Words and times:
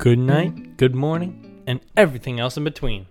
good 0.00 0.18
hmm? 0.18 0.26
night, 0.26 0.76
good 0.78 0.94
morning, 0.94 1.62
and 1.66 1.78
everything 1.94 2.40
else 2.40 2.56
in 2.56 2.64
between. 2.64 3.06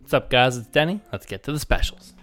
What's 0.00 0.12
up, 0.12 0.28
guys? 0.28 0.56
It's 0.56 0.66
Denny. 0.66 1.00
Let's 1.12 1.24
get 1.24 1.44
to 1.44 1.52
the 1.52 1.60
specials. 1.60 2.14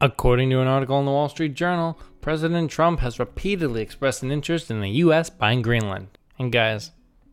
According 0.00 0.48
to 0.48 0.60
an 0.60 0.66
article 0.66 0.98
in 0.98 1.04
the 1.04 1.10
Wall 1.10 1.28
Street 1.28 1.52
Journal, 1.52 1.98
President 2.22 2.70
Trump 2.70 3.00
has 3.00 3.18
repeatedly 3.18 3.82
expressed 3.82 4.22
an 4.22 4.32
interest 4.32 4.70
in 4.70 4.80
the 4.80 4.88
U.S. 4.88 5.28
buying 5.28 5.60
Greenland. 5.60 6.16
And 6.38 6.50
guys, 6.50 6.92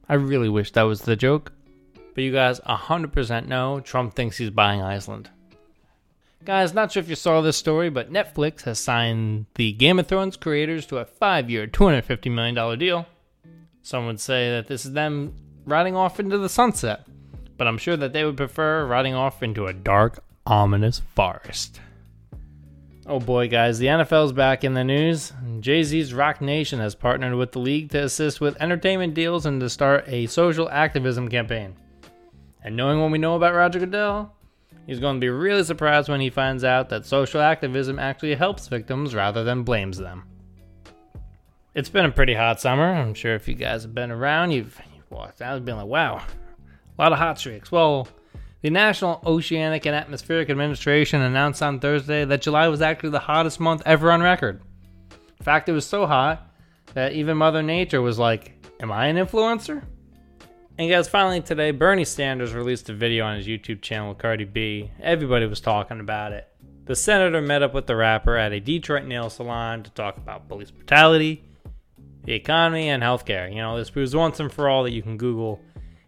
I 0.09 0.15
really 0.15 0.49
wish 0.49 0.71
that 0.71 0.81
was 0.81 1.01
the 1.01 1.15
joke. 1.15 1.53
But 2.13 2.25
you 2.25 2.33
guys 2.33 2.59
100% 2.59 3.47
know 3.47 3.79
Trump 3.79 4.13
thinks 4.13 4.37
he's 4.37 4.49
buying 4.49 4.81
Iceland. 4.81 5.29
Guys, 6.43 6.73
not 6.73 6.91
sure 6.91 7.01
if 7.01 7.07
you 7.07 7.15
saw 7.15 7.39
this 7.39 7.55
story, 7.55 7.89
but 7.89 8.11
Netflix 8.11 8.63
has 8.63 8.79
signed 8.79 9.45
the 9.55 9.71
Game 9.71 9.99
of 9.99 10.07
Thrones 10.07 10.35
creators 10.35 10.85
to 10.87 10.97
a 10.97 11.05
five 11.05 11.49
year, 11.49 11.65
$250 11.65 12.29
million 12.29 12.77
deal. 12.77 13.05
Some 13.87 14.05
would 14.07 14.19
say 14.19 14.51
that 14.51 14.67
this 14.67 14.83
is 14.83 14.91
them 14.91 15.33
riding 15.63 15.95
off 15.95 16.19
into 16.19 16.37
the 16.37 16.49
sunset, 16.49 17.07
but 17.55 17.67
I'm 17.67 17.77
sure 17.77 17.95
that 17.95 18.11
they 18.11 18.25
would 18.25 18.35
prefer 18.35 18.85
riding 18.85 19.13
off 19.13 19.41
into 19.41 19.67
a 19.67 19.71
dark, 19.71 20.21
ominous 20.45 21.01
forest. 21.15 21.79
Oh 23.05 23.21
boy, 23.21 23.47
guys, 23.47 23.79
the 23.79 23.85
NFL's 23.85 24.33
back 24.33 24.65
in 24.65 24.73
the 24.73 24.83
news. 24.83 25.31
Jay 25.61 25.83
Z's 25.83 26.13
Roc 26.13 26.41
Nation 26.41 26.81
has 26.81 26.95
partnered 26.95 27.35
with 27.35 27.53
the 27.53 27.59
league 27.59 27.89
to 27.91 28.03
assist 28.03 28.41
with 28.41 28.61
entertainment 28.61 29.13
deals 29.13 29.45
and 29.45 29.61
to 29.61 29.69
start 29.69 30.03
a 30.09 30.27
social 30.27 30.69
activism 30.69 31.29
campaign. 31.29 31.73
And 32.61 32.75
knowing 32.75 32.99
what 32.99 33.11
we 33.11 33.19
know 33.19 33.37
about 33.37 33.55
Roger 33.55 33.79
Goodell, 33.79 34.35
he's 34.85 34.99
going 34.99 35.15
to 35.15 35.21
be 35.21 35.29
really 35.29 35.63
surprised 35.63 36.09
when 36.09 36.19
he 36.19 36.29
finds 36.29 36.65
out 36.65 36.89
that 36.89 37.05
social 37.05 37.39
activism 37.39 37.99
actually 37.99 38.35
helps 38.35 38.67
victims 38.67 39.15
rather 39.15 39.45
than 39.45 39.63
blames 39.63 39.97
them. 39.97 40.25
It's 41.77 41.89
been 41.89 42.05
a 42.05 42.11
pretty 42.11 42.33
hot 42.33 42.59
summer. 42.59 42.91
I'm 42.91 43.13
sure 43.13 43.35
if 43.35 43.47
you 43.47 43.53
guys 43.53 43.83
have 43.83 43.93
been 43.93 44.09
around, 44.09 44.49
you've, 44.49 44.81
you've 44.95 45.11
walked 45.11 45.43
out 45.43 45.57
and 45.57 45.63
been 45.63 45.77
like, 45.77 45.85
wow, 45.85 46.15
a 46.15 46.99
lot 46.99 47.11
of 47.11 47.19
hot 47.19 47.37
streaks. 47.37 47.71
Well, 47.71 48.07
the 48.63 48.71
National 48.71 49.21
Oceanic 49.23 49.85
and 49.85 49.95
Atmospheric 49.95 50.49
Administration 50.49 51.21
announced 51.21 51.61
on 51.61 51.79
Thursday 51.79 52.25
that 52.25 52.41
July 52.41 52.67
was 52.67 52.81
actually 52.81 53.11
the 53.11 53.19
hottest 53.19 53.59
month 53.59 53.83
ever 53.85 54.11
on 54.11 54.23
record. 54.23 54.59
In 55.37 55.43
fact, 55.43 55.69
it 55.69 55.71
was 55.71 55.85
so 55.85 56.07
hot 56.07 56.51
that 56.95 57.13
even 57.13 57.37
Mother 57.37 57.61
Nature 57.61 58.01
was 58.01 58.17
like, 58.17 58.53
Am 58.79 58.91
I 58.91 59.05
an 59.05 59.17
influencer? 59.17 59.83
And 60.79 60.89
guys, 60.89 61.07
finally 61.07 61.41
today, 61.41 61.69
Bernie 61.69 62.05
Sanders 62.05 62.55
released 62.55 62.89
a 62.89 62.93
video 62.95 63.23
on 63.23 63.37
his 63.37 63.45
YouTube 63.45 63.83
channel 63.83 64.09
with 64.09 64.17
Cardi 64.17 64.45
B. 64.45 64.89
Everybody 64.99 65.45
was 65.45 65.61
talking 65.61 65.99
about 65.99 66.31
it. 66.31 66.47
The 66.85 66.95
senator 66.95 67.39
met 67.39 67.61
up 67.61 67.75
with 67.75 67.85
the 67.85 67.95
rapper 67.95 68.35
at 68.35 68.51
a 68.51 68.59
Detroit 68.59 69.05
nail 69.05 69.29
salon 69.29 69.83
to 69.83 69.91
talk 69.91 70.17
about 70.17 70.47
police 70.47 70.71
brutality, 70.71 71.43
the 72.27 72.33
economy, 72.33 72.89
and 72.89 73.01
healthcare. 73.01 73.49
You 73.49 73.61
know, 73.61 73.77
this 73.77 73.89
proves 73.89 74.13
once 74.15 74.39
and 74.39 74.51
for 74.51 74.69
all 74.69 74.83
that 74.83 74.91
you 74.91 75.01
can 75.01 75.17
Google 75.17 75.61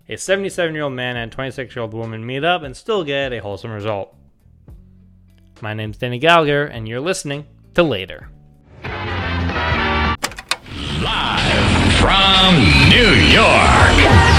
a 0.09 0.17
77 0.17 0.75
year 0.75 0.83
old 0.83 0.93
man 0.93 1.15
and 1.15 1.31
a 1.31 1.35
26 1.35 1.75
year 1.75 1.81
old 1.81 1.93
woman 1.93 2.25
meet 2.25 2.43
up 2.43 2.61
and 2.61 2.75
still 2.75 3.05
get 3.05 3.31
a 3.31 3.39
wholesome 3.39 3.71
result. 3.71 4.13
My 5.61 5.73
name's 5.73 5.97
Danny 5.97 6.19
Gallagher, 6.19 6.65
and 6.65 6.87
you're 6.87 6.99
listening 6.99 7.47
to 7.73 7.83
Later. 7.83 8.29
Live 11.01 11.93
from 11.99 12.55
New 12.89 13.13
York. 13.31 14.38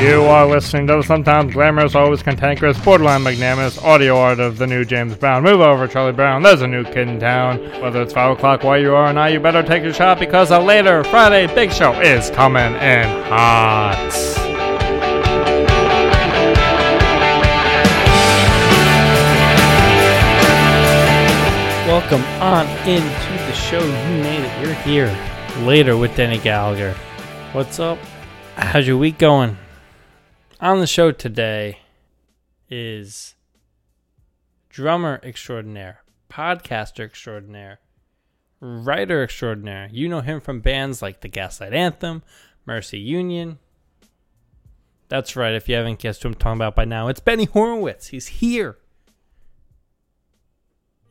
You 0.00 0.24
are 0.24 0.46
listening 0.46 0.86
to 0.88 0.96
the 0.96 1.02
sometimes 1.02 1.54
glamorous, 1.54 1.94
always 1.94 2.22
cantankerous, 2.22 2.78
borderline 2.84 3.22
magnanimous 3.22 3.78
audio 3.78 4.18
art 4.18 4.38
of 4.38 4.58
the 4.58 4.66
new 4.66 4.84
James 4.84 5.14
Brown. 5.16 5.42
Move 5.44 5.60
over, 5.60 5.86
Charlie 5.88 6.12
Brown. 6.12 6.42
There's 6.42 6.60
a 6.60 6.66
new 6.66 6.84
kid 6.84 7.08
in 7.08 7.18
town. 7.18 7.58
Whether 7.80 8.02
it's 8.02 8.12
5 8.12 8.36
o'clock 8.36 8.64
where 8.64 8.78
you 8.78 8.94
are 8.94 9.10
or 9.10 9.12
not, 9.12 9.32
you 9.32 9.40
better 9.40 9.62
take 9.62 9.82
your 9.82 9.94
shot 9.94 10.18
because 10.18 10.50
a 10.50 10.58
later 10.58 11.04
Friday 11.04 11.46
big 11.54 11.72
show 11.72 11.92
is 12.00 12.28
coming 12.30 12.74
in 12.74 13.04
hot. 13.24 14.10
Welcome 21.86 22.24
on 22.42 22.66
into 22.86 23.44
the 23.46 23.52
show. 23.52 23.80
You 23.80 24.22
made 24.22 24.44
it. 24.44 24.60
You're 24.60 24.74
here. 24.74 25.16
Later 25.60 25.96
with 25.96 26.14
Denny 26.14 26.38
Gallagher. 26.38 26.94
What's 27.52 27.78
up? 27.78 27.98
How's 28.56 28.86
your 28.86 28.98
week 28.98 29.18
going? 29.18 29.56
On 30.64 30.80
the 30.80 30.86
show 30.86 31.12
today 31.12 31.80
is 32.70 33.34
drummer 34.70 35.20
extraordinaire, 35.22 36.02
podcaster 36.30 37.04
extraordinaire, 37.04 37.80
writer 38.60 39.22
extraordinaire. 39.22 39.90
You 39.92 40.08
know 40.08 40.22
him 40.22 40.40
from 40.40 40.62
bands 40.62 41.02
like 41.02 41.20
the 41.20 41.28
Gaslight 41.28 41.74
Anthem, 41.74 42.22
Mercy 42.64 42.98
Union. 42.98 43.58
That's 45.10 45.36
right, 45.36 45.54
if 45.54 45.68
you 45.68 45.74
haven't 45.74 45.98
guessed 45.98 46.22
who 46.22 46.30
I'm 46.30 46.34
talking 46.34 46.56
about 46.56 46.74
by 46.74 46.86
now, 46.86 47.08
it's 47.08 47.20
Benny 47.20 47.44
Horowitz. 47.44 48.06
He's 48.06 48.28
here. 48.28 48.78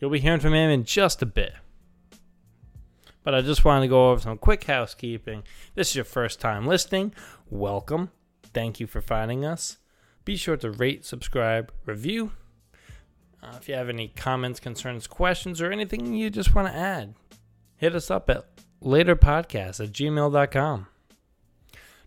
You'll 0.02 0.10
be 0.10 0.20
hearing 0.20 0.40
from 0.40 0.56
him 0.56 0.72
in 0.72 0.84
just 0.84 1.22
a 1.22 1.28
bit. 1.28 1.54
But 3.24 3.36
I 3.36 3.42
just 3.42 3.64
wanted 3.64 3.82
to 3.82 3.90
go 3.90 4.10
over 4.10 4.22
some 4.22 4.40
quick 4.40 4.64
housekeeping. 4.64 5.44
This 5.76 5.92
is 5.92 5.96
your 5.96 6.06
first 6.06 6.42
time 6.42 6.66
listening. 6.66 7.14
Welcome. 7.52 8.10
Thank 8.54 8.80
you 8.80 8.88
for 8.88 9.02
finding 9.02 9.46
us. 9.46 9.78
Be 10.26 10.36
sure 10.36 10.58
to 10.58 10.72
rate, 10.72 11.06
subscribe, 11.06 11.72
review. 11.86 12.32
Uh, 13.42 13.58
if 13.58 13.68
you 13.68 13.76
have 13.76 13.90
any 13.90 14.08
comments, 14.08 14.60
concerns, 14.60 15.06
questions, 15.08 15.62
or 15.62 15.72
anything 15.72 16.14
you 16.14 16.30
just 16.30 16.56
want 16.56 16.68
to 16.68 16.74
add, 16.74 17.14
hit 17.76 17.94
us 17.94 18.10
up 18.10 18.30
at 18.30 18.46
laterpodcast 18.82 19.84
at 19.84 19.92
gmail.com. 19.92 20.88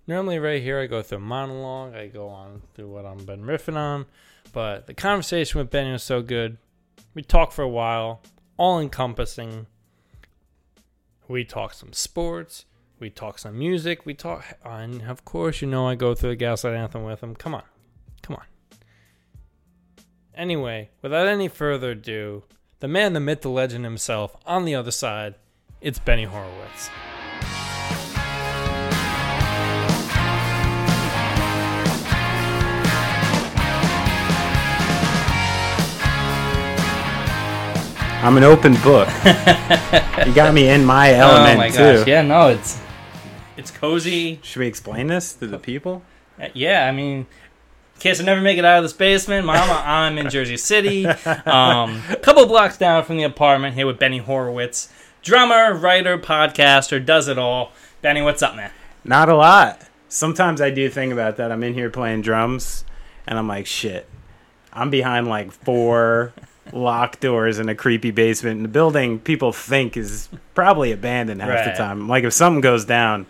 Normally, 0.07 0.39
right 0.39 0.63
here, 0.63 0.81
I 0.81 0.87
go 0.87 1.03
through 1.03 1.19
monologue, 1.19 1.95
I 1.95 2.07
go 2.07 2.29
on 2.29 2.63
through 2.75 2.89
what 2.89 3.05
I've 3.05 3.27
been 3.27 3.43
riffing 3.43 3.77
on, 3.77 4.07
but 4.53 4.87
the 4.87 4.95
conversation 4.95 5.59
with 5.59 5.71
Benny 5.71 5.93
was 5.93 6.05
so 6.05 6.23
good. 6.23 6.59
We 7.13 7.23
talked 7.23 7.53
for 7.53 7.63
a 7.63 7.69
while, 7.69 8.23
all 8.57 8.81
encompassing. 8.81 9.67
We 11.29 11.45
talk 11.45 11.75
some 11.75 11.93
sports. 11.93 12.65
We 12.99 13.11
talk 13.11 13.39
some 13.39 13.59
music. 13.59 14.07
We 14.07 14.15
talk, 14.15 14.57
and 14.65 15.03
of 15.03 15.23
course, 15.27 15.61
you 15.61 15.69
know 15.69 15.87
I 15.87 15.97
go 15.97 16.15
through 16.15 16.31
the 16.31 16.37
Gaslight 16.37 16.73
Anthem 16.73 17.05
with 17.05 17.23
him. 17.23 17.35
Come 17.35 17.55
on, 17.55 17.63
come 18.23 18.37
on. 18.37 18.45
Anyway, 20.35 20.89
without 21.03 21.27
any 21.27 21.49
further 21.49 21.91
ado, 21.91 22.45
the 22.81 22.89
man, 22.89 23.13
the 23.13 23.21
myth, 23.21 23.43
the 23.43 23.51
legend 23.51 23.85
himself, 23.85 24.35
on 24.47 24.65
the 24.65 24.75
other 24.75 24.91
side, 24.91 25.35
it's 25.83 25.99
Benny 25.99 26.25
Horowitz. 26.25 26.89
I'm 38.23 38.39
an 38.39 38.45
open 38.45 38.73
book. 38.83 39.07
you 40.27 40.33
got 40.35 40.55
me 40.55 40.71
in 40.71 40.83
my 40.83 41.13
element 41.13 41.55
oh 41.55 41.59
my 41.59 41.69
too. 41.69 41.99
gosh, 41.99 42.07
yeah, 42.07 42.23
no, 42.23 42.49
it's 42.49 42.81
it's 43.57 43.71
cozy. 43.71 44.41
Should 44.43 44.61
we 44.61 44.67
explain 44.67 45.07
this 45.09 45.33
to 45.35 45.47
the 45.47 45.59
people? 45.59 46.03
Uh, 46.41 46.49
Yeah, 46.55 46.87
I 46.87 46.93
mean, 46.93 47.19
in 47.95 48.01
case 48.01 48.21
I 48.21 48.25
never 48.25 48.41
make 48.41 48.59
it 48.59 48.65
out 48.65 48.79
of 48.79 48.85
this 48.85 48.93
basement, 48.93 49.47
mama, 49.47 49.83
I'm 49.87 50.19
in 50.19 50.29
Jersey 50.31 50.57
City, 50.57 51.07
um, 51.07 52.03
a 52.11 52.17
couple 52.21 52.47
blocks 52.47 52.77
down 52.77 53.05
from 53.05 53.17
the 53.17 53.23
apartment 53.25 53.75
here 53.75 53.87
with 53.87 53.99
Benny 53.99 54.19
Horowitz, 54.19 54.89
drummer, 55.23 55.75
writer, 55.75 56.19
podcaster, 56.19 57.05
does 57.05 57.29
it 57.29 57.39
all. 57.39 57.73
Benny, 58.03 58.23
what's 58.23 58.43
up, 58.43 58.55
man? 58.57 58.71
Not 59.05 59.29
a 59.29 59.35
lot. 59.37 59.81
Sometimes 60.09 60.61
I 60.61 60.71
do 60.71 60.89
think 60.89 61.13
about 61.13 61.37
that. 61.39 61.51
I'm 61.51 61.63
in 61.65 61.75
here 61.75 61.91
playing 61.91 62.23
drums, 62.23 62.85
and 63.27 63.39
I'm 63.39 63.49
like, 63.49 63.67
shit. 63.67 64.09
I'm 64.73 64.91
behind 64.91 65.27
like 65.27 65.51
four 65.53 66.33
locked 66.73 67.21
doors 67.21 67.59
in 67.59 67.69
a 67.69 67.75
creepy 67.75 68.11
basement 68.11 68.59
in 68.59 68.63
the 68.63 68.69
building 68.69 69.19
people 69.21 69.53
think 69.53 69.97
is 69.97 70.29
probably 70.55 70.93
abandoned 70.93 71.41
half 71.41 71.51
Right. 71.51 71.65
the 71.65 71.79
time. 71.79 72.09
Like 72.09 72.25
if 72.25 72.33
something 72.35 72.61
goes 72.61 72.85
down, 72.85 73.27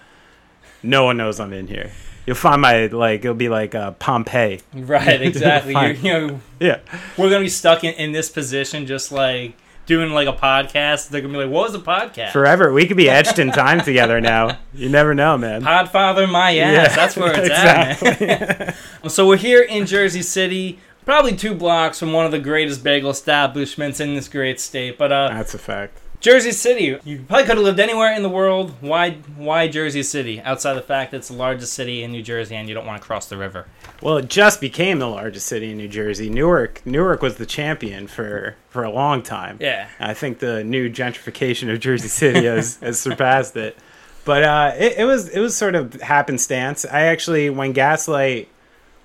no 0.82 1.04
one 1.04 1.16
knows 1.16 1.40
I'm 1.40 1.52
in 1.52 1.66
here. 1.66 1.90
You'll 2.26 2.36
find 2.36 2.60
my 2.60 2.86
like 2.86 3.20
it'll 3.20 3.34
be 3.34 3.48
like 3.48 3.74
uh, 3.74 3.92
Pompeii. 3.92 4.60
Right, 4.74 5.22
exactly. 5.22 5.72
You're, 5.74 5.90
you 5.92 6.12
know, 6.12 6.40
Yeah. 6.58 6.80
we're 7.16 7.30
gonna 7.30 7.44
be 7.44 7.48
stuck 7.48 7.84
in, 7.84 7.94
in 7.94 8.12
this 8.12 8.28
position, 8.28 8.86
just 8.86 9.12
like 9.12 9.54
doing 9.86 10.10
like 10.10 10.26
a 10.26 10.32
podcast. 10.32 11.08
They're 11.10 11.20
gonna 11.20 11.32
be 11.32 11.44
like, 11.44 11.50
"What 11.52 11.70
was 11.70 11.74
a 11.76 11.78
podcast?" 11.84 12.32
Forever. 12.32 12.72
We 12.72 12.86
could 12.88 12.96
be 12.96 13.08
etched 13.08 13.38
in 13.38 13.52
time 13.52 13.80
together 13.80 14.20
now. 14.20 14.58
You 14.74 14.88
never 14.88 15.14
know, 15.14 15.38
man. 15.38 15.62
Podfather, 15.62 16.28
my 16.28 16.56
ass. 16.58 16.72
Yeah, 16.90 16.96
That's 16.96 17.16
where 17.16 17.32
it's 17.40 17.50
at. 17.50 18.20
Man. 18.20 18.74
so 19.08 19.28
we're 19.28 19.36
here 19.36 19.62
in 19.62 19.86
Jersey 19.86 20.22
City, 20.22 20.80
probably 21.04 21.36
two 21.36 21.54
blocks 21.54 22.00
from 22.00 22.12
one 22.12 22.26
of 22.26 22.32
the 22.32 22.40
greatest 22.40 22.82
bagel 22.82 23.10
establishments 23.10 24.00
in 24.00 24.16
this 24.16 24.26
great 24.28 24.58
state. 24.60 24.98
But 24.98 25.12
uh, 25.12 25.28
That's 25.28 25.54
a 25.54 25.58
fact. 25.58 25.98
Jersey 26.20 26.52
City, 26.52 26.98
you 27.04 27.24
probably 27.26 27.44
could 27.44 27.56
have 27.56 27.64
lived 27.64 27.80
anywhere 27.80 28.14
in 28.14 28.22
the 28.22 28.28
world. 28.28 28.74
Why? 28.80 29.12
Why 29.36 29.68
Jersey 29.68 30.02
City? 30.02 30.40
Outside 30.40 30.74
the 30.74 30.82
fact 30.82 31.10
that 31.10 31.18
it's 31.18 31.28
the 31.28 31.34
largest 31.34 31.74
city 31.74 32.02
in 32.02 32.12
New 32.12 32.22
Jersey, 32.22 32.54
and 32.54 32.68
you 32.68 32.74
don't 32.74 32.86
want 32.86 33.00
to 33.00 33.06
cross 33.06 33.28
the 33.28 33.36
river. 33.36 33.66
Well, 34.02 34.18
it 34.18 34.28
just 34.28 34.60
became 34.60 34.98
the 34.98 35.08
largest 35.08 35.46
city 35.46 35.70
in 35.70 35.78
New 35.78 35.88
Jersey. 35.88 36.28
Newark, 36.28 36.84
Newark 36.84 37.22
was 37.22 37.36
the 37.36 37.46
champion 37.46 38.06
for 38.06 38.56
for 38.68 38.84
a 38.84 38.90
long 38.90 39.22
time. 39.22 39.58
Yeah. 39.60 39.88
I 39.98 40.14
think 40.14 40.38
the 40.38 40.64
new 40.64 40.90
gentrification 40.90 41.72
of 41.72 41.80
Jersey 41.80 42.08
City 42.08 42.44
has 42.44 42.76
has 42.82 42.98
surpassed 42.98 43.56
it. 43.56 43.76
But 44.24 44.42
uh, 44.42 44.72
it, 44.76 44.98
it 44.98 45.04
was 45.04 45.28
it 45.28 45.40
was 45.40 45.56
sort 45.56 45.74
of 45.74 45.94
happenstance. 45.94 46.84
I 46.84 47.02
actually 47.02 47.50
when 47.50 47.72
Gaslight 47.72 48.48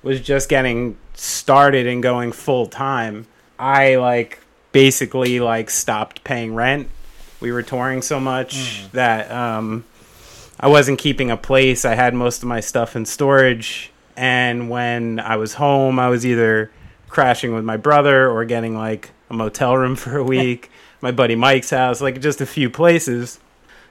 was 0.04 0.20
just 0.20 0.50
getting 0.50 0.98
started 1.14 1.86
and 1.88 2.02
going 2.02 2.32
full 2.32 2.66
time, 2.66 3.28
I 3.60 3.96
like 3.98 4.40
basically 4.72 5.40
like 5.40 5.70
stopped 5.70 6.24
paying 6.24 6.56
rent. 6.56 6.90
We 7.42 7.52
were 7.52 7.64
touring 7.64 8.02
so 8.02 8.20
much 8.20 8.90
that 8.92 9.32
um, 9.32 9.84
I 10.60 10.68
wasn't 10.68 11.00
keeping 11.00 11.32
a 11.32 11.38
place. 11.38 11.84
I 11.84 11.96
had 11.96 12.14
most 12.14 12.44
of 12.44 12.48
my 12.48 12.60
stuff 12.60 12.96
in 12.96 13.06
storage, 13.06 13.92
and 14.16 14.70
when 14.70 15.20
I 15.20 15.36
was 15.36 15.56
home, 15.56 16.00
I 16.00 16.08
was 16.10 16.26
either 16.26 16.72
crashing 17.10 17.54
with 17.54 17.66
my 17.66 17.78
brother 17.78 18.30
or 18.30 18.46
getting 18.46 18.78
like 18.78 19.10
a 19.30 19.34
motel 19.34 19.76
room 19.76 19.96
for 19.98 20.18
a 20.18 20.24
week. 20.24 20.70
my 21.02 21.12
buddy 21.12 21.36
Mike's 21.36 21.72
house, 21.72 22.00
like 22.00 22.22
just 22.22 22.42
a 22.42 22.46
few 22.46 22.70
places. 22.70 23.40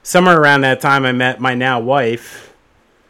Somewhere 0.03 0.39
around 0.39 0.61
that 0.61 0.81
time, 0.81 1.05
I 1.05 1.11
met 1.11 1.39
my 1.39 1.53
now 1.53 1.79
wife. 1.79 2.53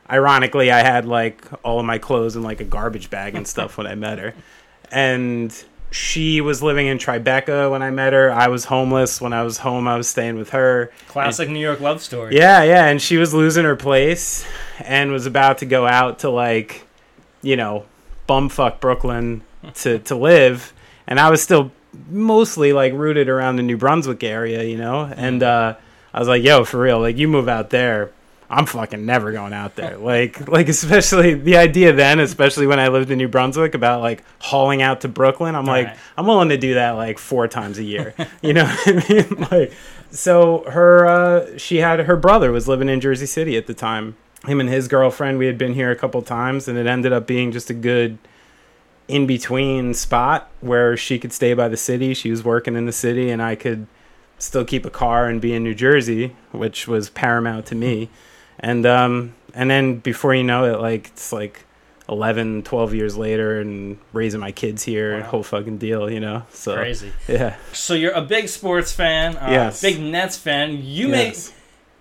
Ironically, 0.10 0.72
I 0.72 0.80
had 0.80 1.06
like 1.06 1.46
all 1.64 1.80
of 1.80 1.86
my 1.86 2.00
clothes 2.00 2.36
in 2.36 2.44
like 2.44 2.60
a 2.60 2.66
garbage 2.66 3.10
bag 3.10 3.36
and 3.36 3.48
stuff 3.48 3.78
when 3.78 3.88
I 3.88 3.96
met 3.96 4.20
her, 4.20 4.34
and 4.92 5.52
she 5.92 6.40
was 6.40 6.64
living 6.64 6.88
in 6.88 6.98
Tribeca 6.98 7.70
when 7.70 7.84
I 7.84 7.92
met 7.92 8.14
her. 8.14 8.32
I 8.32 8.48
was 8.48 8.66
homeless 8.66 9.20
when 9.20 9.34
I 9.34 9.44
was 9.44 9.58
home. 9.58 9.88
I 9.88 9.98
was 9.98 10.08
staying 10.08 10.38
with 10.38 10.52
her. 10.52 10.92
Classic 11.10 11.50
New 11.50 11.60
York 11.60 11.82
love 11.82 12.02
story. 12.02 12.36
Yeah, 12.36 12.64
yeah, 12.64 12.86
and 12.86 13.02
she 13.02 13.18
was 13.18 13.34
losing 13.34 13.66
her 13.66 13.76
place 13.76 14.46
and 14.80 15.12
was 15.12 15.26
about 15.26 15.58
to 15.60 15.66
go 15.66 15.86
out 15.86 16.20
to 16.20 16.30
like, 16.30 16.88
you 17.42 17.58
know, 17.58 17.86
bumfuck 18.28 18.80
Brooklyn 18.80 19.44
to 19.76 20.00
to 20.00 20.16
live, 20.16 20.74
and 21.08 21.20
I 21.20 21.30
was 21.30 21.44
still 21.44 21.72
mostly 22.10 22.72
like 22.72 22.94
rooted 22.94 23.28
around 23.28 23.58
the 23.58 23.64
New 23.64 23.78
Brunswick 23.78 24.24
area, 24.24 24.64
you 24.64 24.78
know, 24.78 25.12
and 25.14 25.44
uh, 25.44 25.76
I 26.14 26.20
was 26.20 26.30
like, 26.30 26.42
yo, 26.42 26.64
for 26.64 26.80
real, 26.80 27.00
like 27.00 27.18
you 27.18 27.28
move 27.28 27.50
out 27.50 27.70
there. 27.70 28.12
I'm 28.52 28.66
fucking 28.66 29.06
never 29.06 29.32
going 29.32 29.54
out 29.54 29.76
there. 29.76 29.98
Like, 29.98 30.48
like 30.50 30.68
especially 30.68 31.36
the 31.36 31.56
idea 31.56 31.94
then, 31.94 32.20
especially 32.20 32.68
when 32.68 32.80
I 32.80 32.90
lived 32.90 33.10
in 33.10 33.18
New 33.18 33.30
Brunswick, 33.30 33.74
about 33.74 34.02
like 34.02 34.24
hauling 34.40 34.82
out 34.82 35.02
to 35.02 35.08
Brooklyn. 35.08 35.56
I'm 35.56 35.66
like, 35.66 35.88
Right. 35.88 35.98
I'm 36.18 36.28
willing 36.28 36.50
to 36.50 36.58
do 36.58 36.74
that 36.74 36.92
like 36.92 37.18
four 37.18 37.48
times 37.48 37.78
a 37.78 37.84
year. 37.84 38.14
You 38.42 38.54
know 38.54 38.66
what 38.66 38.88
I 38.88 39.14
mean? 39.14 39.48
Like, 39.52 39.74
so 40.10 40.66
her, 40.70 41.06
uh, 41.06 41.58
she 41.58 41.78
had 41.78 42.00
her 42.02 42.18
brother 42.18 42.52
was 42.52 42.68
living 42.68 42.90
in 42.90 43.00
Jersey 43.00 43.26
City 43.26 43.56
at 43.56 43.68
the 43.68 43.74
time. 43.74 44.18
Him 44.46 44.60
and 44.60 44.68
his 44.68 44.88
girlfriend, 44.88 45.38
we 45.38 45.46
had 45.46 45.58
been 45.58 45.74
here 45.74 45.92
a 45.92 45.96
couple 45.96 46.22
times, 46.22 46.68
and 46.68 46.78
it 46.78 46.88
ended 46.88 47.14
up 47.14 47.28
being 47.28 47.52
just 47.52 47.70
a 47.70 47.74
good 47.74 48.18
in 49.08 49.28
between 49.28 49.94
spot 49.94 50.50
where 50.62 50.98
she 50.98 51.20
could 51.20 51.32
stay 51.32 51.54
by 51.54 51.68
the 51.68 51.78
city. 51.78 52.14
She 52.14 52.32
was 52.32 52.44
working 52.44 52.76
in 52.76 52.86
the 52.86 52.92
city, 52.92 53.30
and 53.30 53.42
I 53.42 53.56
could 53.56 53.88
still 54.40 54.66
keep 54.66 54.86
a 54.86 54.90
car 54.90 55.28
and 55.28 55.40
be 55.40 55.54
in 55.54 55.64
New 55.64 55.76
Jersey, 55.76 56.36
which 56.52 56.88
was 56.88 57.10
paramount 57.10 57.66
to 57.68 57.76
me. 57.76 58.10
And 58.62 58.86
um, 58.86 59.34
and 59.54 59.70
then 59.70 59.96
before 59.98 60.34
you 60.36 60.44
know 60.44 60.66
it, 60.66 60.80
like 60.80 61.08
it's 61.08 61.34
like 61.34 61.66
11, 62.08 62.64
12 62.64 62.94
years 62.94 63.18
later, 63.18 63.60
and 63.60 63.98
raising 64.14 64.40
my 64.40 64.52
kids 64.52 64.84
here, 64.84 65.20
Wow. 65.22 65.24
whole 65.24 65.44
fucking 65.44 65.78
deal, 65.78 66.10
you 66.12 66.20
know. 66.20 66.44
So 66.52 66.76
Crazy. 66.76 67.12
yeah, 67.28 67.56
So 67.74 67.94
you're 67.94 68.12
a 68.12 68.22
big 68.22 68.48
sports 68.50 68.92
fan, 68.92 69.38
uh, 69.38 69.48
Yes. 69.50 69.82
big 69.82 70.00
Nets 70.00 70.38
fan. 70.38 70.80
You 70.84 71.10
Yes. 71.10 71.50
may 71.50 71.56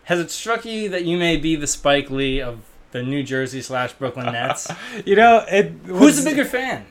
has 0.04 0.18
it 0.18 0.30
struck 0.30 0.64
you 0.64 0.88
that 0.88 1.04
you 1.04 1.16
may 1.16 1.36
be 1.36 1.54
the 1.56 1.66
Spike 1.68 2.10
Lee 2.10 2.40
of 2.42 2.58
the 2.90 3.02
New 3.04 3.22
Jersey 3.22 3.62
slash 3.62 3.92
Brooklyn 3.92 4.32
Nets? 4.32 4.66
you 5.06 5.14
know 5.16 5.44
it. 5.48 5.72
Who's 5.86 6.22
the 6.22 6.28
bigger 6.28 6.44
fan? 6.44 6.86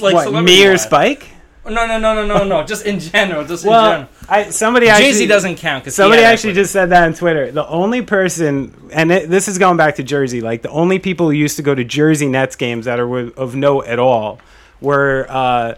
Like 0.00 0.14
what, 0.32 0.42
me 0.42 0.66
or. 0.66 0.78
Spike? 0.78 1.28
No, 1.64 1.86
no, 1.86 1.98
no, 1.98 2.14
no, 2.14 2.26
no, 2.26 2.44
no. 2.44 2.64
Just 2.64 2.86
in 2.86 2.98
general. 2.98 3.44
Just 3.44 3.64
in 3.64 3.70
general. 3.70 4.08
I 4.28 4.50
somebody 4.50 4.86
Jay 4.86 4.92
actually 4.92 5.12
Z 5.12 5.26
doesn't 5.26 5.56
count 5.56 5.84
because 5.84 5.94
Somebody 5.94 6.22
actually 6.22 6.54
just 6.54 6.72
said 6.72 6.86
that 6.90 7.02
on 7.04 7.14
Twitter. 7.14 7.50
The 7.52 7.66
only 7.68 8.00
person, 8.02 8.74
and 8.92 9.12
it, 9.12 9.28
this 9.28 9.46
is 9.46 9.58
going 9.58 9.76
back 9.76 9.96
to 9.96 10.02
Jersey, 10.02 10.40
like 10.40 10.62
the 10.62 10.70
only 10.70 10.98
people 10.98 11.26
who 11.26 11.32
used 11.32 11.56
to 11.56 11.62
go 11.62 11.74
to 11.74 11.84
Jersey 11.84 12.28
Nets 12.28 12.56
games 12.56 12.86
that 12.86 12.98
are 12.98 13.28
of 13.38 13.54
note 13.54 13.86
at 13.86 13.98
all 13.98 14.40
were 14.80 15.26
uh, 15.28 15.74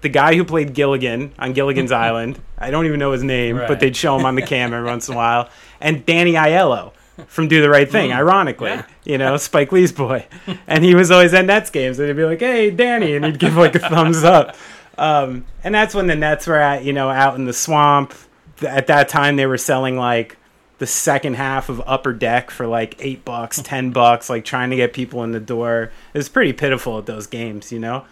the 0.00 0.08
guy 0.08 0.34
who 0.34 0.44
played 0.44 0.72
Gilligan 0.74 1.32
on 1.38 1.52
Gilligan's 1.52 1.92
Island. 2.06 2.40
I 2.58 2.70
don't 2.70 2.86
even 2.86 2.98
know 2.98 3.12
his 3.12 3.22
name, 3.22 3.58
Right. 3.58 3.68
but 3.68 3.80
they'd 3.80 3.94
show 3.96 4.18
him 4.18 4.24
on 4.24 4.34
the 4.34 4.42
cam 4.42 4.72
every 4.72 4.88
once 4.88 5.08
in 5.08 5.14
a 5.14 5.16
while. 5.18 5.50
And 5.80 6.06
Danny 6.06 6.32
Aiello 6.32 6.92
from 7.26 7.48
Do 7.48 7.60
the 7.60 7.68
Right 7.68 7.90
Thing, 7.90 8.12
ironically, 8.12 8.70
Yeah. 8.70 8.84
you 9.04 9.18
know, 9.18 9.36
Spike 9.36 9.72
Lee's 9.72 9.92
boy. 9.92 10.24
And 10.66 10.84
he 10.84 10.94
was 10.94 11.10
always 11.10 11.34
at 11.34 11.44
Nets 11.44 11.68
games, 11.70 11.98
and 11.98 12.08
he'd 12.08 12.16
be 12.16 12.24
like, 12.24 12.40
"Hey, 12.40 12.70
Danny," 12.70 13.16
and 13.16 13.24
he'd 13.24 13.38
give 13.38 13.56
like 13.56 13.74
a 13.74 13.78
thumbs 13.80 14.22
up. 14.24 14.54
Um, 14.98 15.44
and 15.64 15.74
that's 15.74 15.94
when 15.94 16.06
the 16.08 16.16
Nets 16.16 16.46
were 16.46 16.56
at, 16.58 16.84
you 16.84 16.92
know, 16.92 17.08
out 17.10 17.36
in 17.36 17.44
the 17.44 17.52
swamp. 17.52 18.14
At 18.62 18.88
that 18.88 19.08
time, 19.08 19.36
they 19.36 19.46
were 19.46 19.56
selling 19.58 19.96
like 19.96 20.36
the 20.78 20.86
second 20.86 21.34
half 21.34 21.68
of 21.68 21.80
Upper 21.86 22.12
Deck 22.12 22.50
for 22.50 22.66
like 22.66 22.96
eight 22.98 23.24
bucks, 23.24 23.60
ten 23.62 23.90
bucks, 23.90 24.28
like 24.28 24.44
trying 24.44 24.70
to 24.70 24.76
get 24.76 24.92
people 24.92 25.22
in 25.24 25.32
the 25.32 25.40
door. 25.40 25.92
It 26.12 26.18
was 26.18 26.28
pretty 26.28 26.52
pitiful 26.52 26.98
at 26.98 27.06
those 27.06 27.26
games, 27.26 27.70
you 27.72 27.78
know. 27.78 28.04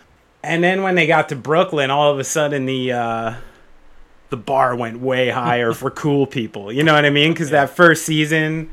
And 0.44 0.62
then 0.62 0.82
when 0.82 0.94
they 0.94 1.06
got 1.08 1.28
to 1.30 1.36
Brooklyn, 1.36 1.90
all 1.90 2.12
of 2.12 2.18
a 2.20 2.24
sudden 2.24 2.66
the 2.66 2.92
uh, 2.92 3.34
the 4.30 4.36
bar 4.36 4.76
went 4.76 5.00
way 5.00 5.30
higher 5.30 5.72
for 5.72 5.90
cool 6.04 6.26
people. 6.26 6.72
You 6.72 6.84
know 6.84 6.94
what 6.94 7.04
I 7.04 7.10
mean? 7.10 7.32
Because 7.32 7.50
that 7.50 7.70
first 7.70 8.04
season, 8.06 8.70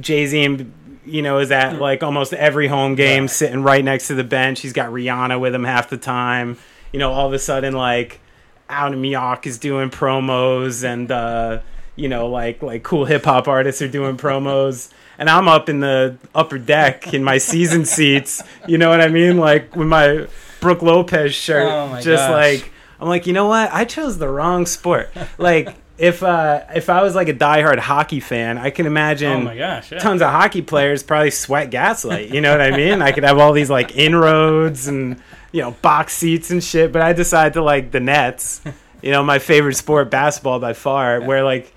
Jay 0.00 0.26
Z, 0.26 0.44
and 0.44 0.72
you 1.04 1.22
know, 1.22 1.38
is 1.38 1.50
at 1.52 1.80
like 1.80 2.02
almost 2.02 2.32
every 2.32 2.66
home 2.66 2.96
game, 2.96 3.24
Right. 3.24 3.30
sitting 3.30 3.62
right 3.62 3.84
next 3.84 4.08
to 4.08 4.14
the 4.14 4.24
bench. 4.24 4.60
He's 4.60 4.72
got 4.72 4.90
Rihanna 4.90 5.38
with 5.40 5.54
him 5.54 5.64
half 5.64 5.88
the 5.90 5.96
time. 5.96 6.58
You 6.92 6.98
know, 6.98 7.12
all 7.12 7.26
of 7.26 7.32
a 7.32 7.38
sudden, 7.38 7.74
like 7.74 8.20
out 8.68 8.92
Miyok 8.92 9.46
is 9.46 9.58
doing 9.58 9.90
promos, 9.90 10.84
and 10.84 11.10
uh, 11.10 11.60
you 11.96 12.08
know, 12.08 12.28
like 12.28 12.62
like 12.62 12.82
cool 12.82 13.04
hip 13.04 13.24
hop 13.24 13.48
artists 13.48 13.80
are 13.82 13.88
doing 13.88 14.16
promos. 14.16 14.90
And 15.18 15.28
I'm 15.30 15.46
up 15.46 15.68
in 15.68 15.80
the 15.80 16.16
upper 16.34 16.58
deck 16.58 17.12
in 17.14 17.22
my 17.22 17.38
season 17.38 17.84
seats. 17.96 18.42
You 18.66 18.78
know 18.78 18.88
what 18.88 19.00
I 19.00 19.08
mean? 19.08 19.36
Like 19.38 19.76
with 19.76 19.86
my 19.88 20.26
Brook 20.60 20.82
Lopez 20.82 21.34
shirt, 21.34 21.68
Oh 21.70 21.88
my 21.88 22.00
just 22.00 22.22
gosh. 22.28 22.30
like 22.62 22.72
I'm 23.00 23.08
like, 23.08 23.26
you 23.26 23.32
know 23.32 23.46
what? 23.46 23.70
I 23.72 23.84
chose 23.84 24.18
the 24.18 24.28
wrong 24.28 24.64
sport. 24.66 25.10
Like 25.38 25.74
if 25.98 26.22
uh 26.22 26.62
if 26.74 26.88
I 26.90 27.02
was 27.02 27.14
like 27.14 27.28
a 27.28 27.34
diehard 27.34 27.78
hockey 27.78 28.20
fan, 28.20 28.58
I 28.58 28.70
can 28.70 28.86
imagine 28.86 29.32
Oh 29.32 29.40
my 29.42 29.56
gosh! 29.56 29.92
Yeah. 29.92 29.98
tons 29.98 30.22
of 30.22 30.30
hockey 30.30 30.62
players 30.62 31.02
probably 31.02 31.30
sweat 31.30 31.70
gaslight. 31.70 32.30
You 32.30 32.40
know 32.40 32.50
what 32.50 32.60
I 32.62 32.76
mean? 32.76 33.02
I 33.02 33.12
could 33.12 33.24
have 33.24 33.38
all 33.38 33.52
these 33.52 33.70
like 33.70 33.96
inroads 33.96 34.88
and 34.88 35.20
you 35.52 35.60
know 35.60 35.72
box 35.82 36.14
seats 36.14 36.50
and 36.50 36.62
shit. 36.62 36.92
But 36.92 37.02
I 37.02 37.12
decided 37.12 37.54
to 37.54 37.62
like 37.62 37.92
the 37.92 38.00
Nets. 38.00 38.62
You 39.02 39.10
know, 39.10 39.22
my 39.22 39.38
favorite 39.38 39.74
sport, 39.74 40.10
basketball 40.10 40.58
by 40.60 40.72
far. 40.72 41.20
Where 41.20 41.44
like, 41.44 41.72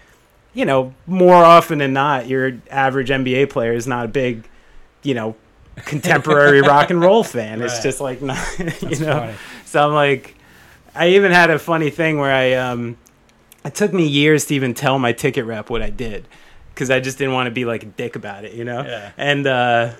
you 0.53 0.65
know, 0.65 0.93
more 1.07 1.43
often 1.43 1.79
than 1.79 1.93
not, 1.93 2.27
your 2.27 2.59
average 2.69 3.09
NBA 3.09 3.49
player 3.49 3.73
is 3.73 3.87
not 3.87 4.05
a 4.05 4.07
big, 4.07 4.47
you 5.03 5.13
know, 5.13 5.35
contemporary 5.75 6.61
rock 6.63 6.89
and 6.89 7.01
roll 7.01 7.23
fan. 7.23 7.61
It's 7.61 7.81
just 7.81 7.99
like 7.99 8.21
not, 8.21 8.37
you 8.59 8.99
know. 8.99 9.19
funny. 9.19 9.33
So 9.65 9.85
I'm 9.85 9.93
like, 9.93 10.35
I 10.93 11.09
even 11.09 11.31
had 11.31 11.49
a 11.49 11.59
funny 11.59 11.89
thing 11.89 12.19
where 12.19 12.31
I 12.31 12.53
um, 12.53 12.97
it 13.65 13.73
took 13.75 13.91
me 13.91 14.07
years 14.07 14.45
to 14.45 14.55
even 14.55 14.73
tell 14.73 14.99
my 14.99 15.11
ticket 15.11 15.45
rep 15.45 15.69
what 15.69 15.81
I 15.81 15.89
did 15.89 16.27
because 16.73 16.91
I 16.91 16.99
just 16.99 17.17
didn't 17.17 17.33
want 17.33 17.47
to 17.47 17.51
be 17.51 17.65
like 17.65 17.83
a 17.83 17.87
dick 17.87 18.15
about 18.15 18.45
it, 18.45 18.53
you 18.53 18.63
know. 18.63 18.83
Yeah. 18.83 19.11
And 19.17 19.47
uh, 19.47 19.93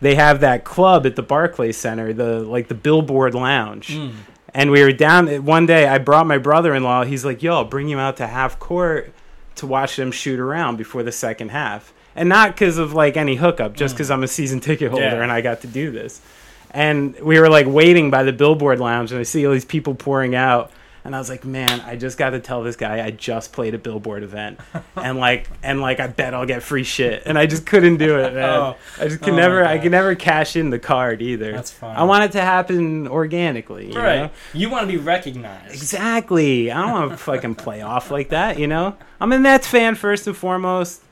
they 0.00 0.14
have 0.14 0.40
that 0.40 0.64
club 0.64 1.06
at 1.06 1.16
the 1.16 1.22
Barclays 1.22 1.76
Center, 1.76 2.12
the 2.12 2.40
like 2.40 2.68
the 2.68 2.74
Billboard 2.74 3.34
Lounge. 3.34 3.88
Mm. 3.88 4.12
And 4.54 4.70
we 4.70 4.82
were 4.82 4.92
down 4.92 5.44
one 5.44 5.66
day. 5.66 5.86
I 5.86 5.98
brought 5.98 6.26
my 6.26 6.38
brother-in-law. 6.38 7.04
He's 7.04 7.24
like, 7.24 7.42
"Yo, 7.42 7.54
I'll 7.54 7.64
bring 7.64 7.88
you 7.88 7.98
out 7.98 8.16
to 8.18 8.26
half 8.26 8.58
court 8.58 9.12
to 9.56 9.66
watch 9.66 9.96
them 9.96 10.10
shoot 10.10 10.38
around 10.40 10.76
before 10.76 11.02
the 11.02 11.12
second 11.12 11.50
half." 11.50 11.92
And 12.14 12.28
not 12.30 12.52
because 12.52 12.78
of 12.78 12.94
like 12.94 13.16
any 13.18 13.36
hookup, 13.36 13.74
just 13.74 13.94
because 13.94 14.10
I'm 14.10 14.22
a 14.22 14.28
season 14.28 14.60
ticket 14.60 14.90
holder 14.90 15.04
Yeah. 15.04 15.22
and 15.22 15.30
I 15.30 15.42
got 15.42 15.60
to 15.62 15.66
do 15.66 15.90
this. 15.90 16.22
And 16.70 17.18
we 17.20 17.38
were 17.38 17.48
like 17.50 17.66
waiting 17.68 18.10
by 18.10 18.22
the 18.22 18.32
Billboard 18.32 18.80
Lounge, 18.80 19.12
and 19.12 19.20
I 19.20 19.22
see 19.24 19.46
all 19.46 19.52
these 19.52 19.64
people 19.66 19.94
pouring 19.94 20.34
out. 20.34 20.70
And 21.06 21.14
I 21.14 21.18
was 21.18 21.28
like, 21.30 21.44
man, 21.44 21.80
I 21.82 21.96
just 21.96 22.18
got 22.18 22.30
to 22.30 22.40
tell 22.40 22.62
this 22.62 22.76
guy 22.76 23.04
I 23.04 23.10
just 23.12 23.52
played 23.52 23.74
a 23.74 23.78
Billboard 23.78 24.22
event, 24.22 24.58
and 24.96 25.18
like, 25.18 25.48
and 25.62 25.80
like, 25.80 26.00
I 26.00 26.08
bet 26.08 26.34
I'll 26.34 26.46
get 26.46 26.62
free 26.62 26.82
shit. 26.84 27.22
And 27.26 27.38
I 27.38 27.46
just 27.46 27.64
couldn't 27.64 27.96
do 27.98 28.18
it, 28.18 28.34
man. 28.34 28.44
Oh. 28.44 28.76
I 29.00 29.08
just 29.08 29.22
can 29.22 29.34
Oh 29.34 29.36
never, 29.36 29.64
I 29.64 29.78
can 29.78 29.92
never 29.92 30.14
cash 30.14 30.56
in 30.56 30.70
the 30.70 30.78
card 30.78 31.22
either. 31.22 31.52
That's 31.52 31.70
fine. 31.70 31.96
I 31.96 32.02
want 32.02 32.24
it 32.24 32.32
to 32.32 32.40
happen 32.40 33.06
organically, 33.08 33.92
you 33.92 33.98
Right. 33.98 34.16
know? 34.16 34.30
You 34.52 34.68
want 34.68 34.82
to 34.86 34.92
be 34.92 34.98
recognized. 34.98 35.72
Exactly. 35.74 36.70
I 36.70 36.82
don't 36.82 36.92
want 36.92 37.10
to 37.12 37.16
fucking 37.16 37.54
play 37.54 37.82
off 37.82 38.10
like 38.10 38.30
that, 38.30 38.58
you 38.58 38.66
know? 38.66 38.96
I'm 39.20 39.32
a 39.32 39.38
Nets 39.38 39.66
fan 39.66 39.94
first 39.94 40.26
and 40.26 40.36
foremost. 40.36 41.02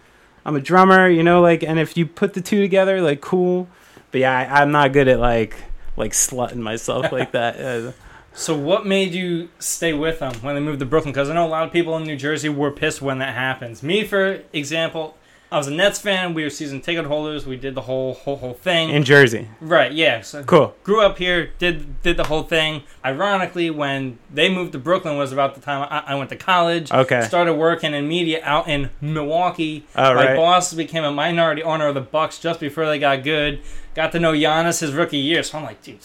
I'm 0.45 0.57
a 0.57 0.61
drummer, 0.61 1.09
you 1.09 1.23
know, 1.23 1.41
like, 1.41 1.63
and 1.63 1.79
if 1.79 1.97
you 1.97 2.05
put 2.05 2.35
the 2.35 2.41
two 2.41 2.61
together, 2.61 3.01
like, 3.01 3.21
cool. 3.21 3.69
But 4.11 4.21
yeah, 4.23 4.37
I, 4.37 4.61
I'm 4.63 4.71
not 4.73 4.93
good 4.93 5.09
at 5.09 5.19
like, 5.21 5.57
like 5.97 6.13
slutting 6.13 6.57
myself 6.57 7.13
like 7.13 7.33
that. 7.33 7.57
Uh, 7.61 7.93
So 8.37 8.57
what 8.57 8.85
made 8.85 9.13
you 9.15 9.49
stay 9.61 9.93
with 9.93 10.19
them 10.19 10.35
when 10.43 10.55
they 10.57 10.61
moved 10.61 10.81
to 10.81 10.87
Brooklyn? 10.87 11.13
Because 11.13 11.31
I 11.31 11.35
know 11.35 11.47
a 11.47 11.49
lot 11.49 11.67
of 11.67 11.73
people 11.73 11.97
in 11.97 12.03
New 12.05 12.17
Jersey 12.17 12.49
were 12.49 12.71
pissed 12.73 13.01
when 13.01 13.19
that 13.19 13.35
happens. 13.35 13.83
Me, 13.83 14.05
for 14.05 14.41
example, 14.53 15.17
I 15.53 15.57
was 15.57 15.69
a 15.69 15.71
Nets 15.71 16.01
fan. 16.01 16.35
We 16.35 16.43
were 16.43 16.51
season 16.51 16.81
ticket 16.81 17.05
holders. 17.05 17.47
We 17.47 17.57
did 17.57 17.77
the 17.77 17.83
whole 17.83 18.15
whole 18.15 18.35
whole 18.37 18.55
thing. 18.55 18.91
In 18.91 19.05
Jersey. 19.05 19.49
right? 19.61 19.93
Yeah. 19.93 20.21
So 20.23 20.43
Cool. 20.43 20.75
grew 20.83 21.01
up 21.01 21.17
here. 21.19 21.53
Did 21.59 22.03
did 22.03 22.17
the 22.17 22.25
whole 22.25 22.43
thing. 22.43 22.83
Ironically, 23.05 23.71
when 23.71 24.19
they 24.33 24.49
moved 24.49 24.73
to 24.73 24.79
Brooklyn 24.81 25.17
was 25.17 25.31
about 25.31 25.55
the 25.55 25.61
time 25.61 25.87
I, 25.89 26.13
I 26.13 26.15
went 26.17 26.31
to 26.31 26.37
college. 26.37 26.91
Okay. 26.91 27.21
Started 27.23 27.55
working 27.55 27.95
in 27.95 28.09
media 28.09 28.41
out 28.43 28.67
in 28.67 28.91
Milwaukee. 29.01 29.87
Oh, 29.95 30.13
My 30.15 30.27
right. 30.27 30.37
boss 30.37 30.75
became 30.75 31.05
a 31.05 31.13
minority 31.13 31.63
owner 31.63 31.87
of 31.87 31.95
the 31.95 32.01
Bucks 32.01 32.41
just 32.41 32.59
before 32.59 32.87
they 32.87 32.99
got 32.99 33.23
good. 33.23 33.61
Got 33.95 34.11
to 34.13 34.19
know 34.19 34.33
Giannis 34.33 34.81
his 34.81 34.93
rookie 34.93 35.19
year. 35.19 35.45
So 35.45 35.59
I'm 35.59 35.65
like, 35.65 35.81
dude, 35.83 35.99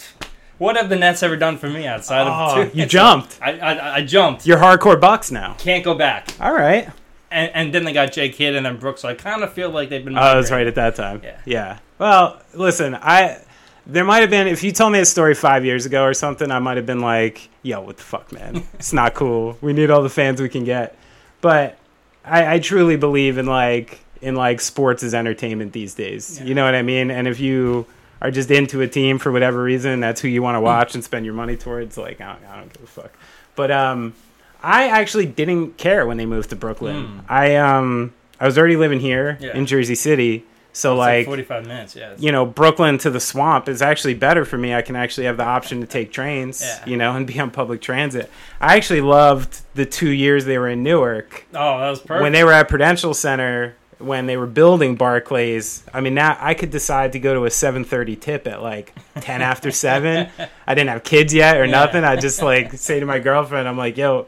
what 0.60 0.76
have 0.76 0.88
the 0.88 0.96
Nets 0.96 1.22
ever 1.24 1.36
done 1.36 1.58
for 1.58 1.68
me 1.68 1.86
outside 1.86 2.26
Oh, 2.28 2.62
of? 2.62 2.74
you 2.74 2.86
jumped. 2.86 3.38
I, 3.42 3.58
I 3.58 3.94
I 3.96 4.02
jumped. 4.04 4.46
You're 4.46 4.58
hardcore 4.58 5.00
Bucks 5.00 5.30
now. 5.32 5.54
Can't 5.58 5.82
go 5.84 5.94
back. 5.94 6.28
All 6.40 6.52
right. 6.52 6.88
And, 7.32 7.50
and 7.54 7.72
then 7.74 7.84
they 7.84 7.92
got 7.92 8.12
Jay 8.12 8.28
Kidd 8.28 8.54
and 8.56 8.66
then 8.66 8.76
Brooks. 8.76 9.00
So 9.02 9.08
I 9.08 9.14
kind 9.14 9.42
of 9.42 9.52
feel 9.52 9.70
like 9.70 9.88
they've 9.88 10.04
been. 10.04 10.16
Oh, 10.18 10.34
that's 10.34 10.50
right 10.50 10.66
at 10.66 10.74
that 10.76 10.94
time. 10.96 11.20
Yeah. 11.24 11.38
Yeah. 11.44 11.78
Well, 11.98 12.40
listen, 12.54 12.94
I 12.94 13.38
there 13.86 14.04
might 14.04 14.20
have 14.20 14.30
been 14.30 14.46
if 14.46 14.62
you 14.62 14.70
told 14.72 14.92
me 14.92 14.98
a 15.00 15.04
story 15.04 15.34
five 15.34 15.64
years 15.64 15.86
ago 15.86 16.04
or 16.04 16.14
something, 16.14 16.50
I 16.50 16.58
might 16.58 16.76
have 16.76 16.86
been 16.86 17.00
like, 17.00 17.48
"Yo, 17.62 17.80
what 17.80 17.96
the 17.96 18.02
fuck, 18.02 18.30
man? 18.32 18.62
It's 18.74 18.92
not 18.92 19.14
cool. 19.14 19.56
We 19.60 19.72
need 19.72 19.90
all 19.90 20.02
the 20.02 20.08
fans 20.10 20.40
we 20.42 20.48
can 20.48 20.64
get." 20.64 20.96
But 21.40 21.78
I, 22.24 22.54
I 22.54 22.58
truly 22.58 22.96
believe 22.96 23.38
in 23.38 23.46
like 23.46 24.00
in 24.20 24.34
like 24.34 24.60
sports 24.60 25.02
as 25.02 25.14
entertainment 25.14 25.72
these 25.72 25.94
days. 25.94 26.38
Yeah. 26.38 26.46
You 26.46 26.54
know 26.54 26.64
what 26.64 26.74
I 26.74 26.82
mean? 26.82 27.10
And 27.10 27.26
if 27.26 27.40
you 27.40 27.86
are 28.20 28.30
just 28.30 28.50
into 28.50 28.80
a 28.82 28.88
team 28.88 29.18
for 29.18 29.32
whatever 29.32 29.62
reason, 29.62 30.00
that's 30.00 30.20
who 30.20 30.28
you 30.28 30.42
want 30.42 30.56
to 30.56 30.60
watch 30.60 30.94
and 30.94 31.02
spend 31.02 31.24
your 31.24 31.34
money 31.34 31.56
towards. 31.56 31.96
Like, 31.96 32.20
I 32.20 32.32
don't, 32.34 32.44
I 32.50 32.56
don't 32.58 32.72
give 32.72 32.82
a 32.82 32.86
fuck. 32.86 33.12
But 33.56 33.70
um, 33.70 34.14
I 34.62 34.88
actually 34.88 35.26
didn't 35.26 35.76
care 35.78 36.06
when 36.06 36.16
they 36.18 36.26
moved 36.26 36.50
to 36.50 36.56
Brooklyn. 36.56 37.06
Hmm. 37.06 37.18
I 37.28 37.56
um, 37.56 38.12
I 38.38 38.46
was 38.46 38.56
already 38.58 38.76
living 38.76 39.00
here 39.00 39.38
Yeah. 39.40 39.56
in 39.56 39.66
Jersey 39.66 39.94
City, 39.94 40.44
so 40.72 40.92
It's 40.94 40.98
like 40.98 41.26
45 41.26 41.66
minutes. 41.66 41.96
Yeah. 41.96 42.14
you 42.18 42.30
know, 42.32 42.46
Brooklyn 42.46 42.96
to 42.98 43.10
the 43.10 43.20
swamp 43.20 43.68
is 43.68 43.82
actually 43.82 44.14
better 44.14 44.44
for 44.44 44.56
me. 44.56 44.74
I 44.74 44.80
can 44.82 44.96
actually 44.96 45.26
have 45.26 45.36
the 45.36 45.44
option 45.44 45.80
to 45.80 45.86
take 45.86 46.12
trains, 46.12 46.60
Yeah. 46.64 46.84
you 46.86 46.96
know, 46.96 47.16
and 47.16 47.26
be 47.26 47.38
on 47.40 47.50
public 47.50 47.80
transit. 47.82 48.30
I 48.60 48.76
actually 48.76 49.00
loved 49.02 49.60
the 49.74 49.84
two 49.86 50.10
years 50.10 50.44
they 50.44 50.58
were 50.58 50.68
in 50.68 50.82
Newark 50.82 51.44
Oh, 51.54 51.78
that 51.80 51.90
was 51.90 52.00
perfect. 52.00 52.22
when 52.22 52.32
they 52.32 52.44
were 52.44 52.52
at 52.52 52.68
Prudential 52.68 53.12
Center 53.14 53.74
when 54.00 54.26
they 54.26 54.36
were 54.36 54.46
building 54.46 54.96
Barclays. 54.96 55.84
I 55.94 56.00
mean, 56.00 56.14
now 56.14 56.36
I 56.40 56.54
could 56.54 56.70
decide 56.70 57.12
to 57.12 57.18
go 57.18 57.34
to 57.34 57.44
a 57.44 57.48
7:30 57.50 58.18
tip 58.20 58.46
at 58.46 58.62
like 58.62 58.94
10 59.20 59.42
after 59.42 59.70
7. 59.70 60.28
I 60.66 60.74
didn't 60.74 60.90
have 60.90 61.04
kids 61.04 61.32
yet 61.34 61.56
or 61.56 61.64
Yeah. 61.64 61.70
nothing. 61.72 62.04
I 62.04 62.16
just 62.16 62.42
like 62.42 62.72
say 62.74 63.00
to 63.00 63.06
my 63.06 63.18
girlfriend, 63.18 63.68
I'm 63.68 63.76
like, 63.78 63.96
"Yo, 63.96 64.26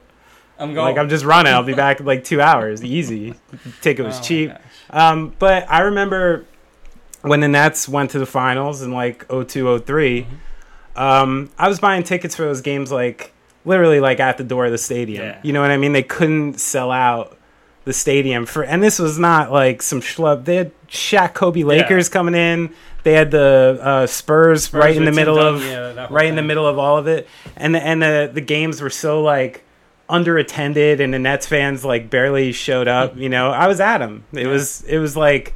I'm 0.59 0.75
going. 0.75 0.87
like 0.95 0.99
I'm 0.99 1.09
just 1.09 1.25
running. 1.25 1.52
I'll 1.52 1.62
be 1.62 1.75
back 1.75 2.00
in 2.00 2.07
like 2.07 2.25
2 2.25 2.41
hours. 2.41 2.85
Easy. 2.85 3.35
Ticket 3.81 4.05
was 4.05 4.19
Oh 4.19 4.23
cheap." 4.23 4.52
Um, 4.91 5.35
but 5.38 5.64
I 5.71 5.81
remember 5.81 6.45
when 7.23 7.41
the 7.41 7.49
Nets 7.49 7.88
went 7.88 8.11
to 8.11 8.19
the 8.19 8.26
finals 8.26 8.83
in 8.83 8.93
like 8.93 9.26
02, 9.29 9.79
03, 9.81 10.23
Mm-hmm. 10.23 11.00
um, 11.00 11.50
I 11.59 11.69
was 11.69 11.81
buying 11.81 12.02
tickets 12.02 12.37
for 12.37 12.43
those 12.43 12.61
games 12.61 12.93
like 12.93 13.33
literally 13.64 14.00
like 14.00 14.21
at 14.21 14.37
the 14.38 14.45
door 14.45 14.67
of 14.67 14.73
the 14.73 14.79
stadium. 14.79 15.25
Yeah. 15.25 15.38
You 15.43 15.52
know 15.52 15.61
what 15.62 15.71
I 15.71 15.76
mean? 15.76 15.93
They 15.93 16.02
couldn't 16.02 16.61
sell 16.61 16.91
out 16.91 17.38
the 17.85 17.93
stadium 17.93 18.47
for, 18.47 18.62
and 18.62 18.83
this 18.83 18.99
was 18.99 19.19
not 19.19 19.51
like 19.51 19.83
some 19.83 20.01
schlub. 20.01 20.45
They 20.45 20.57
had 20.57 20.73
Shaq, 20.89 21.35
Kobe, 21.35 21.62
Lakers 21.62 22.09
coming 22.09 22.35
in. 22.35 22.73
They 23.03 23.15
had 23.15 23.31
the 23.33 23.79
uh, 23.83 24.07
Spurs, 24.07 24.65
Spurs 24.65 24.81
right 24.81 24.97
in 24.97 25.05
the 25.05 25.12
middle 25.12 25.39
of 25.39 25.62
yeah, 25.65 26.07
right 26.11 26.27
in 26.27 26.37
the 26.37 26.43
middle 26.43 26.67
of 26.67 26.79
all 26.79 26.99
of 26.99 27.09
it, 27.09 27.29
and 27.57 27.75
the, 27.75 27.85
and 27.85 28.01
the 28.01 28.31
the 28.33 28.41
games 28.41 28.81
were 28.81 28.91
so 28.91 29.23
like 29.23 29.65
underattended, 30.09 31.01
and 31.01 31.12
the 31.12 31.19
Nets 31.19 31.47
fans 31.47 31.85
like 31.85 32.11
barely 32.11 32.53
showed 32.53 32.87
up. 32.89 33.17
You 33.17 33.29
know, 33.29 33.51
I 33.51 33.67
was 33.67 33.81
at 33.81 33.99
them. 33.99 34.25
It 34.33 34.47
was 34.47 34.83
it 34.85 34.99
was 34.99 35.17
like 35.17 35.55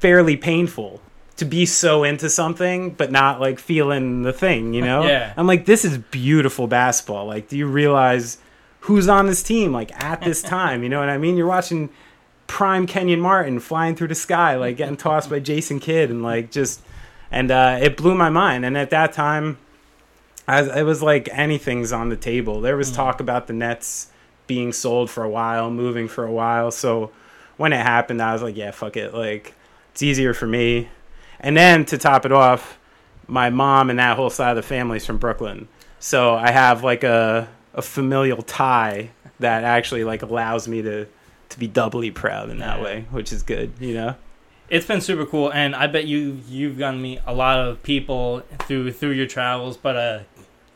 fairly 0.00 0.36
painful 0.36 1.00
to 1.36 1.44
be 1.44 1.66
so 1.66 2.04
into 2.04 2.30
something 2.30 2.90
but 2.90 3.10
not 3.10 3.40
like 3.40 3.58
feeling 3.58 4.22
the 4.22 4.32
thing. 4.32 4.72
You 4.72 4.82
know, 4.82 5.04
Yeah. 5.04 5.32
I'm 5.36 5.46
like, 5.46 5.66
this 5.66 5.84
is 5.84 5.98
beautiful 5.98 6.66
basketball. 6.66 7.26
Like, 7.26 7.48
do 7.48 7.58
you 7.58 7.66
realize 7.66 8.38
who's 8.84 9.08
on 9.08 9.26
this 9.26 9.42
team? 9.42 9.72
Like 9.72 9.92
at 10.02 10.22
this 10.22 10.42
time, 10.56 10.82
you 10.82 10.88
know 10.88 11.00
what 11.00 11.08
I 11.08 11.18
mean? 11.18 11.36
You're 11.36 11.46
watching 11.46 11.90
prime 12.46 12.86
Kenyon 12.86 13.20
Martin 13.20 13.60
flying 13.60 13.96
through 13.96 14.08
the 14.08 14.14
sky, 14.14 14.56
like 14.56 14.76
getting 14.76 14.96
tossed 14.96 15.30
by 15.30 15.40
Jason 15.40 15.80
Kidd, 15.80 16.10
and 16.10 16.22
like 16.22 16.50
just, 16.50 16.82
and 17.30 17.50
uh, 17.50 17.78
it 17.80 17.96
blew 17.96 18.14
my 18.14 18.30
mind. 18.30 18.64
And 18.64 18.76
at 18.76 18.90
that 18.90 19.12
time, 19.12 19.58
I, 20.46 20.80
it 20.80 20.82
was 20.82 21.02
like 21.02 21.28
anything's 21.32 21.92
on 21.92 22.10
the 22.10 22.16
table. 22.16 22.60
There 22.60 22.76
was 22.76 22.92
talk 22.92 23.20
about 23.20 23.46
the 23.46 23.54
Nets 23.54 24.08
being 24.46 24.72
sold 24.72 25.10
for 25.10 25.24
a 25.24 25.30
while, 25.30 25.70
moving 25.70 26.06
for 26.06 26.24
a 26.24 26.32
while. 26.32 26.70
So 26.70 27.10
when 27.56 27.72
it 27.72 27.80
happened, 27.80 28.20
I 28.20 28.34
was 28.34 28.42
like, 28.42 28.56
yeah, 28.56 28.70
fuck 28.70 28.96
it. 28.96 29.14
Like 29.14 29.54
it's 29.92 30.02
easier 30.02 30.34
for 30.34 30.46
me. 30.46 30.90
And 31.40 31.56
then 31.56 31.86
to 31.86 31.98
top 31.98 32.26
it 32.26 32.32
off, 32.32 32.78
my 33.26 33.48
mom 33.48 33.88
and 33.88 33.98
that 33.98 34.16
whole 34.16 34.28
side 34.28 34.50
of 34.50 34.56
the 34.56 34.62
family's 34.62 35.06
from 35.06 35.16
Brooklyn. 35.16 35.68
So 35.98 36.34
I 36.34 36.50
have 36.50 36.84
like 36.84 37.02
a 37.02 37.48
a 37.74 37.82
familial 37.82 38.42
tie 38.42 39.10
that 39.40 39.64
actually 39.64 40.04
like 40.04 40.22
allows 40.22 40.68
me 40.68 40.80
to 40.82 41.06
to 41.50 41.58
be 41.58 41.66
doubly 41.66 42.10
proud 42.10 42.50
in 42.50 42.58
that 42.58 42.80
way, 42.82 43.04
which 43.10 43.32
is 43.32 43.42
good, 43.42 43.72
you 43.78 43.94
know. 43.94 44.14
It's 44.70 44.86
been 44.86 45.00
super 45.02 45.26
cool, 45.26 45.52
and 45.52 45.76
I 45.76 45.86
bet 45.86 46.06
you 46.06 46.40
you've 46.48 46.78
gotten 46.78 47.00
me 47.02 47.20
a 47.26 47.34
lot 47.34 47.58
of 47.58 47.82
people 47.82 48.42
through 48.60 48.92
through 48.92 49.10
your 49.10 49.26
travels. 49.26 49.76
But 49.76 49.96
uh, 49.96 50.18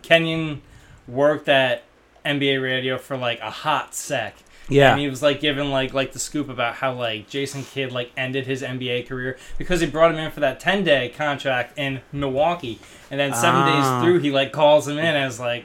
Kenyon 0.02 0.62
worked 1.07 1.49
at 1.49 1.85
NBA 2.25 2.62
radio 2.62 2.99
for 2.99 3.17
like 3.17 3.40
a 3.40 3.50
hot 3.50 3.95
sec. 3.95 4.37
Yeah. 4.69 4.90
And 4.93 5.00
he 5.00 5.09
was 5.09 5.23
like 5.23 5.40
giving 5.40 5.71
like 5.71 5.95
like 5.95 6.12
the 6.12 6.19
scoop 6.19 6.50
about 6.50 6.75
how 6.75 6.93
like 6.93 7.28
Jason 7.31 7.64
Kidd 7.64 7.90
like 7.90 8.12
ended 8.19 8.47
his 8.47 8.61
NBA 8.62 9.07
career 9.09 9.38
because 9.57 9.81
he 9.81 9.87
brought 9.87 10.11
him 10.11 10.19
in 10.19 10.31
for 10.31 10.40
that 10.40 10.61
ten 10.61 10.85
day 10.85 11.09
contract 11.09 11.78
in 11.78 12.02
Milwaukee, 12.12 12.78
and 13.11 13.19
then 13.19 13.33
seven 13.33 13.62
Ah. 13.62 14.00
days 14.00 14.05
through 14.05 14.19
he 14.19 14.31
like 14.31 14.52
calls 14.52 14.87
him 14.87 14.99
in 14.99 15.17
as 15.17 15.40
like 15.40 15.64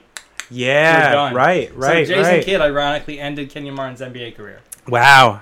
yeah, 0.54 1.34
right, 1.34 1.76
right, 1.76 2.08
So 2.08 2.14
Jason 2.14 2.34
right. 2.34 2.44
Kidd 2.46 2.62
ironically 2.62 3.20
ended 3.20 3.50
Kenyon 3.50 3.76
Martin's 3.76 4.02
NBA 4.02 4.36
career. 4.36 4.60
Wow. 4.88 5.42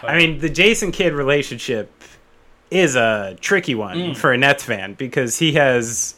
But- 0.00 0.10
I 0.10 0.16
mean, 0.16 0.38
the 0.38 0.48
Jason 0.48 0.92
Kidd 0.92 1.12
relationship 1.12 1.90
is 2.70 2.94
a 2.96 3.36
tricky 3.40 3.74
one 3.74 3.96
Mm. 3.98 4.16
for 4.16 4.32
a 4.32 4.38
Nets 4.38 4.62
fan 4.62 4.94
because 4.94 5.38
he 5.38 5.52
has 5.54 6.14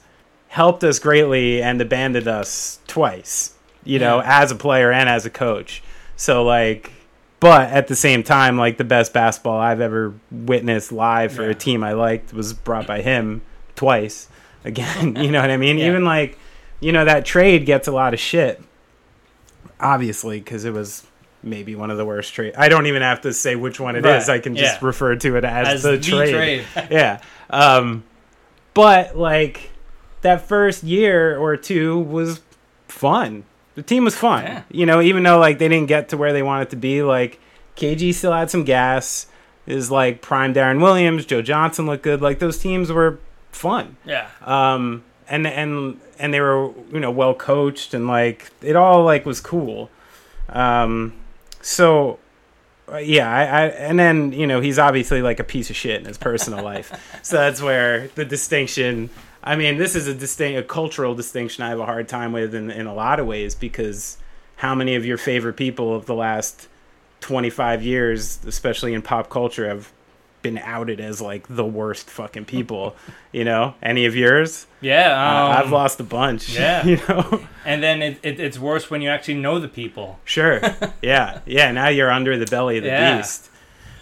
helped 0.48 0.82
us 0.84 0.98
greatly 0.98 1.62
and 1.62 1.80
abandoned 1.80 2.26
us 2.28 2.80
twice, 2.88 3.54
you 3.84 3.98
know, 3.98 4.16
Yeah. 4.18 4.42
as 4.42 4.50
a 4.50 4.56
player 4.56 4.90
and 4.92 5.08
as 5.08 5.24
a 5.24 5.30
coach. 5.30 5.82
So, 6.16 6.42
like, 6.42 6.90
but 7.38 7.70
at 7.70 7.86
the 7.86 7.94
same 7.96 8.22
time, 8.22 8.58
like, 8.58 8.76
the 8.76 8.84
best 8.84 9.14
basketball 9.14 9.58
I've 9.58 9.80
ever 9.80 10.12
witnessed 10.30 10.92
live 10.92 11.32
for 11.32 11.44
Yeah. 11.44 11.50
a 11.50 11.54
team 11.54 11.82
I 11.84 11.92
liked 11.92 12.34
was 12.34 12.52
brought 12.52 12.86
by 12.86 13.00
him 13.00 13.42
twice. 13.76 14.28
Again, 14.64 15.16
you 15.22 15.30
know 15.30 15.40
what 15.40 15.50
I 15.50 15.56
mean? 15.56 15.78
Yeah. 15.78 15.86
Even 15.86 16.04
like, 16.04 16.36
you 16.80 16.92
know, 16.92 17.04
that 17.04 17.24
trade 17.24 17.66
gets 17.66 17.86
a 17.88 17.92
lot 17.92 18.14
of 18.14 18.20
shit, 18.20 18.60
obviously, 19.78 20.38
because 20.38 20.64
it 20.64 20.72
was 20.72 21.06
maybe 21.42 21.74
one 21.74 21.90
of 21.90 21.96
the 21.96 22.04
worst 22.04 22.34
trades. 22.34 22.56
I 22.58 22.68
don't 22.68 22.86
even 22.86 23.02
have 23.02 23.22
to 23.22 23.32
say 23.32 23.56
which 23.56 23.80
one 23.80 23.96
it 23.96 24.04
is. 24.04 24.28
Right, 24.28 24.36
I 24.36 24.38
can 24.38 24.56
just 24.56 24.80
yeah. 24.80 24.86
refer 24.86 25.16
to 25.16 25.36
it 25.36 25.44
as, 25.44 25.68
As 25.68 25.82
the, 25.82 25.92
the 25.92 25.98
trade. 26.00 26.34
trade. 26.34 26.66
yeah. 26.90 27.20
Um, 27.48 28.04
but 28.74 29.16
like 29.16 29.70
that 30.22 30.46
first 30.46 30.82
year 30.82 31.36
or 31.38 31.56
two 31.56 31.98
was 31.98 32.40
fun. 32.88 33.44
The 33.74 33.82
team 33.82 34.04
was 34.04 34.14
fun. 34.14 34.44
Yeah. 34.44 34.62
You 34.70 34.86
know, 34.86 35.00
even 35.00 35.22
though 35.22 35.38
like 35.38 35.58
they 35.58 35.68
didn't 35.68 35.88
get 35.88 36.10
to 36.10 36.16
where 36.16 36.32
they 36.32 36.42
wanted 36.42 36.70
to 36.70 36.76
be, 36.76 37.02
like 37.02 37.38
KG 37.76 38.12
still 38.14 38.32
had 38.32 38.50
some 38.50 38.64
gas. 38.64 39.26
Is 39.66 39.90
like 39.90 40.20
prime 40.20 40.52
Deron 40.52 40.82
Williams, 40.82 41.24
Joe 41.26 41.42
Johnson 41.42 41.86
looked 41.86 42.02
good. 42.02 42.20
Like 42.20 42.40
those 42.40 42.58
teams 42.58 42.90
were 42.90 43.20
fun 43.52 43.96
Yeah. 44.04 44.28
um 44.42 45.04
and 45.28 45.46
and 45.46 46.00
and 46.20 46.32
they 46.32 46.40
were 46.40 46.70
you 46.92 47.00
know 47.00 47.10
well 47.10 47.34
coached 47.34 47.94
and 47.94 48.06
like 48.06 48.50
it 48.62 48.76
all 48.76 49.04
like 49.04 49.26
was 49.26 49.40
cool. 49.40 49.90
Um 50.48 51.14
so 51.60 52.18
uh, 52.90 52.98
yeah 52.98 53.30
I, 53.30 53.42
I 53.42 53.66
and 53.68 53.98
then 53.98 54.32
you 54.32 54.46
know 54.46 54.60
he's 54.60 54.78
obviously 54.78 55.22
like 55.22 55.40
a 55.40 55.44
piece 55.44 55.70
of 55.70 55.76
shit 55.76 56.00
in 56.00 56.06
his 56.06 56.18
personal 56.18 56.62
life. 56.62 56.92
So 57.22 57.36
that's 57.36 57.60
where 57.62 58.08
the 58.14 58.24
distinction 58.24 59.10
i 59.42 59.56
mean 59.56 59.78
this 59.78 59.94
is 59.94 60.06
a 60.06 60.14
distinct 60.14 60.58
a 60.58 60.62
cultural 60.62 61.14
distinction 61.14 61.64
i 61.64 61.68
have 61.68 61.80
a 61.80 61.86
hard 61.86 62.08
time 62.08 62.32
with 62.32 62.54
in, 62.54 62.70
in 62.70 62.86
a 62.86 62.94
lot 62.94 63.20
of 63.20 63.26
ways 63.26 63.54
because 63.54 64.18
how 64.56 64.74
many 64.74 64.94
of 64.94 65.04
your 65.04 65.16
favorite 65.18 65.54
people 65.54 65.94
of 65.94 66.06
the 66.06 66.14
last 66.14 66.68
25 67.20 67.82
years 67.82 68.40
especially 68.46 68.94
in 68.94 69.02
pop 69.02 69.30
culture 69.30 69.68
have 69.68 69.92
been 70.42 70.58
outed 70.58 71.00
as 71.00 71.20
like 71.20 71.46
the 71.48 71.64
worst 71.64 72.08
fucking 72.10 72.44
people 72.46 72.96
you 73.32 73.44
know 73.44 73.74
any 73.82 74.06
of 74.06 74.14
yours 74.16 74.66
Yeah. 74.80 75.10
uh, 75.12 75.50
Um, 75.50 75.56
I've 75.66 75.72
lost 75.72 76.00
a 76.00 76.04
bunch. 76.04 76.48
yeah. 76.58 76.84
you 76.86 76.96
know. 77.08 77.42
And 77.64 77.82
then 77.82 78.00
it, 78.02 78.18
it, 78.22 78.40
it's 78.40 78.58
worse 78.58 78.90
when 78.90 79.02
you 79.02 79.10
actually 79.10 79.34
know 79.34 79.58
the 79.58 79.68
people. 79.68 80.18
Sure. 80.24 80.60
Yeah. 81.02 81.40
Yeah. 81.46 81.70
Now 81.72 81.88
you're 81.88 82.10
under 82.10 82.38
the 82.38 82.46
belly 82.46 82.78
of 82.78 82.84
the 82.84 82.90
Yeah. 82.90 83.16
beast. 83.18 83.48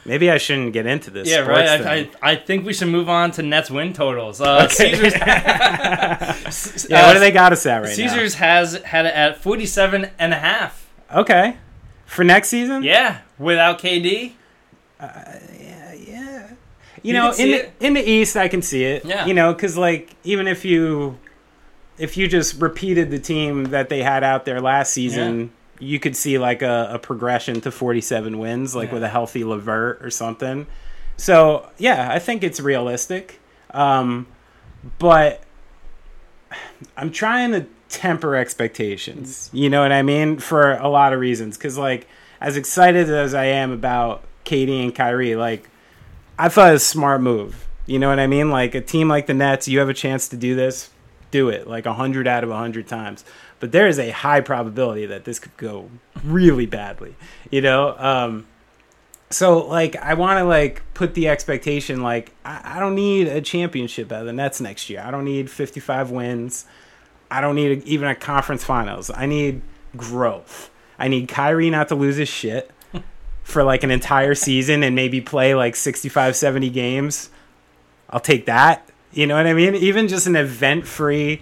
Maybe 0.04 0.30
I 0.30 0.38
shouldn't 0.38 0.72
get 0.72 0.86
into 0.86 1.10
this. 1.10 1.28
Yeah, 1.28 1.40
right. 1.40 1.68
I, 1.68 1.92
I, 1.98 2.10
I 2.32 2.36
think 2.36 2.64
we 2.64 2.72
should 2.72 2.88
move 2.88 3.08
on 3.10 3.30
to 3.32 3.42
Nets 3.42 3.70
win 3.70 3.92
totals. 3.92 4.40
Uh, 4.40 4.62
Okay. 4.64 4.94
Caesars, 4.94 5.14
yeah. 6.88 7.06
What 7.06 7.14
do 7.14 7.18
they 7.20 7.30
got 7.30 7.52
us 7.52 7.66
at 7.66 7.82
right 7.82 7.94
Caesars 7.94 8.34
has 8.34 8.74
had 8.84 9.04
it 9.06 9.14
at 9.14 9.36
47 9.42 10.08
and 10.18 10.32
a 10.32 10.36
half. 10.38 10.88
Okay. 11.12 11.56
For 12.06 12.24
next 12.24 12.48
season. 12.48 12.84
Yeah, 12.84 13.18
without 13.38 13.78
KD. 13.80 14.32
You 17.08 17.14
You 17.14 17.20
know, 17.20 17.32
in 17.32 17.48
it. 17.48 17.78
the, 17.78 17.86
in 17.86 17.94
the 17.94 18.02
East, 18.10 18.36
I 18.36 18.48
can 18.48 18.62
see 18.62 18.84
it. 18.84 19.04
Yeah. 19.04 19.26
You 19.26 19.34
know, 19.34 19.52
because 19.52 19.76
like 19.76 20.14
even 20.24 20.46
if 20.46 20.64
you 20.64 21.18
if 21.98 22.16
you 22.16 22.28
just 22.28 22.60
repeated 22.60 23.10
the 23.10 23.18
team 23.18 23.64
that 23.66 23.88
they 23.88 24.02
had 24.02 24.22
out 24.22 24.44
there 24.44 24.60
last 24.60 24.92
season, 24.92 25.50
you 25.80 25.98
could 25.98 26.14
see 26.14 26.38
like 26.38 26.62
a, 26.62 26.90
a 26.92 26.98
progression 26.98 27.60
to 27.62 27.70
47 27.70 28.38
wins, 28.38 28.74
like 28.76 28.88
Yeah. 28.88 28.94
with 28.94 29.02
a 29.02 29.08
healthy 29.08 29.42
Levert 29.44 30.00
or 30.04 30.10
something. 30.10 30.66
So 31.16 31.68
yeah, 31.78 32.08
I 32.12 32.18
think 32.20 32.44
it's 32.44 32.60
realistic. 32.60 33.40
Um, 33.72 34.26
but 34.98 35.42
I'm 36.96 37.10
trying 37.10 37.52
to 37.52 37.66
temper 37.88 38.36
expectations. 38.36 39.50
You 39.52 39.68
know 39.70 39.82
what 39.82 39.92
I 39.92 40.02
mean? 40.02 40.38
For 40.38 40.72
a 40.74 40.88
lot 40.88 41.12
of 41.12 41.20
reasons. 41.20 41.56
Because, 41.56 41.76
like, 41.78 42.06
as 42.40 42.56
excited 42.56 43.08
as 43.10 43.34
I 43.34 43.46
am 43.46 43.72
about 43.72 44.22
KD 44.44 44.82
and 44.84 44.94
Kyrie, 44.94 45.34
like, 45.36 45.68
I 46.38 46.48
thought 46.48 46.70
it 46.70 46.72
was 46.72 46.82
a 46.82 46.86
smart 46.86 47.20
move. 47.20 47.66
You 47.86 47.98
know 47.98 48.08
what 48.08 48.20
I 48.20 48.26
mean? 48.26 48.50
Like, 48.50 48.74
a 48.74 48.80
team 48.80 49.08
like 49.08 49.26
the 49.26 49.34
Nets, 49.34 49.66
you 49.66 49.78
have 49.78 49.88
a 49.88 49.94
chance 49.94 50.28
to 50.28 50.36
do 50.36 50.54
this, 50.54 50.90
do 51.30 51.48
it. 51.48 51.66
Like, 51.66 51.86
100 51.86 52.28
out 52.28 52.44
of 52.44 52.50
100 52.50 52.86
times. 52.86 53.24
But 53.60 53.72
there 53.72 53.88
is 53.88 53.98
a 53.98 54.10
high 54.10 54.40
probability 54.40 55.06
that 55.06 55.24
this 55.24 55.38
could 55.38 55.56
go 55.56 55.90
really 56.22 56.66
badly. 56.66 57.16
You 57.50 57.62
know? 57.62 57.96
Um, 57.98 58.46
so 59.30 59.66
like 59.66 59.94
I 59.96 60.14
want 60.14 60.38
to 60.38 60.44
like 60.44 60.82
put 60.94 61.14
the 61.14 61.28
expectation 61.28 62.02
like 62.02 62.32
I, 62.44 62.76
I 62.76 62.80
don't 62.80 62.94
need 62.94 63.28
a 63.28 63.40
championship 63.40 64.10
out 64.10 64.20
of 64.20 64.26
the 64.26 64.32
Nets 64.32 64.60
next 64.60 64.88
year. 64.88 65.02
I 65.04 65.10
don't 65.10 65.24
need 65.24 65.50
55 65.50 66.10
wins. 66.10 66.64
I 67.30 67.40
don't 67.40 67.54
need 67.54 67.82
a, 67.82 67.86
even 67.86 68.08
a 68.08 68.14
conference 68.14 68.64
finals. 68.64 69.10
I 69.14 69.26
need 69.26 69.60
growth. 69.96 70.70
I 70.98 71.08
need 71.08 71.28
Kyrie 71.28 71.70
not 71.70 71.88
to 71.88 71.94
lose 71.94 72.16
his 72.16 72.28
shit 72.28 72.70
for 73.48 73.64
like 73.64 73.82
an 73.82 73.90
entire 73.90 74.34
season 74.34 74.82
and 74.82 74.94
maybe 74.94 75.22
play 75.22 75.54
like 75.54 75.74
65 75.74 76.36
70 76.36 76.68
games. 76.68 77.30
I'll 78.10 78.20
take 78.20 78.44
that. 78.44 78.86
You 79.10 79.26
know 79.26 79.36
what 79.36 79.46
I 79.46 79.54
mean? 79.54 79.74
Even 79.74 80.06
just 80.06 80.26
an 80.26 80.36
event-free 80.36 81.40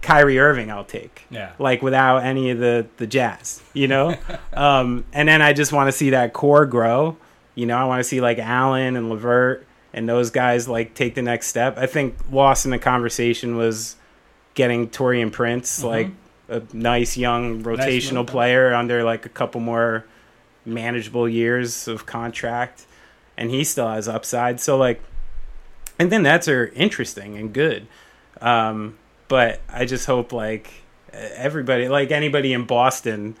Kyrie 0.00 0.38
Irving 0.38 0.70
I'll 0.70 0.84
take 0.84 1.24
Yeah. 1.30 1.50
like 1.58 1.82
without 1.82 2.18
any 2.18 2.50
of 2.50 2.58
the 2.60 2.86
the 2.98 3.06
jazz, 3.08 3.60
you 3.72 3.88
know. 3.88 4.14
um, 4.52 5.04
and 5.12 5.28
then 5.28 5.42
I 5.42 5.52
just 5.52 5.72
want 5.72 5.88
to 5.88 5.92
see 5.92 6.10
that 6.10 6.32
core 6.32 6.64
grow. 6.64 7.16
You 7.56 7.66
know, 7.66 7.76
I 7.76 7.84
want 7.84 7.98
to 7.98 8.04
see 8.04 8.20
like 8.20 8.38
Allen 8.38 8.94
and 8.94 9.10
Levert 9.10 9.66
and 9.92 10.08
those 10.08 10.30
guys 10.30 10.68
like 10.68 10.94
take 10.94 11.16
the 11.16 11.22
next 11.22 11.48
step. 11.48 11.76
I 11.76 11.86
think 11.86 12.14
lost 12.30 12.66
in 12.66 12.70
the 12.70 12.78
conversation 12.78 13.56
was 13.56 13.96
getting 14.54 14.88
Taurean 14.88 15.32
Prince, 15.32 15.82
like 15.82 16.10
a 16.48 16.62
nice 16.72 17.16
young 17.16 17.64
rotational 17.64 18.18
move. 18.18 18.26
player 18.28 18.72
under 18.74 19.02
like 19.02 19.26
a 19.26 19.28
couple 19.28 19.60
more 19.60 20.04
manageable 20.68 21.28
years 21.28 21.88
of 21.88 22.06
contract, 22.06 22.86
and 23.36 23.50
he 23.50 23.64
still 23.64 23.88
has 23.88 24.08
upside. 24.08 24.60
So 24.60 24.76
like, 24.76 25.02
and 25.98 26.10
then 26.12 26.22
that's 26.22 26.48
are 26.48 26.66
interesting 26.74 27.36
and 27.36 27.52
good. 27.52 27.86
Um, 28.40 28.98
but 29.28 29.60
I 29.68 29.84
just 29.84 30.06
hope 30.06 30.32
like 30.32 30.70
everybody, 31.12 31.88
like 31.88 32.10
anybody 32.10 32.52
in 32.52 32.64
Boston, 32.64 33.36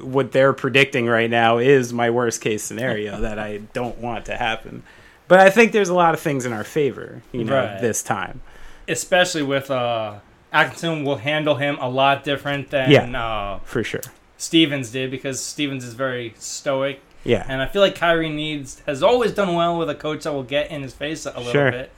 what 0.00 0.32
they're 0.32 0.54
predicting 0.54 1.06
right 1.06 1.28
now 1.28 1.58
is 1.58 1.92
my 1.92 2.08
worst 2.10 2.40
case 2.40 2.62
scenario 2.62 3.20
that 3.22 3.38
I 3.38 3.58
don't 3.72 3.98
want 3.98 4.24
to 4.26 4.36
happen. 4.36 4.82
But 5.28 5.40
I 5.40 5.50
think 5.50 5.72
there's 5.72 5.88
a 5.88 5.94
lot 5.94 6.14
of 6.14 6.20
things 6.20 6.44
in 6.46 6.52
our 6.52 6.64
favor, 6.64 7.22
you 7.32 7.44
know, 7.44 7.56
Right. 7.56 7.80
this 7.80 8.02
time. 8.02 8.40
Especially 8.88 9.42
with 9.42 9.70
uh, 9.70 10.14
Atkinson 10.52 11.04
will 11.04 11.16
handle 11.16 11.54
him 11.54 11.78
a 11.80 11.88
lot 11.88 12.24
different 12.24 12.70
than 12.70 12.90
Yeah. 12.90 13.04
uh, 13.24 13.58
For 13.64 13.84
sure. 13.84 14.00
Stevens 14.42 14.90
did 14.90 15.08
because 15.08 15.40
Stevens 15.40 15.84
is 15.84 15.94
very 15.94 16.34
stoic. 16.36 17.00
Yeah. 17.22 17.46
And 17.46 17.62
I 17.62 17.68
feel 17.68 17.80
like 17.80 17.94
Kyrie 17.94 18.28
needs 18.28 18.82
has 18.86 19.00
always 19.00 19.32
done 19.32 19.54
well 19.54 19.78
with 19.78 19.88
a 19.88 19.94
coach 19.94 20.24
that 20.24 20.32
will 20.32 20.42
get 20.42 20.68
in 20.68 20.82
his 20.82 20.92
face 20.92 21.24
a 21.26 21.30
little 21.30 21.52
Sure. 21.52 21.70
bit. 21.70 21.92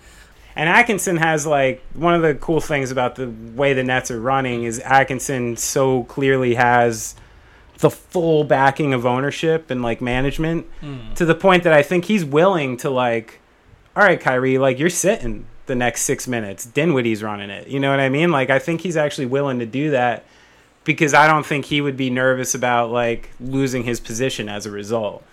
And 0.55 0.69
Atkinson 0.69 1.17
has 1.17 1.47
like 1.47 1.83
one 1.95 2.13
of 2.15 2.21
the 2.21 2.35
cool 2.35 2.61
things 2.61 2.91
about 2.91 3.17
the 3.17 3.33
way 3.55 3.73
the 3.73 3.83
Nets 3.83 4.11
are 4.11 4.21
running 4.21 4.65
is 4.65 4.79
Atkinson 4.81 5.57
so 5.57 6.05
clearly 6.05 6.55
has 6.55 7.15
the 7.79 7.91
full 7.91 8.45
backing 8.45 8.93
of 8.93 9.07
ownership 9.07 9.71
and 9.71 9.83
like 9.83 10.03
management 10.03 10.67
hmm. 10.81 11.15
to 11.15 11.25
the 11.25 11.35
point 11.35 11.65
that 11.65 11.73
I 11.73 11.83
think 11.83 12.05
he's 12.05 12.27
willing 12.27 12.77
to 12.79 12.91
like, 12.91 13.41
all 13.97 14.03
right, 14.03 14.21
Kyrie, 14.21 14.59
like 14.59 14.79
you're 14.79 14.91
sitting 14.91 15.47
the 15.65 15.75
next 15.75 16.03
six 16.03 16.29
minutes. 16.29 16.67
Dinwiddie's 16.67 17.23
running 17.23 17.49
it. 17.49 17.69
You 17.69 17.81
know 17.81 17.91
what 17.91 18.01
I 18.01 18.11
mean? 18.11 18.31
Like 18.31 18.51
I 18.51 18.59
think 18.59 18.83
he's 18.83 18.99
actually 18.99 19.27
willing 19.27 19.61
to 19.61 19.67
do 19.67 19.93
that 19.93 20.27
because 20.85 21.15
I 21.15 21.27
don't 21.27 21.45
think 21.47 21.67
he 21.67 21.81
would 21.81 21.97
be 21.97 22.11
nervous 22.11 22.55
about 22.55 22.91
like 22.91 23.31
losing 23.41 23.85
his 23.85 24.01
position 24.01 24.49
as 24.49 24.67
a 24.67 24.71
result. 24.71 25.25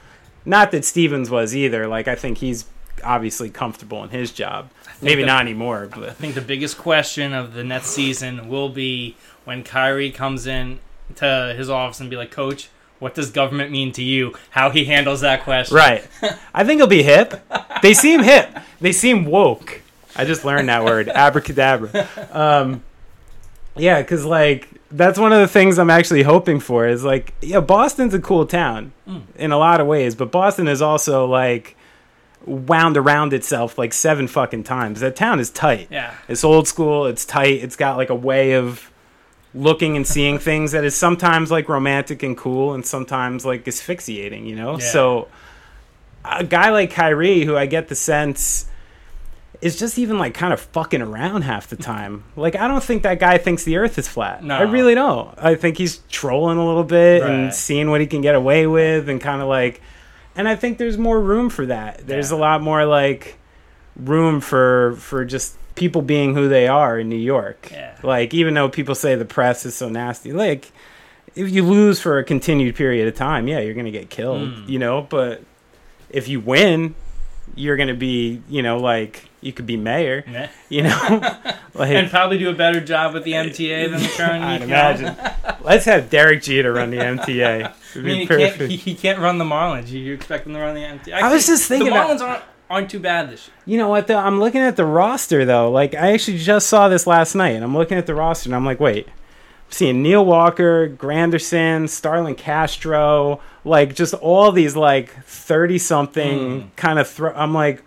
Not 0.46 0.72
that 0.72 0.86
Stevens 0.86 1.30
was 1.30 1.56
either. 1.56 1.88
Like 1.88 2.08
I 2.08 2.16
think 2.16 2.40
he's 2.40 2.66
obviously 3.04 3.50
comfortable 3.50 4.04
in 4.04 4.10
his 4.10 4.32
job. 4.32 4.70
Maybe 5.02 5.22
that- 5.24 5.28
not 5.28 5.42
anymore, 5.42 5.88
But 5.94 6.10
I 6.10 6.14
think 6.14 6.36
the 6.36 6.42
biggest 6.42 6.78
question 6.78 7.34
of 7.34 7.54
the 7.54 7.64
next 7.64 7.88
season 7.90 8.48
will 8.48 8.70
be 8.70 9.16
when 9.46 9.64
Kyrie 9.64 10.12
comes 10.12 10.46
in 10.48 10.80
to 11.16 11.54
his 11.58 11.70
office 11.70 12.00
and 12.00 12.10
be 12.10 12.16
like, 12.16 12.32
"Coach, 12.32 12.70
what 13.00 13.16
does 13.16 13.32
government 13.32 13.72
mean 13.72 13.92
to 13.94 14.04
you?" 14.04 14.34
How 14.52 14.70
he 14.70 14.86
handles 14.86 15.22
that 15.22 15.44
question. 15.44 15.76
right. 15.76 16.08
I 16.54 16.64
think 16.64 16.80
he'll 16.80 16.88
be 16.88 17.04
hip. 17.04 17.44
They 17.82 17.94
seem 17.96 18.22
hip. 18.24 18.50
They 18.80 18.92
seem 18.92 19.26
woke. 19.26 19.82
I 20.16 20.26
just 20.26 20.46
learned 20.46 20.70
that 20.70 20.84
word, 20.86 21.10
abracadabra. 21.26 22.08
Um, 22.32 22.84
yeah, 23.76 24.02
because 24.02 24.26
like 24.26 24.70
that's 24.92 25.18
one 25.18 25.34
of 25.34 25.40
the 25.40 25.48
things 25.48 25.80
I'm 25.80 25.90
actually 25.90 26.24
hoping 26.24 26.60
for 26.60 26.88
is 26.88 27.04
like, 27.04 27.34
yeah, 27.42 27.60
Boston's 27.60 28.14
a 28.14 28.20
cool 28.20 28.46
town 28.46 28.92
mm. 29.08 29.24
in 29.36 29.52
a 29.52 29.58
lot 29.58 29.80
of 29.80 29.88
ways, 29.88 30.16
but 30.16 30.32
Boston 30.32 30.68
is 30.68 30.82
also 30.82 31.26
like 31.26 31.76
wound 32.46 32.98
around 32.98 33.34
itself 33.34 33.78
like 33.78 33.94
seven 33.94 34.28
fucking 34.28 34.64
times. 34.64 35.00
That 35.00 35.16
town 35.16 35.40
is 35.40 35.50
tight. 35.50 35.88
Yeah. 35.92 36.14
It's 36.28 36.44
old 36.44 36.68
school. 36.68 37.06
It's 37.06 37.26
tight. 37.26 37.64
It's 37.64 37.76
got 37.76 37.98
like 37.98 38.10
a 38.10 38.16
way 38.16 38.54
of 38.54 38.92
looking 39.54 39.96
and 39.98 40.08
seeing 40.08 40.40
things 40.40 40.72
that 40.72 40.84
is 40.84 40.96
sometimes 40.96 41.52
like 41.52 41.68
romantic 41.68 42.24
and 42.24 42.38
cool, 42.38 42.74
and 42.74 42.86
sometimes 42.86 43.46
like 43.46 43.68
asphyxiating. 43.68 44.46
You 44.46 44.56
know. 44.56 44.80
Yeah. 44.80 44.92
So 44.92 45.28
a 46.26 46.44
guy 46.44 46.70
like 46.70 46.92
Kyrie, 46.92 47.46
who 47.46 47.56
I 47.56 47.66
get 47.66 47.88
the 47.88 47.96
sense 47.96 48.68
is 49.62 49.78
just 49.78 50.00
even 50.00 50.18
like 50.18 50.34
kind 50.34 50.52
of 50.54 50.60
fucking 50.60 51.02
around 51.02 51.44
half 51.44 51.68
the 51.68 51.76
time. 51.76 52.24
Like 52.36 52.56
I 52.56 52.68
don't 52.68 52.84
think 52.84 53.04
that 53.04 53.20
guy 53.20 53.38
thinks 53.38 53.64
the 53.64 53.78
Earth 53.78 53.98
is 53.98 54.08
flat. 54.08 54.44
No. 54.44 54.56
I 54.58 54.62
really 54.64 54.96
don't. 54.96 55.34
I 55.38 55.56
think 55.56 55.78
he's 55.78 55.98
trolling 56.10 56.58
a 56.58 56.66
little 56.66 56.84
bit 56.84 57.22
and 57.24 57.54
seeing 57.54 57.90
what 57.92 58.02
he 58.02 58.08
can 58.08 58.22
get 58.22 58.36
away 58.36 58.66
with, 58.68 59.08
and 59.10 59.22
kind 59.22 59.42
of 59.42 59.48
like. 59.48 59.82
And 60.36 60.48
I 60.48 60.56
think 60.56 60.78
there's 60.78 60.98
more 60.98 61.20
room 61.20 61.50
for 61.50 61.66
that. 61.68 62.08
There's 62.08 62.32
Yeah. 62.32 62.38
a 62.38 62.40
lot 62.40 62.62
more 62.62 62.86
like 62.86 63.38
room 63.96 64.40
for 64.42 64.96
for 64.98 65.26
just 65.26 65.56
people 65.76 66.02
being 66.02 66.34
who 66.36 66.48
they 66.50 66.68
are 66.68 66.98
in 67.00 67.10
New 67.10 67.16
York. 67.18 67.70
Yeah. 67.72 67.96
Like 68.04 68.34
even 68.34 68.54
though 68.54 68.70
people 68.70 68.96
say 68.96 69.16
the 69.16 69.26
press 69.26 69.66
is 69.66 69.76
so 69.76 69.90
nasty, 69.90 70.32
like 70.34 70.72
if 71.36 71.50
you 71.50 71.64
lose 71.64 72.00
for 72.00 72.18
a 72.18 72.24
continued 72.24 72.76
period 72.76 73.08
of 73.08 73.16
time, 73.16 73.48
yeah, 73.48 73.60
you're 73.60 73.74
gonna 73.74 73.92
get 73.92 74.10
killed. 74.10 74.50
Mm. 74.50 74.70
You 74.70 74.80
know, 74.80 75.02
but 75.10 75.44
if 76.10 76.28
you 76.28 76.40
win, 76.40 76.96
you're 77.56 77.78
gonna 77.78 77.94
be, 77.94 78.42
you 78.50 78.62
know, 78.62 78.78
like 78.78 79.30
you 79.42 79.52
could 79.52 79.66
be 79.66 79.78
mayor. 79.78 80.24
Yeah. 80.28 80.50
You 80.70 80.84
know, 80.84 81.20
like 81.74 81.92
And 81.92 82.10
probably 82.10 82.38
do 82.38 82.50
a 82.50 82.54
better 82.54 82.80
job 82.80 83.14
with 83.14 83.24
the 83.24 83.32
MTA 83.34 83.90
than 83.90 84.02
the 84.02 84.10
current. 84.10 84.44
I'd 84.44 84.62
imagine. 84.62 85.16
Let's 85.62 85.86
have 85.86 86.10
Derek 86.10 86.44
Jeter 86.44 86.74
run 86.74 86.92
the 86.92 86.98
MTA. 86.98 87.74
I 87.96 88.00
mean, 88.00 88.22
he 88.22 88.28
can't, 88.28 88.56
he, 88.62 88.76
he 88.78 88.96
can't 88.96 89.20
run 89.20 89.38
the 89.38 89.46
Marlins. 89.46 89.90
You, 89.90 90.14
expect 90.14 90.48
him 90.48 90.54
to 90.54 90.60
run 90.60 90.76
the 90.76 90.82
MTA? 90.82 91.14
I 91.14 91.34
was 91.34 91.46
just 91.46 91.68
thinking 91.68 91.90
the 91.90 91.96
Marlins 91.96 92.22
aren't 92.22 92.44
aren't 92.70 92.90
too 92.90 93.00
bad 93.00 93.30
this 93.30 93.48
year. 93.48 93.56
You 93.66 93.78
know 93.78 93.90
what 93.90 94.08
though? 94.08 94.18
I'm 94.18 94.40
looking 94.40 94.62
at 94.62 94.78
the 94.78 94.86
roster 94.86 95.44
though. 95.44 95.70
Like 95.70 95.94
I 95.94 96.14
actually 96.14 96.38
just 96.38 96.68
saw 96.68 96.88
this 96.88 97.06
last 97.06 97.36
night, 97.36 97.50
and 97.50 97.64
I'm 97.64 97.76
looking 97.76 97.98
at 97.98 98.06
the 98.06 98.16
roster, 98.16 98.48
and 98.48 98.56
I'm 98.56 98.66
like, 98.66 98.80
wait, 98.80 99.08
seeing 99.72 100.04
Neil 100.04 100.24
Walker, 100.24 100.90
Granderson, 100.90 101.90
Starlin 101.90 102.36
Castro, 102.36 103.42
like 103.64 103.96
just 103.96 104.14
all 104.16 104.52
these 104.52 104.76
like 104.76 105.24
thirty 105.26 105.78
something 105.78 106.62
hmm. 106.62 106.68
kind 106.76 107.00
of. 107.00 107.08
Thro- 107.08 107.34
I'm 107.34 107.54
like, 107.54 107.84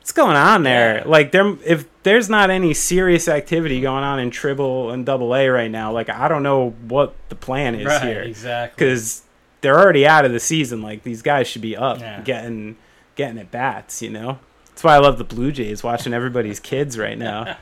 what's 0.00 0.12
going 0.12 0.36
on 0.36 0.64
there? 0.64 0.98
Yeah. 0.98 1.04
Like 1.06 1.32
there, 1.32 1.56
if 1.64 1.86
there's 2.02 2.28
not 2.28 2.50
any 2.50 2.74
serious 2.74 3.28
activity 3.28 3.80
going 3.80 4.04
on 4.04 4.18
in 4.18 4.30
Triple 4.30 4.90
and 4.90 5.06
Double 5.06 5.34
A 5.34 5.48
right 5.48 5.70
now, 5.70 5.92
like 5.92 6.08
I 6.08 6.28
don't 6.28 6.42
know 6.42 6.70
what 6.88 7.14
the 7.28 7.36
plan 7.36 7.74
is 7.74 7.86
Right, 7.86 8.02
here 8.02 8.22
exactly. 8.22 8.74
because 8.74 9.22
they're 9.60 9.78
already 9.78 10.06
out 10.06 10.24
of 10.24 10.32
the 10.32 10.40
season. 10.40 10.82
Like 10.82 11.04
these 11.04 11.22
guys 11.22 11.46
should 11.46 11.62
be 11.62 11.76
up, 11.76 12.00
Yeah. 12.00 12.20
getting 12.22 12.76
getting 13.14 13.38
at 13.38 13.50
bats. 13.50 14.02
You 14.02 14.10
know, 14.10 14.38
that's 14.82 14.90
why 14.90 14.96
I 14.96 14.98
love 14.98 15.16
the 15.18 15.22
Blue 15.24 15.52
Jays. 15.52 15.84
Watching 15.84 16.12
everybody's 16.12 16.58
kids 16.58 16.98
right 16.98 17.16
now. 17.16 17.56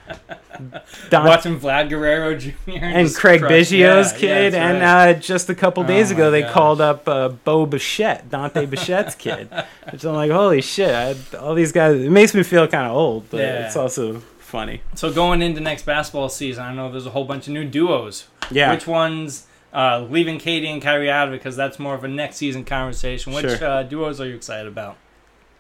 Don- 1.11 1.27
Watching 1.27 1.59
Vlad 1.61 1.91
Guerrero 1.91 2.35
Jr. 2.35 2.53
and 2.67 3.15
Craig 3.15 3.41
crush- 3.41 3.51
Biggio's 3.53 3.73
yeah, 3.73 3.89
yeah, 3.89 4.11
kid, 4.51 4.55
and 4.55 4.83
uh, 4.83 5.15
just 5.21 5.49
a 5.51 5.55
couple 5.55 5.85
days 5.85 6.11
Oh 6.11 6.15
ago 6.15 6.31
they 6.31 6.41
gosh. 6.43 6.53
called 6.53 6.81
up 6.81 7.07
uh, 7.09 7.29
Bo 7.29 7.67
Bichette, 7.67 8.31
Dante 8.31 8.65
Bichette's 8.67 9.15
kid. 9.15 9.49
Which 9.93 10.05
I'm 10.05 10.15
like, 10.15 10.31
holy 10.31 10.63
shit! 10.63 10.91
I, 10.95 11.37
all 11.37 11.55
these 11.55 11.73
guys. 11.73 12.01
It 12.01 12.11
makes 12.11 12.35
me 12.35 12.43
feel 12.43 12.67
kind 12.69 12.87
of 12.87 12.97
old, 12.97 13.29
but 13.31 13.41
Yeah. 13.41 13.67
it's 13.67 13.77
also 13.77 14.21
funny. 14.39 14.81
so 14.95 15.13
going 15.13 15.43
into 15.43 15.61
next 15.61 15.85
basketball 15.85 16.29
season, 16.31 16.65
I 16.65 16.75
know 16.75 16.91
there's 16.91 17.07
a 17.07 17.11
whole 17.11 17.25
bunch 17.25 17.47
of 17.49 17.53
new 17.53 17.65
duos. 17.65 18.29
Yeah. 18.51 18.73
Which 18.73 18.87
ones? 18.87 19.47
Uh, 19.73 20.05
leaving 20.11 20.39
KD 20.39 20.67
and 20.67 20.83
Kyrie 20.83 21.09
out 21.11 21.29
of 21.29 21.35
it 21.35 21.37
because 21.37 21.55
that's 21.55 21.79
more 21.79 21.95
of 21.95 22.03
a 22.03 22.09
next 22.09 22.37
season 22.37 22.65
conversation. 22.65 23.33
Which 23.33 23.47
Sure. 23.59 23.69
uh, 23.69 23.83
duos 23.85 24.21
are 24.21 24.27
you 24.27 24.35
excited 24.35 24.67
about? 24.67 24.97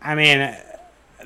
I 0.02 0.14
mean, 0.16 0.56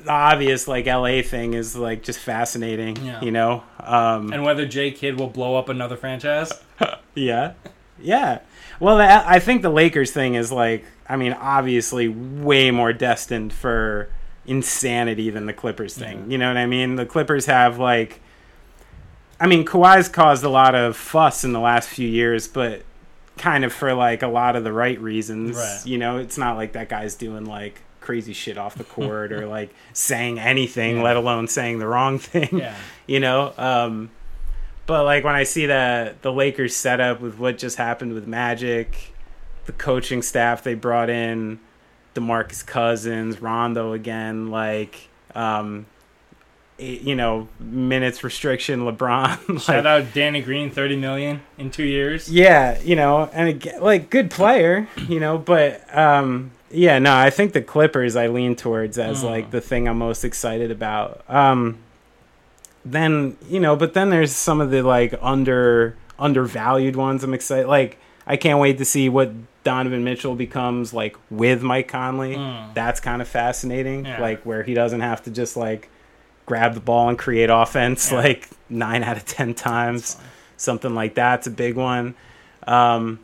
the 0.03 0.11
obvious 0.11 0.67
like 0.67 0.85
LA 0.85 1.21
thing 1.21 1.53
is 1.53 1.75
like 1.75 2.03
just 2.03 2.19
fascinating, 2.19 2.97
Yeah. 2.97 3.21
you 3.21 3.31
know. 3.31 3.63
Um, 3.79 4.31
And 4.33 4.43
whether 4.43 4.65
J 4.65 4.91
Kidd 4.91 5.19
will 5.19 5.29
blow 5.29 5.55
up 5.55 5.69
another 5.69 5.95
franchise. 5.97 6.51
yeah, 7.15 7.53
yeah. 7.99 8.39
Well, 8.79 8.97
the, 8.97 9.29
I 9.29 9.39
think 9.39 9.61
the 9.61 9.69
Lakers 9.69 10.11
thing 10.11 10.35
is 10.35 10.51
like, 10.51 10.85
I 11.07 11.15
mean, 11.15 11.33
obviously 11.33 12.07
way 12.09 12.71
more 12.71 12.91
destined 12.91 13.53
for 13.53 14.09
insanity 14.45 15.29
than 15.29 15.45
the 15.45 15.53
Clippers 15.53 15.95
thing. 15.97 16.29
You 16.29 16.37
know 16.37 16.47
what 16.49 16.57
I 16.57 16.65
mean? 16.65 16.95
The 16.95 17.05
Clippers 17.05 17.45
have 17.45 17.79
like, 17.79 18.19
I 19.39 19.47
mean, 19.47 19.65
Kawhi's 19.65 20.09
caused 20.09 20.43
a 20.43 20.49
lot 20.49 20.75
of 20.75 20.95
fuss 20.97 21.43
in 21.43 21.53
the 21.53 21.59
last 21.59 21.87
few 21.89 22.07
years, 22.07 22.47
but 22.47 22.83
kind 23.37 23.65
of 23.65 23.73
for 23.73 23.93
like 23.93 24.23
a 24.23 24.27
lot 24.27 24.55
of 24.55 24.63
the 24.63 24.71
right 24.73 24.99
reasons. 24.99 25.57
Right. 25.57 25.81
You 25.85 25.97
know, 25.97 26.17
it's 26.17 26.37
not 26.37 26.55
like 26.57 26.73
that 26.73 26.89
guy's 26.89 27.15
doing 27.15 27.45
like 27.45 27.81
crazy 28.05 28.33
shit 28.33 28.57
off 28.57 28.75
the 28.75 28.83
court 28.97 29.31
or 29.33 29.47
like 29.47 29.73
saying 29.93 30.39
anything, 30.39 30.97
Yeah. 30.97 31.03
let 31.03 31.15
alone 31.17 31.47
saying 31.47 31.79
the 31.79 31.87
wrong 31.87 32.19
thing 32.31 32.49
Yeah. 32.59 32.75
you 33.07 33.19
know 33.19 33.53
um 33.57 34.11
but 34.85 35.03
like 35.03 35.23
when 35.23 35.35
i 35.35 35.43
see 35.43 35.65
the 35.65 36.15
the 36.21 36.31
lakers 36.31 36.75
setup 36.75 37.19
with 37.19 37.37
what 37.39 37.57
just 37.57 37.77
happened 37.77 38.13
with 38.13 38.27
magic 38.27 39.13
the 39.65 39.71
coaching 39.71 40.21
staff 40.21 40.63
they 40.63 40.75
brought 40.75 41.09
in 41.09 41.59
demarcus 42.13 42.63
cousins 42.65 43.41
rondo 43.41 43.93
again 43.93 44.49
like 44.51 45.09
um 45.33 45.85
it- 46.77 47.01
you 47.01 47.15
know 47.15 47.47
minutes 47.59 48.23
restriction 48.23 48.81
lebron 48.81 49.39
like, 49.49 49.59
Shout 49.61 49.85
out 49.87 50.13
Danny 50.13 50.41
Green, 50.41 50.69
thirty 50.69 50.95
million 50.97 51.41
in 51.57 51.71
two 51.71 51.83
years. 51.85 52.29
yeah, 52.31 52.79
you 52.81 52.95
know, 52.97 53.29
and 53.33 53.47
again, 53.49 53.81
like 53.81 54.09
good 54.09 54.29
player, 54.29 54.87
you 55.07 55.19
know, 55.21 55.37
but 55.37 55.81
um 55.97 56.51
yeah, 56.75 56.99
no, 56.99 57.15
I 57.15 57.29
think 57.29 57.53
the 57.53 57.61
Clippers 57.61 58.15
I 58.15 58.27
lean 58.27 58.55
towards 58.55 58.97
as 58.97 59.21
Mm. 59.23 59.29
like 59.29 59.51
the 59.51 59.61
thing 59.61 59.87
I'm 59.87 59.97
most 59.97 60.23
excited 60.23 60.71
about. 60.71 61.23
Um 61.29 61.79
then, 62.83 63.35
you 63.49 63.59
know, 63.59 63.75
but 63.75 63.93
then 63.93 64.09
there's 64.11 64.31
some 64.31 64.61
of 64.61 64.69
the 64.71 64.81
like 64.83 65.13
under 65.21 65.95
undervalued 66.19 66.95
ones 66.95 67.23
I'm 67.23 67.33
excited 67.33 67.67
like 67.67 67.97
I 68.27 68.37
can't 68.37 68.59
wait 68.59 68.77
to 68.79 68.85
see 68.85 69.09
what 69.09 69.31
Donovan 69.63 70.03
Mitchell 70.03 70.35
becomes 70.35 70.93
like 70.93 71.15
with 71.29 71.61
Mike 71.63 71.87
Conley. 71.87 72.35
Mm. 72.35 72.73
That's 72.73 72.99
kind 72.99 73.21
of 73.21 73.27
fascinating. 73.27 74.05
Yeah. 74.05 74.21
Like 74.21 74.43
where 74.45 74.63
he 74.63 74.73
doesn't 74.73 75.01
have 75.01 75.23
to 75.23 75.31
just 75.31 75.57
like 75.57 75.89
grab 76.45 76.73
the 76.75 76.79
ball 76.79 77.09
and 77.09 77.17
create 77.17 77.49
offense 77.49 78.11
Yeah. 78.11 78.19
like 78.19 78.49
9 78.69 79.03
out 79.03 79.17
of 79.17 79.25
10 79.25 79.53
times 79.55 80.17
something 80.57 80.93
like 80.95 81.15
that's 81.15 81.47
a 81.47 81.51
big 81.51 81.75
one. 81.75 82.15
Um, 82.67 83.19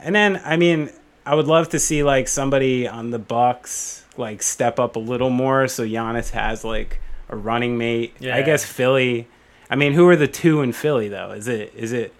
and 0.00 0.14
then 0.14 0.40
I 0.44 0.56
mean, 0.56 0.90
I 1.24 1.34
would 1.34 1.46
love 1.46 1.68
to 1.70 1.78
see 1.78 2.02
like 2.02 2.28
somebody 2.28 2.86
on 2.88 3.10
the 3.10 3.18
Bucks 3.18 4.04
like 4.16 4.42
step 4.42 4.78
up 4.78 4.96
a 4.96 4.98
little 4.98 5.30
more 5.30 5.68
so 5.68 5.84
Giannis 5.84 6.30
has 6.30 6.64
like 6.64 7.00
a 7.28 7.36
running 7.36 7.78
mate. 7.78 8.14
Yeah. 8.18 8.36
I 8.36 8.42
guess 8.42 8.64
Philly. 8.64 9.28
I 9.70 9.76
mean, 9.76 9.94
who 9.94 10.06
are 10.08 10.16
the 10.16 10.28
two 10.28 10.60
in 10.62 10.72
Philly 10.72 11.08
though? 11.08 11.30
Is 11.32 11.48
it 11.48 11.72
is 11.74 11.92
it 11.92 12.12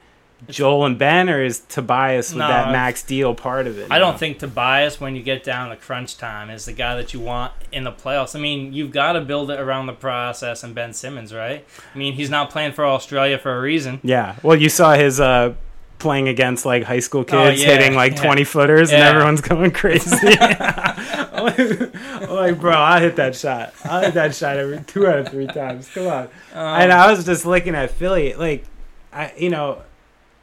Joel 0.48 0.86
and 0.86 0.98
Ben 0.98 1.28
or 1.28 1.44
is 1.44 1.60
Tobias 1.60 2.30
with 2.32 2.40
No, 2.40 2.48
that 2.48 2.72
max 2.72 3.02
deal 3.02 3.34
part 3.34 3.66
of 3.66 3.78
it? 3.78 3.88
I 3.90 3.98
don't 3.98 4.18
think 4.18 4.38
Tobias, 4.38 5.00
when 5.00 5.14
you 5.14 5.22
get 5.22 5.44
down 5.44 5.70
to 5.70 5.76
crunch 5.76 6.16
time, 6.16 6.50
is 6.50 6.64
the 6.64 6.72
guy 6.72 6.96
that 6.96 7.12
you 7.14 7.20
want 7.20 7.52
in 7.70 7.84
the 7.84 7.92
playoffs. 7.92 8.34
I 8.34 8.40
mean, 8.40 8.72
you've 8.72 8.90
got 8.90 9.12
to 9.12 9.20
build 9.20 9.50
it 9.50 9.60
around 9.60 9.86
the 9.86 9.92
process 9.92 10.64
and 10.64 10.74
Ben 10.74 10.94
Simmons, 10.94 11.32
right? 11.32 11.64
I 11.94 11.98
mean, 11.98 12.14
he's 12.14 12.30
not 12.30 12.50
playing 12.50 12.72
for 12.72 12.84
Australia 12.84 13.38
for 13.38 13.56
a 13.56 13.60
reason. 13.60 14.00
Yeah. 14.02 14.36
Well, 14.42 14.56
you 14.56 14.68
saw 14.68 14.94
his 14.94 15.20
uh 15.20 15.54
playing 16.02 16.28
against 16.28 16.66
like 16.66 16.82
high 16.82 17.00
school 17.00 17.24
kids 17.24 17.34
Oh, 17.34 17.48
yeah, 17.64 17.66
hitting 17.78 17.94
like 17.94 18.16
yeah. 18.16 18.22
20 18.24 18.44
footers 18.44 18.92
and 18.92 19.02
everyone's 19.02 19.40
going 19.40 19.70
crazy. 19.82 20.36
I'm 20.38 22.28
like, 22.28 22.60
bro, 22.60 22.76
I 22.76 23.00
hit 23.00 23.16
that 23.16 23.34
shot. 23.34 23.72
I 23.84 24.04
hit 24.06 24.14
that 24.14 24.34
shot 24.34 24.56
every 24.58 24.80
two 24.86 25.06
out 25.06 25.18
of 25.20 25.28
three 25.28 25.46
times. 25.46 25.88
Come 25.88 26.06
on. 26.06 26.22
Um, 26.52 26.80
and 26.82 26.92
I 26.92 27.10
was 27.10 27.24
just 27.24 27.46
looking 27.46 27.74
at 27.74 27.90
Philly, 27.90 28.34
like, 28.34 28.64
I, 29.12 29.32
you 29.36 29.50
know, 29.50 29.82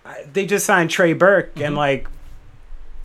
I, 0.06 0.24
they 0.32 0.46
just 0.46 0.66
signed 0.66 0.90
Trey 0.90 1.14
Burke, 1.14 1.54
Mm-hmm. 1.56 1.64
and 1.64 1.76
like, 1.76 2.08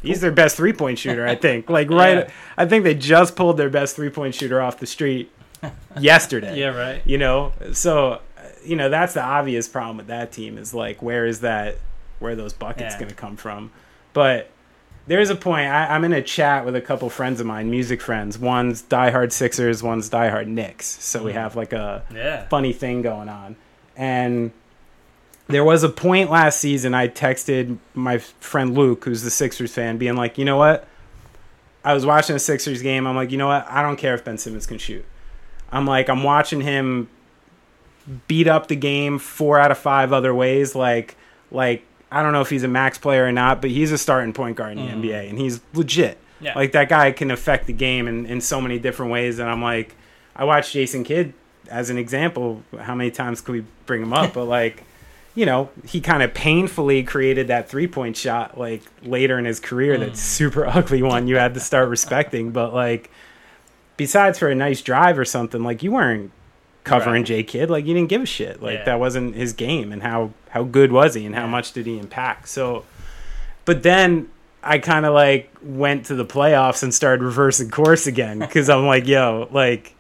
he's 0.03 0.21
their 0.21 0.33
best 0.33 0.57
three 0.57 0.73
point 0.73 0.99
shooter. 0.99 1.27
I 1.27 1.35
think, 1.35 1.69
like, 1.71 1.91
right. 1.91 2.19
Yeah. 2.27 2.31
I 2.57 2.67
think 2.67 2.85
they 2.85 2.95
just 2.95 3.37
pulled 3.37 3.57
their 3.57 3.71
best 3.71 3.97
three 3.97 4.11
point 4.11 4.35
shooter 4.35 4.61
off 4.61 4.79
the 4.79 4.87
street 4.87 5.31
yesterday. 5.99 6.59
yeah, 6.59 6.69
right. 6.77 7.03
You 7.05 7.19
know, 7.19 7.53
so 7.73 8.21
you 8.65 8.77
know 8.77 8.89
that's 8.89 9.13
the 9.15 9.23
obvious 9.23 9.69
problem 9.69 9.99
with 9.99 10.07
that 10.09 10.33
team 10.33 10.57
is 10.59 10.73
like, 10.75 11.03
where 11.03 11.27
is 11.27 11.41
that? 11.41 11.77
Where 12.25 12.35
those 12.35 12.55
buckets 12.55 12.95
Yeah. 12.95 12.99
going 13.01 13.11
to 13.11 13.15
come 13.15 13.37
from? 13.37 13.71
But 14.15 14.51
there's 15.07 15.29
a 15.29 15.35
point. 15.37 15.69
I, 15.69 15.95
I'm 15.95 16.03
in 16.05 16.15
a 16.15 16.23
chat 16.23 16.65
with 16.65 16.75
a 16.75 16.81
couple 16.81 17.11
friends 17.11 17.39
of 17.39 17.47
mine, 17.47 17.71
music 17.71 18.01
friends. 18.01 18.39
One's 18.39 18.83
diehard 18.83 19.31
Sixers, 19.31 19.83
one's 19.83 20.09
diehard 20.09 20.47
Knicks. 20.47 20.87
So 20.87 21.23
we 21.23 21.33
Mhm. 21.33 21.35
have 21.35 21.55
like 21.57 21.75
a 21.75 22.03
Yeah. 22.15 22.49
funny 22.49 22.73
thing 22.73 23.03
going 23.03 23.29
on. 23.29 23.57
And 23.97 24.53
there 25.49 25.63
was 25.63 25.83
a 25.85 25.91
point 25.91 26.31
last 26.31 26.59
season 26.59 26.95
I 26.95 27.09
texted 27.09 27.77
my 27.93 28.17
friend 28.17 28.75
Luke, 28.75 29.05
who's 29.05 29.23
the 29.23 29.31
Sixers 29.31 29.75
fan, 29.75 29.99
being 29.99 30.17
like, 30.17 30.39
you 30.39 30.47
know 30.47 30.57
what? 30.57 30.89
I 31.85 31.93
was 31.93 32.07
watching 32.07 32.35
a 32.35 32.39
Sixers 32.39 32.81
game. 32.81 33.07
I'm 33.07 33.15
like, 33.15 33.31
you 33.31 33.37
know 33.37 33.49
what? 33.49 33.67
I 33.69 33.83
don't 33.83 33.97
care 33.97 34.15
if 34.15 34.25
Ben 34.25 34.39
Simmons 34.39 34.67
can 34.67 34.79
shoot. 34.79 35.05
I'm 35.71 35.87
like, 35.87 36.09
I'm 36.09 36.23
watching 36.23 36.63
him 36.63 37.09
beat 38.27 38.49
up 38.49 38.69
the 38.69 38.77
game 38.77 39.19
four 39.19 39.59
out 39.59 39.71
of 39.71 39.77
five 39.77 40.13
other 40.15 40.35
ways. 40.35 40.75
Like, 40.75 41.17
like 41.51 41.85
I 42.15 42.23
don't 42.23 42.33
know 42.33 42.41
if 42.41 42.51
he's 42.51 42.63
a 42.63 42.69
max 42.69 42.97
player 42.99 43.25
or 43.25 43.33
not, 43.33 43.61
but 43.61 43.71
he's 43.71 43.91
a 43.93 43.99
starting 43.99 44.33
point 44.33 44.57
guard 44.57 44.79
in 44.79 44.87
the 44.87 44.93
Mhm. 44.93 45.03
NBA, 45.03 45.29
and 45.31 45.39
he's 45.39 45.61
legit. 45.75 46.19
Yeah. 46.41 46.55
Like 46.55 46.73
that 46.73 46.89
guy 46.89 47.11
can 47.13 47.31
affect 47.31 47.67
the 47.67 47.73
game 47.73 48.07
in, 48.07 48.27
in 48.27 48.41
so 48.41 48.61
many 48.61 48.79
different 48.79 49.11
ways. 49.13 49.39
And 49.39 49.49
I'm 49.51 49.63
like, 49.63 49.95
I 50.37 50.45
watched 50.45 50.73
Jason 50.73 51.03
Kidd 51.05 51.33
as 51.71 51.91
an 51.91 51.99
example. 51.99 52.63
How 52.81 52.95
many 52.95 53.11
times 53.11 53.41
can 53.41 53.55
we 53.55 53.65
bring 53.87 54.03
him 54.03 54.13
up? 54.13 54.33
but 54.35 54.45
like, 54.45 54.85
you 55.35 55.47
know, 55.47 55.71
he 55.87 56.01
kind 56.01 56.23
of 56.23 56.33
painfully 56.35 57.03
created 57.03 57.49
that 57.49 57.69
three 57.69 57.87
point 57.89 58.17
shot 58.17 58.57
like 58.59 58.83
later 59.03 59.39
in 59.39 59.45
his 59.47 59.59
career. 59.59 59.97
That 59.99 60.17
super 60.17 60.67
ugly 60.79 61.03
one 61.03 61.27
you 61.29 61.37
had 61.37 61.55
to 61.55 61.61
start 61.61 61.89
respecting. 61.97 62.51
But 62.51 62.73
like, 62.75 63.11
besides 63.97 64.39
for 64.39 64.49
a 64.49 64.55
nice 64.55 64.83
drive 64.83 65.19
or 65.19 65.25
something, 65.25 65.63
like 65.65 65.83
you 65.83 65.93
weren't 65.93 66.31
covering 66.85 67.23
Right. 67.23 67.27
J 67.27 67.43
Kidd. 67.43 67.71
Like 67.71 67.87
you 67.87 67.95
didn't 67.95 68.09
give 68.11 68.23
a 68.23 68.27
shit. 68.27 68.63
Like 68.63 68.75
Yeah. 68.79 68.85
that 68.85 69.01
wasn't 69.01 69.35
his 69.35 69.53
game. 69.53 69.93
And 69.93 70.03
how 70.03 70.31
how 70.51 70.63
good 70.65 70.93
was 70.93 71.15
he? 71.15 71.25
And 71.27 71.35
how 71.35 71.47
much 71.47 71.73
did 71.73 71.87
he 71.87 71.99
impact? 71.99 72.49
So, 72.49 72.85
but 73.65 73.83
then 73.83 74.29
I 74.63 74.79
kind 74.79 75.05
of 75.05 75.13
like 75.15 75.51
went 75.63 76.07
to 76.07 76.15
the 76.15 76.25
playoffs 76.25 76.83
and 76.83 76.95
started 76.95 77.25
reversing 77.25 77.71
course 77.71 78.07
again 78.07 78.39
because 78.39 78.69
I'm 78.71 78.87
like, 78.87 79.07
yo, 79.07 79.49
like 79.51 79.95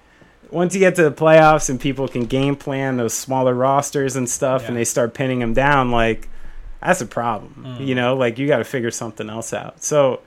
once 0.50 0.74
you 0.74 0.80
get 0.80 0.94
to 0.96 1.02
the 1.02 1.12
playoffs 1.12 1.68
and 1.68 1.80
people 1.80 2.06
can 2.06 2.26
game 2.26 2.54
plan 2.54 2.96
those 2.96 3.12
smaller 3.14 3.54
rosters 3.54 4.14
and 4.14 4.28
stuff 4.28 4.68
and 4.68 4.76
they 4.76 4.84
start 4.84 5.12
pinning 5.12 5.40
them 5.40 5.52
down, 5.54 5.90
like 5.90 6.28
that's 6.80 7.00
a 7.00 7.06
problem. 7.06 7.64
Mm. 7.78 7.86
You 7.86 7.94
know, 7.94 8.14
like 8.14 8.38
you 8.38 8.46
got 8.46 8.58
to 8.58 8.64
figure 8.64 8.90
something 8.90 9.28
else 9.28 9.52
out. 9.52 9.82
So, 9.82 10.20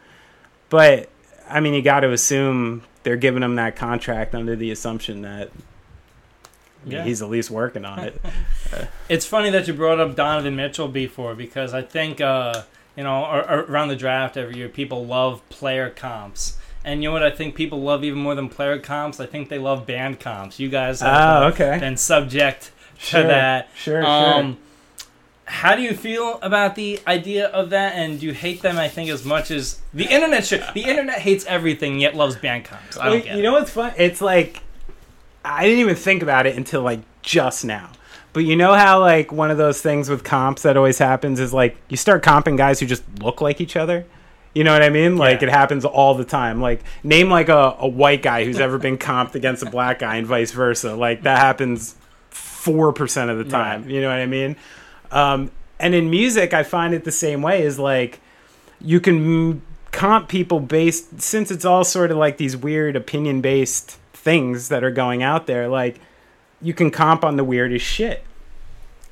but 0.70 1.10
I 1.50 1.60
mean, 1.60 1.74
you 1.74 1.82
got 1.82 2.02
to 2.02 2.12
assume 2.12 2.84
they're 3.04 3.16
giving 3.16 3.42
him 3.44 3.56
that 3.56 3.76
contract 3.76 4.36
under 4.36 4.56
the 4.56 4.72
assumption 4.72 5.22
that 5.22 5.50
mean, 6.88 6.98
Yeah. 6.98 7.04
he's 7.04 7.22
at 7.22 7.30
least 7.30 7.50
working 7.52 7.86
on 7.86 8.00
it. 8.00 8.22
It's 9.10 9.26
funny 9.26 9.50
that 9.52 9.68
you 9.68 9.74
brought 9.74 10.00
up 10.00 10.16
Donovan 10.16 10.56
Mitchell 10.56 10.88
before 10.90 11.34
because 11.36 11.74
I 11.74 11.82
think 11.82 12.20
uh, 12.20 12.64
you 12.98 13.04
know 13.04 13.12
ar- 13.12 13.46
ar- 13.46 13.64
around 13.66 13.88
the 13.88 13.96
draft 13.96 14.36
every 14.38 14.58
year 14.58 14.68
people 14.70 15.06
love 15.06 15.48
player 15.50 15.90
comps. 15.90 16.58
And 16.84 17.02
you 17.04 17.10
know 17.10 17.14
what 17.14 17.24
I 17.24 17.32
think 17.32 17.56
people 17.56 17.82
love 17.82 18.04
even 18.04 18.20
more 18.20 18.36
than 18.36 18.50
player 18.50 18.78
comps? 18.80 19.20
I 19.20 19.26
think 19.26 19.50
they 19.50 19.58
love 19.60 19.86
band 19.86 20.20
comps. 20.20 20.60
You 20.60 20.70
guys 20.70 21.00
have 21.02 21.44
Oh, 21.44 21.48
okay. 21.48 21.78
been 21.80 21.98
subject 21.98 22.72
to 23.08 23.24
that. 23.24 23.70
Sure, 23.76 24.02
sure. 24.02 24.06
Um, 24.06 24.58
how 25.46 25.76
do 25.76 25.82
you 25.82 25.94
feel 25.94 26.40
about 26.42 26.76
the 26.76 27.00
idea 27.08 27.48
of 27.48 27.70
that? 27.70 27.94
And 27.96 28.20
do 28.20 28.26
you 28.26 28.34
hate 28.34 28.62
them? 28.62 28.78
I 28.78 28.90
think 28.90 29.10
as 29.10 29.24
much 29.26 29.50
as 29.52 29.80
the 29.94 30.06
internet 30.06 30.46
should. 30.46 30.64
The 30.74 30.84
internet 30.84 31.20
hates 31.20 31.46
everything 31.46 32.00
yet 32.00 32.16
loves 32.16 32.36
band 32.36 32.66
comps. 32.66 32.98
I 32.98 33.06
don't 33.06 33.14
Well, 33.14 33.22
get 33.24 33.34
you 33.36 33.40
it. 33.40 33.44
know 33.44 33.54
what's 33.54 33.72
fun? 33.72 33.94
It's 33.98 34.20
like 34.22 34.62
I 35.54 35.64
didn't 35.64 35.80
even 35.80 35.96
think 35.96 36.22
about 36.24 36.46
it 36.46 36.56
until 36.56 36.82
like 36.82 37.00
just 37.22 37.66
now. 37.66 37.92
But 38.34 38.42
you 38.46 38.56
know 38.56 38.74
how 38.74 39.00
like 39.00 39.32
one 39.32 39.50
of 39.50 39.58
those 39.58 39.82
things 39.82 40.10
with 40.10 40.24
comps 40.24 40.62
that 40.64 40.78
always 40.78 41.00
happens 41.00 41.40
is 41.40 41.54
like 41.54 41.76
you 41.90 41.98
start 41.98 42.24
comping 42.24 42.58
guys 42.58 42.80
who 42.80 42.86
just 42.86 43.04
look 43.22 43.42
like 43.42 43.60
each 43.62 43.76
other. 43.76 44.06
You 44.54 44.64
know 44.64 44.74
what 44.74 44.84
I 44.84 44.90
mean? 44.90 45.18
Like 45.18 45.42
Yeah. 45.42 45.48
it 45.48 45.52
happens 45.52 45.86
all 45.86 46.14
the 46.16 46.26
time. 46.26 46.62
Like 46.62 46.84
name 47.04 47.30
like 47.30 47.50
a, 47.50 47.76
a 47.80 47.88
white 47.88 48.22
guy 48.22 48.44
who's 48.44 48.60
ever 48.60 48.78
been 48.78 48.98
comped 48.98 49.36
against 49.36 49.64
a 49.64 49.70
black 49.70 50.00
guy 50.00 50.18
and 50.18 50.28
vice 50.28 50.52
versa. 50.52 50.96
Like 50.96 51.24
that 51.24 51.38
happens 51.40 51.96
four 52.30 52.94
percent 52.94 53.32
of 53.32 53.38
the 53.38 53.46
time. 53.46 53.84
Right. 53.84 53.92
You 53.92 54.02
know 54.02 54.10
what 54.10 54.20
I 54.20 54.26
mean? 54.26 54.56
Um, 55.12 55.52
and 55.80 55.94
in 55.96 56.10
music, 56.10 56.54
I 56.54 56.64
find 56.64 56.94
it 56.94 57.04
the 57.04 57.12
same 57.12 57.42
way. 57.42 57.64
Is 57.64 57.78
like 57.80 58.20
you 58.82 59.00
can 59.00 59.62
comp 59.92 60.28
people 60.28 60.60
based 60.60 61.22
since 61.22 61.50
it's 61.50 61.66
all 61.66 61.84
sort 61.84 62.12
of 62.12 62.18
like 62.18 62.38
these 62.38 62.56
weird 62.58 62.96
opinion 62.96 63.42
based 63.42 63.98
things 64.28 64.68
that 64.68 64.84
are 64.84 64.92
going 64.92 65.24
out 65.24 65.48
there. 65.48 65.70
Like 65.70 66.02
you 66.62 66.74
can 66.74 66.92
comp 66.92 67.24
on 67.24 67.38
the 67.38 67.46
weirdest 67.46 67.86
shit. 67.86 68.26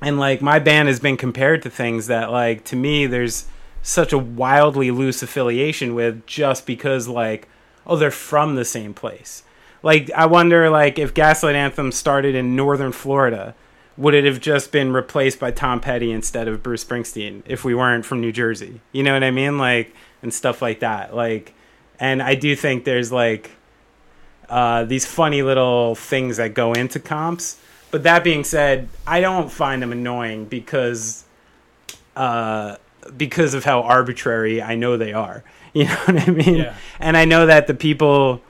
And 0.01 0.19
like 0.19 0.41
my 0.41 0.59
band 0.59 0.89
has 0.89 0.99
been 0.99 1.15
compared 1.15 1.63
to 1.63 1.69
things 1.69 2.07
that 2.07 2.31
like 2.31 2.65
to 2.65 2.75
me 2.75 3.07
there's 3.07 3.45
such 3.81 4.11
a 4.11 4.17
wildly 4.17 4.91
loose 4.91 5.23
affiliation 5.23 5.95
with 5.95 6.25
just 6.25 6.65
because 6.65 7.07
like 7.07 7.47
oh 7.87 7.95
they're 7.95 8.11
from 8.11 8.55
the 8.55 8.65
same 8.65 8.93
place. 8.93 9.43
Like 9.83 10.11
I 10.11 10.25
wonder 10.25 10.69
like 10.69 10.99
if 10.99 11.13
Gaslight 11.13 11.55
Anthem 11.55 11.93
started 11.93 12.35
in 12.35 12.57
northern 12.57 12.91
Florida, 12.91 13.55
would 13.95 14.15
it 14.15 14.25
have 14.25 14.41
just 14.41 14.73
been 14.73 14.91
replaced 14.91 15.39
by 15.39 15.51
Tom 15.51 15.79
Petty 15.79 16.11
instead 16.11 16.49
of 16.49 16.61
Bruce 16.61 16.83
Springsteen 16.83 17.41
if 17.45 17.63
we 17.63 17.73
weren't 17.73 18.03
from 18.03 18.19
New 18.19 18.33
Jersey? 18.33 18.81
You 18.91 19.03
know 19.03 19.13
what 19.13 19.23
I 19.23 19.31
mean? 19.31 19.57
Like 19.57 19.95
and 20.21 20.33
stuff 20.33 20.61
like 20.61 20.81
that. 20.81 21.15
Like 21.15 21.53
and 22.01 22.21
I 22.21 22.35
do 22.35 22.53
think 22.53 22.83
there's 22.83 23.13
like 23.13 23.51
uh, 24.49 24.83
these 24.83 25.05
funny 25.05 25.41
little 25.41 25.95
things 25.95 26.37
that 26.37 26.53
go 26.53 26.73
into 26.73 26.99
comps. 26.99 27.59
But 27.91 28.03
that 28.03 28.23
being 28.23 28.43
said, 28.43 28.89
I 29.07 29.21
don't 29.21 29.51
find 29.51 29.81
them 29.81 29.91
annoying 29.91 30.45
because 30.45 31.23
uh, 32.15 32.77
because 33.15 33.53
of 33.53 33.63
how 33.63 33.81
arbitrary 33.81 34.61
I 34.61 34.75
know 34.75 34.97
they 34.97 35.13
are. 35.13 35.43
You 35.75 35.83
know 35.83 35.95
what 36.05 36.21
I 36.21 36.31
mean? 36.31 36.55
Yeah. 36.55 36.73
And 37.01 37.17
I 37.17 37.25
know 37.25 37.47
that 37.47 37.67
the 37.67 37.73
people 37.73 38.41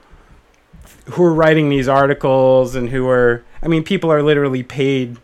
who 1.06 1.24
are 1.24 1.34
writing 1.34 1.70
these 1.70 1.88
articles 1.88 2.76
and 2.76 2.88
who 2.90 3.08
are, 3.08 3.42
I 3.60 3.66
mean, 3.66 3.82
people 3.82 4.12
are 4.12 4.22
literally 4.22 4.62
paid 4.62 5.16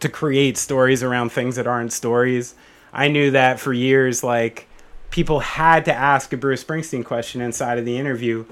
to 0.00 0.08
create 0.08 0.56
stories 0.56 1.04
around 1.04 1.30
things 1.30 1.54
that 1.54 1.68
aren't 1.68 1.92
stories. 1.92 2.56
I 2.92 3.06
knew 3.06 3.30
that 3.30 3.60
for 3.60 3.72
years, 3.72 4.24
like, 4.24 4.66
people 5.12 5.38
had 5.38 5.84
to 5.84 5.94
ask 5.94 6.32
a 6.32 6.36
Bruce 6.36 6.64
Springsteen 6.64 7.04
question 7.04 7.40
inside 7.40 7.78
of 7.78 7.84
the 7.84 7.96
interview 7.96 8.44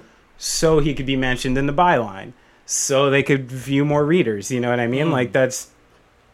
so 0.42 0.78
he 0.78 0.94
could 0.94 1.04
be 1.06 1.16
mentioned 1.16 1.58
in 1.58 1.66
the 1.66 1.72
byline, 1.72 2.32
so 2.64 3.10
they 3.10 3.22
could 3.22 3.50
view 3.52 3.84
more 3.84 4.04
readers. 4.04 4.50
You 4.50 4.58
know 4.60 4.70
what 4.70 4.80
I 4.80 4.86
mean? 4.86 5.08
Mm. 5.08 5.12
Like, 5.12 5.32
that's, 5.32 5.68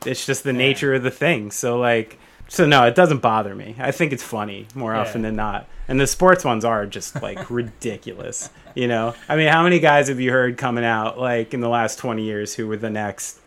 it's 0.06 0.24
just 0.24 0.44
the 0.44 0.52
nature 0.52 0.94
of 0.94 1.02
the 1.02 1.10
thing. 1.10 1.50
So, 1.50 1.76
like, 1.78 2.18
so 2.48 2.64
no, 2.64 2.84
it 2.86 2.94
doesn't 2.94 3.18
bother 3.22 3.54
me. 3.56 3.74
I 3.80 3.90
think 3.90 4.12
it's 4.12 4.22
funny 4.22 4.68
more 4.76 4.92
Yeah. 4.94 5.00
often 5.00 5.22
than 5.22 5.34
not. 5.34 5.66
And 5.88 5.98
the 6.00 6.06
sports 6.06 6.44
ones 6.44 6.64
are 6.64 6.86
just 6.86 7.20
like 7.20 7.50
ridiculous. 7.50 8.50
You 8.76 8.86
know, 8.86 9.14
I 9.28 9.34
mean, 9.36 9.48
how 9.48 9.64
many 9.64 9.80
guys 9.80 10.06
have 10.08 10.20
you 10.20 10.30
heard 10.30 10.56
coming 10.56 10.84
out 10.84 11.18
like 11.18 11.52
in 11.54 11.60
the 11.60 11.68
last 11.68 11.98
twenty 11.98 12.22
years 12.24 12.54
who 12.54 12.66
were 12.68 12.76
the 12.76 12.90
next 12.90 13.40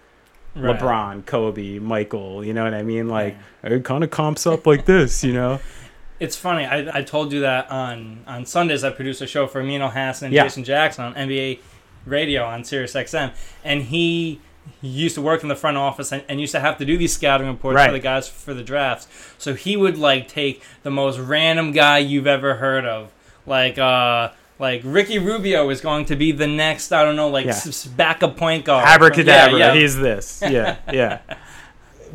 Right. 0.55 0.77
LeBron, 0.77 1.25
Kobe, 1.27 1.77
Michael? 1.79 2.43
You 2.43 2.53
know 2.53 2.63
what 2.63 2.73
I 2.73 2.81
mean? 2.81 3.07
Like 3.07 3.37
it 3.63 3.85
kind 3.85 4.03
of 4.03 4.09
comps 4.11 4.45
up 4.47 4.65
like 4.67 4.85
this. 4.85 5.23
You 5.23 5.31
know? 5.33 5.59
It's 6.19 6.35
funny. 6.35 6.65
I, 6.65 6.99
I 6.99 7.01
told 7.01 7.31
you 7.31 7.41
that 7.41 7.69
on 7.71 8.23
on 8.27 8.45
Sundays 8.45 8.83
I 8.83 8.89
produce 8.89 9.21
a 9.21 9.27
show 9.27 9.47
for 9.47 9.61
Amin 9.61 9.81
Elhassan 9.81 10.23
and 10.23 10.33
Yeah. 10.33 10.43
Jason 10.43 10.63
Jackson 10.63 11.05
on 11.05 11.13
NBA 11.15 11.59
radio 12.05 12.43
on 12.45 12.63
Sirius 12.63 12.93
XM, 12.93 13.31
and 13.63 13.83
he. 13.83 14.41
He 14.81 14.87
used 14.87 15.15
to 15.15 15.21
work 15.21 15.41
in 15.41 15.49
the 15.49 15.55
front 15.55 15.77
office 15.77 16.11
and, 16.11 16.23
and 16.29 16.39
used 16.39 16.51
to 16.51 16.59
have 16.59 16.77
to 16.77 16.85
do 16.85 16.95
these 16.95 17.11
scouting 17.11 17.47
reports 17.47 17.75
Right. 17.75 17.87
for 17.87 17.93
the 17.93 17.99
guys 17.99 18.29
for 18.29 18.53
the 18.53 18.61
drafts. 18.61 19.07
So 19.39 19.55
he 19.55 19.75
would 19.75 19.97
like 19.97 20.27
take 20.27 20.61
the 20.83 20.91
most 20.91 21.17
random 21.17 21.71
guy 21.71 21.97
you've 21.97 22.27
ever 22.27 22.53
heard 22.55 22.85
of, 22.85 23.11
like 23.47 23.79
uh, 23.79 24.29
like 24.59 24.81
Ricky 24.83 25.17
Rubio 25.17 25.67
is 25.71 25.81
going 25.81 26.05
to 26.05 26.15
be 26.15 26.31
the 26.33 26.45
next 26.45 26.91
I 26.91 27.03
don't 27.03 27.15
know 27.15 27.29
like 27.29 27.47
Yeah. 27.47 27.59
backup 27.95 28.37
point 28.37 28.63
guard. 28.65 28.85
Abracadabra. 28.87 29.57
Yeah, 29.57 29.73
yeah. 29.73 29.79
He's 29.79 29.97
this. 29.97 30.39
Yeah, 30.47 30.75
yeah. 30.93 31.19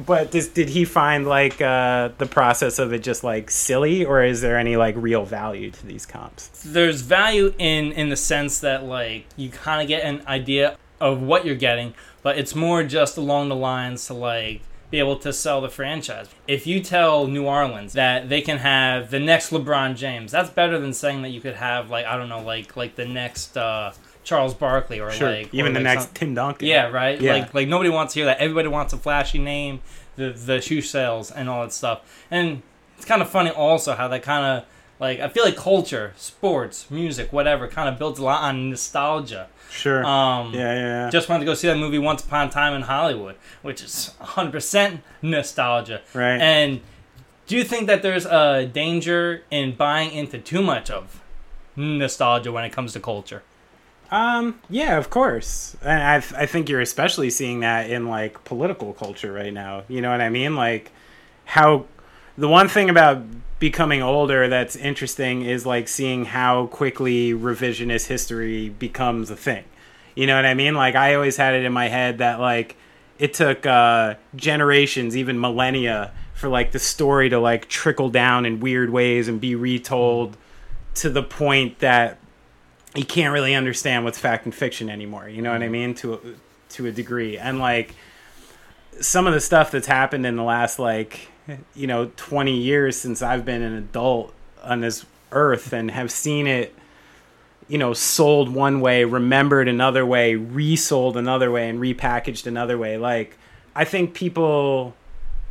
But 0.07 0.31
did 0.31 0.69
he 0.69 0.85
find 0.85 1.27
like 1.27 1.61
uh, 1.61 2.11
the 2.19 2.27
process 2.27 2.79
of 2.79 2.93
it 2.93 3.03
just 3.03 3.23
like 3.25 3.51
silly, 3.51 4.05
or 4.05 4.23
is 4.23 4.41
there 4.41 4.59
any 4.59 4.77
like 4.77 4.95
real 4.99 5.25
value 5.25 5.71
to 5.71 5.87
these 5.87 6.07
comps? 6.07 6.51
there's 6.65 7.03
value 7.03 7.53
in 7.59 7.93
in 7.93 8.09
the 8.09 8.17
sense 8.17 8.61
that 8.61 8.85
like 8.85 9.27
you 9.37 9.51
kind 9.51 9.83
of 9.83 9.89
get 9.89 10.03
an 10.03 10.23
idea 10.27 10.77
of 11.01 11.21
what 11.21 11.45
you're 11.45 11.55
getting 11.55 11.93
but 12.23 12.39
it's 12.39 12.55
more 12.55 12.83
just 12.83 13.17
along 13.19 13.49
the 13.49 13.55
lines 13.55 14.07
to 14.07 14.15
like 14.15 14.63
be 14.91 14.99
able 14.99 15.17
to 15.17 15.33
sell 15.33 15.61
the 15.61 15.69
franchise 15.69 16.29
if 16.49 16.67
you 16.67 16.81
tell 16.81 17.27
new 17.27 17.45
orleans 17.45 17.93
that 17.93 18.29
they 18.29 18.41
can 18.41 18.59
have 18.59 19.11
the 19.11 19.21
next 19.21 19.51
lebron 19.51 19.95
james 19.95 20.33
that's 20.33 20.51
better 20.51 20.79
than 20.79 20.93
saying 20.93 21.21
that 21.23 21.31
you 21.31 21.41
could 21.41 21.57
have 21.57 21.91
like 21.91 22.07
i 22.07 22.17
don't 22.17 22.29
know 22.29 22.41
like 22.43 22.77
like 22.77 22.95
the 22.97 23.05
next 23.07 23.57
uh 23.57 23.93
charles 24.25 24.55
barkley 24.55 24.99
or 25.01 25.11
Sure. 25.13 25.31
like 25.31 25.53
Even 25.55 25.73
or 25.73 25.75
the 25.75 25.85
like 25.85 25.95
next 25.95 26.05
some- 26.07 26.15
Tim 26.15 26.35
Duncan. 26.35 26.67
yeah 26.67 26.89
right 26.89 27.21
Yeah. 27.21 27.35
like 27.35 27.55
like 27.55 27.69
nobody 27.69 27.91
wants 27.91 28.15
to 28.15 28.21
hear 28.21 28.27
that 28.27 28.39
everybody 28.39 28.69
wants 28.69 28.93
a 28.93 28.97
flashy 28.97 29.39
name 29.39 29.81
the 30.17 30.31
the 30.31 30.61
shoe 30.61 30.81
sales 30.81 31.31
and 31.31 31.49
all 31.49 31.63
that 31.63 31.73
stuff 31.73 32.01
and 32.31 32.63
it's 32.97 33.05
kind 33.05 33.21
of 33.23 33.29
funny 33.29 33.51
also 33.51 33.95
how 33.95 34.09
that 34.09 34.23
kind 34.23 34.45
of 34.45 34.65
like 35.01 35.19
I 35.19 35.29
feel 35.29 35.45
like 35.45 35.57
culture, 35.57 36.13
sports, 36.17 36.89
music, 36.89 37.33
whatever, 37.33 37.67
kind 37.67 37.89
of 37.89 37.99
builds 37.99 38.21
a 38.21 38.25
lot 38.25 38.43
on 38.45 38.71
nostalgia. 38.71 39.49
Sure. 39.69 40.05
Um, 40.07 40.55
yeah, 40.55 40.61
yeah, 40.61 40.79
yeah. 41.05 41.11
Just 41.11 41.29
wanted 41.29 41.41
to 41.41 41.47
go 41.47 41.55
see 41.55 41.67
that 41.67 41.77
movie 41.77 41.99
Once 41.99 42.25
Upon 42.25 42.47
a 42.47 42.51
Time 42.51 42.75
in 42.75 42.83
Hollywood, 42.83 43.35
which 43.63 43.83
is 43.83 44.15
100% 44.23 45.01
nostalgia. 45.21 46.01
Right. 46.15 46.41
And 46.41 46.81
do 47.49 47.57
you 47.57 47.65
think 47.65 47.89
that 47.89 48.03
there's 48.03 48.25
a 48.25 48.67
danger 48.73 49.43
in 49.51 49.75
buying 49.75 50.13
into 50.13 50.39
too 50.39 50.63
much 50.63 50.91
of 50.93 51.21
nostalgia 51.75 52.53
when 52.53 52.65
it 52.65 52.71
comes 52.71 52.93
to 52.93 53.01
culture? 53.01 53.43
Um, 54.11 54.61
yeah, 54.71 54.97
of 54.99 55.11
course. 55.11 55.77
And 55.83 56.03
I, 56.03 56.17
I 56.43 56.47
think 56.47 56.69
you're 56.69 56.81
especially 56.81 57.31
seeing 57.31 57.61
that 57.61 57.91
in 57.91 58.07
like 58.07 58.45
political 58.45 58.93
culture 58.93 59.33
right 59.33 59.53
now. 59.53 59.85
You 59.89 60.01
know 60.01 60.11
what 60.11 60.21
I 60.21 60.29
mean? 60.29 60.57
Like 60.57 60.93
how 61.45 61.87
the 62.37 62.49
one 62.49 62.69
thing 62.69 62.91
about 62.91 63.23
becoming 63.59 64.03
older 64.03 64.49
that's 64.49 64.77
interesting 64.77 65.43
is 65.43 65.65
like 65.65 65.89
seeing 65.89 66.27
how 66.27 66.67
quickly 66.67 67.33
revisionist 67.33 68.07
history 68.07 68.69
becomes 68.69 69.31
a 69.31 69.37
thing. 69.37 69.65
You 70.15 70.27
know 70.27 70.37
what 70.37 70.47
I 70.47 70.55
mean? 70.55 70.75
Like 70.75 70.95
I 70.95 71.15
always 71.15 71.37
had 71.37 71.55
it 71.55 71.65
in 71.65 71.73
my 71.73 71.89
head 71.89 72.19
that 72.19 72.39
like 72.41 72.77
it 73.19 73.35
took 73.35 73.65
uh 73.67 74.15
generations, 74.37 75.17
even 75.17 75.41
millennia 75.41 76.13
for 76.35 76.49
like 76.49 76.73
the 76.73 76.79
story 76.79 77.29
to 77.31 77.39
like 77.39 77.69
trickle 77.69 78.11
down 78.11 78.45
in 78.45 78.61
weird 78.61 78.91
ways 78.91 79.29
and 79.29 79.41
be 79.41 79.55
retold 79.55 80.37
to 80.95 81.11
the 81.11 81.23
point 81.23 81.79
that 81.81 82.19
you 82.95 83.05
can't 83.05 83.33
really 83.33 83.55
understand 83.55 84.05
what's 84.05 84.19
fact 84.19 84.45
and 84.45 84.55
fiction 84.55 84.89
anymore. 84.89 85.29
You 85.29 85.43
know 85.43 85.53
what 85.53 85.63
I 85.63 85.67
mm-hmm. 85.67 85.73
mean? 85.73 85.95
To 85.97 86.15
a, 86.15 86.19
to 86.71 86.87
a 86.87 86.93
degree, 86.93 87.37
and 87.37 87.59
like 87.59 87.95
some 89.01 89.27
of 89.27 89.35
the 89.35 89.41
stuff 89.41 89.71
that's 89.71 89.87
happened 89.87 90.25
in 90.25 90.37
the 90.37 90.43
last 90.43 90.79
like 90.79 91.29
you 91.75 91.87
know 91.87 92.11
20 92.17 92.57
years 92.57 92.97
since 92.97 93.23
I've 93.23 93.45
been 93.45 93.63
an 93.63 93.75
adult 93.75 94.33
on 94.63 94.81
this 94.81 95.05
earth 95.33 95.73
and 95.73 95.91
have 95.91 96.11
seen 96.11 96.47
it 96.47 96.75
you 97.69 97.77
know 97.77 97.93
sold 97.93 98.49
one 98.49 98.81
way 98.81 99.05
remembered 99.05 99.69
another 99.69 100.07
way 100.07 100.37
resold 100.37 101.17
another 101.17 101.51
way 101.51 101.69
and 101.69 101.81
repackaged 101.81 102.47
another 102.47 102.79
way. 102.79 102.97
Like 102.97 103.37
i 103.75 103.85
think 103.85 104.15
people 104.15 104.95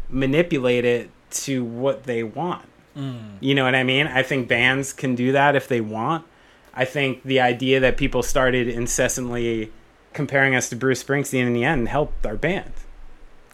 manipulate 0.10 0.86
it 0.86 1.10
to 1.32 1.64
what 1.64 2.04
they 2.04 2.24
want. 2.24 2.66
Mm. 2.96 3.38
You 3.40 3.56
know 3.56 3.66
what 3.66 3.76
i 3.76 3.84
mean? 3.84 4.08
I 4.08 4.24
think 4.24 4.48
bands 4.48 4.94
can 4.94 5.16
do 5.16 5.32
that 5.34 5.56
if 5.56 5.68
they 5.68 5.82
want 5.82 6.26
i 6.74 6.86
think 6.86 7.22
the 7.24 7.40
idea 7.40 7.80
that 7.80 7.98
people 7.98 8.24
started 8.24 8.68
incessantly 8.68 9.72
comparing 10.14 10.56
us 10.56 10.70
to 10.70 10.76
bruce 10.76 11.04
springsteen 11.04 11.46
in 11.48 11.54
the 11.54 11.64
end 11.64 11.88
helped 11.88 12.26
our 12.26 12.36
band 12.36 12.72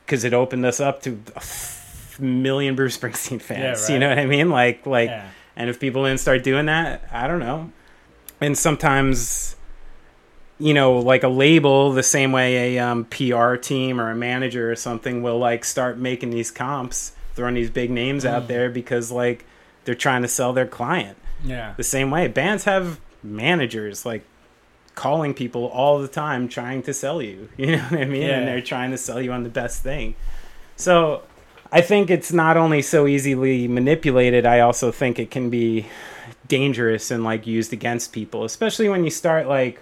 because 0.05 0.23
it 0.23 0.33
opened 0.33 0.65
us 0.65 0.79
up 0.79 1.01
to 1.01 1.19
a 1.35 1.37
f- 1.37 2.17
million 2.19 2.75
bruce 2.75 2.97
springsteen 2.97 3.41
fans 3.41 3.87
Yeah, 3.89 3.93
you 3.93 3.99
know 3.99 4.09
what 4.09 4.19
i 4.19 4.25
mean 4.25 4.49
like 4.49 4.85
like 4.85 5.09
Yeah. 5.09 5.27
and 5.55 5.69
if 5.69 5.79
people 5.79 6.03
didn't 6.05 6.19
start 6.19 6.43
doing 6.43 6.65
that 6.67 7.03
i 7.11 7.27
don't 7.27 7.39
know 7.39 7.71
and 8.41 8.57
sometimes 8.57 9.55
you 10.59 10.73
know 10.73 10.97
like 10.99 11.23
a 11.23 11.27
label 11.29 11.91
the 11.93 12.03
same 12.03 12.31
way 12.31 12.75
a 12.77 12.79
um, 12.85 13.05
pr 13.05 13.55
team 13.55 13.99
or 14.01 14.11
a 14.11 14.15
manager 14.15 14.71
or 14.71 14.75
something 14.75 15.21
will 15.23 15.37
like 15.39 15.63
start 15.63 15.97
making 15.97 16.29
these 16.31 16.51
comps 16.51 17.13
throwing 17.35 17.55
these 17.55 17.69
big 17.69 17.89
names 17.89 18.23
Mm. 18.25 18.29
out 18.29 18.47
there 18.49 18.69
because 18.69 19.11
like 19.11 19.45
they're 19.85 19.95
trying 19.95 20.21
to 20.23 20.27
sell 20.27 20.51
their 20.51 20.67
client 20.67 21.17
Yeah. 21.43 21.73
the 21.77 21.83
same 21.83 22.11
way 22.11 22.27
bands 22.27 22.65
have 22.65 22.99
managers 23.23 24.05
like 24.05 24.23
calling 24.95 25.33
people 25.33 25.65
all 25.67 25.99
the 25.99 26.07
time 26.07 26.47
trying 26.49 26.81
to 26.83 26.93
sell 26.93 27.21
you 27.21 27.47
you 27.57 27.67
know 27.75 27.83
what 27.83 28.01
i 28.01 28.05
mean? 28.05 28.23
Yeah. 28.23 28.39
and 28.39 28.47
they're 28.47 28.61
trying 28.61 28.91
to 28.91 28.97
sell 28.97 29.21
you 29.21 29.31
on 29.31 29.43
the 29.43 29.49
best 29.49 29.81
thing. 29.83 30.15
So 30.75 31.23
i 31.71 31.81
think 31.81 32.09
it's 32.09 32.31
not 32.33 32.57
only 32.57 32.81
so 32.81 33.05
easily 33.07 33.67
manipulated 33.67 34.45
i 34.45 34.59
also 34.59 34.91
think 34.91 35.19
it 35.19 35.29
can 35.31 35.49
be 35.49 35.85
dangerous 36.47 37.11
and 37.11 37.23
like 37.23 37.45
used 37.45 37.71
against 37.73 38.11
people 38.11 38.43
especially 38.43 38.89
when 38.89 39.03
you 39.03 39.09
start 39.11 39.47
like 39.47 39.79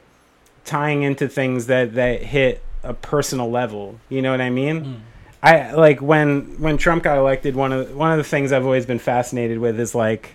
tying 0.65 1.03
into 1.03 1.27
things 1.29 1.67
that 1.67 1.93
that 1.95 2.21
hit 2.21 2.61
a 2.83 2.93
personal 2.93 3.49
level 3.49 3.99
you 4.09 4.21
know 4.21 4.31
what 4.31 4.41
i 4.41 4.49
mean? 4.49 4.83
Hmm. 4.83 4.93
I 5.41 5.71
like 5.73 6.01
when 6.01 6.59
when 6.59 6.77
trump 6.77 7.03
got 7.03 7.17
elected 7.17 7.55
one 7.55 7.71
of 7.71 7.95
one 7.95 8.11
of 8.11 8.17
the 8.17 8.23
things 8.23 8.51
i've 8.51 8.65
always 8.65 8.85
been 8.85 8.99
fascinated 8.99 9.59
with 9.59 9.79
is 9.79 9.95
like 9.95 10.33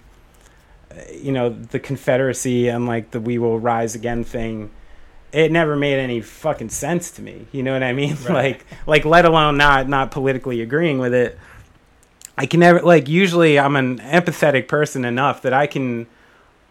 you 1.12 1.32
know 1.32 1.48
the 1.50 1.78
confederacy 1.80 2.68
and 2.68 2.86
like 2.86 3.10
the 3.12 3.20
we 3.20 3.38
will 3.38 3.58
rise 3.58 3.94
again 3.94 4.24
thing 4.24 4.70
it 5.32 5.50
never 5.50 5.76
made 5.76 5.98
any 5.98 6.20
fucking 6.20 6.68
sense 6.68 7.10
to 7.10 7.22
me 7.22 7.46
you 7.52 7.62
know 7.62 7.72
what 7.72 7.82
i 7.82 7.92
mean? 7.92 8.16
Right. 8.28 8.34
like 8.34 8.66
like 8.86 9.04
let 9.04 9.24
alone 9.24 9.56
not 9.56 9.88
not 9.88 10.10
politically 10.10 10.60
agreeing 10.60 10.98
with 10.98 11.14
it. 11.14 11.38
I 12.36 12.46
can 12.46 12.60
never 12.60 12.80
like 12.80 13.08
usually 13.08 13.58
i'm 13.58 13.76
an 13.76 13.98
empathetic 13.98 14.68
person 14.68 15.04
enough 15.04 15.42
that 15.42 15.52
i 15.52 15.66
can 15.66 16.06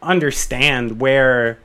understand 0.02 1.00
where 1.00 1.60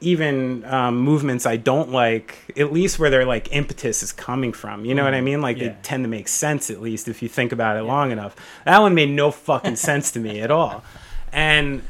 even 0.00 0.64
um, 0.64 0.98
movements 0.98 1.44
i 1.44 1.56
don't 1.56 1.90
like 1.90 2.38
at 2.56 2.72
least 2.72 2.98
where 2.98 3.10
their 3.10 3.26
like 3.26 3.54
impetus 3.54 4.02
is 4.02 4.12
coming 4.12 4.52
from 4.52 4.84
you 4.84 4.94
know 4.94 5.04
what 5.04 5.12
i 5.14 5.20
mean? 5.20 5.42
Like 5.42 5.58
Yeah. 5.58 5.68
they 5.68 5.76
tend 5.82 6.04
to 6.04 6.08
make 6.08 6.26
sense 6.28 6.70
at 6.70 6.80
least 6.80 7.06
if 7.08 7.22
you 7.22 7.28
think 7.28 7.52
about 7.52 7.76
it 7.76 7.82
long 7.82 8.10
enough. 8.10 8.34
That 8.64 8.78
one 8.78 8.94
made 8.94 9.10
no 9.10 9.30
fucking 9.30 9.76
sense 9.90 10.10
to 10.12 10.20
me 10.20 10.40
at 10.40 10.50
all. 10.50 10.82
And 11.32 11.82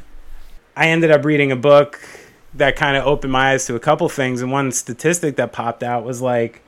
I 0.75 0.87
ended 0.87 1.11
up 1.11 1.25
reading 1.25 1.51
a 1.51 1.55
book 1.55 1.99
that 2.53 2.75
kind 2.75 2.97
of 2.97 3.05
opened 3.05 3.31
my 3.31 3.51
eyes 3.51 3.65
to 3.67 3.75
a 3.75 3.79
couple 3.79 4.07
things. 4.09 4.41
And 4.41 4.51
one 4.51 4.71
statistic 4.71 5.35
that 5.37 5.51
popped 5.51 5.83
out 5.83 6.03
was 6.03 6.21
like, 6.21 6.63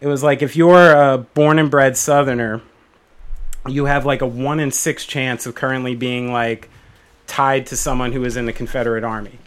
it 0.00 0.06
was 0.06 0.22
like 0.22 0.42
if 0.42 0.56
you're 0.56 0.92
a 0.92 1.18
born 1.18 1.58
and 1.58 1.70
bred 1.70 1.96
Southerner, 1.96 2.60
you 3.66 3.86
have 3.86 4.04
like 4.04 4.20
a 4.20 4.26
one 4.26 4.60
in 4.60 4.70
six 4.70 5.06
chance 5.06 5.46
of 5.46 5.54
currently 5.54 5.94
being 5.94 6.32
like 6.32 6.68
tied 7.26 7.66
to 7.66 7.76
someone 7.76 8.12
who 8.12 8.24
is 8.24 8.36
in 8.36 8.46
the 8.46 8.52
Confederate 8.52 9.04
Army. 9.04 9.38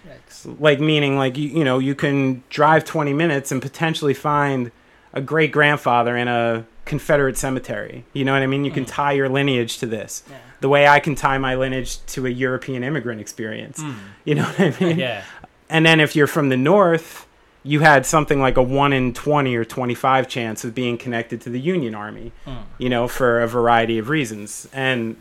Like 0.45 0.79
meaning 0.79 1.17
like 1.17 1.37
you 1.37 1.49
you 1.49 1.63
know 1.63 1.79
you 1.79 1.93
can 1.93 2.43
drive 2.49 2.85
20 2.85 3.11
minutes 3.11 3.51
and 3.51 3.61
potentially 3.61 4.13
find 4.13 4.71
a 5.13 5.21
great 5.21 5.51
grandfather 5.51 6.15
in 6.15 6.27
a 6.27 6.65
Confederate 6.85 7.37
cemetery. 7.37 8.05
You 8.13 8.23
know 8.23 8.33
what 8.33 8.41
I 8.41 8.47
mean? 8.47 8.63
You 8.63 8.71
can 8.71 8.85
mm. 8.85 8.89
tie 8.89 9.11
your 9.11 9.29
lineage 9.29 9.79
to 9.79 9.85
this. 9.85 10.23
Yeah. 10.29 10.37
The 10.59 10.69
way 10.69 10.87
I 10.87 10.99
can 10.99 11.15
tie 11.15 11.37
my 11.37 11.55
lineage 11.55 12.03
to 12.07 12.25
a 12.25 12.29
European 12.29 12.83
immigrant 12.83 13.21
experience. 13.21 13.79
Hmm. 13.79 13.93
You 14.25 14.35
know 14.35 14.43
what 14.43 14.59
I 14.59 14.83
mean? 14.83 14.99
Yeah. 14.99 15.23
And 15.69 15.85
then 15.85 15.99
if 15.99 16.15
you're 16.15 16.27
from 16.27 16.49
the 16.49 16.57
north, 16.57 17.27
you 17.63 17.81
had 17.81 18.05
something 18.05 18.39
like 18.39 18.57
a 18.57 18.61
1 18.61 18.93
in 18.93 19.13
20 19.13 19.55
or 19.55 19.65
25 19.65 20.27
chance 20.27 20.63
of 20.63 20.73
being 20.73 20.97
connected 20.97 21.41
to 21.41 21.49
the 21.49 21.59
Union 21.59 21.93
Army, 21.93 22.31
hmm. 22.45 22.55
you 22.77 22.89
know, 22.89 23.07
for 23.07 23.41
a 23.41 23.47
variety 23.47 23.97
of 23.97 24.09
reasons. 24.09 24.67
And 24.73 25.15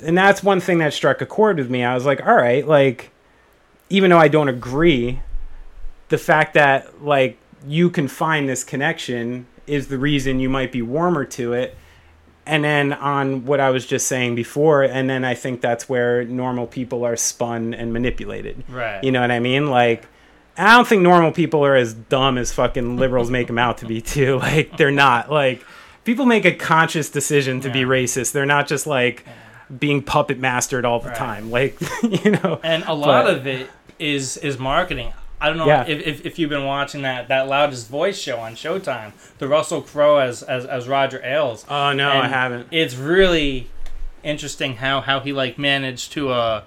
and 0.00 0.16
that's 0.16 0.42
one 0.42 0.60
thing 0.60 0.78
that 0.78 0.92
struck 0.92 1.22
a 1.22 1.26
chord 1.26 1.56
with 1.56 1.70
me. 1.70 1.82
I 1.82 1.94
was 1.94 2.04
like, 2.04 2.24
all 2.26 2.34
right, 2.34 2.66
like 2.66 3.10
even 3.88 4.10
though 4.10 4.18
I 4.18 4.28
don't 4.28 4.48
agree, 4.48 5.20
the 6.08 6.18
fact 6.18 6.54
that 6.54 7.02
like 7.02 7.38
you 7.66 7.90
can 7.90 8.08
find 8.08 8.48
this 8.48 8.64
connection 8.64 9.46
is 9.66 9.88
the 9.88 9.98
reason 9.98 10.38
you 10.38 10.48
might 10.48 10.72
be 10.72 10.82
warmer 10.82 11.24
to 11.24 11.52
it. 11.52 11.76
And 12.46 12.62
then 12.62 12.92
on 12.92 13.44
what 13.44 13.58
I 13.58 13.70
was 13.70 13.84
just 13.86 14.06
saying 14.06 14.36
before, 14.36 14.84
and 14.84 15.10
then 15.10 15.24
I 15.24 15.34
think 15.34 15.60
that's 15.60 15.88
where 15.88 16.24
normal 16.24 16.66
people 16.68 17.04
are 17.04 17.16
spun 17.16 17.74
and 17.74 17.92
manipulated. 17.92 18.62
Right. 18.68 19.02
You 19.02 19.10
know 19.10 19.20
what 19.20 19.32
I 19.32 19.40
mean? 19.40 19.68
Like, 19.68 20.06
I 20.56 20.76
don't 20.76 20.86
think 20.86 21.02
normal 21.02 21.32
people 21.32 21.64
are 21.66 21.74
as 21.74 21.92
dumb 21.92 22.38
as 22.38 22.52
fucking 22.52 22.96
liberals 22.98 23.30
make 23.30 23.48
them 23.48 23.58
out 23.58 23.78
to 23.78 23.86
be, 23.86 24.00
too. 24.00 24.38
Like, 24.42 24.76
they're 24.76 24.92
not. 24.92 25.30
Like, 25.30 25.64
people 26.04 26.24
make 26.24 26.44
a 26.44 26.52
conscious 26.54 27.10
decision 27.10 27.60
to 27.62 27.68
be 27.70 27.80
racist. 27.80 28.30
They're 28.32 28.46
not 28.46 28.68
just 28.68 28.86
like 28.86 29.24
being 29.80 30.00
puppet 30.00 30.38
mastered 30.38 30.84
all 30.84 31.00
the 31.00 31.08
Right. 31.08 31.16
time. 31.18 31.50
Like, 31.50 31.76
you 32.02 32.30
know. 32.30 32.60
and 32.62 32.84
a 32.84 32.94
lot 32.94 33.24
But- 33.24 33.34
of 33.38 33.46
it 33.48 33.68
is 33.98 34.36
is 34.36 34.56
marketing. 34.58 35.12
I 35.46 35.48
don't 35.50 35.58
know 35.58 35.66
Yeah. 35.66 35.84
if, 35.86 36.06
if, 36.06 36.26
if 36.26 36.38
you've 36.38 36.50
been 36.50 36.64
watching 36.64 37.02
that 37.02 37.28
that 37.28 37.48
loudest 37.48 37.88
voice 37.88 38.18
show 38.18 38.38
on 38.38 38.54
Showtime, 38.54 39.12
the 39.38 39.46
Russell 39.48 39.82
Crowe 39.82 40.18
as 40.18 40.42
as, 40.42 40.64
as 40.66 40.88
Roger 40.88 41.20
Ailes. 41.24 41.64
Oh, 41.68 41.92
no, 41.92 42.08
I 42.10 42.26
haven't. 42.28 42.68
It's 42.70 42.96
really 42.96 43.68
interesting 44.22 44.76
how 44.76 45.00
how 45.00 45.20
he 45.20 45.32
like 45.32 45.58
managed 45.58 46.12
to 46.12 46.30
uh 46.30 46.62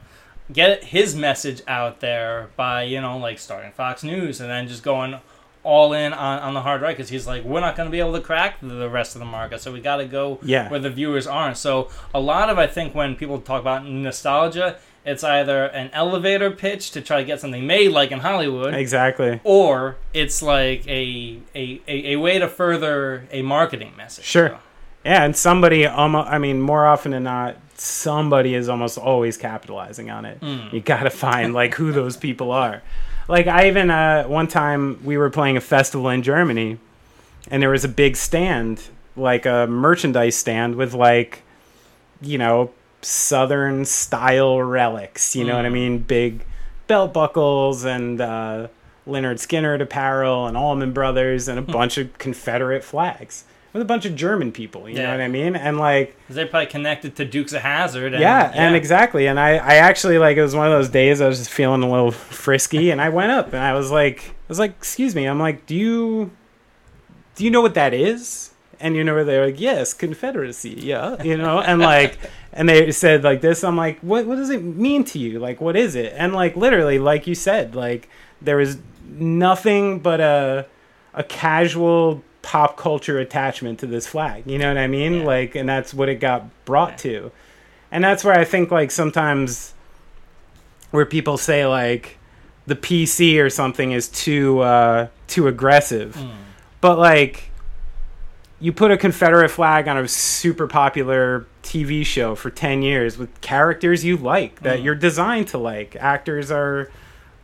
get 0.52 0.84
his 0.86 1.16
message 1.16 1.62
out 1.68 2.00
there 2.00 2.50
by 2.56 2.84
you 2.84 3.02
know 3.02 3.18
like 3.18 3.38
starting 3.38 3.72
Fox 3.72 4.04
News 4.04 4.40
and 4.40 4.50
then 4.50 4.68
just 4.68 4.82
going 4.84 5.20
all 5.62 5.92
in 5.92 6.14
on, 6.14 6.40
on 6.40 6.54
the 6.54 6.62
hard 6.62 6.82
right 6.82 6.96
because 6.96 7.10
he's 7.10 7.28
like 7.28 7.44
we're 7.44 7.60
not 7.60 7.76
going 7.76 7.86
to 7.86 7.92
be 7.92 8.00
able 8.00 8.14
to 8.14 8.22
crack 8.22 8.56
the 8.62 8.90
rest 8.90 9.14
of 9.16 9.20
the 9.20 9.26
market 9.26 9.60
so 9.60 9.74
we 9.74 9.82
got 9.82 9.98
to 9.98 10.06
go 10.06 10.40
Yeah. 10.42 10.70
where 10.70 10.80
the 10.80 10.90
viewers 10.90 11.28
aren't 11.28 11.58
so 11.58 11.90
a 12.14 12.20
lot 12.22 12.50
of 12.50 12.58
i 12.58 12.66
think 12.66 12.96
when 12.96 13.16
people 13.18 13.40
talk 13.42 13.60
about 13.60 13.86
nostalgia 13.86 14.78
it's 15.10 15.24
either 15.24 15.66
an 15.66 15.90
elevator 15.94 16.52
pitch 16.52 16.92
to 16.92 17.02
try 17.02 17.18
to 17.18 17.26
get 17.26 17.40
something 17.40 17.66
made 17.66 17.92
like 17.92 18.12
in 18.12 18.20
hollywood 18.20 18.74
Exactly. 18.74 19.40
or 19.44 19.96
it's 20.14 20.42
like 20.42 20.88
a, 20.88 21.40
a, 21.56 21.82
a, 21.88 22.14
a 22.14 22.16
way 22.18 22.40
to 22.40 22.48
further 22.48 23.28
a 23.32 23.42
marketing 23.42 23.94
message 23.98 24.26
Sure. 24.26 24.50
So, 24.50 24.60
Yeah, 25.06 25.24
and 25.24 25.36
somebody, 25.36 25.86
almost, 25.86 26.28
I 26.30 26.38
mean, 26.38 26.60
more 26.62 26.86
often 26.86 27.12
than 27.12 27.24
not, 27.24 27.56
somebody 27.76 28.54
is 28.54 28.68
almost 28.68 28.98
always 28.98 29.38
capitalizing 29.38 30.10
on 30.10 30.26
it. 30.26 30.38
You 30.74 30.82
got 30.82 31.04
to 31.04 31.10
find 31.10 31.54
like 31.54 31.76
who 31.76 31.92
those 31.94 32.18
people 32.18 32.52
are. 32.52 32.82
Like 33.30 33.48
I 33.48 33.68
even 33.70 33.90
uh, 33.90 34.24
one 34.26 34.48
time 34.48 35.00
we 35.06 35.16
were 35.18 35.30
playing 35.30 35.56
a 35.56 35.62
festival 35.62 36.10
in 36.10 36.22
Germany, 36.24 36.78
and 37.50 37.62
there 37.62 37.70
was 37.70 37.86
a 37.86 37.88
big 38.04 38.18
stand, 38.18 38.82
like 39.16 39.46
a 39.46 39.68
merchandise 39.68 40.36
stand 40.36 40.76
with 40.76 40.94
like, 40.94 41.44
you 42.22 42.38
know, 42.38 42.72
southern 43.02 43.86
style 43.86 44.62
relics. 44.62 45.36
You 45.36 45.46
know 45.46 45.56
what 45.56 45.66
I 45.66 45.70
mean? 45.70 46.00
Big 46.00 46.46
belt 46.88 47.14
buckles 47.14 47.86
and 47.86 48.20
uh, 48.20 48.68
Lynyrd 49.08 49.36
Skynyrd 49.36 49.82
apparel 49.82 50.48
and 50.48 50.58
Allman 50.58 50.92
Brothers 50.94 51.48
and 51.48 51.60
a 51.60 51.62
bunch 51.62 51.98
of 51.98 52.18
Confederate 52.18 52.84
flags 52.84 53.46
with 53.74 53.82
a 53.82 53.86
bunch 53.86 54.06
of 54.06 54.16
German 54.16 54.52
people. 54.52 54.90
You 54.90 54.98
know 54.98 55.12
what 55.12 55.22
I 55.22 55.28
mean? 55.28 55.56
And 55.56 55.78
like 55.78 56.18
they're 56.30 56.48
probably 56.48 56.68
connected 56.68 57.16
to 57.18 57.26
dukes 57.26 57.54
of 57.54 57.62
Hazzard 57.62 58.14
and, 58.14 58.22
yeah, 58.22 58.52
and 58.54 58.76
exactly. 58.76 59.28
And 59.28 59.40
I, 59.40 59.52
I 59.58 59.76
actually 59.76 60.18
like 60.18 60.38
it 60.38 60.42
was 60.42 60.56
one 60.56 60.66
of 60.66 60.72
those 60.72 60.90
days 60.90 61.22
I 61.22 61.28
was 61.28 61.38
just 61.38 61.52
feeling 61.52 61.84
a 61.84 61.90
little 61.90 62.12
frisky, 62.12 62.92
and 62.92 63.00
I 63.02 63.10
went 63.10 63.32
up 63.32 63.48
and 63.48 63.62
I 63.62 63.74
was 63.74 63.92
like, 63.92 64.30
I 64.30 64.48
was 64.48 64.60
like, 64.60 64.72
excuse 64.72 65.16
me, 65.16 65.26
I'm 65.26 65.40
like, 65.40 65.66
do 65.66 65.76
you, 65.76 66.32
do 67.36 67.44
you 67.44 67.52
know 67.52 67.62
what 67.62 67.76
that 67.76 67.94
is? 67.94 68.52
And 68.80 68.96
you 68.96 69.04
know, 69.04 69.14
where 69.14 69.24
they're 69.24 69.46
like, 69.46 69.60
yes, 69.60 69.94
Confederacy, 69.94 70.70
yeah, 70.70 71.22
you 71.22 71.38
know, 71.38 71.60
and 71.60 71.82
like, 71.82 72.18
and 72.54 72.70
they 72.70 72.92
said 72.92 73.24
like 73.24 73.42
this. 73.42 73.64
I'm 73.64 73.76
like, 73.76 74.00
what, 74.00 74.26
what 74.26 74.36
does 74.36 74.50
it 74.50 74.64
mean 74.64 75.04
to 75.06 75.20
you? 75.20 75.40
Like, 75.40 75.60
what 75.60 75.76
is 75.76 75.96
it? 75.96 76.14
And 76.16 76.34
like, 76.34 76.56
literally, 76.56 76.98
like 76.98 77.28
you 77.28 77.36
said, 77.36 77.76
like 77.76 78.08
there 78.42 78.58
was 78.58 78.78
nothing 79.06 80.00
but 80.00 80.22
a, 80.22 80.66
a 81.14 81.24
casual 81.24 82.24
pop 82.42 82.78
culture 82.78 83.20
attachment 83.20 83.80
to 83.80 83.88
this 83.88 84.08
flag. 84.08 84.44
You 84.46 84.58
know 84.58 84.70
what 84.70 84.78
I 84.78 84.88
mean? 84.88 85.16
Yeah. 85.16 85.26
Like, 85.26 85.56
and 85.56 85.68
that's 85.68 85.94
what 85.94 86.08
it 86.08 86.16
got 86.16 86.46
brought 86.66 86.98
to 87.00 87.32
and 87.92 88.04
that's 88.04 88.24
where 88.24 88.38
I 88.38 88.46
think 88.46 88.72
like 88.72 88.92
sometimes 88.92 89.74
where 90.92 91.06
people 91.06 91.38
say 91.38 91.66
like 91.66 92.18
the 92.68 92.76
PC 92.76 93.44
or 93.44 93.50
something 93.50 93.92
is 93.92 94.08
too 94.10 94.60
uh, 94.60 95.08
too 95.28 95.48
aggressive, 95.48 96.18
but 96.82 96.98
like 97.00 97.49
you 98.62 98.74
put 98.74 98.92
a 98.92 98.98
Confederate 98.98 99.50
flag 99.50 99.88
on 99.88 99.98
a 99.98 100.08
super 100.08 100.68
popular 100.68 101.46
TV 101.64 102.06
show 102.06 102.36
for 102.36 102.50
ten 102.50 102.82
years 102.82 103.18
with 103.18 103.40
characters 103.42 104.04
you 104.04 104.18
like 104.18 104.62
that 104.62 104.82
you're 104.82 104.96
designed 104.96 105.48
to 105.50 105.58
like. 105.58 105.96
Actors 105.96 106.52
are 106.52 106.90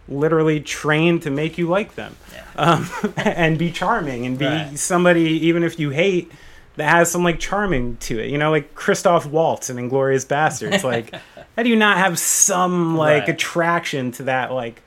literally 0.08 0.60
trained 0.60 1.22
to 1.24 1.32
make 1.32 1.58
you 1.58 1.68
like 1.68 1.96
them 1.96 2.16
um, 2.58 2.88
and 3.18 3.58
be 3.58 3.72
charming 3.72 4.26
and 4.26 4.38
be 4.38 4.46
Right. 4.46 4.78
somebody 4.78 5.22
even 5.48 5.64
if 5.64 5.80
you 5.80 5.90
hate 5.90 6.32
that 6.76 6.90
has 6.92 7.10
some 7.10 7.24
like 7.24 7.40
charming 7.40 7.98
to 8.02 8.20
it 8.20 8.30
you 8.30 8.38
know 8.38 8.52
like 8.52 8.76
christoph 8.76 9.26
waltz 9.26 9.72
in 9.72 9.78
Inglourious 9.78 10.24
Basterds 10.28 10.84
like 10.84 11.12
how 11.56 11.64
do 11.64 11.70
you 11.70 11.76
not 11.76 11.98
have 11.98 12.20
some 12.20 12.96
like 12.96 13.22
Right. 13.22 13.30
attraction 13.30 14.12
to 14.12 14.24
that 14.24 14.52
like 14.52 14.84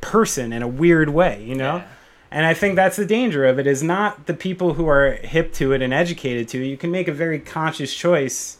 person 0.00 0.52
in 0.52 0.62
a 0.62 0.68
weird 0.68 1.08
way 1.08 1.42
you 1.44 1.56
know 1.56 1.76
Yeah. 1.78 1.84
And 2.32 2.46
i 2.46 2.54
think 2.54 2.76
that's 2.76 2.96
the 2.96 3.06
danger 3.06 3.44
of 3.44 3.58
it 3.58 3.66
is 3.66 3.82
not 3.82 4.26
the 4.26 4.34
people 4.34 4.74
who 4.74 4.88
are 4.88 5.12
hip 5.12 5.52
to 5.54 5.72
it 5.72 5.82
and 5.82 5.92
educated 5.92 6.48
to 6.48 6.62
it 6.62 6.66
you 6.66 6.76
can 6.76 6.90
make 6.90 7.08
a 7.08 7.12
very 7.12 7.38
conscious 7.38 7.94
choice 7.94 8.58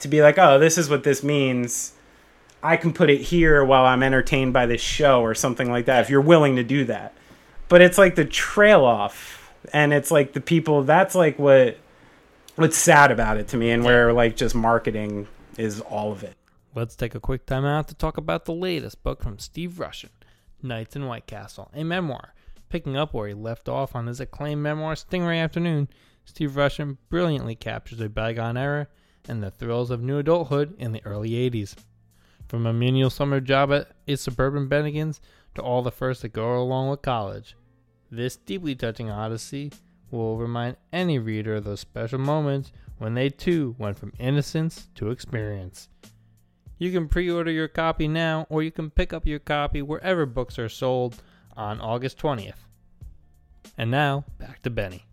to 0.00 0.08
be 0.08 0.22
like 0.22 0.38
oh 0.38 0.58
this 0.58 0.76
is 0.78 0.90
what 0.90 1.04
this 1.04 1.22
means 1.22 1.94
I 2.64 2.78
can 2.78 2.94
put 2.94 3.10
it 3.10 3.20
here 3.20 3.62
while 3.62 3.84
I'm 3.84 4.02
entertained 4.02 4.54
by 4.54 4.64
this 4.64 4.80
show 4.80 5.20
or 5.20 5.34
something 5.34 5.70
like 5.70 5.84
that 5.84 6.00
if 6.00 6.08
you're 6.08 6.22
willing 6.22 6.56
to 6.56 6.64
do 6.64 6.86
that. 6.86 7.14
But 7.68 7.82
it's 7.82 7.98
like 7.98 8.14
the 8.14 8.24
trail 8.24 8.86
off 8.86 9.52
and 9.72 9.92
it's 9.92 10.10
like 10.10 10.32
the 10.32 10.40
people 10.40 10.82
that's 10.82 11.14
like 11.14 11.38
what 11.38 11.76
what's 12.56 12.78
sad 12.78 13.10
about 13.10 13.36
it 13.36 13.48
to 13.48 13.58
me 13.58 13.70
and 13.70 13.84
where 13.84 14.14
like 14.14 14.36
just 14.36 14.54
marketing 14.54 15.28
is 15.58 15.82
all 15.82 16.10
of 16.10 16.24
it. 16.24 16.36
Let's 16.74 16.96
take 16.96 17.14
a 17.14 17.20
quick 17.20 17.44
time 17.44 17.66
out 17.66 17.88
to 17.88 17.94
talk 17.94 18.16
about 18.16 18.46
the 18.46 18.54
latest 18.54 19.02
book 19.02 19.22
from 19.22 19.38
Steve 19.38 19.72
Rushin, 19.72 20.10
Nights 20.62 20.96
in 20.96 21.06
White 21.06 21.26
Castle, 21.26 21.70
a 21.74 21.84
memoir. 21.84 22.33
Picking 22.74 22.96
up 22.96 23.14
where 23.14 23.28
he 23.28 23.34
left 23.34 23.68
off 23.68 23.94
on 23.94 24.08
his 24.08 24.18
acclaimed 24.18 24.60
memoir 24.60 24.96
Stingray 24.96 25.38
Afternoon, 25.38 25.88
Steve 26.24 26.56
Rushin 26.56 26.96
brilliantly 27.08 27.54
captures 27.54 28.00
a 28.00 28.08
bygone 28.08 28.56
era 28.56 28.88
and 29.28 29.40
the 29.40 29.52
thrills 29.52 29.92
of 29.92 30.02
new 30.02 30.18
adulthood 30.18 30.74
in 30.76 30.90
the 30.90 31.00
early 31.06 31.30
80s. 31.30 31.76
From 32.48 32.66
a 32.66 32.72
menial 32.72 33.10
summer 33.10 33.38
job 33.38 33.72
at 33.72 33.92
a 34.08 34.16
suburban 34.16 34.68
Bennigan's 34.68 35.20
to 35.54 35.62
all 35.62 35.82
the 35.82 35.92
firsts 35.92 36.22
that 36.22 36.32
go 36.32 36.60
along 36.60 36.90
with 36.90 37.00
college, 37.00 37.56
this 38.10 38.34
deeply 38.34 38.74
touching 38.74 39.08
odyssey 39.08 39.70
will 40.10 40.36
remind 40.36 40.76
any 40.92 41.20
reader 41.20 41.54
of 41.54 41.62
those 41.62 41.78
special 41.78 42.18
moments 42.18 42.72
when 42.98 43.14
they 43.14 43.30
too 43.30 43.76
went 43.78 43.96
from 43.96 44.12
innocence 44.18 44.88
to 44.96 45.12
experience. 45.12 45.88
You 46.78 46.90
can 46.90 47.06
pre 47.06 47.30
order 47.30 47.52
your 47.52 47.68
copy 47.68 48.08
now, 48.08 48.48
or 48.50 48.64
you 48.64 48.72
can 48.72 48.90
pick 48.90 49.12
up 49.12 49.28
your 49.28 49.38
copy 49.38 49.80
wherever 49.80 50.26
books 50.26 50.58
are 50.58 50.68
sold 50.68 51.22
on 51.56 51.80
August 51.80 52.18
20th. 52.18 52.63
And 53.76 53.90
now, 53.90 54.24
back 54.38 54.62
to 54.62 54.70
Benny. 54.70 55.04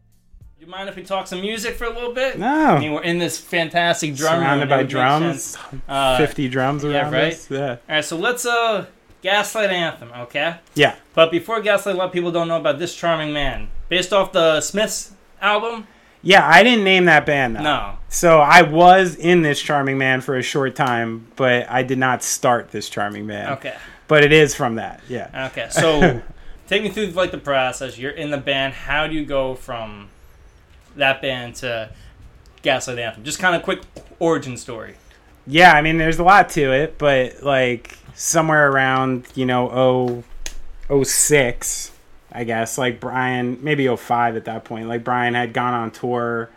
Do 0.60 0.66
you 0.66 0.72
mind 0.72 0.90
if 0.90 0.96
we 0.96 1.04
talk 1.04 1.26
some 1.28 1.42
music 1.42 1.76
for 1.76 1.86
a 1.86 1.90
little 1.90 2.14
bit? 2.14 2.38
No. 2.38 2.48
I 2.48 2.80
mean, 2.80 2.94
we're 2.94 3.02
in 3.02 3.18
this 3.18 3.40
fantastic 3.40 4.16
drum 4.16 4.36
room, 4.36 4.44
Surrounded 4.44 4.62
and 4.62 4.70
by 4.70 4.76
it 4.76 4.80
would 4.80 4.86
make 4.86 4.92
drums. 4.92 5.58
Uh, 5.88 6.18
50 6.20 6.48
drums 6.50 6.84
yeah, 6.84 6.90
around 7.02 7.14
right? 7.14 7.34
us. 7.34 7.50
Yeah. 7.50 7.70
All 7.70 7.78
right, 7.90 8.06
so 8.06 8.18
let's 8.18 8.46
uh 8.46 8.86
gaslight 9.24 9.72
anthem, 9.72 10.12
okay? 10.16 10.58
Yeah. 10.76 10.96
But 11.16 11.32
before 11.32 11.62
gaslight, 11.62 11.96
a 11.96 11.98
lot 11.98 12.06
of 12.08 12.12
people 12.14 12.32
don't 12.32 12.48
know 12.48 12.58
about 12.60 12.78
this 12.78 12.96
charming 12.96 13.34
man. 13.34 13.70
Based 13.90 14.14
off 14.14 14.32
the 14.32 14.62
Smiths 14.62 15.14
album, 15.42 15.88
Yeah, 16.22 16.48
I 16.48 16.62
didn't 16.62 16.84
name 16.84 17.06
that 17.06 17.26
band 17.26 17.56
though. 17.56 17.64
No. 17.64 17.98
So 18.10 18.40
I 18.40 18.62
was 18.62 19.16
in 19.16 19.42
this 19.42 19.60
Charming 19.60 19.98
Man 19.98 20.22
for 20.22 20.36
a 20.38 20.44
short 20.44 20.76
time, 20.76 21.28
but 21.36 21.68
I 21.70 21.82
did 21.82 21.98
not 21.98 22.22
start 22.24 22.70
this 22.72 22.90
Charming 22.90 23.26
Man. 23.26 23.54
Okay. 23.54 23.76
But 24.08 24.24
it 24.24 24.32
is 24.32 24.54
from 24.54 24.76
that. 24.76 25.02
Yeah. 25.10 25.48
Okay. 25.52 25.68
So, 25.72 26.22
take 26.72 26.84
me 26.84 26.90
through 26.90 27.08
like 27.08 27.32
the 27.32 27.38
process. 27.38 27.98
You're 27.98 28.12
in 28.12 28.32
the 28.32 28.38
band. 28.38 28.74
How 28.74 29.06
do 29.06 29.14
you 29.14 29.26
go 29.26 29.56
from 29.56 30.10
that 30.96 31.22
band 31.22 31.56
to 31.58 31.92
Gaslight 32.62 32.98
Anthem? 32.98 33.24
Just 33.24 33.40
kind 33.40 33.56
of 33.56 33.62
quick 33.62 33.82
origin 34.20 34.56
story. 34.56 34.96
Yeah, 35.46 35.74
I 35.74 35.82
mean, 35.82 35.98
there's 35.98 36.20
a 36.20 36.24
lot 36.24 36.50
to 36.52 36.72
it, 36.72 36.98
but 36.98 37.44
like 37.44 37.98
somewhere 38.16 38.72
around, 38.72 39.26
you 39.36 39.46
know, 39.46 40.24
0, 40.88 41.04
06, 41.04 41.92
I 42.32 42.46
guess, 42.46 42.78
like 42.78 43.02
Brian, 43.02 43.62
maybe 43.62 43.94
05 43.94 44.38
at 44.38 44.46
that 44.46 44.64
point, 44.64 44.88
like 44.88 45.04
Brian 45.04 45.34
had 45.34 45.52
gone 45.52 45.74
on 45.74 45.92
tour 45.92 46.50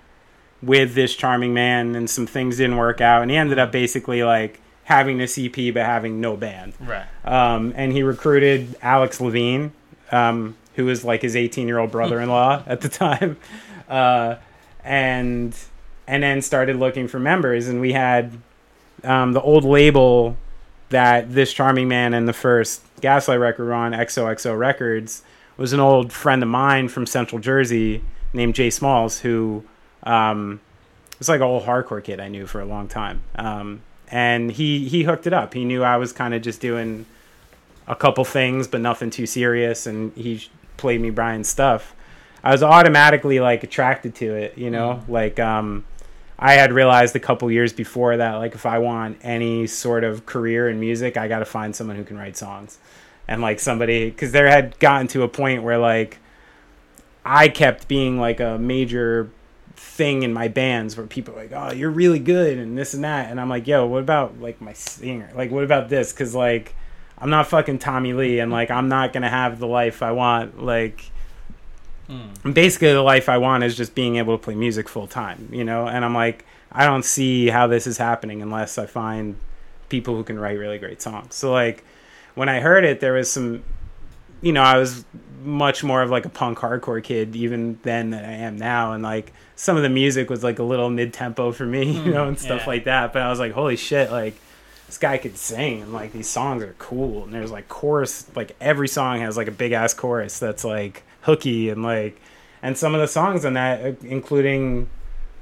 with 0.63 0.95
this 0.95 1.17
charming 1.17 1.53
man 1.53 1.97
and 1.97 2.09
some 2.09 2.27
things 2.27 2.59
didn't 2.59 2.77
work 2.77 3.01
out. 3.01 3.23
And 3.23 3.33
he 3.33 3.37
ended 3.37 3.59
up 3.59 3.73
basically 3.73 4.23
like 4.23 4.61
having 4.85 5.19
this 5.19 5.37
EP 5.39 5.75
but 5.75 5.85
having 5.85 6.21
no 6.21 6.37
band. 6.37 6.75
Right. 6.79 7.07
Um, 7.25 7.73
and 7.75 7.91
he 7.91 8.05
recruited 8.05 8.77
Alex 8.81 9.21
Levine, 9.21 9.73
um, 10.15 10.57
who 10.75 10.85
was 10.85 11.05
like 11.05 11.23
his 11.23 11.37
18 11.37 11.67
year 11.67 11.79
old 11.79 11.91
brother 11.91 12.21
in 12.21 12.29
law 12.29 12.63
at 12.67 12.81
the 12.81 12.89
time, 12.89 13.37
uh, 13.89 14.37
and 14.85 15.57
and 16.07 16.23
then 16.23 16.43
started 16.43 16.77
looking 16.77 17.09
for 17.09 17.19
members. 17.19 17.69
And 17.69 17.81
we 17.81 17.93
had 17.93 18.33
um, 19.03 19.33
the 19.33 19.41
old 19.41 19.65
label 19.65 20.37
that 20.91 21.33
this 21.33 21.53
charming 21.53 21.89
man 21.89 22.15
and 22.15 22.29
the 22.29 22.33
first 22.33 22.83
Gaslight 23.01 23.41
record 23.41 23.65
were 23.65 23.75
on, 23.75 23.93
XOXO 23.93 24.57
Records, 24.57 25.23
was 25.57 25.73
an 25.73 25.81
old 25.81 26.13
friend 26.13 26.43
of 26.43 26.49
mine 26.49 26.89
from 26.89 27.07
Central 27.07 27.41
Jersey 27.41 28.03
named 28.33 28.55
Jay 28.55 28.71
Smalls, 28.71 29.21
who 29.21 29.65
um, 30.03 30.61
was 31.19 31.29
like 31.29 31.41
an 31.41 31.47
old 31.47 31.65
hardcore 31.65 32.05
kid 32.05 32.21
I 32.21 32.29
knew 32.29 32.47
for 32.47 32.61
a 32.61 32.67
long 32.67 32.87
time. 32.87 33.23
Um, 33.37 33.83
and 34.09 34.53
he 34.53 34.87
he 34.89 35.03
hooked 35.05 35.27
it 35.27 35.33
up. 35.33 35.55
He 35.55 35.65
knew 35.65 35.83
I 35.83 35.97
was 35.97 36.13
kind 36.13 36.35
of 36.35 36.43
just 36.43 36.61
doing 36.61 37.07
a 37.87 37.95
couple 37.95 38.25
things, 38.25 38.67
but 38.67 38.81
nothing 38.81 39.11
too 39.11 39.27
serious, 39.27 39.87
and 39.87 40.13
he 40.17 40.47
played 40.77 41.01
me 41.01 41.11
Brian's 41.11 41.49
stuff. 41.49 41.95
I 42.43 42.51
was 42.53 42.63
automatically 42.63 43.41
like 43.41 43.65
attracted 43.65 44.15
to 44.17 44.35
it, 44.35 44.59
you 44.59 44.71
know, 44.71 45.03
like 45.09 45.41
um, 45.41 45.85
I 46.39 46.55
had 46.55 46.73
realized 46.73 47.17
a 47.17 47.21
couple 47.21 47.51
years 47.51 47.73
before 47.73 48.17
that, 48.17 48.35
like 48.35 48.55
if 48.55 48.67
I 48.67 48.79
want 48.79 49.19
any 49.23 49.67
sort 49.67 50.05
of 50.05 50.27
career 50.27 50.69
in 50.69 50.81
music, 50.81 51.17
I 51.17 51.29
got 51.29 51.39
to 51.39 51.45
find 51.45 51.75
someone 51.75 51.97
who 51.97 52.05
can 52.05 52.19
write 52.19 52.37
songs, 52.37 52.79
and 53.29 53.41
like 53.41 53.61
somebody 53.61 54.11
because 54.11 54.33
there 54.33 54.49
had 54.49 54.79
gotten 54.79 55.07
to 55.09 55.23
a 55.23 55.29
point 55.29 55.63
where 55.63 55.79
like 55.79 56.19
I 57.25 57.49
kept 57.49 57.89
being 57.89 58.19
like 58.19 58.41
a 58.41 58.59
major 58.59 59.31
thing 59.77 60.23
in 60.23 60.33
my 60.33 60.49
bands 60.49 60.97
where 60.97 61.07
people 61.07 61.35
are 61.35 61.39
like, 61.39 61.53
"Oh, 61.53 61.73
you're 61.73 61.91
really 61.91 62.19
good," 62.19 62.59
and 62.59 62.77
this 62.77 62.95
and 62.95 63.05
that, 63.05 63.31
and 63.31 63.41
I'm 63.41 63.49
like, 63.49 63.67
"Yo, 63.67 63.87
what 63.87 64.01
about 64.01 64.41
like 64.41 64.61
my 64.61 64.73
singer? 64.73 65.31
Like, 65.35 65.51
what 65.51 65.65
about 65.65 65.89
this?" 65.89 66.13
Because 66.13 66.35
like 66.35 66.75
I'm 67.19 67.31
not 67.31 67.47
fucking 67.47 67.79
Tommy 67.79 68.13
Lee, 68.13 68.41
and 68.41 68.51
like 68.51 68.71
I'm 68.71 68.89
not 68.89 69.13
gonna 69.13 69.31
have 69.31 69.59
the 69.59 69.67
life 69.67 70.03
I 70.03 70.13
want. 70.13 70.63
Like, 70.63 71.11
hmm. 72.07 72.53
basically, 72.53 72.93
the 72.93 73.03
life 73.03 73.29
I 73.29 73.39
want 73.39 73.65
is 73.65 73.77
just 73.77 73.95
being 73.95 74.17
able 74.17 74.37
to 74.37 74.43
play 74.43 74.55
music 74.55 74.89
full 74.89 75.07
time, 75.07 75.49
you 75.53 75.65
know. 75.65 75.87
And 75.87 76.05
I'm 76.05 76.15
like, 76.15 76.45
I 76.73 76.85
don't 76.87 77.05
see 77.05 77.49
how 77.49 77.67
this 77.67 77.87
is 77.87 77.99
happening 77.99 78.43
unless 78.43 78.79
I 78.79 78.87
find 78.87 79.37
people 79.89 80.17
who 80.17 80.25
can 80.25 80.39
write 80.39 80.59
really 80.59 80.79
great 80.79 81.01
songs. 81.01 81.35
So 81.35 81.53
like, 81.53 81.85
when 82.35 82.49
I 82.49 82.61
heard 82.61 82.85
it, 82.85 83.01
there 83.01 83.13
was 83.13 83.31
some, 83.31 83.63
you 84.43 84.53
know, 84.53 84.63
I 84.63 84.77
was 84.79 85.05
much 85.45 85.85
more 85.85 86.03
of 86.03 86.11
like 86.11 86.25
a 86.25 86.31
punk 86.31 86.59
hardcore 86.59 87.03
kid 87.03 87.37
even 87.37 87.79
then 87.83 88.11
than 88.11 88.25
I 88.25 88.33
am 88.33 88.57
now, 88.57 88.93
and 88.93 89.03
like 89.03 89.33
some 89.57 89.77
of 89.77 89.85
the 89.85 89.89
music 89.89 90.31
was 90.31 90.43
like 90.43 90.59
a 90.59 90.65
little 90.65 90.91
mid 90.91 91.13
tempo 91.13 91.53
for 91.53 91.65
me, 91.65 91.85
you 91.93 92.03
hmm. 92.03 92.11
know, 92.11 92.27
and 92.27 92.39
stuff 92.39 92.63
yeah. 92.63 92.67
like 92.67 92.85
that. 92.85 93.13
But 93.13 93.23
I 93.23 93.31
was 93.31 93.39
like, 93.39 93.53
holy 93.53 93.77
shit, 93.77 94.11
like 94.11 94.35
this 94.95 94.99
guy 95.01 95.19
could 95.19 95.37
sing 95.37 95.83
and 95.83 95.93
like 95.93 96.13
these 96.13 96.29
songs 96.29 96.63
are 96.63 96.77
cool 96.79 97.25
and 97.25 97.35
there's 97.35 97.51
like 97.51 97.69
chorus 97.69 98.27
like 98.37 98.55
every 98.61 98.87
song 98.87 99.19
has 99.19 99.37
like 99.37 99.49
a 99.49 99.51
big 99.51 99.73
ass 99.73 99.93
chorus 99.93 100.39
that's 100.39 100.63
like 100.63 101.03
hooky 101.23 101.69
and 101.69 101.83
like 101.83 102.21
and 102.63 102.79
some 102.79 102.95
of 102.95 103.01
the 103.01 103.09
songs 103.09 103.45
on 103.45 103.55
that 103.55 103.85
uh, 103.85 103.93
including 104.05 104.89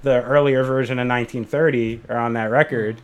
the 0.05 0.23
earlier 0.23 0.65
version 0.65 0.99
of 0.99 1.07
1930 1.07 2.01
are 2.09 2.17
on 2.17 2.33
that 2.33 2.51
record. 2.51 3.03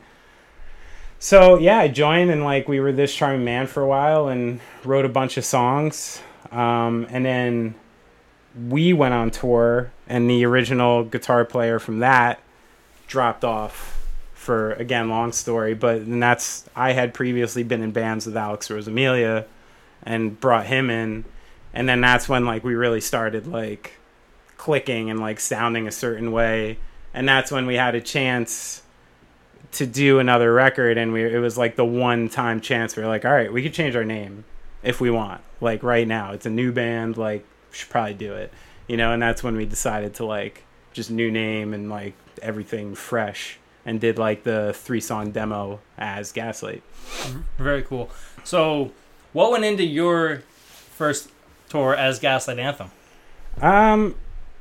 So 1.19 1.59
yeah 1.59 1.81
i 1.81 1.89
joined 1.89 2.31
and 2.31 2.43
like 2.43 2.67
we 2.67 2.81
were 2.81 2.93
this 2.93 3.15
charming 3.15 3.45
man 3.45 3.67
for 3.67 3.83
a 3.83 3.87
while 3.87 4.29
and 4.29 4.61
wrote 4.85 5.05
a 5.05 5.11
bunch 5.11 5.37
of 5.37 5.45
songs 5.45 6.23
um, 6.51 7.07
and 7.11 7.27
then 7.27 7.75
we 8.71 8.95
went 8.95 9.13
on 9.13 9.31
tour 9.31 9.93
and 10.09 10.31
the 10.31 10.47
original 10.47 11.05
guitar 11.05 11.45
player 11.45 11.79
from 11.79 11.99
that 11.99 12.41
dropped 13.07 13.45
off 13.45 13.98
for 14.49 14.73
again 14.73 15.11
long 15.11 15.31
story 15.31 15.75
but 15.75 15.97
and 15.97 16.23
that's 16.23 16.65
i 16.75 16.93
had 16.93 17.13
previously 17.13 17.63
been 17.63 17.83
in 17.83 17.91
bands 17.91 18.25
with 18.25 18.35
Alex 18.35 18.69
Rosamilia 18.69 19.45
and 20.05 20.41
brought 20.41 20.65
him 20.65 20.89
in 20.89 21.27
and 21.75 21.87
then 21.87 22.01
that's 22.01 22.31
when 22.31 22.47
like 22.47 22.65
we 22.65 22.75
really 22.75 23.03
started 23.03 23.47
like 23.47 23.99
clicking 24.57 25.11
and 25.11 25.21
like 25.21 25.39
sounding 25.39 25.87
a 25.87 25.91
certain 25.91 26.33
way 26.33 26.79
and 27.13 27.29
that's 27.29 27.53
when 27.53 27.67
we 27.67 27.75
had 27.75 27.95
a 27.95 28.01
chance 28.01 28.85
to 29.73 29.85
do 29.85 30.19
another 30.19 30.51
record 30.51 30.97
and 30.97 31.13
we 31.13 31.25
it 31.25 31.41
was 31.41 31.59
like 31.59 31.77
the 31.77 31.85
one 31.85 32.31
time 32.31 32.59
chance. 32.59 32.97
We 32.97 33.03
were 33.03 33.09
like 33.11 33.27
all 33.27 33.33
right 33.33 33.53
we 33.53 33.63
could 33.63 33.75
change 33.75 33.95
our 33.95 34.05
name 34.05 34.45
if 34.83 34.99
we 34.99 35.11
want 35.11 35.43
like 35.61 35.83
right 35.83 36.09
now. 36.09 36.33
It's 36.33 36.47
a 36.47 36.51
new 36.51 36.73
band 36.73 37.19
like 37.19 37.45
should 37.71 37.91
probably 37.91 38.15
do 38.15 38.33
it. 38.33 38.51
You 38.87 38.97
know 38.97 39.13
and 39.13 39.21
that's 39.21 39.43
when 39.43 39.59
we 39.59 39.67
decided 39.67 40.15
to 40.15 40.25
like 40.25 40.65
just 40.95 41.11
new 41.11 41.31
name 41.31 41.75
and 41.75 41.91
like 41.91 42.15
everything 42.41 42.95
fresh 42.95 43.59
and 43.89 44.01
did 44.01 44.19
like 44.19 44.45
the 44.45 44.73
three 44.75 45.01
song 45.01 45.31
demo 45.31 45.81
as 45.97 46.31
gaslight 46.33 46.83
Very 47.59 47.83
cool. 47.83 48.11
So, 48.45 48.93
what 49.33 49.51
went 49.51 49.65
into 49.65 49.85
your 49.85 50.43
first 50.99 51.31
tour 51.69 51.95
as 51.95 52.19
Gaslight 52.19 52.59
Anthem? 52.59 52.91
Um, 53.61 54.15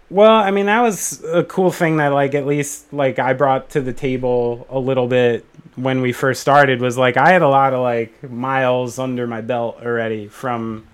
well, 0.10 0.32
I 0.32 0.52
mean, 0.52 0.68
that 0.68 0.82
was 0.82 1.24
a 1.26 1.44
cool 1.44 1.72
thing 1.72 1.98
that, 1.98 2.10
like, 2.10 2.36
at 2.36 2.46
least, 2.46 2.92
like, 2.94 3.20
I 3.20 3.34
brought 3.34 3.70
to 3.72 3.82
the 3.82 3.94
table 3.94 4.66
a 4.70 4.80
little 4.80 5.08
bit 5.08 5.46
when 5.76 6.02
we 6.02 6.12
first 6.12 6.42
started 6.42 6.82
was, 6.82 6.98
like, 6.98 7.18
I 7.18 7.32
had 7.32 7.42
a 7.42 7.48
lot 7.48 7.74
of, 7.74 7.82
like, 7.82 8.30
miles 8.30 9.00
under 9.00 9.28
my 9.28 9.42
belt 9.42 9.80
already 9.84 10.28
from 10.28 10.88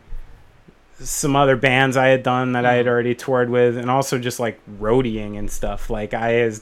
some 1.00 1.36
other 1.36 1.56
bands 1.56 1.98
I 1.98 2.08
had 2.08 2.24
done 2.24 2.54
that 2.54 2.66
I 2.66 2.74
had 2.74 2.88
already 2.88 3.16
toured 3.16 3.50
with, 3.50 3.78
and 3.78 3.90
also 3.90 4.18
just, 4.18 4.40
like, 4.40 4.60
roadieing 4.80 5.38
and 5.38 5.50
stuff. 5.50 5.90
Like, 5.90 6.14
I 6.14 6.36
is, 6.36 6.62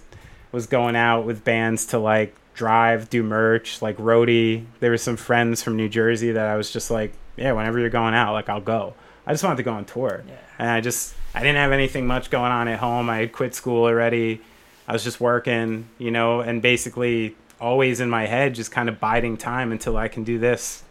was 0.52 0.68
going 0.68 0.96
out 0.96 1.26
with 1.26 1.44
bands 1.44 1.86
to, 1.88 2.00
like, 2.00 2.36
drive, 2.54 3.10
do 3.10 3.24
merch, 3.24 3.82
like, 3.82 3.98
roadie. 3.98 4.66
There 4.80 4.92
were 4.92 4.98
some 4.98 5.18
friends 5.18 5.64
from 5.64 5.76
New 5.78 5.90
Jersey 5.90 6.32
that 6.34 6.48
I 6.48 6.56
was 6.58 6.70
just 6.72 6.92
like, 6.92 7.14
yeah, 7.38 7.52
whenever 7.54 7.80
you're 7.80 7.90
going 7.90 8.14
out, 8.14 8.34
like, 8.34 8.50
I'll 8.50 8.60
go. 8.62 8.94
I 9.26 9.32
just 9.34 9.44
wanted 9.44 9.58
to 9.58 9.64
go 9.64 9.72
on 9.74 9.86
tour 9.86 10.24
Yeah. 10.28 10.34
and 10.60 10.70
I 10.70 10.82
just 10.82 11.14
I 11.34 11.40
didn't 11.42 11.58
have 11.58 11.72
anything 11.72 12.08
much 12.08 12.30
going 12.30 12.52
on 12.52 12.68
at 12.68 12.80
home. 12.80 13.10
I 13.10 13.20
had 13.20 13.32
quit 13.32 13.54
school 13.56 13.86
already. 13.86 14.42
I 14.88 14.94
was 14.94 15.04
just 15.04 15.22
working, 15.22 15.88
you 16.00 16.12
know, 16.12 16.42
and 16.42 16.62
basically 16.62 17.36
always 17.62 18.02
in 18.02 18.10
my 18.10 18.26
head 18.26 18.56
just 18.56 18.72
kind 18.72 18.90
of 18.90 19.00
biding 19.00 19.38
time 19.38 19.72
until 19.72 19.96
I 19.96 20.08
can 20.08 20.24
do 20.24 20.40
this 20.40 20.84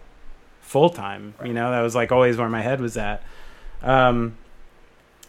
full 0.61 0.89
time. 0.91 1.35
You 1.45 1.53
know, 1.53 1.73
that 1.73 1.81
was 1.83 1.95
like 1.95 2.13
always 2.13 2.37
where 2.39 2.49
my 2.49 2.63
head 2.63 2.81
was 2.81 2.97
at. 2.97 3.23
Um, 3.83 4.37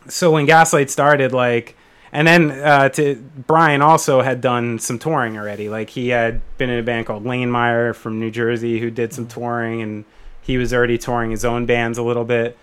so 0.07 0.32
when 0.32 0.45
Gaslight 0.45 0.89
started, 0.89 1.34
like, 1.34 1.75
and 2.12 2.28
then 2.28 2.51
uh, 2.51 2.89
to 2.89 3.16
Brian 3.47 3.82
also 3.82 4.22
had 4.22 4.41
done 4.41 4.80
some 4.80 4.99
touring 4.99 5.38
already. 5.38 5.70
Like 5.70 5.91
he 5.91 6.09
had 6.09 6.41
been 6.57 6.70
in 6.70 6.80
a 6.80 6.84
band 6.84 7.05
called 7.05 7.24
Lanemeyer 7.24 7.95
from 7.95 8.20
New 8.20 8.32
Jersey 8.32 8.80
who 8.80 8.91
did 8.91 9.14
some 9.14 9.28
touring, 9.28 9.82
and 9.82 10.05
he 10.41 10.57
was 10.57 10.74
already 10.74 10.97
touring 10.97 11.32
his 11.32 11.45
own 11.45 11.66
bands 11.66 11.97
a 11.97 12.03
little 12.03 12.26
bit. 12.26 12.57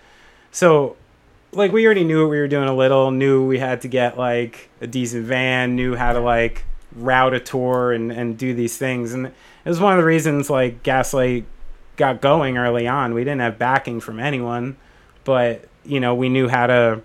So 0.51 0.95
like 1.51 1.71
we 1.71 1.85
already 1.85 2.03
knew 2.03 2.23
what 2.23 2.29
we 2.29 2.39
were 2.39 2.47
doing 2.47 2.69
a 2.69 2.75
little, 2.75 3.11
knew 3.11 3.45
we 3.45 3.59
had 3.59 3.81
to 3.81 3.87
get 3.87 4.17
like 4.17 4.69
a 4.81 4.87
decent 4.87 5.25
van, 5.25 5.75
knew 5.75 5.95
how 5.95 6.13
to 6.13 6.19
like 6.19 6.65
route 6.95 7.33
a 7.33 7.39
tour 7.39 7.91
and, 7.91 8.11
and 8.11 8.37
do 8.37 8.53
these 8.53 8.77
things. 8.77 9.13
And 9.13 9.27
it 9.27 9.33
was 9.65 9.79
one 9.79 9.93
of 9.93 9.97
the 9.97 10.05
reasons 10.05 10.49
like 10.49 10.83
Gaslight 10.83 11.45
got 11.95 12.21
going 12.21 12.57
early 12.57 12.87
on. 12.87 13.13
We 13.13 13.23
didn't 13.23 13.41
have 13.41 13.57
backing 13.57 13.99
from 13.99 14.19
anyone, 14.19 14.77
but 15.23 15.67
you 15.83 15.99
know, 15.99 16.13
we 16.13 16.29
knew 16.29 16.47
how 16.47 16.67
to 16.67 17.01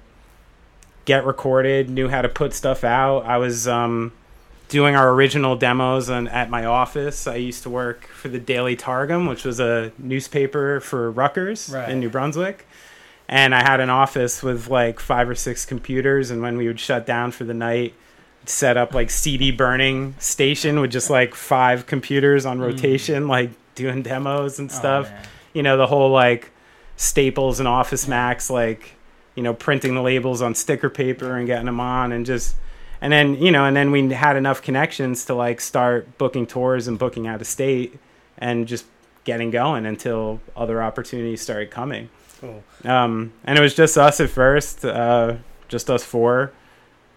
get 1.04 1.24
recorded, 1.24 1.88
knew 1.90 2.08
how 2.08 2.22
to 2.22 2.28
put 2.28 2.54
stuff 2.54 2.84
out. 2.84 3.24
I 3.26 3.38
was 3.38 3.66
um 3.68 4.12
doing 4.68 4.96
our 4.96 5.12
original 5.12 5.56
demos 5.56 6.08
on, 6.10 6.26
at 6.28 6.48
my 6.50 6.64
office. 6.64 7.26
I 7.26 7.36
used 7.36 7.62
to 7.64 7.70
work 7.70 8.06
for 8.08 8.28
the 8.28 8.38
Daily 8.40 8.74
Targum, 8.76 9.26
which 9.26 9.44
was 9.44 9.60
a 9.60 9.92
newspaper 9.98 10.80
for 10.80 11.10
Rutgers 11.10 11.68
Right. 11.72 11.88
in 11.90 12.00
New 12.00 12.08
Brunswick 12.08 12.66
and 13.28 13.54
I 13.54 13.62
had 13.62 13.80
an 13.80 13.88
office 13.88 14.42
with 14.42 14.68
like 14.68 15.00
five 15.00 15.28
or 15.30 15.34
six 15.34 15.64
computers. 15.64 16.30
And 16.30 16.42
when 16.42 16.58
we 16.58 16.66
would 16.66 16.78
shut 16.80 17.06
down 17.06 17.30
for 17.30 17.44
the 17.44 17.54
night, 17.54 17.94
set 18.44 18.76
up 18.76 18.92
like 18.92 19.08
CD 19.10 19.50
burning 19.50 20.14
station 20.18 20.78
with 20.80 20.90
just 20.90 21.08
like 21.08 21.34
five 21.34 21.86
computers 21.86 22.44
on 22.44 22.58
rotation, 22.58 23.26
like 23.26 23.50
doing 23.74 24.02
demos 24.02 24.58
and 24.58 24.70
stuff. 24.70 25.10
man. 25.10 25.24
you 25.54 25.62
know, 25.62 25.76
the 25.78 25.86
whole 25.86 26.10
like 26.10 26.50
Staples 26.96 27.60
and 27.60 27.66
Office 27.68 28.06
Max, 28.06 28.50
like 28.50 28.92
you 29.34 29.42
know, 29.42 29.54
printing 29.54 29.94
the 29.94 30.02
labels 30.02 30.40
on 30.42 30.54
sticker 30.54 30.88
paper 30.90 31.36
and 31.36 31.46
getting 31.46 31.66
them 31.66 31.80
on, 31.80 32.12
and 32.12 32.24
just 32.26 32.56
and 33.00 33.12
then 33.12 33.34
you 33.34 33.50
know, 33.50 33.64
and 33.64 33.76
then 33.76 33.90
we 33.90 34.10
had 34.12 34.36
enough 34.36 34.62
connections 34.62 35.24
to 35.26 35.34
like 35.34 35.60
start 35.60 36.16
booking 36.18 36.46
tours 36.46 36.86
and 36.88 36.98
booking 36.98 37.26
out 37.26 37.40
of 37.40 37.46
state, 37.46 37.98
and 38.38 38.66
just 38.68 38.86
getting 39.24 39.50
going 39.50 39.86
until 39.86 40.40
other 40.56 40.82
opportunities 40.82 41.40
started 41.40 41.70
coming. 41.70 42.08
Cool. 42.40 42.62
Um, 42.84 43.32
and 43.44 43.58
it 43.58 43.62
was 43.62 43.74
just 43.74 43.96
us 43.96 44.20
at 44.20 44.28
first, 44.30 44.84
uh, 44.84 45.36
just 45.68 45.88
us 45.90 46.04
four. 46.04 46.52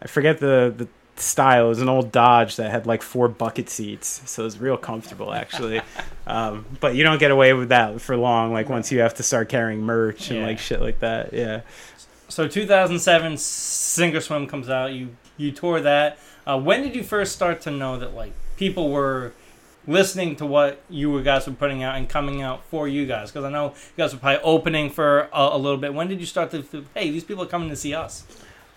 I 0.01 0.07
forget 0.07 0.39
the 0.39 0.73
the 0.75 0.87
style. 1.21 1.65
It 1.65 1.69
was 1.69 1.81
an 1.81 1.89
old 1.89 2.11
Dodge 2.11 2.55
that 2.57 2.69
had 2.71 2.85
like 2.85 3.01
four 3.01 3.27
bucket 3.27 3.69
seats, 3.69 4.21
so 4.29 4.43
it 4.43 4.45
was 4.45 4.59
real 4.59 4.77
comfortable 4.77 5.33
actually. 5.33 5.81
um, 6.27 6.65
but 6.79 6.95
you 6.95 7.03
don't 7.03 7.17
get 7.19 7.31
away 7.31 7.53
with 7.53 7.69
that 7.69 7.99
for 7.99 8.15
long. 8.15 8.53
Like 8.53 8.69
once 8.69 8.91
you 8.91 8.99
have 8.99 9.15
to 9.15 9.23
start 9.23 9.49
carrying 9.49 9.81
merch 9.81 10.29
and 10.29 10.39
Yeah. 10.41 10.45
like 10.45 10.59
shit 10.59 10.79
like 10.81 10.99
that. 10.99 11.33
Yeah. 11.33 11.61
So 12.29 12.47
2007, 12.47 13.37
Sink 13.37 14.15
or 14.15 14.21
Swim 14.21 14.47
comes 14.47 14.69
out. 14.69 14.93
You 14.93 15.15
you 15.37 15.51
tour 15.51 15.79
that. 15.81 16.17
Uh, 16.45 16.59
when 16.59 16.81
did 16.81 16.95
you 16.95 17.03
first 17.03 17.33
start 17.33 17.61
to 17.61 17.71
know 17.71 17.97
that 17.99 18.13
like 18.13 18.33
people 18.57 18.89
were 18.89 19.33
listening 19.87 20.35
to 20.35 20.45
what 20.45 20.81
you 20.89 21.21
guys 21.23 21.47
were 21.47 21.53
putting 21.53 21.83
out 21.83 21.95
and 21.95 22.09
coming 22.09 22.41
out 22.41 22.63
for 22.65 22.87
you 22.87 23.05
guys? 23.05 23.31
Because 23.31 23.45
I 23.45 23.49
know 23.49 23.67
you 23.67 24.03
guys 24.03 24.13
were 24.13 24.19
probably 24.19 24.41
opening 24.43 24.89
for 24.89 25.29
a, 25.33 25.49
a 25.53 25.57
little 25.57 25.77
bit. 25.77 25.93
When 25.93 26.07
did 26.07 26.19
you 26.19 26.25
start 26.25 26.51
to 26.51 26.61
think, 26.61 26.87
hey, 26.93 27.09
these 27.09 27.23
people 27.23 27.43
are 27.43 27.47
coming 27.47 27.69
to 27.69 27.75
see 27.75 27.93
us? 27.93 28.25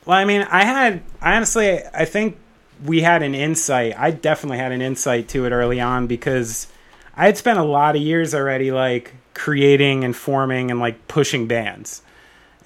Well, 0.07 0.17
I 0.17 0.25
mean, 0.25 0.43
I 0.43 0.65
had 0.65 1.03
honestly, 1.21 1.81
I 1.93 2.05
think 2.05 2.39
we 2.85 3.03
had 3.03 3.23
an 3.23 3.35
insight. 3.35 3.99
I 3.99 4.11
definitely 4.11 4.59
had 4.59 4.73
an 4.73 4.81
insight 4.81 5.29
to 5.29 5.45
it 5.45 5.51
early 5.51 5.81
on 5.81 6.07
because 6.07 6.67
I 7.15 7.27
had 7.27 7.37
spent 7.37 7.59
a 7.59 7.65
lot 7.65 7.97
of 7.97 8.03
years 8.03 8.35
already, 8.35 8.71
like 8.73 9.15
creating 9.35 10.05
and 10.05 10.15
forming 10.17 10.71
and 10.71 10.81
like 10.81 11.07
pushing 11.09 11.47
bands, 11.47 12.03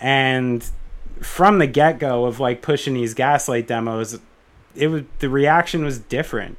and 0.01 0.68
from 1.20 1.59
the 1.59 1.66
get 1.66 1.99
go 1.99 2.24
of 2.26 2.40
like 2.40 2.62
pushing 2.62 2.95
these 2.95 3.14
Gaslight 3.14 3.66
demos, 3.66 4.18
it 4.74 4.88
was 4.88 5.03
the 5.18 5.28
reaction 5.28 5.84
was 5.84 5.99
different. 5.99 6.59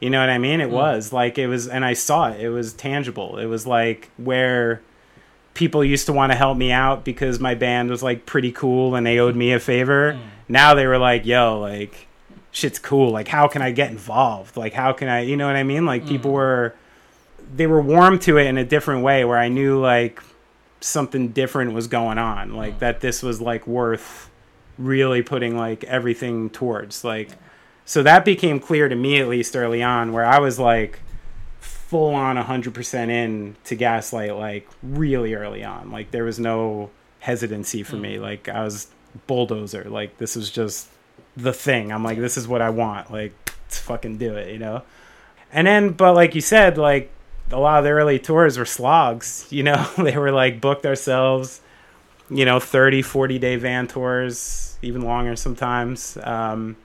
You 0.00 0.10
know 0.10 0.20
what 0.20 0.28
I 0.28 0.38
mean? 0.38 0.60
It 0.60 0.68
hmm. 0.68 0.74
was 0.74 1.12
like 1.12 1.38
it 1.38 1.46
was, 1.46 1.68
and 1.68 1.84
I 1.84 1.94
saw 1.94 2.30
it. 2.30 2.40
It 2.40 2.50
was 2.50 2.72
tangible. 2.72 3.38
It 3.38 3.46
was 3.46 3.66
like 3.66 4.10
where 4.16 4.82
people 5.54 5.84
used 5.84 6.06
to 6.06 6.12
want 6.12 6.32
to 6.32 6.36
help 6.36 6.58
me 6.58 6.72
out 6.72 7.04
because 7.04 7.38
my 7.38 7.54
band 7.54 7.88
was 7.88 8.02
like 8.02 8.26
pretty 8.26 8.50
cool 8.50 8.96
and 8.96 9.06
they 9.06 9.18
owed 9.18 9.36
me 9.36 9.52
a 9.52 9.60
favor. 9.60 10.14
Hmm. 10.14 10.20
Now 10.48 10.74
they 10.74 10.86
were 10.86 10.98
like, 10.98 11.24
"Yo, 11.24 11.58
like 11.60 12.08
shit's 12.54 12.78
cool. 12.78 13.10
Like 13.10 13.28
how 13.28 13.48
can 13.48 13.62
I 13.62 13.70
get 13.72 13.90
involved? 13.90 14.56
Like 14.56 14.72
how 14.72 14.92
can 14.92 15.08
I, 15.08 15.20
you 15.20 15.36
know 15.36 15.46
what 15.46 15.56
I 15.56 15.64
mean? 15.64 15.84
Like 15.84 16.06
people 16.06 16.30
hmm. 16.30 16.36
were 16.36 16.74
they 17.54 17.66
were 17.66 17.80
warm 17.80 18.18
to 18.20 18.38
it 18.38 18.46
in 18.46 18.56
a 18.56 18.64
different 18.64 19.02
way 19.02 19.24
where 19.24 19.38
I 19.38 19.48
knew 19.48 19.78
like 19.78 20.22
something 20.84 21.28
different 21.28 21.72
was 21.72 21.86
going 21.86 22.18
on. 22.18 22.54
Like 22.54 22.76
mm. 22.76 22.78
that 22.80 23.00
this 23.00 23.22
was 23.22 23.40
like 23.40 23.66
worth 23.66 24.30
really 24.78 25.22
putting 25.22 25.56
like 25.56 25.84
everything 25.84 26.50
towards. 26.50 27.04
Like 27.04 27.30
so 27.84 28.02
that 28.02 28.24
became 28.24 28.60
clear 28.60 28.88
to 28.88 28.96
me 28.96 29.20
at 29.20 29.28
least 29.28 29.56
early 29.56 29.82
on 29.82 30.12
where 30.12 30.24
I 30.24 30.38
was 30.38 30.58
like 30.58 31.00
full 31.60 32.14
on 32.14 32.36
100% 32.36 33.08
in 33.08 33.56
to 33.64 33.74
gaslight 33.76 34.34
like 34.34 34.68
really 34.82 35.34
early 35.34 35.62
on 35.62 35.90
like 35.90 36.10
there 36.10 36.24
was 36.24 36.40
no 36.40 36.90
hesitancy 37.20 37.82
for 37.82 37.96
me 37.96 38.16
mm. 38.16 38.22
like 38.22 38.48
i 38.48 38.64
was 38.64 38.88
bulldozer 39.26 39.84
like 39.84 40.16
this 40.18 40.34
was 40.34 40.50
just 40.50 40.88
the 41.36 41.52
thing 41.52 41.92
i'm 41.92 42.02
like 42.02 42.18
this 42.18 42.36
is 42.36 42.48
what 42.48 42.60
i 42.60 42.68
want 42.68 43.12
like 43.12 43.32
let's 43.64 43.78
fucking 43.78 44.18
do 44.18 44.34
it 44.34 44.50
you 44.50 44.58
know 44.58 44.82
and 45.52 45.66
then 45.66 45.90
but 45.90 46.14
like 46.14 46.34
you 46.34 46.40
said 46.40 46.76
like 46.76 47.12
a 47.54 47.60
lot 47.60 47.78
of 47.78 47.84
the 47.84 47.90
early 47.90 48.18
tours 48.18 48.58
were 48.58 48.64
slogs 48.64 49.46
you 49.50 49.62
know 49.62 49.88
they 49.98 50.16
were 50.16 50.32
like 50.32 50.60
booked 50.60 50.86
ourselves 50.86 51.60
you 52.30 52.44
know 52.44 52.58
30 52.58 53.02
40 53.02 53.38
day 53.38 53.56
van 53.56 53.86
tours 53.86 54.76
even 54.82 55.02
longer 55.02 55.36
sometimes 55.36 56.18
um 56.22 56.76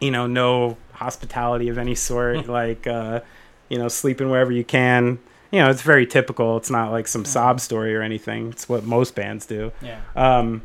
you 0.00 0.10
know 0.10 0.26
no 0.26 0.76
hospitality 0.92 1.68
of 1.68 1.78
any 1.78 1.94
sort 1.94 2.48
like 2.48 2.86
uh 2.86 3.20
you 3.68 3.78
know, 3.78 3.88
sleeping 3.88 4.30
wherever 4.30 4.52
you 4.52 4.64
can. 4.64 5.18
You 5.50 5.60
know, 5.60 5.70
it's 5.70 5.82
very 5.82 6.06
typical. 6.06 6.56
It's 6.56 6.70
not 6.70 6.90
like 6.90 7.08
some 7.08 7.24
sob 7.24 7.60
story 7.60 7.94
or 7.94 8.02
anything. 8.02 8.50
It's 8.50 8.68
what 8.68 8.84
most 8.84 9.14
bands 9.14 9.46
do. 9.46 9.72
Yeah. 9.80 10.00
Um, 10.14 10.62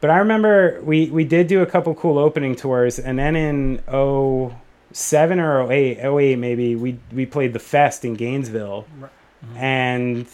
but 0.00 0.10
I 0.10 0.18
remember 0.18 0.80
we 0.82 1.10
we 1.10 1.24
did 1.24 1.46
do 1.46 1.60
a 1.60 1.66
couple 1.66 1.94
cool 1.94 2.18
opening 2.18 2.54
tours, 2.54 2.98
and 2.98 3.18
then 3.18 3.36
in 3.36 3.80
07 4.98 5.38
or 5.38 5.70
08, 5.70 5.98
08 5.98 6.36
maybe, 6.36 6.74
we 6.74 6.98
we 7.12 7.24
played 7.24 7.52
the 7.52 7.60
Fest 7.60 8.04
in 8.04 8.14
Gainesville, 8.14 8.84
mm-hmm. 8.92 9.56
and 9.56 10.26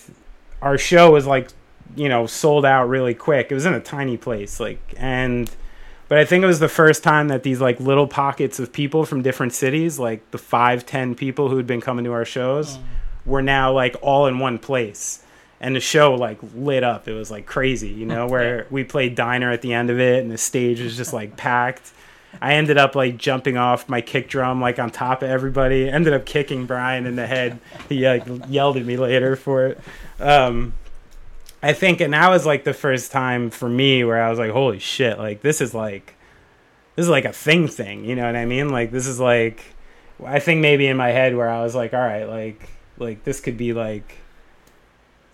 our 0.63 0.79
show 0.79 1.11
was 1.13 1.27
like, 1.27 1.51
you 1.97 2.09
know, 2.09 2.27
sold 2.27 2.65
out 2.65 2.89
really 2.89 3.13
quick. 3.13 3.49
It 3.51 3.55
was 3.55 3.67
in 3.67 3.75
a 3.75 3.81
tiny 3.81 4.17
place, 4.17 4.59
like, 4.59 4.81
and 4.97 5.51
but 6.09 6.17
I 6.17 6.25
think 6.25 6.45
it 6.45 6.47
was 6.47 6.61
the 6.61 6.69
first 6.69 7.03
time 7.03 7.29
that 7.29 7.43
these 7.43 7.61
like 7.61 7.79
little 7.79 8.07
pockets 8.07 8.59
of 8.59 8.73
people 8.73 9.05
from 9.05 9.21
different 9.21 9.53
cities, 9.53 9.99
like 9.99 10.31
the 10.31 10.39
five, 10.39 10.87
ten 10.87 11.15
people 11.15 11.51
who 11.51 11.59
had 11.59 11.67
been 11.67 11.83
coming 11.83 12.07
to 12.07 12.13
our 12.13 12.25
shows, 12.25 12.79
mm. 12.79 12.83
were 13.27 13.43
now 13.43 13.71
like 13.73 13.97
all 14.01 14.27
in 14.27 14.39
one 14.39 14.59
place. 14.59 15.23
And 15.61 15.77
the 15.77 15.81
show 15.81 16.15
like 16.15 16.39
lit 16.55 16.85
up. 16.85 17.07
It 17.07 17.13
was 17.13 17.31
like 17.31 17.45
crazy, 17.45 17.89
you 17.89 18.07
know, 18.07 18.27
where 18.29 18.67
we 18.71 18.85
played 18.85 19.15
diner 19.15 19.51
at 19.51 19.61
the 19.61 19.75
end 19.75 19.91
of 19.91 20.01
it 20.01 20.23
and 20.23 20.31
the 20.31 20.39
stage 20.39 20.81
was 20.81 20.97
just 20.97 21.13
like 21.13 21.37
packed. 21.37 21.93
I 22.41 22.55
ended 22.55 22.79
up 22.79 22.95
like 22.95 23.17
jumping 23.17 23.57
off 23.57 23.89
my 23.89 24.01
kick 24.01 24.29
drum 24.29 24.61
like 24.61 24.79
on 24.79 24.91
top 24.91 25.23
of 25.23 25.31
everybody. 25.31 25.89
Ended 25.89 26.13
up 26.13 26.27
kicking 26.27 26.67
Brian 26.67 27.07
in 27.07 27.17
the 27.17 27.27
head. 27.27 27.59
He 27.89 28.07
like 28.07 28.25
yelled 28.49 28.77
at 28.77 28.85
me 28.85 28.97
later 28.97 29.37
for 29.37 29.67
it. 29.67 29.81
Um, 30.21 30.75
I 31.63 31.73
think, 31.73 32.01
and 32.01 32.13
that 32.13 32.29
was 32.29 32.45
like 32.45 32.65
the 32.65 32.75
first 32.75 33.11
time 33.11 33.49
for 33.51 33.69
me 33.69 34.05
where 34.05 34.23
I 34.23 34.29
was 34.29 34.39
like, 34.39 34.51
"Holy 34.51 34.79
shit! 34.79 35.19
Like 35.19 35.41
this 35.41 35.61
is 35.63 35.73
like, 35.73 36.15
this 36.95 37.05
is 37.05 37.11
like 37.11 37.25
a 37.25 37.33
thing 37.33 37.69
thing." 37.69 38.05
You 38.05 38.17
know 38.17 38.27
what 38.27 38.37
I 38.37 38.45
mean? 38.45 38.69
Like 38.69 38.91
this 38.91 39.07
is 39.07 39.19
like, 39.19 39.65
I 40.23 40.41
think 40.41 40.61
maybe 40.61 40.87
in 40.87 40.97
my 40.99 41.09
head 41.09 41.35
where 41.35 41.49
I 41.49 41.63
was 41.63 41.75
like, 41.75 41.95
"All 41.95 42.01
right, 42.01 42.25
like, 42.25 42.69
like 42.99 43.25
this 43.25 43.41
could 43.41 43.57
be 43.57 43.73
like." 43.73 44.19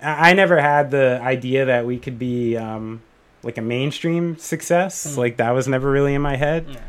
I 0.00 0.30
I 0.30 0.32
never 0.34 0.60
had 0.60 0.90
the 0.90 1.20
idea 1.20 1.64
that 1.64 1.84
we 1.84 1.98
could 1.98 2.18
be 2.18 2.56
um, 2.56 3.02
like 3.42 3.58
a 3.58 3.62
mainstream 3.62 4.38
success. 4.38 5.16
Like 5.16 5.36
that 5.38 5.50
was 5.50 5.68
never 5.68 5.90
really 5.90 6.14
in 6.14 6.22
my 6.22 6.36
head. 6.36 6.66
Yeah. 6.68 6.80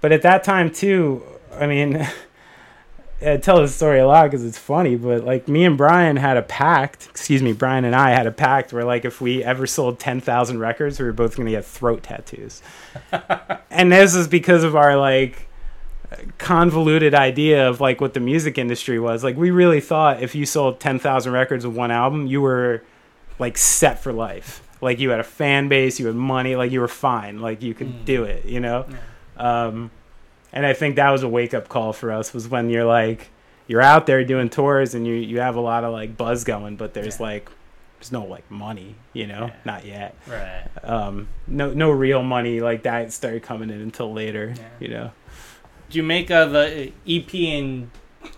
But 0.00 0.12
at 0.12 0.22
that 0.22 0.44
time 0.44 0.70
too, 0.70 1.22
I 1.52 1.66
mean, 1.66 2.06
I 3.22 3.36
tell 3.36 3.60
this 3.60 3.74
story 3.74 3.98
a 3.98 4.06
lot 4.06 4.24
because 4.24 4.44
it's 4.44 4.58
funny. 4.58 4.96
But 4.96 5.24
like 5.24 5.46
me 5.46 5.64
and 5.64 5.76
Brian 5.76 6.16
had 6.16 6.36
a 6.36 6.42
pact. 6.42 7.08
Excuse 7.10 7.42
me, 7.42 7.52
Brian 7.52 7.84
and 7.84 7.94
I 7.94 8.10
had 8.10 8.26
a 8.26 8.32
pact 8.32 8.72
where 8.72 8.84
like 8.84 9.04
if 9.04 9.20
we 9.20 9.44
ever 9.44 9.66
sold 9.66 9.98
ten 9.98 10.20
thousand 10.20 10.58
records, 10.58 10.98
we 10.98 11.04
were 11.04 11.12
both 11.12 11.36
going 11.36 11.46
to 11.46 11.52
get 11.52 11.64
throat 11.64 12.02
tattoos. 12.02 12.62
and 13.70 13.92
this 13.92 14.14
is 14.14 14.26
because 14.26 14.64
of 14.64 14.74
our 14.74 14.96
like 14.96 15.48
convoluted 16.38 17.14
idea 17.14 17.68
of 17.68 17.80
like 17.80 18.00
what 18.00 18.14
the 18.14 18.20
music 18.20 18.58
industry 18.58 18.98
was. 18.98 19.22
Like 19.22 19.36
we 19.36 19.50
really 19.50 19.80
thought 19.80 20.22
if 20.22 20.34
you 20.34 20.46
sold 20.46 20.80
ten 20.80 20.98
thousand 20.98 21.32
records 21.32 21.64
of 21.64 21.76
one 21.76 21.90
album, 21.90 22.26
you 22.26 22.40
were 22.40 22.82
like 23.38 23.58
set 23.58 24.02
for 24.02 24.12
life. 24.12 24.66
Like 24.80 24.98
you 24.98 25.10
had 25.10 25.20
a 25.20 25.24
fan 25.24 25.68
base, 25.68 26.00
you 26.00 26.06
had 26.06 26.14
money, 26.14 26.56
like 26.56 26.72
you 26.72 26.80
were 26.80 26.88
fine, 26.88 27.40
like 27.40 27.62
you 27.62 27.74
could 27.74 27.88
hmm. 27.88 28.04
do 28.04 28.24
it, 28.24 28.46
you 28.46 28.60
know. 28.60 28.86
Um, 29.40 29.90
and 30.52 30.66
I 30.66 30.72
think 30.72 30.96
that 30.96 31.10
was 31.10 31.22
a 31.22 31.28
wake 31.28 31.54
up 31.54 31.68
call 31.68 31.92
for 31.92 32.10
us 32.12 32.34
was 32.34 32.48
when 32.48 32.70
you're 32.70 32.84
like 32.84 33.30
you're 33.68 33.80
out 33.82 34.06
there 34.06 34.24
doing 34.24 34.48
tours 34.48 34.94
and 34.94 35.06
you 35.06 35.14
you 35.14 35.40
have 35.40 35.54
a 35.56 35.60
lot 35.60 35.84
of 35.84 35.92
like 35.92 36.16
buzz 36.16 36.44
going, 36.44 36.76
but 36.76 36.92
there's 36.94 37.18
Yeah. 37.20 37.26
like 37.26 37.50
there's 37.98 38.10
no 38.12 38.24
like 38.24 38.50
money, 38.50 38.96
you 39.12 39.26
know, 39.26 39.46
Yeah. 39.46 39.54
not 39.64 39.84
yet. 39.84 40.14
Right. 40.26 40.64
Um, 40.82 41.28
no 41.46 41.72
no 41.72 41.90
real 41.90 42.22
money 42.22 42.60
like 42.60 42.82
that 42.82 43.12
started 43.12 43.42
coming 43.42 43.70
in 43.70 43.80
until 43.80 44.12
later, 44.12 44.54
Yeah. 44.56 44.62
you 44.80 44.88
know. 44.88 45.10
Do 45.88 45.98
you 45.98 46.02
make 46.04 46.30
uh, 46.30 46.46
the 46.46 46.92
EP 47.06 47.34
in 47.34 47.90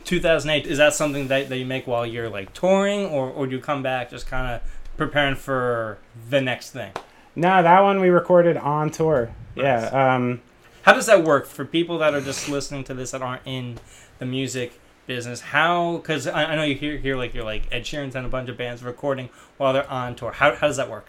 2008? 0.04 0.66
Is 0.66 0.78
that 0.78 0.94
something 0.94 1.28
that, 1.28 1.48
that 1.48 1.58
you 1.58 1.66
make 1.66 1.86
while 1.86 2.04
you're 2.06 2.28
like 2.28 2.52
touring, 2.54 3.06
or 3.06 3.28
or 3.30 3.46
do 3.46 3.56
you 3.56 3.60
come 3.62 3.82
back 3.82 4.10
just 4.10 4.26
kind 4.26 4.46
of 4.54 4.60
preparing 4.96 5.34
for 5.36 5.98
the 6.28 6.40
next 6.40 6.70
thing? 6.70 6.92
No, 7.34 7.62
that 7.62 7.80
one 7.80 8.00
we 8.00 8.10
recorded 8.10 8.56
on 8.58 8.90
tour. 8.90 9.30
Nice. 9.56 9.64
Yeah. 9.92 10.14
Um, 10.14 10.40
How 10.82 10.92
does 10.92 11.06
that 11.06 11.22
work 11.22 11.46
for 11.46 11.64
people 11.64 11.98
that 11.98 12.12
are 12.14 12.20
just 12.20 12.48
listening 12.48 12.84
to 12.84 12.94
this 12.94 13.12
that 13.12 13.22
aren't 13.22 13.42
in 13.44 13.78
the 14.18 14.26
music 14.26 14.80
business? 15.06 15.40
How? 15.40 15.98
Because 15.98 16.26
I, 16.26 16.44
I 16.44 16.56
know 16.56 16.64
you 16.64 16.74
hear 16.74 16.98
hear 16.98 17.16
like 17.16 17.34
you're 17.34 17.44
like 17.44 17.68
Ed 17.70 17.84
Sheeran's 17.84 18.16
and 18.16 18.26
a 18.26 18.28
bunch 18.28 18.48
of 18.48 18.56
bands 18.56 18.82
recording 18.82 19.28
while 19.58 19.72
they're 19.72 19.88
on 19.88 20.16
tour. 20.16 20.32
How 20.32 20.54
how 20.54 20.66
does 20.66 20.76
that 20.76 20.90
work? 20.90 21.06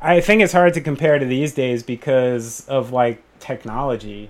I 0.00 0.20
think 0.20 0.42
it's 0.42 0.52
hard 0.52 0.74
to 0.74 0.80
compare 0.82 1.18
to 1.18 1.24
these 1.24 1.54
days 1.54 1.82
because 1.82 2.68
of 2.68 2.92
like 2.92 3.22
technology 3.40 4.28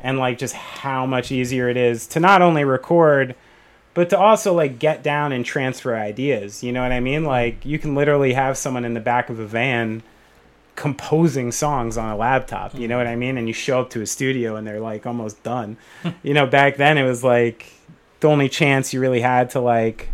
and 0.00 0.18
like 0.18 0.38
just 0.38 0.54
how 0.54 1.04
much 1.06 1.32
easier 1.32 1.68
it 1.68 1.76
is 1.76 2.06
to 2.08 2.20
not 2.20 2.40
only 2.40 2.64
record 2.64 3.34
but 3.92 4.08
to 4.10 4.18
also 4.18 4.54
like 4.54 4.78
get 4.78 5.02
down 5.02 5.32
and 5.32 5.44
transfer 5.44 5.96
ideas. 5.96 6.62
You 6.62 6.72
know 6.72 6.82
what 6.82 6.92
I 6.92 7.00
mean? 7.00 7.24
Like 7.24 7.66
you 7.66 7.78
can 7.78 7.96
literally 7.96 8.34
have 8.34 8.56
someone 8.56 8.84
in 8.84 8.94
the 8.94 9.00
back 9.00 9.28
of 9.28 9.40
a 9.40 9.46
van 9.46 10.04
composing 10.80 11.52
songs 11.52 11.96
on 11.96 12.10
a 12.10 12.16
laptop. 12.16 12.74
You 12.74 12.88
know 12.88 12.98
what 12.98 13.06
I 13.06 13.14
mean? 13.14 13.38
And 13.38 13.46
you 13.46 13.54
show 13.54 13.80
up 13.80 13.90
to 13.90 14.00
a 14.00 14.06
studio 14.06 14.56
and 14.56 14.66
they're 14.66 14.80
like 14.80 15.06
almost 15.06 15.42
done. 15.42 15.76
you 16.22 16.34
know, 16.34 16.46
back 16.46 16.76
then 16.76 16.98
it 16.98 17.04
was 17.04 17.22
like 17.22 17.72
the 18.20 18.28
only 18.28 18.48
chance 18.48 18.92
you 18.92 19.00
really 19.00 19.20
had 19.20 19.50
to 19.50 19.60
like 19.60 20.08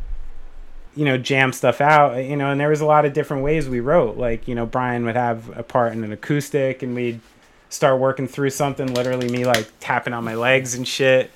you 0.94 1.04
know 1.04 1.18
jam 1.18 1.52
stuff 1.52 1.82
out 1.82 2.14
uh, 2.14 2.18
you 2.18 2.36
know 2.36 2.50
and 2.50 2.58
there 2.58 2.70
was 2.70 2.80
a 2.80 2.86
lot 2.86 3.04
of 3.04 3.12
different 3.12 3.42
ways 3.42 3.68
we 3.68 3.80
wrote 3.80 4.16
like 4.16 4.48
you 4.48 4.54
know 4.54 4.64
brian 4.64 5.04
would 5.04 5.14
have 5.14 5.54
a 5.54 5.62
part 5.62 5.92
in 5.92 6.02
an 6.02 6.10
acoustic 6.10 6.82
and 6.82 6.94
we'd 6.94 7.20
start 7.68 8.00
working 8.00 8.26
through 8.26 8.50
something. 8.50 8.92
Literally, 8.94 9.28
me 9.28 9.44
like 9.44 9.70
tapping 9.80 10.12
on 10.12 10.24
my 10.24 10.34
legs 10.34 10.74
and 10.74 10.86
shit. 10.86 11.30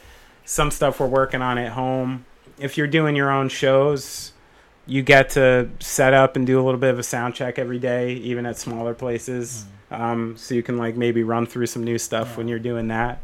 Some 0.45 0.70
stuff 0.70 1.01
we're 1.01 1.07
working 1.07 1.43
on 1.43 1.59
at 1.59 1.72
home. 1.72 2.24
If 2.59 2.76
you're 2.76 2.87
doing 2.87 3.16
your 3.16 3.31
own 3.31 3.49
shows, 3.49 4.30
you 4.91 5.03
get 5.03 5.30
to 5.30 5.70
set 5.78 6.12
up 6.12 6.34
and 6.34 6.45
do 6.45 6.61
a 6.61 6.64
little 6.64 6.80
bit 6.80 6.91
of 6.91 6.99
a 6.99 7.03
sound 7.05 7.32
check 7.32 7.61
every 7.61 7.78
day, 7.78 8.14
even 8.14 8.45
at 8.45 8.59
smaller 8.59 8.93
places. 8.93 9.64
Um, 9.88 10.36
so 10.36 10.53
you 10.53 10.64
can 10.64 10.78
like 10.78 10.97
maybe 10.97 11.22
run 11.22 11.47
through 11.47 11.66
some 11.66 11.84
new 11.84 11.97
stuff 11.97 12.36
when 12.36 12.49
you're 12.49 12.59
doing 12.59 12.88
that. 12.88 13.20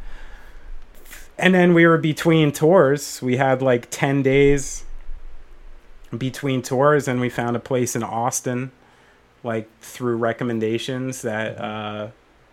And 1.36 1.52
then 1.54 1.74
we 1.74 1.84
were 1.84 1.98
between 1.98 2.52
tours. 2.52 3.20
We 3.20 3.36
had 3.36 3.62
like 3.62 3.88
10 3.90 4.22
days 4.22 4.84
between 6.16 6.62
tours, 6.62 7.08
and 7.08 7.20
we 7.20 7.28
found 7.28 7.56
a 7.56 7.60
place 7.60 7.96
in 7.96 8.04
Austin, 8.04 8.70
like 9.42 9.68
through 9.80 10.16
recommendations 10.18 11.22
that 11.22 11.58
uh, 11.58 12.10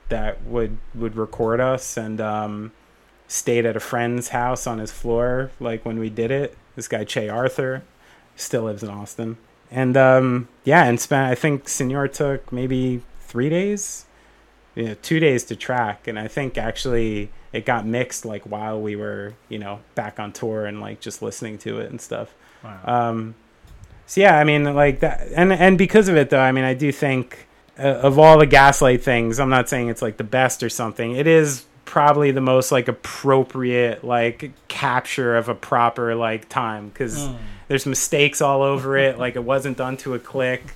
that 0.09 0.43
would 0.43 0.80
would 0.95 1.16
record 1.16 1.59
us, 1.61 1.97
and 1.97 2.20
um, 2.20 2.72
stayed 3.28 3.68
at 3.68 3.78
a 3.78 3.80
friend's 3.80 4.30
house 4.30 4.66
on 4.66 4.80
his 4.80 4.91
floor. 4.91 5.51
Like 5.59 5.86
when 5.86 5.99
we 5.99 6.09
did 6.09 6.32
it, 6.32 6.57
this 6.76 6.88
guy 6.88 7.03
Che 7.03 7.30
Arthur 7.30 7.84
still 8.36 8.63
lives 8.63 8.84
in 8.84 8.89
Austin, 8.89 9.38
and 9.71 9.95
um, 9.97 10.47
yeah, 10.63 10.86
and 10.86 10.99
spent. 10.99 11.31
I 11.31 11.36
think 11.36 11.67
Senor 11.67 12.07
took 12.07 12.51
maybe 12.51 13.01
three 13.21 13.49
days, 13.49 14.05
you 14.75 14.86
know, 14.86 14.95
two 15.01 15.19
days 15.19 15.43
to 15.45 15.55
track, 15.55 16.07
and 16.07 16.17
I 16.19 16.27
think 16.27 16.57
actually 16.57 17.31
it 17.51 17.65
got 17.65 17.86
mixed 17.86 18.25
like 18.25 18.43
while 18.43 18.81
we 18.81 18.95
were 18.95 19.34
you 19.49 19.59
know 19.59 19.79
back 19.95 20.19
on 20.19 20.31
tour 20.31 20.65
and 20.65 20.81
like 20.81 20.99
just 20.99 21.21
listening 21.21 21.57
to 21.59 21.79
it 21.79 21.89
and 21.89 22.01
stuff. 22.01 22.34
Wow. 22.63 22.79
Um, 22.86 23.36
so 24.05 24.21
yeah, 24.21 24.38
I 24.38 24.43
mean, 24.43 24.63
like 24.75 24.99
that, 24.99 25.27
and 25.36 25.53
and 25.53 25.77
because 25.77 26.07
of 26.07 26.17
it, 26.17 26.29
though, 26.29 26.39
I 26.39 26.51
mean, 26.51 26.65
I 26.65 26.73
do 26.73 26.91
think 26.91 27.47
uh, 27.79 27.84
of 27.84 28.19
all 28.19 28.38
the 28.38 28.45
gaslight 28.45 29.03
things, 29.03 29.39
I'm 29.39 29.49
not 29.49 29.69
saying 29.69 29.89
it's 29.89 30.01
like 30.01 30.17
the 30.17 30.23
best 30.23 30.61
or 30.61 30.69
something. 30.69 31.15
It 31.15 31.27
is 31.27 31.65
probably 31.86 32.31
the 32.31 32.41
most 32.41 32.71
like 32.71 32.88
appropriate 32.88 34.03
like 34.03 34.51
capture 34.67 35.36
of 35.36 35.49
a 35.49 35.55
proper 35.55 36.15
like 36.15 36.49
time 36.49 36.89
because 36.89 37.27
Mm. 37.27 37.38
There's 37.74 37.88
mistakes 37.88 38.39
all 38.39 38.61
over 38.61 38.95
it. 38.97 39.17
like 39.26 39.36
it 39.36 39.43
wasn't 39.43 39.76
done 39.78 39.97
to 39.97 40.13
a 40.13 40.19
click, 40.19 40.76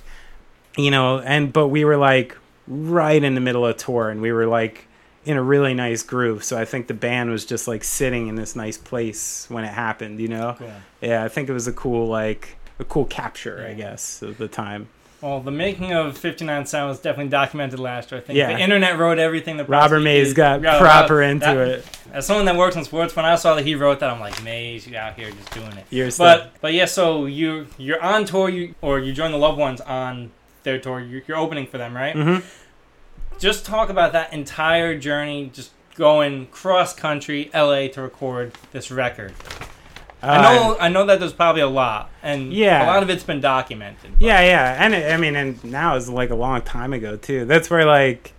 you 0.76 0.90
know. 0.90 1.20
And 1.20 1.52
but 1.52 1.68
we 1.68 1.84
were 1.84 1.96
like 1.96 2.36
right 2.66 3.22
in 3.22 3.36
the 3.36 3.40
middle 3.40 3.64
of 3.64 3.76
tour, 3.76 4.10
and 4.10 4.20
we 4.20 4.32
were 4.32 4.46
like 4.46 4.86
in 5.24 5.36
a 5.36 5.42
really 5.42 5.74
nice 5.74 6.02
groove. 6.02 6.42
So 6.42 6.58
I 6.58 6.64
think 6.64 6.88
the 6.88 6.94
band 6.94 7.30
was 7.30 7.44
just 7.44 7.68
like 7.68 7.84
sitting 7.84 8.26
in 8.26 8.34
this 8.34 8.56
nice 8.56 8.76
place 8.76 9.46
when 9.48 9.62
it 9.62 9.68
happened, 9.72 10.18
you 10.18 10.26
know 10.26 10.56
Cool. 10.58 10.72
yeah 11.00 11.22
i 11.22 11.28
think 11.28 11.48
it 11.48 11.52
was 11.52 11.68
a 11.68 11.72
cool 11.72 12.08
like 12.08 12.56
a 12.80 12.84
cool 12.84 13.04
capture 13.04 13.64
i 13.68 13.74
guess 13.74 14.22
of 14.22 14.38
the 14.38 14.48
time 14.48 14.88
Well, 15.20 15.40
the 15.40 15.50
making 15.50 15.92
of 15.92 16.16
59 16.16 16.66
Sound 16.66 16.90
was 16.90 17.00
definitely 17.00 17.30
documented 17.30 17.80
last 17.80 18.12
year. 18.12 18.20
I 18.20 18.24
think 18.24 18.36
Yeah. 18.36 18.52
the 18.52 18.60
internet 18.60 18.98
wrote 18.98 19.18
everything. 19.18 19.56
that 19.56 19.68
robert 19.68 19.98
mays 20.00 20.32
got 20.32 20.62
Yeah, 20.62 20.78
proper 20.78 21.16
that- 21.20 21.30
into 21.30 21.46
that- 21.46 21.68
it 21.68 21.84
As 22.12 22.24
someone 22.26 22.46
that 22.46 22.54
works 22.56 22.76
in 22.76 22.84
sports, 22.84 23.14
when 23.16 23.24
I 23.24 23.34
saw 23.34 23.54
that 23.56 23.64
he 23.66 23.74
wrote 23.74 23.98
that, 24.00 24.10
I'm 24.10 24.20
like, 24.20 24.42
Mays, 24.44 24.86
you 24.86 24.96
out 24.96 25.14
here 25.14 25.30
just 25.30 25.50
doing 25.52 25.72
it. 25.72 25.84
You're 25.90 26.10
But 26.16 26.52
but 26.60 26.72
yeah, 26.72 26.84
so 26.84 27.26
you 27.26 27.66
you're 27.78 28.00
on 28.02 28.24
tour, 28.24 28.48
you 28.48 28.74
or 28.80 28.98
you 29.00 29.12
join 29.12 29.32
the 29.32 29.38
loved 29.38 29.58
ones 29.58 29.80
on 29.80 30.30
their 30.62 30.78
tour. 30.78 31.00
You're, 31.00 31.22
you're 31.26 31.36
opening 31.36 31.66
for 31.66 31.78
them, 31.78 31.96
right? 31.96 32.14
Mm-hmm. 32.14 32.44
Just 33.38 33.66
talk 33.66 33.88
about 33.90 34.12
that 34.12 34.32
entire 34.32 34.96
journey, 34.98 35.50
just 35.52 35.70
going 35.96 36.46
cross 36.46 36.94
country, 36.94 37.50
LA 37.52 37.88
to 37.88 38.00
record 38.02 38.52
this 38.72 38.90
record. 38.90 39.32
I 40.22 40.42
know 40.42 40.76
I 40.80 40.88
know 40.88 41.06
that 41.06 41.20
there's 41.20 41.32
probably 41.32 41.62
a 41.62 41.68
lot, 41.68 42.10
and 42.22 42.50
Uh, 42.50 42.54
Yeah. 42.54 42.84
a 42.84 42.88
lot 42.88 43.02
of 43.02 43.10
it's 43.10 43.22
been 43.24 43.40
documented. 43.40 44.12
but- 44.18 44.20
yeah 44.26 44.40
yeah 44.40 44.76
and 44.84 44.94
it, 44.94 45.12
i 45.12 45.16
mean 45.16 45.36
and 45.36 45.62
now 45.64 45.94
is 45.96 46.08
like 46.08 46.30
a 46.30 46.34
long 46.34 46.60
time 46.62 46.92
ago 46.92 47.16
too 47.16 47.44
that's 47.44 47.70
where 47.70 47.84
like 47.84 48.32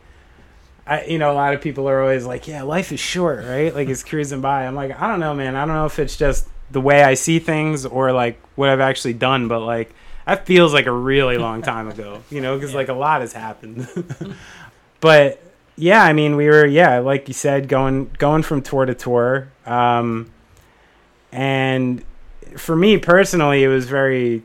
I, 0.87 1.03
you 1.05 1.19
know, 1.19 1.31
a 1.31 1.37
lot 1.37 1.53
of 1.53 1.61
people 1.61 1.87
are 1.87 2.01
always 2.01 2.25
like, 2.25 2.47
"Yeah, 2.47 2.63
life 2.63 2.91
is 2.91 2.99
short, 2.99 3.45
right?" 3.45 3.71
Like 3.75 3.89
it's 3.89 4.03
cruising 4.03 4.41
by. 4.41 4.65
I'm 4.65 4.73
like, 4.73 4.99
I 4.99 5.07
don't 5.07 5.19
know, 5.19 5.35
man. 5.35 5.55
I 5.55 5.63
don't 5.65 5.75
know 5.75 5.85
if 5.85 5.99
it's 5.99 6.17
just 6.17 6.47
the 6.71 6.81
way 6.81 7.03
I 7.03 7.13
see 7.13 7.37
things 7.37 7.85
or 7.85 8.11
like 8.11 8.41
what 8.55 8.69
I've 8.69 8.79
actually 8.79 9.13
done, 9.13 9.47
but 9.47 9.59
like 9.59 9.93
that 10.25 10.47
feels 10.47 10.73
like 10.73 10.87
a 10.87 10.91
really 10.91 11.37
long 11.37 11.61
time 11.61 11.89
ago, 11.89 12.23
you 12.31 12.41
know, 12.41 12.55
because 12.55 12.71
Yeah. 12.71 12.77
like 12.77 12.89
a 12.89 12.93
lot 12.93 13.21
has 13.21 13.33
happened. 13.33 13.87
but 14.99 15.41
yeah, 15.75 16.03
I 16.03 16.13
mean, 16.13 16.35
we 16.35 16.47
were 16.47 16.65
yeah, 16.65 16.97
like 16.99 17.27
you 17.27 17.35
said, 17.35 17.67
going 17.67 18.09
going 18.17 18.41
from 18.41 18.63
tour 18.63 18.85
to 18.87 18.95
tour, 18.95 19.49
um, 19.67 20.31
and 21.31 22.03
for 22.57 22.75
me 22.75 22.97
personally, 22.97 23.63
it 23.63 23.67
was 23.67 23.85
very 23.87 24.41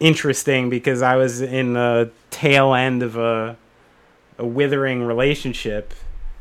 interesting 0.00 0.70
because 0.70 1.02
I 1.02 1.16
was 1.16 1.40
in 1.40 1.72
the 1.72 2.10
tail 2.30 2.74
end 2.74 3.02
of 3.02 3.16
a 3.16 3.56
a 4.38 4.46
withering 4.46 5.02
relationship 5.02 5.92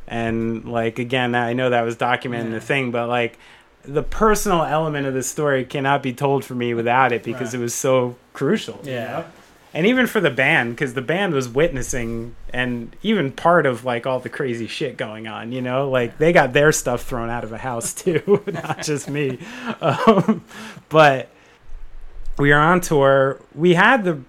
and 0.08 0.64
like 0.72 1.00
again 1.00 1.34
I 1.34 1.54
know 1.54 1.72
that 1.72 1.82
was 1.82 1.95
documented 1.95 2.45
in 2.48 2.52
the 2.54 2.62
thing 2.62 2.91
but 2.91 3.08
like 3.08 3.39
the 3.84 4.04
personal 4.04 4.64
element 4.64 5.08
of 5.08 5.16
the 5.16 5.24
story 5.24 5.66
cannot 5.66 6.04
be 6.04 6.14
told 6.14 6.45
for 6.45 6.54
me 6.54 6.76
without 6.76 7.12
it 7.12 7.24
because 7.24 7.54
Right. 7.56 7.60
it 7.60 7.64
was 7.64 7.74
so 7.74 8.16
crucial 8.34 8.80
you 8.84 8.91
Yeah. 8.91 9.06
know? 9.12 9.26
And 9.78 9.86
even 9.86 10.07
for 10.07 10.19
the 10.19 10.32
band 10.32 10.71
because 10.71 10.95
the 10.95 11.03
band 11.03 11.36
was 11.36 11.47
witnessing 11.47 12.36
and 12.51 12.95
even 13.03 13.32
part 13.32 13.67
of 13.67 13.86
like 13.86 14.07
all 14.07 14.19
the 14.19 14.28
crazy 14.28 14.65
shit 14.65 14.97
going 14.97 15.28
on 15.28 15.51
you 15.51 15.61
know? 15.61 15.88
Like 15.88 16.17
they 16.17 16.34
got 16.34 16.51
their 16.51 16.71
stuff 16.71 17.03
thrown 17.03 17.30
out 17.30 17.43
of 17.43 17.51
a 17.51 17.59
house 17.59 17.93
too 18.03 18.43
not 18.47 18.82
just 18.82 19.07
me. 19.07 19.38
Um, 19.80 20.43
but 20.89 21.30
we 22.39 22.49
were 22.49 22.57
on 22.57 22.82
tour. 22.82 23.39
We 23.53 23.75
had 23.75 24.03
the 24.03 24.19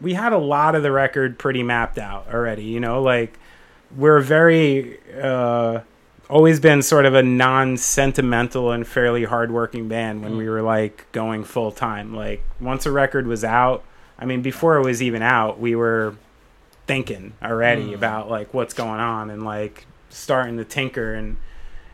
we 0.00 0.14
had 0.14 0.32
a 0.32 0.38
lot 0.38 0.74
of 0.74 0.82
the 0.82 0.90
record 0.90 1.38
pretty 1.38 1.62
mapped 1.62 1.98
out 1.98 2.26
already 2.34 2.64
you 2.64 2.80
know? 2.80 3.00
Like 3.00 3.38
we're 3.96 4.18
very 4.18 4.98
uh 5.22 5.82
always 6.28 6.58
been 6.58 6.82
sort 6.82 7.06
of 7.06 7.14
a 7.14 7.22
non-sentimental 7.22 8.72
and 8.72 8.84
fairly 8.84 9.22
hardworking 9.22 9.86
band 9.86 10.24
when 10.24 10.36
we 10.36 10.48
were 10.48 10.62
like 10.62 11.06
going 11.12 11.44
full 11.44 11.70
time. 11.70 12.12
Like 12.12 12.42
once 12.60 12.86
a 12.86 12.90
record 12.90 13.28
was 13.28 13.44
out 13.44 13.84
i 14.18 14.24
mean 14.24 14.42
before 14.42 14.76
it 14.76 14.84
was 14.84 15.02
even 15.02 15.22
out 15.22 15.58
we 15.60 15.74
were 15.74 16.14
thinking 16.86 17.32
already 17.42 17.86
Mm. 17.88 17.94
about 17.94 18.30
like 18.30 18.52
what's 18.54 18.74
going 18.74 19.00
on 19.00 19.30
and 19.30 19.44
like 19.44 19.86
starting 20.08 20.56
to 20.56 20.64
tinker 20.64 21.14
and 21.14 21.36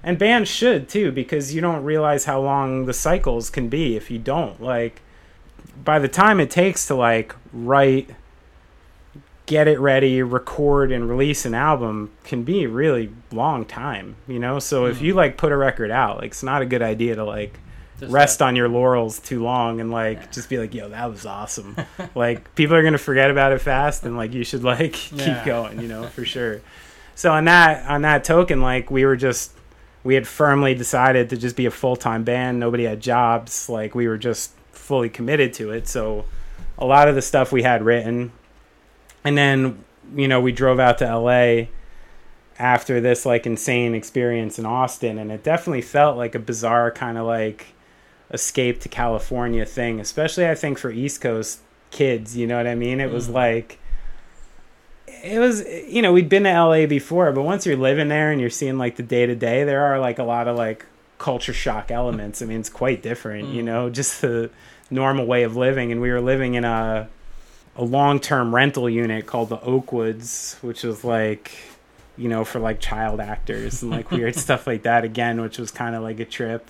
and 0.02 0.18
bands 0.18 0.48
should 0.50 0.88
too 0.88 1.10
because 1.12 1.54
you 1.54 1.60
don't 1.60 1.84
realize 1.84 2.24
how 2.24 2.40
long 2.40 2.86
the 2.86 2.92
cycles 2.92 3.48
can 3.50 3.68
be 3.68 3.96
if 3.96 4.10
you 4.10 4.18
don't 4.18 4.60
like 4.60 5.00
by 5.84 5.98
the 5.98 6.08
time 6.08 6.38
it 6.40 6.50
takes 6.50 6.86
to 6.86 6.94
like 6.94 7.34
write 7.52 8.10
get 9.46 9.66
it 9.66 9.78
ready 9.80 10.22
record 10.22 10.92
and 10.92 11.08
release 11.08 11.44
an 11.44 11.54
album 11.54 12.10
can 12.24 12.42
be 12.44 12.64
a 12.64 12.68
really 12.68 13.10
long 13.32 13.64
time 13.64 14.14
you 14.28 14.38
know 14.38 14.58
so 14.58 14.86
if 14.86 14.98
Mm. 14.98 15.02
you 15.02 15.14
like 15.14 15.36
put 15.36 15.52
a 15.52 15.56
record 15.56 15.90
out 15.90 16.18
like 16.18 16.30
it's 16.30 16.42
not 16.42 16.62
a 16.62 16.66
good 16.66 16.82
idea 16.82 17.14
to 17.16 17.24
like 17.24 17.58
Just 18.02 18.12
rest 18.12 18.38
that- 18.40 18.46
on 18.46 18.56
your 18.56 18.68
laurels 18.68 19.18
too 19.18 19.42
long 19.42 19.80
and 19.80 19.90
like 19.90 20.30
just 20.32 20.48
be 20.48 20.58
like 20.58 20.74
yo 20.74 20.88
that 20.90 21.10
was 21.10 21.24
awesome. 21.26 21.76
Like 22.14 22.54
people 22.54 22.76
are 22.76 22.82
gonna 22.82 22.98
forget 22.98 23.30
about 23.30 23.52
it 23.52 23.60
fast 23.60 24.04
and 24.04 24.16
like 24.16 24.32
you 24.34 24.44
should 24.44 24.62
like 24.64 25.10
Yeah. 25.12 25.36
keep 25.36 25.46
going 25.46 25.80
you 25.80 25.88
know 25.88 26.06
for 26.08 26.24
sure. 26.24 26.60
So 27.14 27.32
on 27.32 27.44
that 27.46 27.88
on 27.88 28.02
that 28.02 28.24
token 28.24 28.60
like 28.60 28.90
we 28.90 29.04
were 29.04 29.16
just 29.16 29.52
we 30.04 30.14
had 30.14 30.26
firmly 30.26 30.74
decided 30.74 31.30
to 31.30 31.36
just 31.36 31.54
be 31.56 31.64
a 31.66 31.70
full-time 31.70 32.24
band. 32.24 32.58
Nobody 32.58 32.84
had 32.84 33.00
jobs. 33.00 33.68
Like 33.68 33.94
we 33.94 34.08
were 34.08 34.18
just 34.18 34.50
fully 34.72 35.08
committed 35.08 35.52
to 35.54 35.70
it. 35.70 35.86
So 35.86 36.24
a 36.76 36.84
lot 36.84 37.06
of 37.08 37.14
the 37.14 37.22
stuff 37.22 37.52
we 37.52 37.62
had 37.62 37.84
written. 37.84 38.32
And 39.24 39.38
then 39.38 39.84
you 40.16 40.26
know 40.28 40.40
we 40.40 40.50
drove 40.52 40.80
out 40.80 40.98
to 40.98 41.04
LA 41.16 41.66
after 42.58 43.00
this 43.00 43.24
like 43.24 43.46
insane 43.46 43.94
experience 43.94 44.58
in 44.58 44.66
Austin. 44.66 45.18
And 45.18 45.30
it 45.30 45.42
definitely 45.44 45.82
felt 45.82 46.16
like 46.16 46.34
a 46.34 46.38
bizarre 46.40 46.90
kind 46.90 47.16
of 47.18 47.26
like 47.26 47.66
escape 48.32 48.80
to 48.80 48.88
California 48.88 49.64
thing 49.64 50.00
especially 50.00 50.48
I 50.48 50.54
think 50.54 50.78
for 50.78 50.90
East 50.90 51.20
Coast 51.20 51.60
kids 51.90 52.36
you 52.36 52.46
know 52.46 52.56
what 52.56 52.66
I 52.66 52.74
mean 52.74 53.00
it 53.00 53.10
was 53.10 53.28
Mm. 53.28 53.34
like 53.34 53.78
it 55.06 55.38
was 55.38 55.64
you 55.88 56.02
know 56.02 56.12
we'd 56.12 56.28
been 56.28 56.44
to 56.44 56.50
LA 56.52 56.86
before 56.86 57.30
but 57.32 57.42
once 57.42 57.66
you're 57.66 57.76
living 57.76 58.08
there 58.08 58.30
and 58.30 58.40
you're 58.40 58.50
seeing 58.50 58.78
like 58.78 58.96
the 58.96 59.02
day 59.02 59.26
to 59.26 59.34
day 59.34 59.64
there 59.64 59.84
are 59.84 59.98
like 59.98 60.18
a 60.18 60.22
lot 60.24 60.48
of 60.48 60.56
like 60.56 60.86
culture 61.18 61.52
shock 61.52 61.90
elements 61.90 62.42
I 62.42 62.46
mean 62.46 62.60
it's 62.60 62.68
quite 62.70 63.02
different 63.02 63.48
you 63.48 63.62
Mm. 63.62 63.66
know 63.66 63.90
just 63.90 64.20
the 64.22 64.50
normal 64.90 65.26
way 65.26 65.42
of 65.42 65.56
living 65.56 65.92
and 65.92 66.00
we 66.00 66.10
were 66.10 66.20
living 66.20 66.54
in 66.54 66.64
a 66.64 67.08
a 67.74 67.82
long-term 67.84 68.54
rental 68.54 68.88
unit 68.90 69.24
called 69.26 69.48
the 69.48 69.56
Oakwoods, 69.56 70.62
which 70.62 70.82
was 70.82 71.04
like, 71.04 71.52
you 72.18 72.28
know, 72.28 72.44
for 72.44 72.58
like 72.58 72.80
child 72.80 73.18
actors 73.18 73.80
and 73.82 73.90
like 73.90 74.10
weird 74.10 74.36
stuff 74.46 74.66
like 74.66 74.82
that. 74.82 75.04
Again, 75.04 75.40
which 75.40 75.56
was 75.56 75.70
kind 75.70 75.94
of 75.96 76.02
like 76.02 76.20
a 76.20 76.26
trip. 76.26 76.68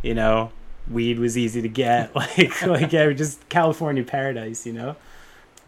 You 0.00 0.14
know, 0.14 0.50
weed 0.90 1.18
was 1.18 1.36
easy 1.36 1.62
to 1.62 1.68
get, 1.68 2.14
like 2.16 2.66
like 2.66 2.92
yeah, 2.92 3.10
just 3.12 3.48
California 3.48 4.02
paradise. 4.02 4.66
You 4.66 4.72
know, 4.72 4.96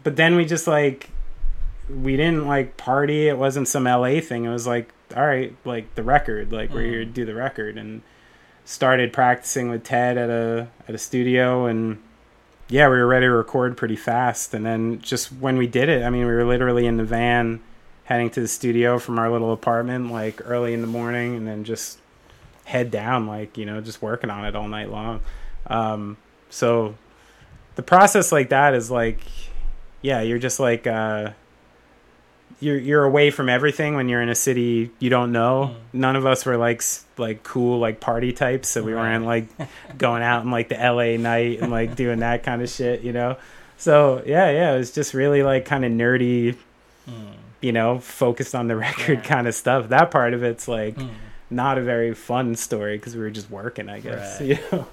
but 0.03 0.15
then 0.15 0.35
we 0.35 0.45
just 0.45 0.67
like 0.67 1.09
we 1.89 2.15
didn't 2.15 2.47
like 2.47 2.77
party. 2.77 3.27
It 3.27 3.37
wasn't 3.37 3.67
some 3.67 3.85
LA 3.85 4.19
thing. 4.19 4.45
It 4.45 4.49
was 4.49 4.67
like, 4.67 4.93
all 5.15 5.25
right, 5.25 5.55
like 5.65 5.93
the 5.95 6.03
record, 6.03 6.51
like 6.51 6.73
we're 6.73 6.83
here 6.83 7.05
to 7.05 7.11
do 7.11 7.25
the 7.25 7.35
record, 7.35 7.77
and 7.77 8.01
started 8.65 9.11
practicing 9.11 9.69
with 9.69 9.83
Ted 9.83 10.17
at 10.17 10.29
a 10.29 10.69
at 10.87 10.95
a 10.95 10.97
studio 10.97 11.65
and 11.65 12.01
yeah, 12.71 12.87
we 12.87 12.95
were 12.95 13.05
ready 13.05 13.25
to 13.25 13.31
record 13.31 13.75
pretty 13.75 13.97
fast. 13.97 14.53
And 14.53 14.65
then 14.65 15.01
just 15.01 15.27
when 15.33 15.57
we 15.57 15.67
did 15.67 15.89
it, 15.89 16.03
I 16.03 16.09
mean, 16.09 16.25
we 16.25 16.31
were 16.31 16.45
literally 16.45 16.87
in 16.87 16.95
the 16.95 17.03
van 17.03 17.59
heading 18.05 18.29
to 18.29 18.39
the 18.39 18.47
studio 18.47 18.97
from 18.97 19.19
our 19.19 19.29
little 19.29 19.51
apartment 19.51 20.09
like 20.11 20.41
early 20.45 20.73
in 20.73 20.79
the 20.79 20.87
morning, 20.87 21.35
and 21.35 21.45
then 21.45 21.65
just 21.65 21.99
head 22.71 22.89
down 22.91 23.27
like 23.27 23.57
you 23.57 23.65
know 23.65 23.81
just 23.81 24.01
working 24.01 24.29
on 24.29 24.45
it 24.45 24.55
all 24.55 24.67
night 24.67 24.89
long. 24.89 25.19
Um, 25.67 26.17
so 26.49 26.95
the 27.75 27.83
process 27.83 28.31
like 28.31 28.49
that 28.49 28.73
is 28.73 28.89
like, 28.89 29.19
yeah, 30.01 30.21
you're 30.21 30.39
just 30.39 30.59
like. 30.59 30.87
Uh, 30.87 31.31
you're 32.59 32.77
you're 32.77 33.03
away 33.03 33.31
from 33.31 33.49
everything 33.49 33.95
when 33.95 34.07
you're 34.07 34.21
in 34.21 34.29
a 34.29 34.35
city 34.35 34.91
you 34.99 35.09
don't 35.09 35.31
know. 35.31 35.75
None 35.93 36.15
of 36.15 36.27
us 36.27 36.45
were 36.45 36.57
like 36.57 36.83
like 37.17 37.41
cool 37.41 37.79
like 37.79 37.99
party 37.99 38.33
types, 38.33 38.67
so 38.69 38.83
we 38.83 38.93
weren't 38.93 39.25
like 39.25 39.45
going 39.97 40.21
out 40.21 40.43
in 40.43 40.51
like 40.51 40.69
the 40.69 40.75
LA 40.75 41.17
night 41.17 41.59
and 41.59 41.71
like 41.71 41.95
doing 41.95 42.19
that 42.19 42.43
kind 42.43 42.61
of 42.61 42.69
shit, 42.69 43.01
you 43.01 43.13
know. 43.13 43.37
So 43.77 44.21
yeah, 44.27 44.51
yeah, 44.51 44.73
it 44.75 44.77
was 44.77 44.91
just 44.91 45.15
really 45.15 45.41
like 45.41 45.65
kind 45.65 45.83
of 45.83 45.91
nerdy, 45.91 46.55
you 47.61 47.71
know, 47.71 47.97
focused 47.99 48.53
on 48.53 48.67
the 48.67 48.75
record 48.87 49.19
Yeah. 49.19 49.27
kind 49.27 49.47
of 49.47 49.55
stuff. 49.55 49.89
That 49.89 50.11
part 50.11 50.35
of 50.35 50.43
it's 50.43 50.67
like 50.67 50.95
Mm. 50.97 51.09
Not 51.51 51.77
a 51.77 51.81
very 51.81 52.13
fun 52.13 52.55
story 52.55 52.97
because 52.97 53.15
we 53.15 53.21
were 53.21 53.29
just 53.29 53.49
working, 53.49 53.89
I 53.89 53.99
guess. 53.99 54.39
Right. 54.39 54.49
You 54.49 54.59
know? 54.71 54.87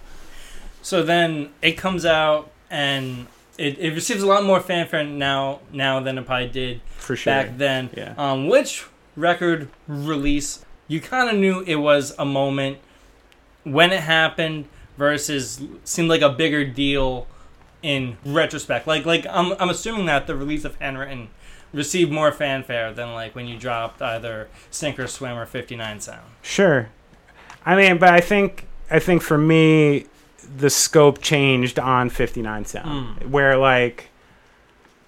So 0.83 1.03
then 1.03 1.51
it 1.61 1.73
comes 1.73 2.05
out 2.05 2.51
and 2.71 3.27
it, 3.57 3.79
it 3.79 3.95
receives 3.95 4.23
a 4.23 4.27
lot 4.27 4.45
more 4.45 4.61
fanfare 4.61 5.05
now 5.05 5.61
now 5.73 6.01
than 6.01 6.19
it 6.19 6.27
probably 6.27 6.49
did 6.49 6.81
For 6.97 7.17
sure. 7.17 7.33
back 7.33 7.59
then. 7.59 7.91
Yeah. 7.97 8.15
Um, 8.17 8.49
which 8.49 8.87
record 9.17 9.69
release 9.87 10.65
you 10.87 11.01
kind 11.01 11.29
of 11.29 11.37
knew 11.37 11.61
it 11.67 11.77
was 11.77 12.15
a 12.19 12.25
moment 12.25 12.79
when 13.65 13.93
it 13.93 14.01
happened 14.01 14.67
versus 14.97 15.61
seemed 15.85 16.09
like 16.09 16.23
a 16.23 16.31
bigger 16.31 16.65
deal 16.65 17.27
in 17.83 18.17
retrospect. 18.25 18.87
Like 18.87 19.05
like 19.05 19.27
I'm 19.29 19.53
I'm 19.61 19.69
assuming 19.71 20.07
that 20.07 20.27
the 20.27 20.35
release 20.35 20.65
of 20.65 20.77
Handwritten 20.77 21.29
received 21.73 22.11
more 22.11 22.33
fanfare 22.33 22.93
than 22.93 23.13
like 23.13 23.35
when 23.35 23.47
you 23.47 23.59
dropped 23.59 24.01
either 24.03 24.49
Sink 24.71 24.99
or 24.99 25.07
Swim 25.07 25.37
or 25.37 25.47
59 25.47 26.01
Sound. 26.01 26.23
Sure. 26.43 26.89
I 27.65 27.77
mean, 27.77 27.99
but 27.99 28.11
I 28.11 28.21
think 28.21 28.67
I 28.91 28.99
think 28.99 29.23
for 29.23 29.37
me, 29.39 30.07
the 30.57 30.71
scope 30.71 31.21
changed 31.21 31.79
on 31.79 32.09
59 32.11 32.65
Sound, 32.65 33.21
Mm. 33.21 33.29
where 33.31 33.57
like, 33.57 34.09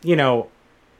you 0.03 0.17
know, 0.17 0.49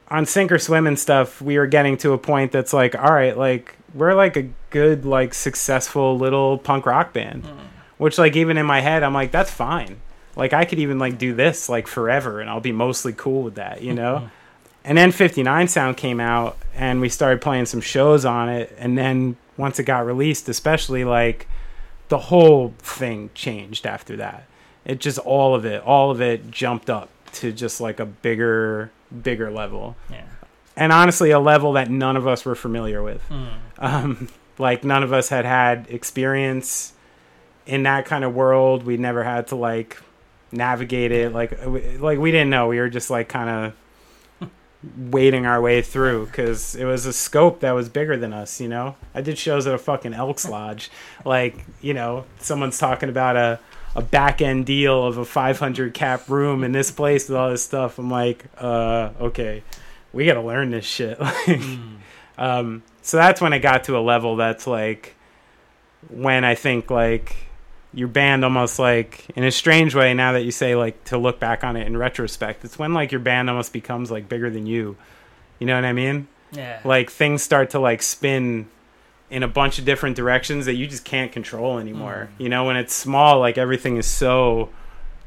on 0.09 0.25
Sink 0.25 0.51
or 0.51 0.59
Swim 0.59 0.87
and 0.87 0.97
stuff, 0.97 1.41
we 1.41 1.57
were 1.57 1.67
getting 1.67 1.97
to 1.97 2.13
a 2.13 2.17
point 2.17 2.51
that's 2.51 2.73
like, 2.73 2.95
all 2.95 3.13
right, 3.13 3.37
like 3.37 3.75
we're 3.93 4.13
like 4.13 4.35
a 4.35 4.49
good, 4.69 5.05
like 5.05 5.33
successful 5.33 6.17
little 6.17 6.57
punk 6.57 6.85
rock 6.85 7.13
band, 7.13 7.45
hmm. 7.45 7.59
which 7.97 8.17
like 8.17 8.35
even 8.35 8.57
in 8.57 8.65
my 8.65 8.81
head, 8.81 9.03
I'm 9.03 9.13
like, 9.13 9.31
that's 9.31 9.51
fine. 9.51 10.01
Like 10.35 10.53
I 10.53 10.65
could 10.65 10.79
even 10.79 10.97
like 10.97 11.17
do 11.17 11.33
this 11.33 11.69
like 11.69 11.87
forever, 11.87 12.39
and 12.39 12.49
I'll 12.49 12.59
be 12.61 12.71
mostly 12.71 13.13
cool 13.13 13.43
with 13.43 13.55
that, 13.55 13.81
you 13.81 13.91
hmm. 13.91 13.97
know. 13.97 14.17
Hmm. 14.19 14.27
And 14.83 14.97
then 14.97 15.11
59 15.11 15.67
Sound 15.67 15.97
came 15.97 16.19
out, 16.19 16.57
and 16.73 17.01
we 17.01 17.09
started 17.09 17.41
playing 17.41 17.67
some 17.67 17.81
shows 17.81 18.25
on 18.25 18.49
it. 18.49 18.75
And 18.77 18.97
then 18.97 19.37
once 19.57 19.79
it 19.79 19.83
got 19.83 20.05
released, 20.05 20.49
especially 20.49 21.03
like 21.03 21.47
the 22.09 22.17
whole 22.17 22.73
thing 22.79 23.29
changed 23.33 23.85
after 23.85 24.17
that. 24.17 24.43
It 24.83 24.99
just 24.99 25.19
all 25.19 25.55
of 25.55 25.65
it, 25.65 25.83
all 25.83 26.11
of 26.11 26.19
it 26.21 26.49
jumped 26.49 26.89
up 26.89 27.09
to 27.33 27.51
just 27.51 27.79
like 27.79 27.99
a 27.99 28.05
bigger, 28.05 28.91
bigger 29.21 29.51
level. 29.51 29.95
Yeah. 30.09 30.25
And 30.75 30.91
honestly, 30.91 31.31
a 31.31 31.39
level 31.39 31.73
that 31.73 31.89
none 31.89 32.17
of 32.17 32.27
us 32.27 32.43
were 32.43 32.55
familiar 32.55 33.03
with. 33.03 33.21
Mm. 33.29 33.47
Um, 33.77 34.29
like 34.57 34.83
none 34.83 35.03
of 35.03 35.13
us 35.13 35.29
had 35.29 35.45
had 35.45 35.87
experience 35.89 36.93
in 37.65 37.83
that 37.83 38.05
kind 38.05 38.23
of 38.23 38.33
world. 38.33 38.83
We 38.83 38.97
never 38.97 39.23
had 39.23 39.47
to 39.47 39.55
like 39.55 40.01
navigate 40.51 41.11
it. 41.11 41.33
Like, 41.33 41.65
like 41.99 42.19
we 42.19 42.31
didn't 42.31 42.49
know. 42.49 42.67
We 42.67 42.79
were 42.79 42.89
just 42.89 43.09
like 43.09 43.29
kind 43.29 43.49
of 43.49 43.73
wading 44.97 45.45
our 45.45 45.61
way 45.61 45.81
through 45.81 46.25
because 46.25 46.75
it 46.75 46.85
was 46.85 47.05
a 47.05 47.13
scope 47.13 47.59
that 47.59 47.71
was 47.71 47.89
bigger 47.89 48.17
than 48.17 48.33
us. 48.33 48.59
You 48.59 48.67
know, 48.67 48.95
I 49.13 49.21
did 49.21 49.37
shows 49.37 49.67
at 49.67 49.73
a 49.73 49.77
fucking 49.77 50.13
Elks 50.13 50.47
Lodge. 50.47 50.89
Like, 51.25 51.65
you 51.81 51.93
know, 51.93 52.25
someone's 52.39 52.77
talking 52.79 53.09
about 53.09 53.35
a 53.35 53.59
a 53.95 54.01
back 54.01 54.41
end 54.41 54.65
deal 54.65 55.05
of 55.05 55.17
a 55.17 55.25
500 55.25 55.93
cap 55.93 56.29
room 56.29 56.63
in 56.63 56.71
this 56.71 56.91
place 56.91 57.27
with 57.27 57.37
all 57.37 57.49
this 57.49 57.63
stuff. 57.63 57.99
I'm 57.99 58.09
like, 58.09 58.45
uh, 58.57 59.09
okay, 59.19 59.63
we 60.13 60.25
got 60.25 60.35
to 60.35 60.41
learn 60.41 60.71
this 60.71 60.85
shit. 60.85 61.19
Like, 61.47 61.61
um, 62.37 62.81
so 63.03 63.17
that's 63.17 63.41
when 63.41 63.53
i 63.53 63.59
got 63.59 63.83
to 63.83 63.97
a 63.97 63.99
level 63.99 64.35
that's 64.35 64.65
like 64.65 65.15
when 66.09 66.43
I 66.43 66.55
think 66.55 66.89
like 66.89 67.35
your 67.93 68.07
band 68.07 68.43
almost 68.45 68.79
like 68.79 69.25
in 69.35 69.43
a 69.43 69.51
strange 69.51 69.93
way 69.93 70.13
now 70.13 70.31
that 70.31 70.43
you 70.43 70.51
say 70.51 70.75
like 70.75 71.03
to 71.05 71.17
look 71.17 71.39
back 71.39 71.63
on 71.63 71.75
it 71.75 71.85
in 71.85 71.97
retrospect 71.97 72.63
it's 72.63 72.79
when 72.79 72.93
like 72.93 73.11
your 73.11 73.19
band 73.19 73.49
almost 73.49 73.73
becomes 73.73 74.09
like 74.09 74.29
bigger 74.29 74.49
than 74.49 74.65
you. 74.65 74.95
You 75.59 75.67
know 75.67 75.75
what 75.75 75.85
i 75.85 75.93
mean? 75.93 76.27
Yeah. 76.53 76.81
like 76.83 77.09
things 77.09 77.41
start 77.41 77.69
to 77.71 77.79
like 77.79 78.01
spin 78.01 78.67
in 79.29 79.41
a 79.43 79.47
bunch 79.47 79.79
of 79.79 79.85
different 79.85 80.17
directions 80.17 80.65
that 80.65 80.73
you 80.73 80.85
just 80.85 81.05
can't 81.05 81.31
control 81.31 81.79
anymore. 81.79 82.29
Mm. 82.37 82.43
You 82.43 82.49
know 82.49 82.65
when 82.65 82.77
it's 82.77 82.93
small 82.93 83.39
like 83.39 83.57
everything 83.57 83.97
is 83.97 84.05
so 84.05 84.69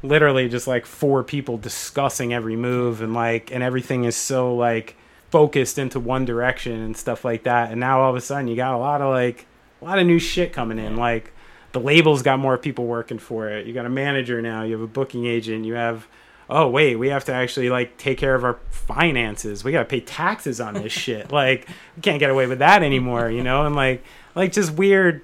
literally 0.03 0.47
just 0.47 0.67
like 0.67 0.85
four 0.85 1.23
people 1.23 1.57
discussing 1.57 2.33
every 2.33 2.55
move 2.55 3.01
and 3.01 3.13
like 3.13 3.51
and 3.51 3.63
everything 3.63 4.03
is 4.03 4.15
so 4.15 4.55
like 4.55 4.95
focused 5.29 5.77
into 5.77 5.99
one 5.99 6.25
direction 6.25 6.79
and 6.79 6.95
stuff 6.95 7.25
like 7.25 7.43
that. 7.43 7.71
And 7.71 7.79
now 7.79 8.01
all 8.01 8.09
of 8.09 8.15
a 8.15 8.21
sudden 8.21 8.47
you 8.47 8.55
got 8.55 8.73
a 8.73 8.77
lot 8.77 9.01
of 9.01 9.09
like 9.09 9.45
a 9.81 9.85
lot 9.85 9.99
of 9.99 10.07
new 10.07 10.19
shit 10.19 10.53
coming 10.53 10.79
in. 10.79 10.95
Like 10.95 11.33
the 11.75 11.81
label's 11.81 12.21
got 12.21 12.39
more 12.39 12.57
people 12.57 12.85
working 12.85 13.19
for 13.19 13.49
it. 13.49 13.67
You 13.67 13.73
got 13.73 13.85
a 13.85 13.89
manager 13.89 14.41
now 14.41 14.63
you 14.63 14.71
have 14.71 14.81
a 14.81 14.87
booking 14.87 15.25
agent 15.25 15.65
you 15.65 15.73
have 15.73 16.07
oh 16.49 16.69
wait 16.69 16.95
we 16.95 17.09
have 17.09 17.25
to 17.25 17.33
actually 17.33 17.69
like 17.69 17.97
take 17.97 18.17
care 18.17 18.33
of 18.33 18.45
our 18.45 18.57
finances. 18.69 19.61
We 19.61 19.73
got 19.73 19.79
to 19.79 19.85
pay 19.85 19.99
taxes 19.99 20.61
on 20.61 20.75
this 20.75 20.93
shit. 20.93 21.31
Like 21.35 21.67
we 21.97 22.01
can't 22.01 22.19
get 22.19 22.29
away 22.29 22.47
with 22.47 22.59
that 22.59 22.81
anymore 22.81 23.29
you 23.29 23.43
know? 23.43 23.65
And 23.65 23.75
like 23.75 24.05
like 24.35 24.53
just 24.53 24.71
weird 24.71 25.21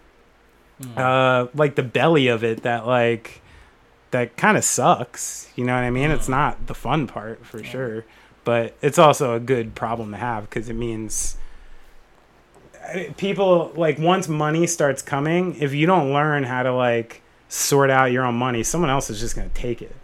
uh 0.97 1.47
like 1.54 1.76
the 1.76 1.84
belly 1.84 2.28
of 2.28 2.43
it 2.43 2.64
that 2.64 2.86
like 2.86 3.41
that 4.10 4.36
kind 4.36 4.58
of 4.58 4.66
sucks 4.66 5.49
you 5.56 5.64
know 5.64 5.74
what 5.74 5.86
i 5.86 5.89
mean? 5.89 6.12
It's 6.12 6.28
not 6.28 6.68
the 6.68 6.76
fun 6.76 7.08
part 7.08 7.45
for 7.45 7.64
sure. 7.64 8.04
But 8.43 8.76
it's 8.82 8.99
also 8.99 9.36
a 9.36 9.39
good 9.39 9.74
problem 9.74 10.12
to 10.12 10.18
have 10.18 10.49
because 10.49 10.68
it 10.68 10.74
means 10.74 11.38
people 13.17 13.71
like 13.75 13.97
once 13.99 14.27
money 14.27 14.67
starts 14.67 15.01
coming 15.01 15.55
if 15.59 15.73
you 15.73 15.86
don't 15.86 16.11
learn 16.13 16.43
how 16.43 16.63
to 16.63 16.73
like 16.73 17.21
sort 17.49 17.89
out 17.89 18.11
your 18.11 18.23
own 18.25 18.36
money 18.36 18.63
someone 18.63 18.89
else 18.89 19.09
is 19.09 19.19
just 19.19 19.36
going 19.36 19.47
to 19.49 19.55
take 19.55 19.82
it 19.82 19.95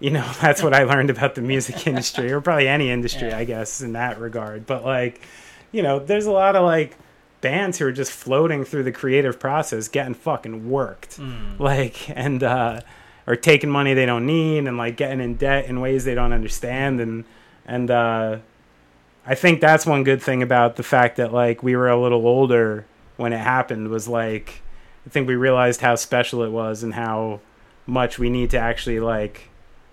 you 0.00 0.10
know 0.10 0.28
that's 0.40 0.62
what 0.62 0.72
i 0.74 0.82
learned 0.84 1.10
about 1.10 1.34
the 1.34 1.42
music 1.42 1.86
industry 1.86 2.32
or 2.32 2.40
probably 2.40 2.68
any 2.68 2.90
industry 2.90 3.28
Yeah. 3.28 3.38
i 3.38 3.44
guess 3.44 3.80
in 3.80 3.92
that 3.94 4.18
regard 4.18 4.66
but 4.66 4.84
like 4.84 5.20
you 5.72 5.82
know 5.82 5.98
there's 5.98 6.26
a 6.26 6.32
lot 6.32 6.56
of 6.56 6.64
like 6.64 6.96
bands 7.40 7.78
who 7.78 7.86
are 7.86 7.92
just 7.92 8.12
floating 8.12 8.64
through 8.64 8.84
the 8.84 8.92
creative 8.92 9.38
process 9.40 9.88
getting 9.88 10.14
fucking 10.14 10.70
worked 10.70 11.18
Mm. 11.18 11.58
like 11.58 12.08
and 12.16 12.42
uh 12.42 12.80
or 13.26 13.36
taking 13.36 13.70
money 13.70 13.94
they 13.94 14.06
don't 14.06 14.26
need 14.26 14.58
and 14.66 14.76
like 14.76 14.96
getting 14.96 15.20
in 15.20 15.34
debt 15.36 15.66
in 15.66 15.80
ways 15.80 16.04
they 16.04 16.14
don't 16.14 16.32
understand 16.32 17.00
and 17.00 17.24
and 17.66 17.90
uh 17.90 18.38
I 19.26 19.34
think 19.34 19.60
that's 19.60 19.86
one 19.86 20.02
good 20.04 20.20
thing 20.22 20.42
about 20.42 20.76
the 20.76 20.82
fact 20.82 21.16
that 21.16 21.32
like 21.32 21.62
we 21.62 21.76
were 21.76 21.88
a 21.88 22.00
little 22.00 22.26
older 22.26 22.84
when 23.16 23.32
it 23.32 23.38
happened 23.38 23.88
was 23.88 24.08
like 24.08 24.62
I 25.06 25.10
think 25.10 25.28
we 25.28 25.34
realized 25.36 25.80
how 25.80 25.94
special 25.94 26.42
it 26.42 26.50
was 26.50 26.82
and 26.82 26.94
how 26.94 27.40
much 27.86 28.18
we 28.18 28.30
need 28.30 28.50
to 28.50 28.58
actually 28.58 29.00
like 29.00 29.48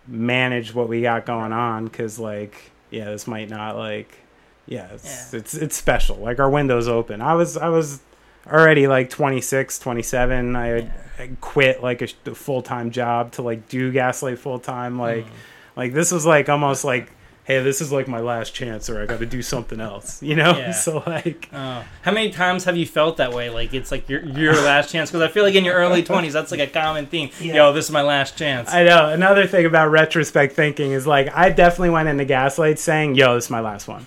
manage 0.08 0.74
what 0.74 0.90
we 0.90 1.02
got 1.02 1.26
going 1.26 1.52
on 1.54 1.88
cuz 1.90 2.18
like 2.20 2.72
yeah 2.90 3.06
this 3.06 3.28
might 3.28 3.50
not 3.50 3.76
like 3.78 4.18
yeah 4.66 4.88
it's 4.94 5.32
Yeah. 5.34 5.40
it's 5.40 5.54
it's 5.54 5.76
special. 5.76 6.18
Like 6.18 6.40
our 6.40 6.50
window's 6.50 6.88
open. 6.88 7.22
I 7.22 7.36
was 7.36 7.58
I 7.58 7.70
was 7.70 8.02
already 8.48 8.88
like 8.88 9.10
26 9.12 9.78
27 9.80 10.56
I 10.56 10.66
had 10.68 10.92
I 11.20 11.30
quit 11.42 11.84
like 11.84 12.02
a, 12.02 12.08
a 12.26 12.34
full-time 12.34 12.90
job 12.90 13.32
to 13.34 13.42
like 13.44 13.68
do 13.70 13.92
gaslight 13.92 14.40
full-time 14.40 14.98
like 14.98 15.26
Mm. 15.26 15.30
like 15.76 15.94
this 15.94 16.12
was 16.12 16.26
like 16.26 16.50
almost 16.50 16.84
like 16.84 17.12
hey 17.50 17.62
this 17.64 17.82
is 17.82 17.92
like 17.92 18.08
my 18.08 18.20
last 18.20 18.54
chance 18.54 18.90
or 18.90 19.02
i 19.02 19.06
got 19.06 19.20
to 19.20 19.26
do 19.26 19.42
something 19.42 19.82
else 19.82 20.22
you 20.22 20.36
know 20.36 20.56
Yeah. 20.58 20.72
so 20.86 21.04
like 21.06 21.50
Oh. 21.52 21.84
How 22.04 22.12
many 22.12 22.30
times 22.30 22.64
have 22.66 22.78
you 22.78 22.86
felt 22.86 23.18
that 23.18 23.34
way? 23.34 23.50
Like 23.50 23.74
it's 23.74 23.92
like 23.92 24.08
your 24.08 24.24
your 24.24 24.54
last 24.54 24.92
chance? 24.92 25.10
Because 25.10 25.22
I 25.22 25.28
feel 25.28 25.44
like 25.44 25.56
in 25.56 25.66
your 25.66 25.74
early 25.76 26.04
twenties, 26.04 26.34
that's 26.34 26.52
like 26.52 26.60
a 26.60 26.68
common 26.68 27.08
theme. 27.08 27.30
Yeah. 27.42 27.56
Yo, 27.56 27.74
this 27.74 27.86
is 27.86 27.92
my 27.92 28.02
last 28.04 28.38
chance. 28.38 28.72
i 28.72 28.84
know 28.84 29.10
another 29.10 29.48
thing 29.48 29.66
about 29.66 29.90
retrospect 29.90 30.54
thinking 30.56 30.92
is 30.92 31.06
like 31.08 31.28
i 31.36 31.50
definitely 31.50 31.90
went 31.90 32.08
into 32.08 32.24
gaslight 32.26 32.78
saying 32.80 33.16
yo 33.16 33.34
this 33.36 33.46
is 33.46 33.50
my 33.50 33.60
last 33.62 33.88
one 33.88 34.06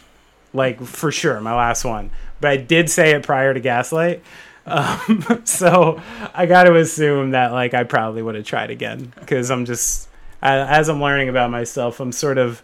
like 0.52 0.80
for 0.82 1.10
sure 1.10 1.40
my 1.40 1.54
last 1.54 1.84
one 1.84 2.10
but 2.40 2.50
i 2.50 2.56
did 2.56 2.88
say 2.88 3.10
it 3.12 3.22
prior 3.24 3.52
to 3.54 3.60
gaslight 3.60 4.22
um, 4.66 5.40
so 5.44 6.00
i 6.34 6.46
got 6.46 6.64
to 6.64 6.76
assume 6.76 7.30
that 7.32 7.50
like 7.52 7.74
i 7.74 7.82
probably 7.82 8.22
would 8.22 8.36
have 8.36 8.44
tried 8.44 8.70
again 8.70 9.12
because 9.18 9.50
i'm 9.50 9.64
just 9.64 10.08
as 10.40 10.88
i'm 10.88 11.00
learning 11.02 11.28
about 11.28 11.50
myself 11.50 11.98
i'm 11.98 12.12
sort 12.12 12.38
of 12.38 12.62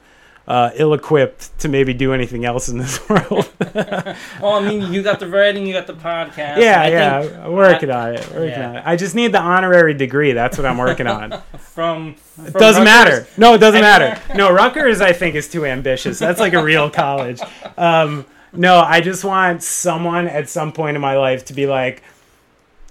uh, 0.49 0.71
ill-equipped 0.77 1.59
to 1.61 1.69
maybe 1.69 1.93
do 1.93 2.15
anything 2.15 2.45
else 2.47 2.71
in 2.71 2.79
this 2.79 3.07
world 3.11 3.49
well, 3.75 4.55
I 4.55 4.61
mean, 4.67 4.91
you 4.93 5.03
got 5.03 5.21
the 5.21 5.29
writing, 5.29 5.67
you 5.67 5.75
got 5.75 5.87
the 5.87 5.93
podcast. 5.93 6.57
yeah, 6.57 6.81
I 6.83 6.89
yeah, 6.89 7.49
working 7.49 7.91
on 7.91 8.15
it. 8.15 8.27
Working 8.31 8.49
Yeah. 8.49 8.69
on 8.71 8.77
it. 8.77 8.83
I 8.87 8.97
just 8.97 9.15
need 9.15 9.33
the 9.33 9.41
honorary 9.43 9.93
degree. 9.93 10.33
That's 10.33 10.57
what 10.57 10.65
I'm 10.67 10.79
working 10.79 11.07
on. 11.07 11.43
From, 11.59 12.17
It 12.47 12.55
doesn't 12.55 12.83
Rutgers- 12.83 12.85
matter. 12.85 13.27
No, 13.37 13.53
it 13.55 13.59
doesn't 13.59 13.81
matter. 13.83 14.19
No, 14.35 14.51
Rutgers, 14.51 15.03
I 15.03 15.13
think, 15.13 15.35
is 15.35 15.49
too 15.51 15.67
ambitious. 15.67 16.19
That's 16.19 16.41
like 16.41 16.55
a 16.55 16.63
real 16.65 16.89
college. 16.89 17.41
Um, 17.77 18.25
no, 18.55 18.81
I 18.81 19.03
just 19.03 19.25
want 19.25 19.63
someone 19.63 20.27
at 20.29 20.49
some 20.49 20.73
point 20.73 20.97
in 20.97 21.03
my 21.03 21.19
life 21.19 21.45
to 21.47 21.53
be 21.53 21.67
like, 21.67 22.03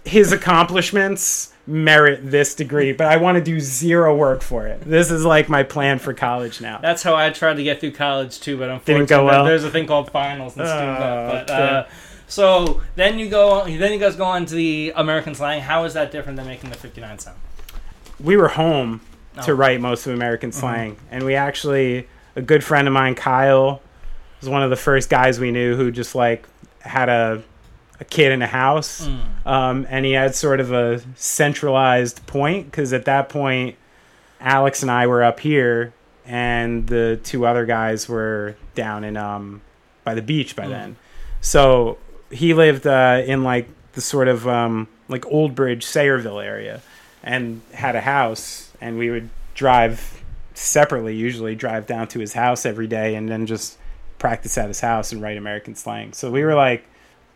his 0.05 0.31
accomplishments 0.31 1.53
merit 1.67 2.21
this 2.31 2.55
degree, 2.55 2.93
but 2.93 3.07
I 3.07 3.17
want 3.17 3.37
to 3.37 3.43
do 3.43 3.59
zero 3.59 4.15
work 4.15 4.41
for 4.41 4.67
it. 4.67 4.81
This 4.81 5.11
is 5.11 5.25
like 5.25 5.49
my 5.49 5.63
plan 5.63 5.99
for 5.99 6.13
college 6.13 6.61
now. 6.61 6.77
That's 6.79 7.03
how 7.03 7.15
I 7.15 7.29
tried 7.29 7.55
to 7.55 7.63
get 7.63 7.79
through 7.81 7.91
college 7.91 8.39
too, 8.39 8.57
but 8.57 8.69
unfortunately, 8.69 8.93
Didn't 9.05 9.09
go 9.09 9.25
well? 9.25 9.43
there's 9.45 9.63
a 9.65 9.69
thing 9.69 9.85
called 9.85 10.09
finals 10.11 10.55
and 10.57 10.65
student 10.67 10.97
Oh. 10.99 11.29
But 11.31 11.49
uh, 11.51 11.85
so 12.27 12.81
then 12.95 13.19
you 13.19 13.29
go, 13.29 13.65
then 13.65 13.91
you 13.91 13.99
guys 13.99 14.15
go 14.15 14.23
on 14.25 14.45
to 14.45 14.55
the 14.55 14.93
American 14.95 15.35
slang. 15.35 15.61
How 15.61 15.83
is 15.83 15.93
that 15.93 16.11
different 16.11 16.37
than 16.37 16.47
making 16.47 16.69
the 16.69 16.77
59 16.77 17.19
sound? 17.19 17.37
we 18.19 18.35
were 18.37 18.47
home 18.47 18.99
to 18.99 19.39
Oh. 19.39 19.43
Mm-hmm. 19.43 19.51
write 19.59 19.81
most 19.81 20.07
of 20.07 20.13
American 20.13 20.51
slang, 20.51 20.97
and 21.11 21.23
we 21.23 21.35
actually 21.35 22.07
a 22.35 22.41
good 22.41 22.63
friend 22.63 22.87
of 22.87 22.93
mine, 22.93 23.13
Kyle, 23.15 23.81
was 24.41 24.49
one 24.49 24.63
of 24.63 24.69
the 24.69 24.75
first 24.75 25.09
guys 25.09 25.39
we 25.39 25.51
knew 25.51 25.75
who 25.75 25.91
just 25.91 26.15
like 26.15 26.47
had 26.79 27.09
a 27.09 27.43
a 27.99 28.05
kid 28.05 28.31
in 28.31 28.41
a 28.41 28.47
house, 28.47 29.07
Mm. 29.07 29.19
um, 29.51 29.87
and 29.89 30.05
he 30.05 30.11
had 30.13 30.35
sort 30.35 30.59
of 30.59 30.71
a 30.71 31.01
centralized 31.15 32.25
point 32.27 32.69
because 32.69 32.93
at 32.93 33.05
that 33.05 33.29
point, 33.29 33.75
Alex 34.39 34.81
and 34.83 34.91
I 34.91 35.07
were 35.07 35.23
up 35.23 35.39
here, 35.39 35.93
and 36.25 36.85
the 36.87 37.19
two 37.23 37.45
other 37.47 37.65
guys 37.65 38.07
were 38.09 38.55
down 38.75 39.03
in 39.03 39.17
um 39.17 39.61
by 40.03 40.13
the 40.13 40.21
beach 40.21 40.55
by 40.55 40.65
Mm. 40.65 40.69
then. 40.69 40.95
So 41.41 41.97
he 42.29 42.53
lived 42.53 42.85
uh, 42.85 43.21
in 43.25 43.43
like 43.43 43.67
the 43.93 44.01
sort 44.01 44.27
of 44.27 44.47
um, 44.47 44.87
like 45.07 45.25
Old 45.25 45.55
Bridge, 45.55 45.85
Sayreville 45.85 46.43
area, 46.43 46.81
and 47.23 47.61
had 47.73 47.95
a 47.95 48.01
house, 48.01 48.71
and 48.81 48.97
we 48.97 49.09
would 49.09 49.29
drive 49.55 50.21
separately, 50.53 51.15
usually 51.15 51.55
drive 51.55 51.87
down 51.87 52.07
to 52.09 52.19
his 52.19 52.33
house 52.33 52.65
every 52.65 52.87
day, 52.87 53.15
and 53.15 53.27
then 53.29 53.45
just 53.45 53.77
practice 54.19 54.57
at 54.57 54.67
his 54.67 54.81
house 54.81 55.11
and 55.11 55.21
write 55.21 55.37
American 55.37 55.75
slang. 55.75 56.13
So 56.13 56.29
we 56.31 56.43
were 56.43 56.55
like 56.55 56.83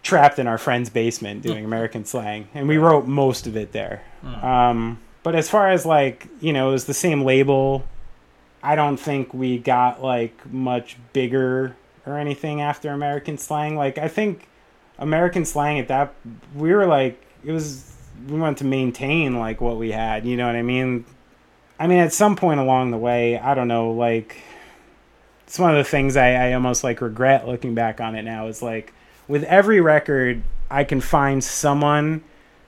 trapped 0.04 0.40
in 0.40 0.48
our 0.48 0.58
friend's 0.58 0.90
basement 0.90 1.44
doing 1.44 1.64
American 1.66 2.06
slang, 2.06 2.48
and 2.54 2.68
we 2.68 2.78
wrote 2.78 3.08
most 3.08 3.48
of 3.48 3.56
it 3.56 3.72
there. 3.72 4.04
Um, 4.42 5.00
but 5.24 5.36
as 5.36 5.50
far 5.50 5.70
as 5.70 5.86
like 5.86 6.28
you 6.40 6.54
know, 6.54 6.70
it 6.70 6.72
was 6.74 6.86
the 6.86 6.94
same 6.94 7.24
label. 7.24 7.86
I 8.64 8.76
don't 8.76 8.98
think 8.98 9.34
we 9.34 9.58
got 9.58 10.02
like 10.04 10.52
much 10.52 10.98
bigger 11.14 11.76
or 12.06 12.18
anything 12.18 12.62
after 12.62 12.90
American 12.90 13.38
slang. 13.38 13.76
Like 13.76 13.98
I 13.98 14.08
think 14.08 14.48
American 15.00 15.46
slang 15.46 15.80
at 15.80 15.88
that 15.88 16.14
we 16.56 16.74
were 16.74 16.86
like 16.86 17.22
it 17.44 17.52
was 17.52 17.92
we 18.28 18.40
wanted 18.40 18.58
to 18.58 18.66
maintain 18.66 19.40
like 19.40 19.62
what 19.62 19.78
we 19.78 19.92
had. 19.92 20.26
You 20.26 20.38
know 20.38 20.46
what 20.46 20.56
I 20.56 20.62
mean? 20.62 21.06
I 21.80 21.88
mean, 21.88 22.00
at 22.00 22.14
some 22.14 22.36
point 22.36 22.60
along 22.60 22.92
the 22.92 22.98
way, 22.98 23.40
I 23.40 23.56
don't 23.56 23.68
know, 23.68 23.92
like 23.92 24.38
it's 25.48 25.58
one 25.58 25.72
of 25.72 25.78
the 25.78 25.90
things 25.90 26.16
I, 26.16 26.34
I 26.34 26.54
almost 26.54 26.84
like 26.84 27.02
regret 27.02 27.48
looking 27.48 27.74
back 27.74 28.00
on 28.00 28.16
it 28.16 28.22
now 28.22 28.48
is 28.48 28.62
like 28.62 28.94
with 29.32 29.46
every 29.46 29.80
record 29.80 30.44
I 30.70 30.84
can 30.84 31.00
find 31.00 31.42
someone 31.42 32.22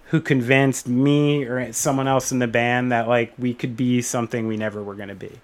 who 0.05 0.21
convinced 0.21 0.87
me 0.87 1.43
or 1.43 1.73
someone 1.73 2.07
else 2.07 2.31
in 2.31 2.39
the 2.39 2.47
band 2.47 2.91
that 2.93 3.07
like 3.07 3.33
we 3.37 3.53
could 3.53 3.75
be 3.75 4.01
something 4.01 4.47
we 4.47 4.55
never 4.55 4.81
were 4.81 4.95
going 4.95 5.09
to 5.09 5.15
be. 5.15 5.41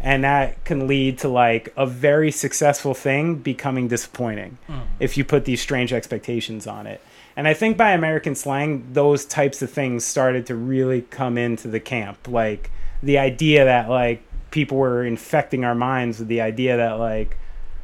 And 0.00 0.22
that 0.22 0.64
can 0.64 0.86
lead 0.86 1.18
to 1.20 1.28
like 1.28 1.72
a 1.76 1.86
very 1.86 2.30
successful 2.30 2.94
thing 2.94 3.36
becoming 3.36 3.88
disappointing 3.88 4.58
hmm. 4.68 4.80
if 5.00 5.16
you 5.16 5.24
put 5.24 5.44
these 5.44 5.60
strange 5.60 5.92
expectations 5.92 6.68
on 6.68 6.86
it. 6.86 7.00
And 7.34 7.48
I 7.48 7.54
think 7.54 7.76
by 7.76 7.90
American 7.90 8.36
slang, 8.36 8.92
those 8.92 9.24
types 9.24 9.62
of 9.62 9.70
things 9.70 10.04
started 10.04 10.46
to 10.46 10.54
really 10.54 11.02
come 11.02 11.36
into 11.36 11.66
the 11.66 11.80
camp. 11.80 12.28
Like 12.28 12.70
the 13.02 13.18
idea 13.18 13.64
that 13.64 13.88
like 13.88 14.22
people 14.52 14.76
were 14.76 15.04
infecting 15.04 15.64
our 15.64 15.74
minds 15.74 16.20
with 16.20 16.28
the 16.28 16.42
idea 16.42 16.76
that 16.76 16.92
like, 16.92 17.38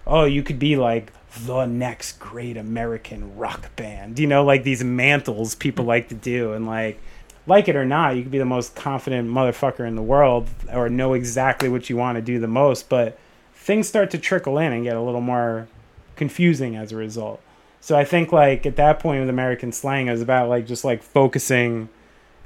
oh, 0.06 0.24
you 0.24 0.44
could 0.44 0.60
be 0.60 0.76
like 0.76 1.10
the 1.44 1.66
next 1.66 2.18
great 2.18 2.56
American 2.56 3.36
rock 3.36 3.74
band. 3.76 4.18
You 4.18 4.26
know, 4.26 4.44
like 4.44 4.64
these 4.64 4.82
mantles 4.82 5.54
people 5.54 5.84
mm. 5.84 5.88
like 5.88 6.08
to 6.08 6.14
do. 6.14 6.52
And 6.52 6.66
like, 6.66 7.00
like 7.46 7.68
it 7.68 7.76
or 7.76 7.84
not, 7.84 8.16
you 8.16 8.22
could 8.22 8.32
be 8.32 8.38
the 8.38 8.44
most 8.44 8.74
confident 8.74 9.28
motherfucker 9.28 9.86
in 9.86 9.94
the 9.94 10.02
world 10.02 10.48
or 10.72 10.88
know 10.88 11.12
exactly 11.12 11.68
what 11.68 11.88
you 11.90 11.96
want 11.96 12.16
to 12.16 12.22
do 12.22 12.38
the 12.38 12.48
most. 12.48 12.88
But 12.88 13.18
things 13.54 13.88
start 13.88 14.10
to 14.12 14.18
trickle 14.18 14.58
in 14.58 14.72
and 14.72 14.84
get 14.84 14.96
a 14.96 15.00
little 15.00 15.20
more 15.20 15.68
confusing 16.16 16.76
as 16.76 16.92
a 16.92 16.96
result. 16.96 17.40
So 17.80 17.96
I 17.96 18.04
think 18.04 18.32
like 18.32 18.66
at 18.66 18.76
that 18.76 18.98
point 18.98 19.20
with 19.20 19.28
American 19.28 19.70
slang, 19.70 20.08
it 20.08 20.12
was 20.12 20.22
about 20.22 20.48
like 20.48 20.66
just 20.66 20.84
like 20.84 21.02
focusing 21.02 21.88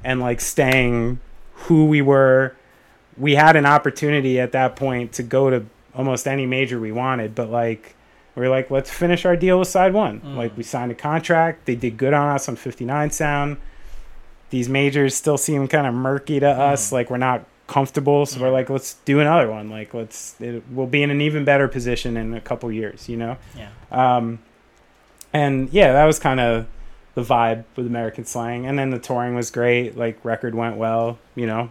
and 0.03 0.19
like 0.19 0.41
staying 0.41 1.19
who 1.53 1.85
we 1.85 2.01
were. 2.01 2.55
We 3.17 3.35
had 3.35 3.55
an 3.55 3.65
opportunity 3.65 4.39
at 4.39 4.51
that 4.51 4.75
point 4.75 5.13
to 5.13 5.23
go 5.23 5.49
to 5.49 5.65
almost 5.95 6.27
any 6.27 6.45
major 6.45 6.79
we 6.79 6.91
wanted, 6.91 7.35
but 7.35 7.49
like 7.49 7.95
we 8.41 8.47
were 8.47 8.55
like, 8.55 8.71
let's 8.71 8.89
finish 8.89 9.23
our 9.23 9.35
deal 9.35 9.59
with 9.59 9.67
side 9.67 9.93
one. 9.93 10.19
Mm. 10.19 10.35
Like 10.35 10.57
we 10.57 10.63
signed 10.63 10.91
a 10.91 10.95
contract. 10.95 11.67
They 11.67 11.75
did 11.75 11.95
good 11.95 12.11
on 12.11 12.33
us 12.33 12.49
on 12.49 12.55
59 12.55 13.11
sound. 13.11 13.57
These 14.49 14.67
majors 14.67 15.13
still 15.13 15.37
seem 15.37 15.67
kind 15.67 15.85
of 15.85 15.93
murky 15.93 16.39
to 16.39 16.47
mm. 16.47 16.57
us. 16.57 16.91
Like 16.91 17.11
we're 17.11 17.17
not 17.17 17.45
comfortable. 17.67 18.25
So 18.25 18.41
we're 18.41 18.47
mm. 18.47 18.53
like, 18.53 18.71
let's 18.71 18.95
do 19.05 19.19
another 19.19 19.47
one. 19.47 19.69
Like 19.69 19.93
let's, 19.93 20.41
it, 20.41 20.63
we'll 20.71 20.87
be 20.87 21.03
in 21.03 21.11
an 21.11 21.21
even 21.21 21.45
better 21.45 21.67
position 21.67 22.17
in 22.17 22.33
a 22.33 22.41
couple 22.41 22.71
years, 22.71 23.07
you 23.07 23.15
know? 23.15 23.37
Yeah. 23.55 23.69
Um, 23.91 24.39
and 25.31 25.69
yeah, 25.69 25.93
that 25.93 26.05
was 26.05 26.17
kind 26.17 26.39
of 26.39 26.65
the 27.13 27.21
vibe 27.21 27.65
with 27.75 27.85
American 27.85 28.25
slang. 28.25 28.65
And 28.65 28.79
then 28.79 28.89
the 28.89 28.97
touring 28.97 29.35
was 29.35 29.51
great. 29.51 29.95
Like 29.95 30.25
record 30.25 30.55
went 30.55 30.77
well, 30.77 31.19
you 31.35 31.45
know. 31.45 31.69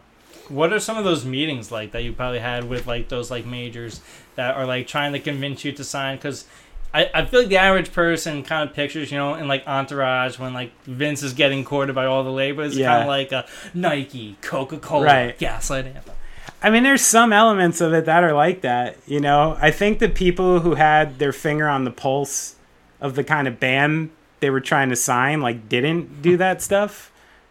What 0.50 0.72
are 0.72 0.78
some 0.80 0.96
of 0.98 1.04
those 1.04 1.24
meetings 1.24 1.70
like 1.72 1.92
that 1.92 2.02
you 2.04 2.12
probably 2.12 2.40
had 2.40 2.68
with 2.68 2.86
like 2.86 3.08
those 3.08 3.30
like 3.30 3.46
majors 3.46 4.00
that 4.34 4.56
are 4.56 4.66
like 4.66 4.86
trying 4.86 5.12
to 5.12 5.18
convince 5.20 5.64
you 5.64 5.72
to 5.72 5.84
sign? 5.84 6.16
Because 6.16 6.44
I, 6.92 7.08
I 7.14 7.24
feel 7.24 7.40
like 7.40 7.48
the 7.48 7.56
average 7.56 7.92
person 7.92 8.42
kind 8.42 8.68
of 8.68 8.74
pictures, 8.74 9.10
you 9.12 9.16
know, 9.18 9.34
in 9.36 9.46
like 9.48 9.66
Entourage 9.66 10.38
when 10.38 10.52
like 10.52 10.72
Vince 10.84 11.22
is 11.22 11.32
getting 11.32 11.64
courted 11.64 11.94
by 11.94 12.04
all 12.06 12.24
the 12.24 12.32
labels, 12.32 12.76
Yeah. 12.76 12.88
kind 12.88 13.02
of 13.02 13.08
like 13.08 13.32
a 13.32 13.46
Nike, 13.74 14.36
Coca 14.42 14.78
Cola, 14.78 15.04
Right. 15.04 15.38
Gaslight 15.38 15.86
Anthem. 15.86 16.14
I 16.62 16.68
mean, 16.68 16.82
there's 16.82 17.00
some 17.02 17.32
elements 17.32 17.80
of 17.80 17.94
it 17.94 18.04
that 18.06 18.22
are 18.24 18.32
like 18.34 18.60
that, 18.62 18.96
you 19.06 19.20
know. 19.20 19.56
I 19.60 19.70
think 19.70 19.98
the 19.98 20.08
people 20.08 20.60
who 20.60 20.74
had 20.74 21.18
their 21.18 21.32
finger 21.32 21.68
on 21.68 21.84
the 21.84 21.90
pulse 21.90 22.56
of 23.00 23.14
the 23.14 23.24
kind 23.24 23.46
of 23.48 23.58
band 23.60 24.10
they 24.40 24.50
were 24.50 24.60
trying 24.60 24.88
to 24.88 24.96
sign, 24.96 25.40
like, 25.42 25.68
didn't 25.68 26.22
do 26.22 26.36
that 26.38 26.60
stuff 26.62 27.09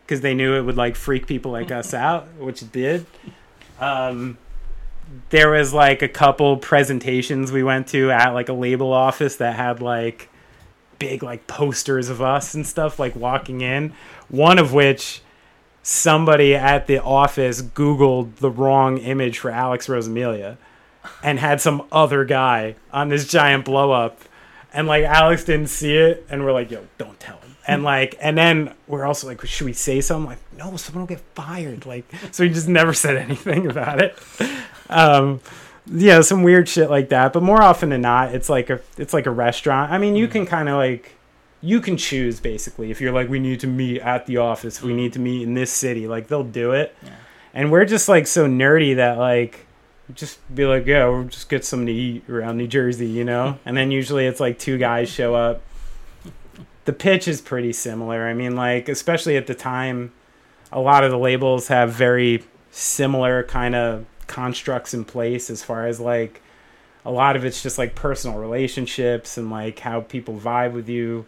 because 0.10 0.22
they 0.22 0.34
knew 0.34 0.55
it 0.55 0.64
would 0.64 0.76
like 0.76 0.95
freak 0.95 1.28
people 1.28 1.51
like 1.51 1.72
us 1.72 1.93
out, 1.93 2.28
which 2.39 2.64
it 2.64 2.72
did. 2.72 3.05
Um, 3.80 4.39
there 5.30 5.51
was 5.51 5.72
like 5.72 6.01
a 6.01 6.07
couple 6.07 6.57
presentations 6.57 7.51
we 7.51 7.62
went 7.62 7.88
to 7.89 8.10
at 8.10 8.30
like 8.34 8.49
a 8.49 8.53
label 8.53 8.91
office 8.91 9.36
that 9.36 9.55
had 9.55 9.82
like 9.82 10.30
big 10.97 11.22
like 11.22 11.45
posters 11.45 12.10
of 12.10 12.24
us 12.24 12.55
and 12.55 12.66
stuff 12.66 12.97
like 12.97 13.16
walking 13.16 13.62
in. 13.62 13.93
One 14.30 14.57
of 14.57 14.74
which 14.74 15.22
somebody 15.84 16.55
at 16.55 16.88
the 16.88 17.01
office 17.01 17.62
Googled 17.62 18.38
the 18.38 18.49
wrong 18.49 18.97
image 18.97 19.38
for 19.38 19.51
Alex 19.51 19.86
Rosamilia 19.88 20.57
and 21.24 21.38
had 21.38 21.62
some 21.62 21.84
other 21.91 22.26
guy 22.26 22.76
on 22.91 23.10
this 23.10 23.28
giant 23.28 23.64
blow 23.64 23.91
up. 23.91 24.22
And 24.74 24.88
like 24.88 25.03
Alex 25.03 25.43
didn't 25.43 25.68
see 25.68 25.95
it, 25.95 26.26
and 26.30 26.43
we're 26.43 26.51
like, 26.51 26.70
"Yo, 26.70 26.88
don't 26.97 27.20
tell 27.20 27.38
him." 27.38 27.49
And 27.70 27.84
like, 27.84 28.15
and 28.20 28.38
then 28.38 28.74
we're 28.88 29.05
also 29.05 29.28
like, 29.28 29.45
"Should 29.45 29.65
we 29.65 29.74
say 29.74 30.01
something?" 30.01 30.30
Like, 30.30 30.39
no, 30.57 30.76
someone 30.78 31.03
will 31.03 31.07
get 31.07 31.22
fired. 31.36 31.86
Like, 31.86 32.05
so 32.32 32.43
we 32.43 32.49
just 32.49 32.67
never 32.67 32.93
said 32.93 33.17
anything 33.17 33.67
about 33.67 34.01
it. 34.01 34.17
Um, 34.89 35.39
yeah, 35.91 36.22
some 36.22 36.43
weird 36.43 36.67
shit 36.67 36.89
like 36.89 37.09
that. 37.09 37.34
But 37.34 37.43
more 37.43 37.61
often 37.61 37.89
than 37.89 38.01
not, 38.01 38.34
it's 38.34 38.49
like 38.49 38.70
a 38.70 38.82
it's 38.97 39.13
like 39.13 39.26
a 39.26 39.32
restaurant. 39.32 39.91
I 39.91 39.97
mean, 39.97 40.15
you 40.15 40.28
can 40.28 40.45
kind 40.45 40.70
of 40.70 40.76
like 40.76 41.13
you 41.61 41.82
can 41.82 41.97
choose 41.97 42.39
basically 42.39 42.91
if 42.91 43.01
you're 43.01 43.11
like, 43.11 43.30
we 43.30 43.39
need 43.39 43.59
to 43.61 43.67
meet 43.67 44.01
at 44.01 44.26
the 44.26 44.38
office, 44.38 44.82
we 44.82 44.93
need 44.93 45.13
to 45.13 45.20
meet 45.20 45.43
in 45.43 45.53
this 45.53 45.72
city. 45.72 46.07
Like 46.07 46.28
they'll 46.28 46.43
do 46.43 46.72
it. 46.72 46.95
Yeah. 47.03 47.09
And 47.53 47.72
we're 47.72 47.86
just 47.86 48.07
like 48.07 48.28
so 48.28 48.47
nerdy 48.47 48.95
that 48.97 49.17
like 49.17 49.65
just 50.13 50.39
be 50.53 50.65
like, 50.65 50.86
yeah, 50.86 51.07
we'll 51.07 51.26
just 51.26 51.49
get 51.49 51.65
something 51.65 51.88
to 51.88 51.93
eat 51.93 52.30
around 52.30 52.57
New 52.57 52.67
Jersey, 52.67 53.07
you 53.07 53.24
know? 53.24 53.57
and 53.65 53.76
then 53.76 53.91
usually 53.91 54.26
it's 54.26 54.39
like 54.39 54.59
two 54.59 54.78
guys 54.78 55.09
show 55.09 55.36
up. 55.36 55.61
The 56.90 56.94
pitch 56.94 57.28
is 57.28 57.40
pretty 57.40 57.72
similar. 57.74 58.28
I 58.28 58.34
mean, 58.34 58.56
like, 58.56 58.90
especially 58.90 59.38
at 59.38 59.46
the 59.46 59.54
time, 59.54 60.12
a 60.72 60.80
lot 60.80 61.04
of 61.04 61.12
the 61.12 61.20
labels 61.20 61.68
have 61.68 61.92
very 61.92 62.44
similar 62.72 63.44
kind 63.44 63.76
of 63.76 64.08
constructs 64.26 64.96
in 64.96 65.06
place 65.06 65.52
as 65.52 65.62
far 65.62 65.86
as 65.86 66.00
like 66.00 66.42
a 67.06 67.12
lot 67.12 67.36
of 67.36 67.46
it's 67.46 67.62
just 67.62 67.78
like 67.78 67.94
personal 67.94 68.40
relationships 68.40 69.38
and 69.38 69.52
like 69.52 69.78
how 69.78 70.02
people 70.02 70.34
vibe 70.34 70.74
with 70.74 70.90
you. 70.90 71.28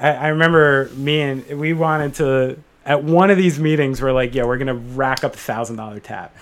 I, 0.00 0.14
I 0.14 0.28
remember 0.30 0.90
me 0.96 1.20
and 1.20 1.46
we 1.46 1.74
wanted 1.74 2.14
to 2.14 2.58
at 2.84 3.04
one 3.04 3.30
of 3.30 3.36
these 3.36 3.60
meetings 3.60 4.02
we're 4.02 4.10
like, 4.10 4.34
yeah, 4.34 4.46
we're 4.46 4.58
gonna 4.58 4.74
rack 4.74 5.22
up 5.22 5.34
a 5.34 5.38
thousand 5.38 5.76
dollar 5.76 6.00
tab. 6.00 6.32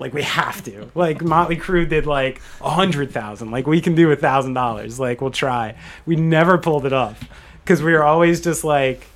Like 0.00 0.12
we 0.12 0.22
have 0.22 0.64
to. 0.64 0.90
Like 0.96 1.22
Motley 1.22 1.58
Crue 1.58 1.88
did 1.88 2.06
like 2.06 2.42
a 2.60 2.70
hundred 2.70 3.12
thousand. 3.12 3.52
Like 3.52 3.68
we 3.68 3.80
can 3.80 3.94
do 3.94 4.10
a 4.10 4.16
thousand 4.16 4.54
dollars. 4.54 4.98
Like 4.98 5.20
we'll 5.20 5.30
try. 5.30 5.76
We 6.06 6.16
never 6.16 6.58
pulled 6.58 6.86
it 6.86 6.92
off 6.92 7.22
because 7.70 7.84
we 7.84 7.92
were 7.92 8.02
always 8.02 8.40
just 8.40 8.64
like 8.64 9.06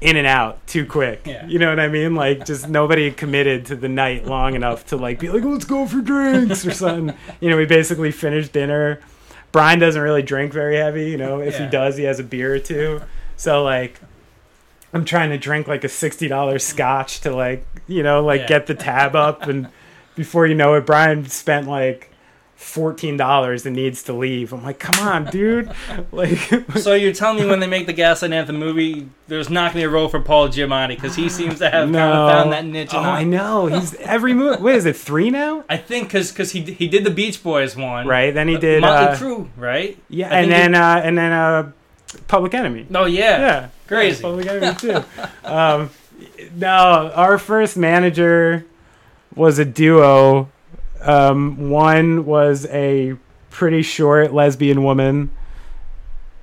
in 0.00 0.16
and 0.16 0.26
out 0.26 0.66
too 0.66 0.86
quick. 0.86 1.26
Yeah. 1.26 1.44
You 1.46 1.58
know 1.58 1.68
what 1.68 1.78
I 1.78 1.88
mean? 1.88 2.14
Like 2.14 2.46
just 2.46 2.70
nobody 2.70 3.10
committed 3.10 3.66
to 3.66 3.76
the 3.76 3.86
night 3.86 4.24
long 4.24 4.54
enough 4.54 4.86
to 4.86 4.96
like 4.96 5.18
be 5.20 5.28
like, 5.28 5.44
let's 5.44 5.66
go 5.66 5.86
for 5.86 6.00
drinks 6.00 6.64
or 6.64 6.70
something. 6.70 7.14
You 7.38 7.50
know, 7.50 7.58
we 7.58 7.66
basically 7.66 8.12
finished 8.12 8.54
dinner, 8.54 9.00
Brian 9.52 9.78
doesn't 9.78 10.00
really 10.00 10.22
drink 10.22 10.54
very 10.54 10.76
heavy. 10.76 11.10
You 11.10 11.18
know, 11.18 11.40
if 11.40 11.52
Yeah. 11.58 11.64
he 11.66 11.70
does, 11.70 11.98
he 11.98 12.04
has 12.04 12.18
a 12.18 12.22
beer 12.24 12.54
or 12.54 12.58
two. 12.60 13.02
So 13.36 13.62
like, 13.62 14.00
I'm 14.94 15.04
trying 15.04 15.28
to 15.30 15.38
drink 15.38 15.68
like 15.68 15.84
a 15.84 15.88
sixty 15.90 16.28
dollars 16.28 16.64
scotch 16.64 17.20
to 17.20 17.30
like 17.36 17.66
you 17.86 18.02
know 18.02 18.24
like 18.24 18.40
Yeah. 18.42 18.46
get 18.46 18.68
the 18.68 18.74
tab 18.74 19.14
up, 19.14 19.42
and 19.42 19.68
before 20.16 20.46
you 20.46 20.54
know 20.54 20.72
it, 20.76 20.86
Brian 20.86 21.28
spent 21.28 21.68
like. 21.68 22.09
Fourteen 22.60 23.16
dollars 23.16 23.64
and 23.64 23.74
needs 23.74 24.02
to 24.04 24.12
leave. 24.12 24.52
I'm 24.52 24.62
like, 24.62 24.78
come 24.78 25.06
on, 25.08 25.24
dude. 25.30 25.72
Like, 26.12 26.38
So 26.78 26.92
you're 26.94 27.14
telling 27.14 27.38
me 27.42 27.46
when 27.48 27.58
they 27.58 27.66
make 27.66 27.86
the 27.86 27.92
Gaslight 27.94 28.32
Anthem 28.32 28.58
movie, 28.58 29.08
there's 29.28 29.48
not 29.48 29.72
going 29.72 29.72
to 29.72 29.78
be 29.78 29.82
a 29.84 29.88
role 29.88 30.08
for 30.08 30.20
Paul 30.20 30.48
Giamatti 30.48 30.88
because 30.90 31.16
he 31.16 31.28
seems 31.30 31.58
to 31.58 31.70
have 31.70 31.90
kind 31.90 31.96
of 31.96 32.30
found 32.30 32.52
that 32.52 32.64
niche. 32.66 32.90
Oh, 32.92 32.98
I 33.00 33.24
know. 33.24 33.66
He's 33.66 33.94
every 34.00 34.34
movie. 34.34 34.62
What 34.62 34.74
is 34.74 34.84
it? 34.84 34.94
Three 34.96 35.30
now? 35.30 35.64
I 35.70 35.78
think 35.78 36.08
because 36.08 36.30
because 36.30 36.52
he 36.52 36.60
he 36.60 36.86
did 36.86 37.02
the 37.04 37.10
Beach 37.10 37.42
Boys 37.42 37.74
one, 37.76 38.06
Right. 38.06 38.32
Then 38.34 38.46
he 38.46 38.58
did. 38.58 38.82
Motley 38.82 39.06
Uh, 39.08 39.16
Crue, 39.16 39.48
right? 39.56 39.98
yeah, 40.10 40.28
and 40.28 40.52
then 40.52 40.74
uh, 40.74 41.00
and 41.02 41.16
then 41.16 41.32
uh, 41.32 41.72
Public 42.28 42.52
Enemy. 42.54 42.86
Oh 42.94 43.06
yeah, 43.06 43.40
Yeah, 43.40 43.68
Crazy. 43.88 44.22
Public 44.22 44.46
Enemy 44.46 44.74
too. 44.74 45.02
um, 45.44 45.90
no, 46.54 47.10
our 47.14 47.38
first 47.38 47.76
manager 47.78 48.66
was 49.34 49.58
a 49.58 49.64
duo. 49.64 50.50
Um, 51.02 51.70
one 51.70 52.26
was 52.26 52.66
a 52.66 53.16
pretty 53.50 53.82
short 53.82 54.32
lesbian 54.32 54.84
woman, 54.84 55.30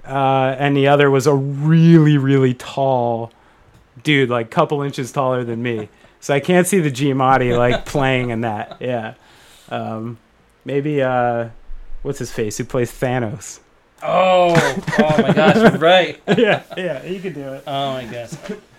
uh, 0.05 0.55
and 0.57 0.75
the 0.75 0.87
other 0.87 1.11
was 1.11 1.27
a 1.27 1.33
really, 1.33 2.17
really 2.17 2.53
tall 2.53 3.31
dude, 4.03 4.29
like 4.29 4.49
couple 4.49 4.81
inches 4.81 5.11
taller 5.11 5.43
than 5.43 5.61
me. 5.61 5.89
So 6.19 6.33
I 6.33 6.39
can't 6.39 6.65
see 6.65 6.79
the 6.79 6.91
Giamatti 6.91 7.57
like 7.57 7.85
playing 7.85 8.29
in 8.29 8.41
that. 8.41 8.77
Yeah, 8.79 9.13
um, 9.69 10.17
maybe 10.65 11.01
uh, 11.01 11.49
what's 12.01 12.19
his 12.19 12.31
face? 12.31 12.57
Who 12.57 12.63
plays 12.63 12.91
Thanos? 12.91 13.59
Oh, 14.03 14.53
oh 14.99 15.21
my 15.21 15.33
gosh, 15.33 15.55
you're 15.55 15.71
right. 15.79 16.21
yeah, 16.37 16.63
yeah, 16.75 16.99
he 16.99 17.19
could 17.19 17.33
do 17.33 17.53
it. 17.53 17.63
Oh 17.65 17.93
my 17.93 18.05
gosh. 18.05 18.31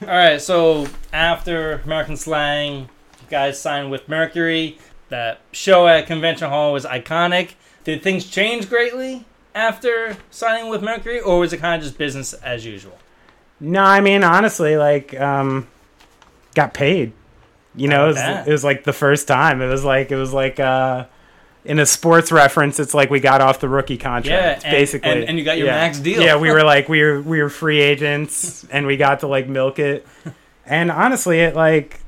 All 0.02 0.08
right, 0.08 0.40
so 0.40 0.86
after 1.12 1.80
American 1.84 2.16
Slang, 2.16 2.82
you 2.82 3.28
guys 3.28 3.60
signed 3.60 3.90
with 3.90 4.08
Mercury. 4.08 4.78
That 5.08 5.40
show 5.52 5.86
at 5.88 6.06
Convention 6.06 6.50
Hall 6.50 6.72
was 6.72 6.84
iconic. 6.84 7.52
Did 7.84 8.02
things 8.02 8.26
change 8.26 8.68
greatly 8.68 9.24
after 9.54 10.16
signing 10.30 10.68
with 10.70 10.82
Mercury, 10.82 11.20
or 11.20 11.38
was 11.38 11.52
it 11.52 11.58
kind 11.58 11.80
of 11.80 11.84
just 11.86 11.96
business 11.96 12.34
as 12.34 12.66
usual? 12.66 12.98
No, 13.60 13.82
I 13.82 14.00
mean 14.00 14.22
honestly, 14.22 14.76
like, 14.76 15.18
um, 15.18 15.66
got 16.54 16.74
paid. 16.74 17.12
You 17.74 17.88
know, 17.88 18.04
it 18.04 18.08
was, 18.08 18.46
it 18.48 18.50
was 18.50 18.64
like 18.64 18.84
the 18.84 18.92
first 18.92 19.26
time. 19.28 19.62
It 19.62 19.68
was 19.68 19.84
like 19.84 20.10
it 20.10 20.16
was 20.16 20.32
like 20.32 20.58
uh, 20.60 21.06
in 21.64 21.78
a 21.78 21.86
sports 21.86 22.30
reference. 22.32 22.78
It's 22.80 22.92
like 22.92 23.08
we 23.08 23.20
got 23.20 23.40
off 23.40 23.60
the 23.60 23.68
rookie 23.68 23.96
contract, 23.98 24.62
Yeah, 24.64 24.68
and- 24.68 24.76
basically, 24.76 25.10
and- 25.10 25.24
and 25.24 25.38
you 25.38 25.44
got 25.44 25.56
your 25.58 25.68
yeah. 25.68 25.74
max 25.76 25.98
deal. 26.00 26.20
Yeah, 26.20 26.36
we 26.36 26.50
were 26.50 26.62
like 26.74 26.88
we 26.88 27.02
were 27.02 27.22
we 27.22 27.40
were 27.42 27.48
free 27.50 27.80
agents, 27.80 28.64
and 28.70 28.86
we 28.86 28.96
got 28.96 29.20
to 29.20 29.26
like 29.26 29.48
milk 29.48 29.78
it. 29.78 30.06
And 30.70 30.90
honestly, 30.90 31.40
it 31.40 31.56
like 31.56 31.98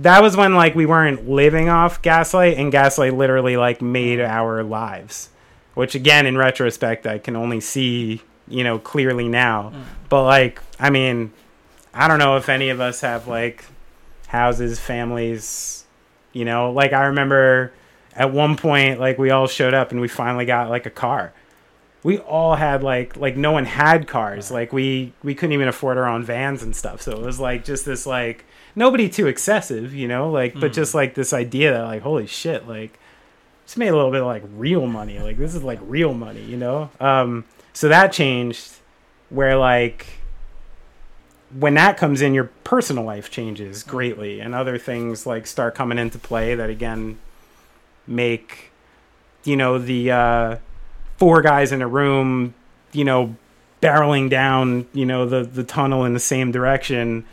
that 0.00 0.22
was 0.22 0.36
when 0.36 0.54
like 0.54 0.74
we 0.74 0.86
weren't 0.86 1.28
living 1.28 1.68
off 1.68 2.02
Gaslight, 2.02 2.58
and 2.58 2.70
Gaslight 2.70 3.14
literally 3.14 3.56
like 3.56 3.80
made 3.80 4.20
our 4.20 4.62
lives. 4.62 5.30
Which 5.74 5.94
again, 5.94 6.26
in 6.26 6.38
retrospect, 6.38 7.06
I 7.06 7.18
can 7.18 7.36
only 7.36 7.60
see 7.60 8.22
you 8.48 8.64
know 8.64 8.78
clearly 8.78 9.28
now. 9.28 9.70
Mm. 9.74 9.82
But 10.08 10.24
like, 10.24 10.60
I 10.78 10.90
mean, 10.90 11.32
I 11.94 12.08
don't 12.08 12.18
know 12.18 12.36
if 12.36 12.48
any 12.48 12.68
of 12.68 12.80
us 12.80 13.00
have 13.00 13.26
like 13.26 13.64
houses, 14.28 14.78
families. 14.78 15.84
You 16.32 16.44
know, 16.44 16.70
like 16.70 16.92
I 16.92 17.06
remember 17.06 17.72
at 18.14 18.32
one 18.32 18.56
point, 18.56 19.00
like 19.00 19.18
we 19.18 19.30
all 19.30 19.46
showed 19.46 19.74
up 19.74 19.90
and 19.90 20.00
we 20.00 20.08
finally 20.08 20.44
got 20.44 20.68
like 20.68 20.86
a 20.86 20.90
car. 20.90 21.32
We 22.02 22.18
all 22.18 22.54
had 22.54 22.82
like 22.82 23.16
like 23.16 23.36
no 23.36 23.52
one 23.52 23.64
had 23.64 24.06
cars. 24.06 24.50
Like 24.50 24.72
we 24.72 25.14
we 25.22 25.34
couldn't 25.34 25.54
even 25.54 25.68
afford 25.68 25.96
our 25.96 26.06
own 26.06 26.22
vans 26.22 26.62
and 26.62 26.76
stuff. 26.76 27.00
So 27.00 27.12
it 27.12 27.20
was 27.20 27.40
like 27.40 27.64
just 27.64 27.86
this 27.86 28.06
like 28.06 28.44
nobody 28.76 29.08
too 29.08 29.26
excessive, 29.26 29.92
you 29.94 30.06
know, 30.06 30.30
like 30.30 30.54
but 30.60 30.72
just 30.72 30.94
like 30.94 31.14
this 31.14 31.32
idea 31.32 31.72
that 31.72 31.82
like 31.82 32.02
holy 32.02 32.26
shit, 32.26 32.68
like 32.68 33.00
just 33.64 33.78
made 33.78 33.88
a 33.88 33.96
little 33.96 34.12
bit 34.12 34.20
of 34.20 34.26
like 34.26 34.44
real 34.54 34.86
money. 34.86 35.18
Like 35.18 35.38
this 35.38 35.54
is 35.54 35.64
like 35.64 35.80
real 35.82 36.14
money, 36.14 36.42
you 36.42 36.58
know. 36.58 36.90
Um, 37.00 37.44
so 37.72 37.88
that 37.88 38.12
changed 38.12 38.74
where 39.30 39.56
like 39.56 40.06
when 41.58 41.74
that 41.74 41.96
comes 41.96 42.20
in, 42.22 42.34
your 42.34 42.50
personal 42.64 43.04
life 43.04 43.30
changes 43.30 43.82
greatly, 43.82 44.40
and 44.40 44.54
other 44.54 44.78
things 44.78 45.26
like 45.26 45.46
start 45.46 45.74
coming 45.74 45.98
into 45.98 46.18
play 46.18 46.54
that 46.54 46.70
again 46.70 47.18
make 48.06 48.70
you 49.42 49.56
know 49.56 49.78
the 49.78 50.10
uh, 50.10 50.56
four 51.16 51.40
guys 51.40 51.72
in 51.72 51.80
a 51.82 51.88
room, 51.88 52.54
you 52.92 53.04
know, 53.04 53.34
barreling 53.80 54.28
down, 54.28 54.86
you 54.92 55.06
know, 55.06 55.26
the 55.26 55.44
the 55.44 55.64
tunnel 55.64 56.04
in 56.04 56.12
the 56.12 56.20
same 56.20 56.52
direction 56.52 57.24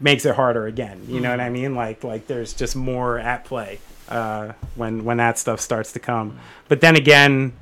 makes 0.00 0.24
it 0.24 0.34
harder 0.34 0.66
again. 0.66 1.02
You 1.06 1.20
know 1.20 1.30
what 1.30 1.40
I 1.40 1.50
mean? 1.50 1.74
Like 1.74 2.02
like 2.02 2.26
there's 2.26 2.52
just 2.52 2.74
more 2.74 3.18
at 3.18 3.44
play 3.44 3.78
uh, 4.08 4.52
when 4.74 5.04
when 5.04 5.18
that 5.18 5.38
stuff 5.38 5.60
starts 5.60 5.92
to 5.92 6.00
come. 6.00 6.38
But 6.68 6.80
then 6.80 6.96
again, 6.96 7.52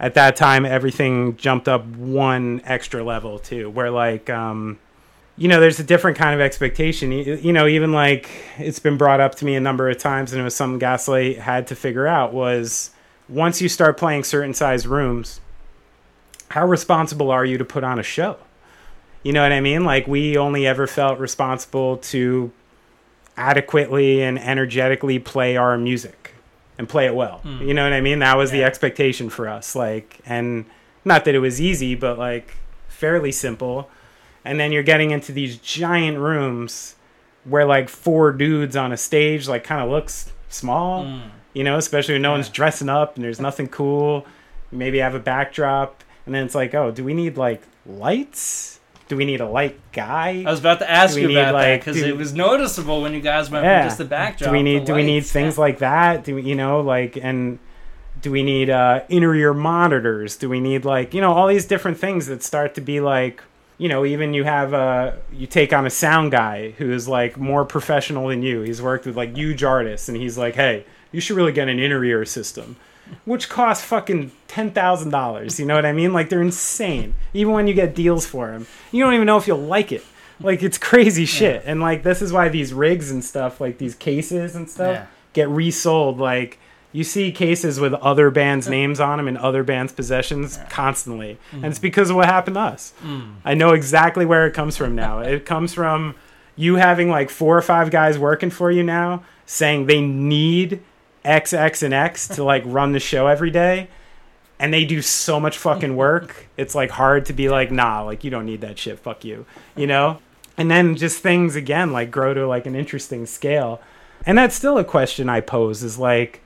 at 0.00 0.14
that 0.14 0.36
time, 0.36 0.64
everything 0.64 1.36
jumped 1.36 1.68
up 1.68 1.86
one 1.86 2.62
extra 2.64 3.02
level 3.04 3.38
too, 3.38 3.70
where 3.70 3.90
like. 3.90 4.30
Um, 4.30 4.78
you 5.38 5.48
know, 5.48 5.60
there's 5.60 5.80
a 5.80 5.84
different 5.84 6.18
kind 6.18 6.34
of 6.34 6.42
expectation. 6.42 7.10
You, 7.10 7.36
you 7.36 7.52
know, 7.54 7.66
even 7.66 7.90
like 7.90 8.28
it's 8.58 8.78
been 8.78 8.98
brought 8.98 9.18
up 9.18 9.34
to 9.36 9.46
me 9.46 9.54
a 9.54 9.60
number 9.60 9.88
of 9.88 9.96
times, 9.96 10.32
and 10.32 10.40
it 10.40 10.44
was 10.44 10.54
something 10.54 10.78
Gaslight 10.78 11.38
had 11.38 11.66
to 11.68 11.74
figure 11.74 12.06
out 12.06 12.34
was 12.34 12.90
once 13.30 13.62
you 13.62 13.68
start 13.68 13.96
playing 13.96 14.24
certain 14.24 14.52
size 14.52 14.86
rooms, 14.86 15.40
how 16.50 16.66
responsible 16.66 17.30
are 17.30 17.46
you 17.46 17.56
to 17.56 17.64
put 17.64 17.82
on 17.82 17.98
a 17.98 18.02
show? 18.02 18.36
You 19.22 19.32
know 19.32 19.42
what 19.42 19.52
I 19.52 19.60
mean? 19.60 19.84
Like 19.84 20.06
we 20.06 20.36
only 20.36 20.66
ever 20.66 20.86
felt 20.86 21.18
responsible 21.18 21.98
to 21.98 22.50
adequately 23.36 24.22
and 24.22 24.38
energetically 24.38 25.18
play 25.18 25.56
our 25.56 25.78
music 25.78 26.34
and 26.78 26.88
play 26.88 27.06
it 27.06 27.14
well. 27.14 27.38
Hmm. 27.38 27.62
You 27.62 27.74
know 27.74 27.84
what 27.84 27.92
I 27.92 28.00
mean? 28.00 28.18
That 28.18 28.36
was 28.36 28.50
the 28.50 28.64
expectation 28.64 29.30
for 29.30 29.48
us. 29.48 29.76
Like, 29.76 30.20
and 30.26 30.64
not 31.04 31.24
that 31.24 31.34
it 31.34 31.38
was 31.38 31.60
easy, 31.60 31.94
but 31.94 32.18
like 32.18 32.56
fairly 32.88 33.32
simple. 33.32 33.88
And 34.44 34.58
then 34.58 34.72
you're 34.72 34.82
getting 34.82 35.12
into 35.12 35.32
these 35.32 35.56
giant 35.58 36.18
rooms 36.18 36.96
where 37.44 37.64
like 37.64 37.88
four 37.88 38.32
dudes 38.32 38.76
on 38.76 38.92
a 38.92 38.96
stage 38.96 39.48
like 39.48 39.64
kind 39.64 39.80
of 39.80 39.90
looks 39.90 40.32
small, 40.48 41.04
hmm. 41.04 41.28
you 41.52 41.64
know, 41.64 41.76
especially 41.76 42.14
when 42.14 42.22
no 42.22 42.32
one's 42.32 42.48
dressing 42.48 42.88
up 42.88 43.16
and 43.16 43.24
there's 43.24 43.40
nothing 43.40 43.68
cool. 43.68 44.26
Maybe 44.70 44.98
have 44.98 45.14
a 45.14 45.20
backdrop, 45.20 46.02
and 46.24 46.34
then 46.34 46.46
it's 46.46 46.54
like, 46.54 46.74
oh, 46.74 46.90
do 46.90 47.04
we 47.04 47.12
need 47.12 47.36
like 47.36 47.62
lights? 47.84 48.80
Do 49.12 49.18
we 49.18 49.26
need 49.26 49.42
a 49.42 49.46
light 49.46 49.78
guy? 49.92 50.42
I 50.46 50.50
was 50.50 50.60
about 50.60 50.78
to 50.78 50.90
ask 50.90 51.18
you 51.18 51.24
about 51.30 51.52
need, 51.54 51.60
that 51.64 51.80
because 51.80 52.00
it 52.00 52.16
was 52.16 52.32
noticeable 52.32 53.02
when 53.02 53.12
you 53.12 53.20
guys 53.20 53.50
went 53.50 53.62
Yeah. 53.66 53.80
from 53.82 53.88
just 53.88 53.98
the 53.98 54.06
backdrop. 54.06 54.48
do 54.48 54.56
we 54.56 54.62
need 54.62 54.86
do 54.86 54.94
we 54.94 55.02
need 55.02 55.26
things 55.26 55.56
Yeah. 55.56 55.60
like 55.60 55.78
that 55.80 56.24
do 56.24 56.36
we 56.36 56.42
you 56.44 56.54
know 56.54 56.80
like 56.80 57.18
and 57.20 57.58
do 58.22 58.30
we 58.32 58.42
need 58.42 58.70
uh 58.70 59.00
inner 59.10 59.34
ear 59.34 59.52
monitors 59.52 60.36
do 60.36 60.48
we 60.48 60.60
need 60.60 60.86
like 60.86 61.12
you 61.12 61.20
know 61.20 61.30
all 61.34 61.46
these 61.46 61.66
different 61.66 61.98
things 61.98 62.26
that 62.28 62.42
start 62.42 62.74
to 62.76 62.80
be 62.80 63.00
like 63.00 63.42
you 63.76 63.86
know 63.90 64.06
even 64.06 64.32
you 64.32 64.44
have 64.44 64.72
uh 64.72 65.12
you 65.30 65.46
take 65.46 65.74
on 65.74 65.84
a 65.84 65.90
sound 65.90 66.32
guy 66.32 66.70
who 66.78 66.90
is 66.90 67.06
like 67.06 67.36
more 67.36 67.66
professional 67.66 68.28
than 68.28 68.42
you 68.42 68.62
he's 68.62 68.80
worked 68.80 69.04
with 69.04 69.14
like 69.14 69.36
huge 69.36 69.62
artists 69.62 70.08
and 70.08 70.16
he's 70.16 70.38
like 70.38 70.54
hey 70.54 70.86
you 71.10 71.20
should 71.20 71.36
really 71.36 71.52
get 71.52 71.68
an 71.68 71.78
inner 71.78 72.02
ear 72.02 72.24
system 72.24 72.76
which 73.24 73.48
costs 73.48 73.84
fucking 73.84 74.32
ten 74.48 74.70
thousand 74.70 75.10
dollars. 75.10 75.58
You 75.58 75.66
know 75.66 75.74
what 75.74 75.86
I 75.86 75.92
mean? 75.92 76.12
Like 76.12 76.28
they're 76.28 76.42
insane. 76.42 77.14
Even 77.34 77.52
when 77.52 77.66
you 77.66 77.74
get 77.74 77.94
deals 77.94 78.26
for 78.26 78.50
them, 78.50 78.66
you 78.90 79.02
don't 79.02 79.14
even 79.14 79.26
know 79.26 79.36
if 79.36 79.46
you'll 79.46 79.58
like 79.58 79.92
it. 79.92 80.04
Like 80.40 80.62
it's 80.62 80.78
crazy 80.90 81.24
shit. 81.24 81.62
And 81.66 81.80
like 81.80 82.02
this 82.02 82.22
is 82.22 82.32
why 82.32 82.48
these 82.48 82.72
rigs 82.72 83.10
and 83.10 83.24
stuff, 83.24 83.60
like 83.60 83.78
these 83.78 83.94
cases 83.94 84.54
and 84.54 84.68
stuff, 84.68 84.96
Yeah. 84.96 85.06
get 85.32 85.48
resold. 85.48 86.18
Like 86.18 86.58
you 86.92 87.04
see 87.04 87.32
cases 87.32 87.80
with 87.80 87.94
other 87.94 88.30
bands' 88.30 88.68
names 88.68 89.00
on 89.00 89.16
them 89.16 89.26
and 89.26 89.38
other 89.38 89.62
bands' 89.62 89.92
possessions 89.92 90.58
constantly, 90.68 91.38
and 91.50 91.64
it's 91.64 91.78
mm. 91.78 91.82
because 91.82 92.10
of 92.10 92.16
what 92.16 92.26
happened 92.26 92.56
to 92.56 92.60
us. 92.60 92.92
Mm. 93.02 93.36
I 93.44 93.54
know 93.54 93.72
exactly 93.72 94.26
where 94.26 94.46
it 94.46 94.52
comes 94.52 94.76
from 94.76 94.94
now. 94.94 95.20
it 95.20 95.46
comes 95.46 95.72
from 95.72 96.14
you 96.54 96.76
having 96.76 97.08
like 97.08 97.30
four 97.30 97.56
or 97.56 97.62
five 97.62 97.90
guys 97.90 98.18
working 98.18 98.50
for 98.50 98.70
you 98.70 98.82
now 98.82 99.24
saying 99.46 99.86
they 99.86 100.00
need 100.00 100.82
X, 101.24 101.52
X, 101.52 101.82
and 101.82 101.94
X 101.94 102.28
to 102.28 102.44
like 102.44 102.62
run 102.66 102.92
the 102.92 103.00
show 103.00 103.26
every 103.26 103.50
day. 103.50 103.88
And 104.58 104.72
they 104.72 104.84
do 104.84 105.02
so 105.02 105.40
much 105.40 105.58
fucking 105.58 105.96
work. 105.96 106.46
It's 106.56 106.74
like 106.74 106.90
hard 106.90 107.26
to 107.26 107.32
be 107.32 107.48
like, 107.48 107.72
nah, 107.72 108.02
like 108.02 108.22
you 108.22 108.30
don't 108.30 108.46
need 108.46 108.60
that 108.60 108.78
shit. 108.78 108.98
Fuck 108.98 109.24
you. 109.24 109.44
You 109.76 109.86
know? 109.86 110.20
And 110.56 110.70
then 110.70 110.94
just 110.96 111.20
things 111.20 111.56
again 111.56 111.92
like 111.92 112.10
grow 112.10 112.34
to 112.34 112.46
like 112.46 112.66
an 112.66 112.76
interesting 112.76 113.26
scale. 113.26 113.80
And 114.24 114.38
that's 114.38 114.54
still 114.54 114.78
a 114.78 114.84
question 114.84 115.28
I 115.28 115.40
pose 115.40 115.82
is 115.82 115.98
like, 115.98 116.42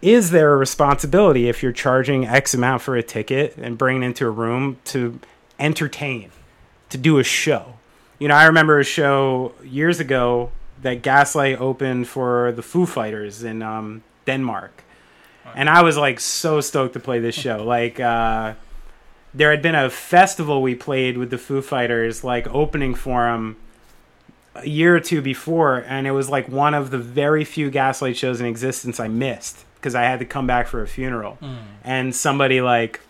is 0.00 0.30
there 0.30 0.52
a 0.52 0.56
responsibility 0.56 1.48
if 1.48 1.62
you're 1.62 1.72
charging 1.72 2.26
X 2.26 2.54
amount 2.54 2.82
for 2.82 2.96
a 2.96 3.02
ticket 3.02 3.56
and 3.56 3.78
bringing 3.78 4.02
into 4.02 4.26
a 4.26 4.30
room 4.30 4.78
to 4.86 5.18
entertain, 5.58 6.30
to 6.90 6.98
do 6.98 7.18
a 7.18 7.24
show? 7.24 7.74
You 8.18 8.28
know, 8.28 8.34
I 8.34 8.44
remember 8.44 8.78
a 8.78 8.84
show 8.84 9.52
years 9.64 9.98
ago 9.98 10.52
that 10.82 11.02
Gaslight 11.02 11.60
opened 11.60 12.08
for 12.08 12.52
the 12.52 12.62
Foo 12.62 12.86
Fighters 12.86 13.42
in 13.42 13.62
um, 13.62 14.02
Denmark. 14.26 14.82
and 15.54 15.68
I 15.68 15.82
was 15.82 15.96
like 15.96 16.20
so 16.20 16.60
stoked 16.60 16.92
to 16.94 17.00
play 17.00 17.18
this 17.18 17.34
show. 17.34 17.64
Like, 17.66 17.98
uh, 18.00 18.54
there 19.34 19.50
had 19.50 19.62
been 19.62 19.74
a 19.74 19.88
festival 19.88 20.60
we 20.60 20.74
played 20.74 21.16
with 21.16 21.30
the 21.30 21.38
Foo 21.38 21.62
Fighters, 21.62 22.22
like 22.22 22.46
opening 22.54 22.94
for 22.94 23.24
them 23.24 23.56
a 24.54 24.68
year 24.68 24.94
or 24.94 25.00
two 25.00 25.22
before, 25.22 25.78
and 25.88 26.06
it 26.06 26.10
was 26.10 26.28
like 26.28 26.48
one 26.48 26.74
of 26.74 26.90
the 26.90 26.98
very 26.98 27.44
few 27.44 27.70
Gaslight 27.70 28.16
shows 28.16 28.40
in 28.40 28.46
existence 28.46 29.00
I 29.00 29.08
missed 29.08 29.64
because 29.76 29.94
I 29.94 30.02
had 30.02 30.18
to 30.18 30.26
come 30.26 30.46
back 30.46 30.66
for 30.68 30.82
a 30.82 30.86
funeral, 30.86 31.38
and 31.82 32.14
somebody 32.14 32.60
like 32.60 33.00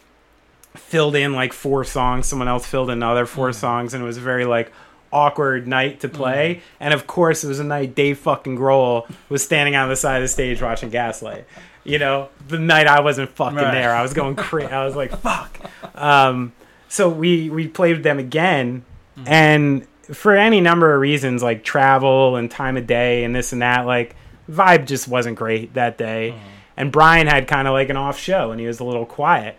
filled 0.77 1.17
in 1.17 1.33
like 1.33 1.53
four 1.53 1.85
songs, 1.85 2.27
someone 2.27 2.49
else 2.49 2.67
filled 2.67 2.91
another 2.91 3.27
four 3.27 3.53
songs, 3.53 3.93
and 3.93 4.03
it 4.03 4.07
was 4.07 4.19
very 4.19 4.45
like 4.45 4.73
awkward 5.13 5.69
night 5.69 6.01
to 6.01 6.09
play. 6.09 6.57
Mm-hmm. 6.57 6.77
And 6.81 6.95
of 6.95 7.07
course, 7.07 7.45
it 7.45 7.49
was 7.49 7.61
a 7.61 7.65
night 7.65 7.95
Dave 7.95 8.19
fucking 8.19 8.57
Grohl 8.57 9.09
was 9.29 9.43
standing 9.43 9.77
on 9.77 9.89
the 9.89 9.97
side 9.97 10.17
of 10.17 10.23
the 10.23 10.29
stage 10.29 10.63
watching 10.63 10.91
Gaslight. 10.91 11.47
You 11.85 11.99
know, 11.99 12.29
the 12.49 12.59
night 12.59 12.87
I 12.87 13.01
wasn't 13.01 13.31
fucking 13.31 13.57
Right. 13.57 13.73
there, 13.73 13.95
I 13.95 14.03
was 14.03 14.15
going 14.15 14.37
crazy. 14.37 14.73
I 14.73 14.85
was 14.85 14.97
like, 14.97 15.17
fuck. 15.19 15.59
Um, 15.95 16.53
so 16.89 17.09
we 17.09 17.51
we 17.51 17.69
played 17.69 17.97
with 17.97 18.05
them 18.05 18.19
again, 18.19 18.85
mm-hmm. 19.17 19.29
and 19.29 19.87
for 20.13 20.37
any 20.37 20.61
number 20.61 20.95
of 20.95 21.01
reasons, 21.01 21.43
like 21.43 21.65
travel 21.65 22.37
and 22.37 22.51
time 22.51 22.77
of 22.77 22.87
day 22.87 23.25
and 23.25 23.35
this 23.35 23.53
and 23.53 23.63
that, 23.63 23.87
like 23.87 24.15
vibe 24.51 24.87
just 24.87 25.09
wasn't 25.09 25.37
great 25.37 25.75
that 25.75 25.97
day. 25.99 26.35
Mm-hmm. 26.35 26.49
And 26.77 26.93
Brian 26.93 27.27
had 27.27 27.47
kind 27.49 27.69
of 27.69 27.73
like 27.73 27.89
an 27.89 27.97
off 27.97 28.19
show, 28.19 28.51
and 28.51 28.61
he 28.61 28.67
was 28.67 28.81
a 28.81 28.85
little 28.85 29.07
quiet. 29.07 29.59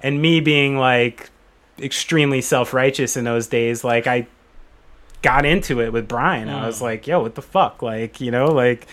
And 0.00 0.20
me 0.20 0.40
being 0.40 0.78
like 0.78 1.30
extremely 1.78 2.40
self 2.40 2.72
righteous 2.72 3.16
in 3.16 3.24
those 3.24 3.46
days, 3.46 3.84
like 3.84 4.06
I 4.06 4.26
got 5.26 5.44
into 5.44 5.80
it 5.80 5.92
with 5.92 6.06
Brian. 6.06 6.48
I 6.48 6.68
was 6.68 6.80
like, 6.80 7.08
yo, 7.08 7.20
what 7.20 7.34
the 7.34 7.42
fuck? 7.42 7.82
Like, 7.82 8.20
you 8.20 8.30
know, 8.30 8.46
like, 8.46 8.86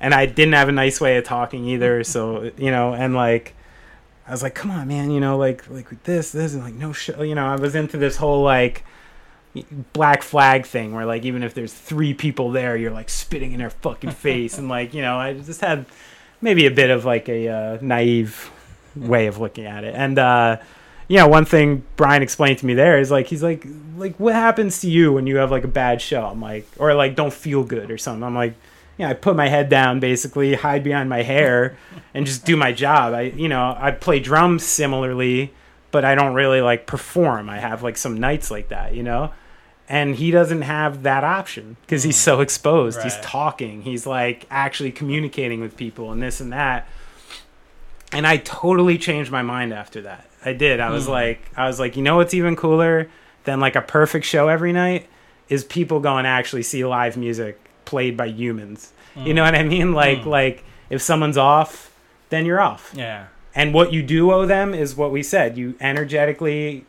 and 0.00 0.12
I 0.12 0.26
didn't 0.26 0.54
have 0.54 0.68
a 0.68 0.72
nice 0.72 1.00
way 1.00 1.16
of 1.16 1.22
talking 1.22 1.64
either. 1.66 2.02
So, 2.16 2.50
you 2.58 2.72
know, 2.72 2.92
and 2.92 3.14
like, 3.14 3.54
I 4.26 4.32
was 4.32 4.42
like, 4.42 4.56
come 4.56 4.72
on, 4.72 4.88
man, 4.88 5.12
you 5.12 5.20
know, 5.20 5.38
like, 5.38 5.70
like 5.70 5.88
with 5.90 6.02
this, 6.02 6.32
this, 6.32 6.54
and 6.54 6.64
like, 6.64 6.74
no 6.74 6.92
shit. 6.92 7.16
You 7.20 7.36
know, 7.36 7.46
I 7.46 7.54
was 7.54 7.76
into 7.76 7.98
this 7.98 8.16
whole 8.16 8.42
like 8.42 8.84
black 9.92 10.24
flag 10.24 10.66
thing 10.66 10.92
where 10.92 11.06
like, 11.06 11.24
even 11.24 11.44
if 11.44 11.54
there's 11.54 11.72
three 11.72 12.14
people 12.14 12.50
there, 12.50 12.76
you're 12.76 12.90
like 12.90 13.08
spitting 13.08 13.52
in 13.52 13.60
their 13.60 13.70
fucking 13.70 14.10
face. 14.26 14.58
and 14.58 14.68
like, 14.68 14.92
you 14.92 15.02
know, 15.02 15.16
I 15.16 15.34
just 15.34 15.60
had 15.60 15.86
maybe 16.40 16.66
a 16.66 16.72
bit 16.72 16.90
of 16.90 17.04
like 17.04 17.28
a 17.28 17.48
uh, 17.48 17.78
naive 17.80 18.50
way 18.96 19.28
of 19.28 19.38
looking 19.38 19.66
at 19.66 19.84
it. 19.84 19.94
And, 19.94 20.18
uh, 20.18 20.56
you 21.08 21.16
know, 21.18 21.28
one 21.28 21.44
thing 21.44 21.84
Brian 21.96 22.22
explained 22.22 22.58
to 22.58 22.66
me 22.66 22.74
there 22.74 22.98
is 22.98 23.10
like 23.10 23.26
he's 23.28 23.42
like 23.42 23.66
like 23.96 24.18
what 24.18 24.34
happens 24.34 24.80
to 24.80 24.90
you 24.90 25.12
when 25.12 25.26
you 25.26 25.36
have 25.36 25.50
like 25.50 25.64
a 25.64 25.68
bad 25.68 26.00
show? 26.00 26.26
I'm 26.26 26.40
like 26.40 26.66
or 26.78 26.94
like 26.94 27.14
don't 27.14 27.32
feel 27.32 27.64
good 27.64 27.90
or 27.90 27.98
something. 27.98 28.24
I'm 28.24 28.34
like, 28.34 28.54
yeah, 28.98 29.10
I 29.10 29.14
put 29.14 29.36
my 29.36 29.48
head 29.48 29.68
down 29.68 30.00
basically, 30.00 30.54
hide 30.54 30.82
behind 30.82 31.08
my 31.08 31.22
hair 31.22 31.76
and 32.12 32.26
just 32.26 32.44
do 32.44 32.56
my 32.56 32.72
job. 32.72 33.14
I 33.14 33.22
you 33.22 33.48
know, 33.48 33.76
I 33.78 33.92
play 33.92 34.18
drums 34.18 34.64
similarly, 34.64 35.52
but 35.92 36.04
I 36.04 36.14
don't 36.14 36.34
really 36.34 36.60
like 36.60 36.86
perform. 36.86 37.48
I 37.48 37.58
have 37.58 37.82
like 37.82 37.96
some 37.96 38.18
nights 38.18 38.50
like 38.50 38.68
that, 38.70 38.94
you 38.94 39.02
know? 39.02 39.32
And 39.88 40.16
he 40.16 40.32
doesn't 40.32 40.62
have 40.62 41.04
that 41.04 41.22
option 41.22 41.76
because 41.82 42.02
he's 42.02 42.16
so 42.16 42.40
exposed. 42.40 43.02
He's 43.02 43.16
talking. 43.18 43.82
He's 43.82 44.04
like 44.04 44.44
actually 44.50 44.90
communicating 44.90 45.60
with 45.60 45.76
people 45.76 46.10
and 46.10 46.20
this 46.20 46.40
and 46.40 46.52
that 46.52 46.88
and 48.12 48.26
I 48.26 48.36
totally 48.38 48.98
changed 48.98 49.30
my 49.30 49.42
mind 49.42 49.72
after 49.72 50.02
that. 50.02 50.26
I 50.46 50.52
did. 50.52 50.80
I 50.80 50.90
was 50.90 51.06
hmm. 51.06 51.12
like, 51.12 51.50
I 51.56 51.66
was 51.66 51.78
like, 51.78 51.96
you 51.96 52.02
know 52.02 52.16
what's 52.16 52.32
even 52.32 52.56
cooler 52.56 53.10
than 53.44 53.60
like 53.60 53.76
a 53.76 53.82
perfect 53.82 54.24
show 54.24 54.48
every 54.48 54.72
night 54.72 55.08
is 55.48 55.64
people 55.64 56.00
going 56.00 56.24
to 56.24 56.30
actually 56.30 56.62
see 56.62 56.84
live 56.84 57.16
music 57.16 57.60
played 57.84 58.16
by 58.16 58.26
humans. 58.26 58.92
You 59.16 59.34
know 59.34 59.42
hmm. 59.42 59.52
what 59.52 59.54
I 59.54 59.62
mean? 59.64 59.92
Like, 59.92 60.22
hmm. 60.22 60.28
like 60.28 60.64
if 60.88 61.02
someone's 61.02 61.36
off, 61.36 61.94
then 62.28 62.46
you're 62.46 62.60
off. 62.60 62.92
Yeah. 62.94 63.26
And 63.54 63.72
what 63.72 63.92
you 63.92 64.02
do 64.02 64.30
owe 64.32 64.46
them 64.46 64.74
is 64.74 64.94
what 64.94 65.10
we 65.10 65.22
said. 65.22 65.56
You 65.56 65.74
energetically 65.80 66.84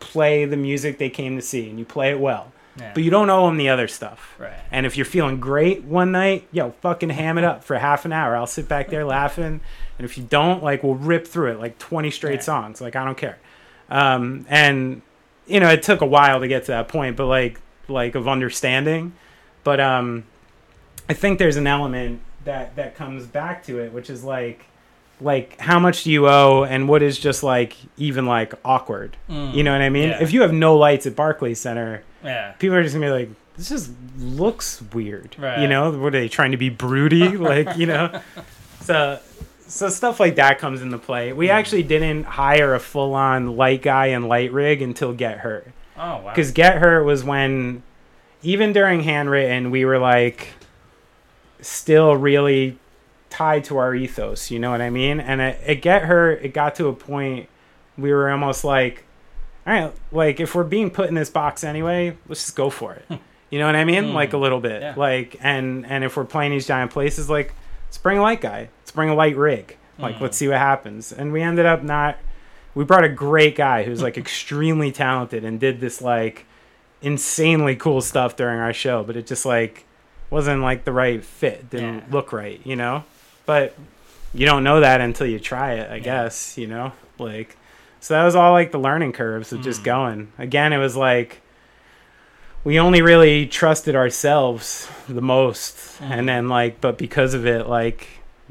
play 0.00 0.44
the 0.44 0.56
music 0.56 0.98
they 0.98 1.10
came 1.10 1.36
to 1.36 1.42
see, 1.42 1.68
and 1.68 1.78
you 1.78 1.84
play 1.84 2.10
it 2.10 2.18
well. 2.18 2.52
Yeah. 2.78 2.92
But 2.94 3.02
you 3.02 3.10
don't 3.10 3.28
owe 3.30 3.46
them 3.46 3.56
the 3.56 3.68
other 3.68 3.88
stuff. 3.88 4.34
Right. 4.38 4.52
And 4.70 4.86
if 4.86 4.96
you're 4.96 5.06
feeling 5.06 5.40
great 5.40 5.84
one 5.84 6.12
night, 6.12 6.46
yo, 6.52 6.70
fucking 6.82 7.10
ham 7.10 7.38
it 7.38 7.44
up 7.44 7.64
for 7.64 7.78
half 7.78 8.04
an 8.04 8.12
hour. 8.12 8.36
I'll 8.36 8.46
sit 8.46 8.68
back 8.68 8.88
there 8.88 9.04
laughing. 9.04 9.60
And 9.98 10.04
if 10.04 10.18
you 10.18 10.24
don't, 10.24 10.62
like, 10.62 10.82
we'll 10.82 10.94
rip 10.94 11.26
through 11.26 11.52
it 11.52 11.58
like 11.60 11.78
20 11.78 12.10
straight 12.10 12.34
Yeah. 12.36 12.40
songs. 12.40 12.80
Like, 12.80 12.96
I 12.96 13.04
don't 13.04 13.16
care. 13.16 13.38
Um, 13.90 14.44
and 14.48 15.02
you 15.46 15.60
know, 15.60 15.68
it 15.70 15.82
took 15.82 16.00
a 16.00 16.06
while 16.06 16.40
to 16.40 16.48
get 16.48 16.64
to 16.64 16.72
that 16.72 16.88
point, 16.88 17.16
but 17.16 17.26
like, 17.26 17.60
like 17.88 18.14
of 18.16 18.26
understanding. 18.26 19.12
But 19.64 19.78
um, 19.80 20.24
I 21.08 21.12
think 21.12 21.38
there's 21.38 21.56
an 21.56 21.66
element 21.68 22.20
that 22.44 22.74
that 22.76 22.96
comes 22.96 23.26
back 23.26 23.64
to 23.66 23.78
it, 23.78 23.92
which 23.92 24.10
is 24.10 24.24
like, 24.24 24.64
like 25.20 25.58
how 25.60 25.78
much 25.78 26.02
do 26.04 26.10
you 26.10 26.28
owe, 26.28 26.64
and 26.64 26.88
what 26.88 27.00
is 27.02 27.18
just 27.18 27.42
like 27.44 27.76
even 27.96 28.26
like 28.26 28.54
awkward. 28.64 29.16
You 29.28 29.62
know 29.62 29.72
what 29.72 29.80
I 29.82 29.88
mean? 29.88 30.08
Yeah. 30.10 30.22
If 30.22 30.32
you 30.32 30.42
have 30.42 30.52
no 30.52 30.76
lights 30.76 31.06
at 31.06 31.14
Barclays 31.16 31.60
Center, 31.60 32.02
Yeah. 32.24 32.52
people 32.58 32.76
are 32.76 32.82
just 32.82 32.94
gonna 32.94 33.06
be 33.06 33.10
like, 33.12 33.28
this 33.56 33.68
just 33.70 33.90
looks 34.18 34.82
weird. 34.92 35.36
Right. 35.38 35.60
You 35.60 35.68
know, 35.68 35.90
what 35.92 36.08
are 36.14 36.18
they 36.18 36.28
trying 36.28 36.50
to 36.50 36.56
be 36.58 36.68
broody? 36.70 37.28
like, 37.38 37.76
you 37.78 37.86
know, 37.86 38.20
so 38.80 39.18
so 39.66 39.88
stuff 39.88 40.20
like 40.20 40.36
that 40.36 40.58
comes 40.58 40.82
into 40.82 40.98
play. 40.98 41.32
We 41.32 41.46
hmm. 41.46 41.52
actually 41.52 41.82
didn't 41.82 42.24
hire 42.24 42.74
a 42.74 42.80
full 42.80 43.14
on 43.14 43.56
light 43.56 43.82
guy 43.82 44.06
and 44.06 44.28
light 44.28 44.52
rig 44.52 44.82
until 44.82 45.12
Get 45.12 45.38
Hurt 45.38 45.68
Oh 45.96 46.18
wow. 46.18 46.30
because 46.30 46.52
Get 46.52 46.76
Hurt 46.76 47.04
was 47.04 47.24
when 47.24 47.82
even 48.42 48.72
during 48.72 49.02
handwritten 49.02 49.70
we 49.70 49.84
were 49.84 49.98
like 49.98 50.48
still 51.60 52.16
really 52.16 52.78
tied 53.30 53.64
to 53.64 53.76
our 53.76 53.94
ethos. 53.94 54.50
You 54.50 54.58
know 54.58 54.70
what 54.70 54.80
I 54.80 54.90
mean? 54.90 55.20
And 55.20 55.40
it, 55.40 55.60
it 55.66 55.82
Get 55.82 56.02
Hurt, 56.02 56.42
it 56.42 56.54
got 56.54 56.74
to 56.76 56.88
a 56.88 56.92
point 56.92 57.48
we 57.98 58.12
were 58.12 58.30
almost 58.30 58.64
like, 58.64 59.04
all 59.66 59.72
right, 59.72 59.92
like 60.12 60.38
if 60.40 60.54
we're 60.54 60.64
being 60.64 60.90
put 60.90 61.08
in 61.08 61.14
this 61.14 61.30
box 61.30 61.64
anyway, 61.64 62.16
let's 62.28 62.44
just 62.44 62.56
go 62.56 62.70
for 62.70 62.94
it. 62.94 63.20
You 63.48 63.60
know 63.60 63.66
what 63.66 63.76
I 63.76 63.84
mean? 63.84 64.08
Hmm. 64.08 64.12
Like 64.12 64.32
a 64.32 64.38
little 64.38 64.58
bit. 64.58 64.82
Yeah. 64.82 64.94
Like 64.96 65.36
and 65.40 65.86
and 65.86 66.02
if 66.02 66.16
we're 66.16 66.24
playing 66.24 66.50
these 66.50 66.66
giant 66.66 66.90
places, 66.90 67.30
like 67.30 67.54
let's 67.86 67.98
bring 67.98 68.18
a 68.18 68.22
light 68.22 68.40
guy. 68.40 68.68
Let's 68.80 68.90
bring 68.92 69.08
a 69.08 69.14
light 69.14 69.36
rig. 69.36 69.76
Like 69.98 70.20
let's 70.20 70.36
see 70.36 70.46
what 70.48 70.58
happens. 70.58 71.10
And 71.12 71.32
we 71.32 71.40
ended 71.42 71.64
up 71.66 71.82
not. 71.82 72.18
We 72.74 72.84
brought 72.84 73.04
a 73.04 73.08
great 73.08 73.56
guy 73.56 73.84
who's 73.84 74.02
like 74.02 74.18
extremely 74.24 74.92
talented 74.92 75.44
and 75.44 75.58
did 75.58 75.80
this 75.80 76.02
like 76.02 76.44
insanely 77.02 77.76
cool 77.76 78.00
stuff 78.00 78.36
during 78.36 78.58
our 78.58 78.72
show, 78.72 79.02
but 79.04 79.16
it 79.16 79.26
just 79.26 79.46
like 79.46 79.84
wasn't 80.30 80.60
like 80.62 80.84
the 80.84 80.92
right 80.92 81.24
fit. 81.24 81.70
Didn't 81.70 81.94
Yeah. 81.98 82.04
look 82.10 82.32
right, 82.32 82.60
you 82.64 82.76
know. 82.76 83.04
But 83.46 83.74
you 84.34 84.44
don't 84.44 84.64
know 84.64 84.80
that 84.80 85.00
until 85.00 85.26
you 85.26 85.38
try 85.38 85.74
it, 85.74 85.90
I 85.90 85.98
guess. 85.98 86.58
You 86.58 86.66
know, 86.66 86.92
like 87.18 87.56
so 88.00 88.14
that 88.14 88.24
was 88.24 88.36
all 88.36 88.52
like 88.52 88.72
the 88.72 88.78
learning 88.78 89.12
curves 89.12 89.52
of 89.52 89.60
Mm. 89.60 89.64
just 89.64 89.82
going. 89.84 90.32
Again, 90.38 90.72
it 90.72 90.78
was 90.78 90.96
like 90.96 91.40
we 92.66 92.80
only 92.80 93.00
really 93.00 93.46
trusted 93.46 93.94
ourselves 93.94 94.88
the 95.08 95.22
most, 95.22 95.76
Mm. 96.00 96.10
and 96.10 96.28
then 96.28 96.48
like, 96.48 96.80
but 96.80 96.98
because 96.98 97.32
of 97.32 97.46
it, 97.46 97.68
like 97.68 98.08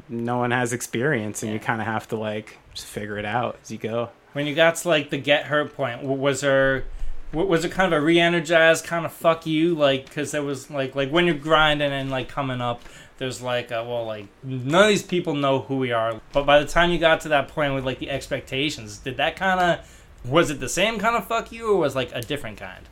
no 0.08 0.38
one 0.38 0.52
has 0.52 0.72
experience, 0.72 1.42
and 1.42 1.52
you 1.52 1.58
kind 1.58 1.82
of 1.82 1.86
have 1.86 2.08
to 2.08 2.16
like 2.16 2.56
just 2.72 2.86
figure 2.86 3.18
it 3.18 3.26
out 3.26 3.58
as 3.62 3.70
you 3.70 3.76
go. 3.78 4.08
when 4.32 4.46
you 4.46 4.54
got 4.54 4.74
to 4.76 4.88
like 4.88 5.10
the 5.10 5.18
get 5.18 5.44
hurt 5.44 5.74
point, 5.76 6.02
was 6.02 6.40
there 6.40 6.84
was 7.32 7.64
it 7.64 7.72
kind 7.72 7.92
of 7.92 8.00
a 8.00 8.04
re-energized 8.04 8.84
kind 8.86 9.04
of 9.04 9.12
fuck 9.12 9.46
you? 9.46 9.74
Like 9.74 10.06
because 10.06 10.30
there 10.32 10.42
was 10.42 10.70
like 10.70 10.94
like 10.94 11.10
when 11.10 11.26
you're 11.26 11.34
grinding 11.50 11.92
and 11.92 12.10
like 12.10 12.28
coming 12.28 12.60
up 12.62 12.80
there's 13.18 13.40
like 13.42 13.70
uh 13.72 13.84
well 13.86 14.04
like 14.06 14.26
none 14.42 14.84
of 14.84 14.88
these 14.88 15.02
people 15.02 15.34
know 15.34 15.60
who 15.60 15.76
we 15.76 15.92
are. 15.92 16.20
But 16.32 16.44
by 16.46 16.58
the 16.58 16.66
time 16.66 16.90
you 16.90 16.98
got 16.98 17.20
to 17.22 17.28
that 17.30 17.48
point 17.48 17.74
with 17.74 17.84
like 17.84 17.98
the 17.98 18.08
expectations 18.10 18.98
did 18.98 19.16
that 19.18 19.36
kind 19.36 19.60
of 19.60 20.00
was 20.24 20.50
it 20.50 20.60
the 20.60 20.68
same 20.68 20.98
kind 20.98 21.16
of 21.16 21.26
fuck 21.26 21.50
you 21.52 21.70
or 21.72 21.76
was 21.76 21.94
like 21.94 22.10
a 22.14 22.20
different 22.22 22.56
kind 22.58 22.88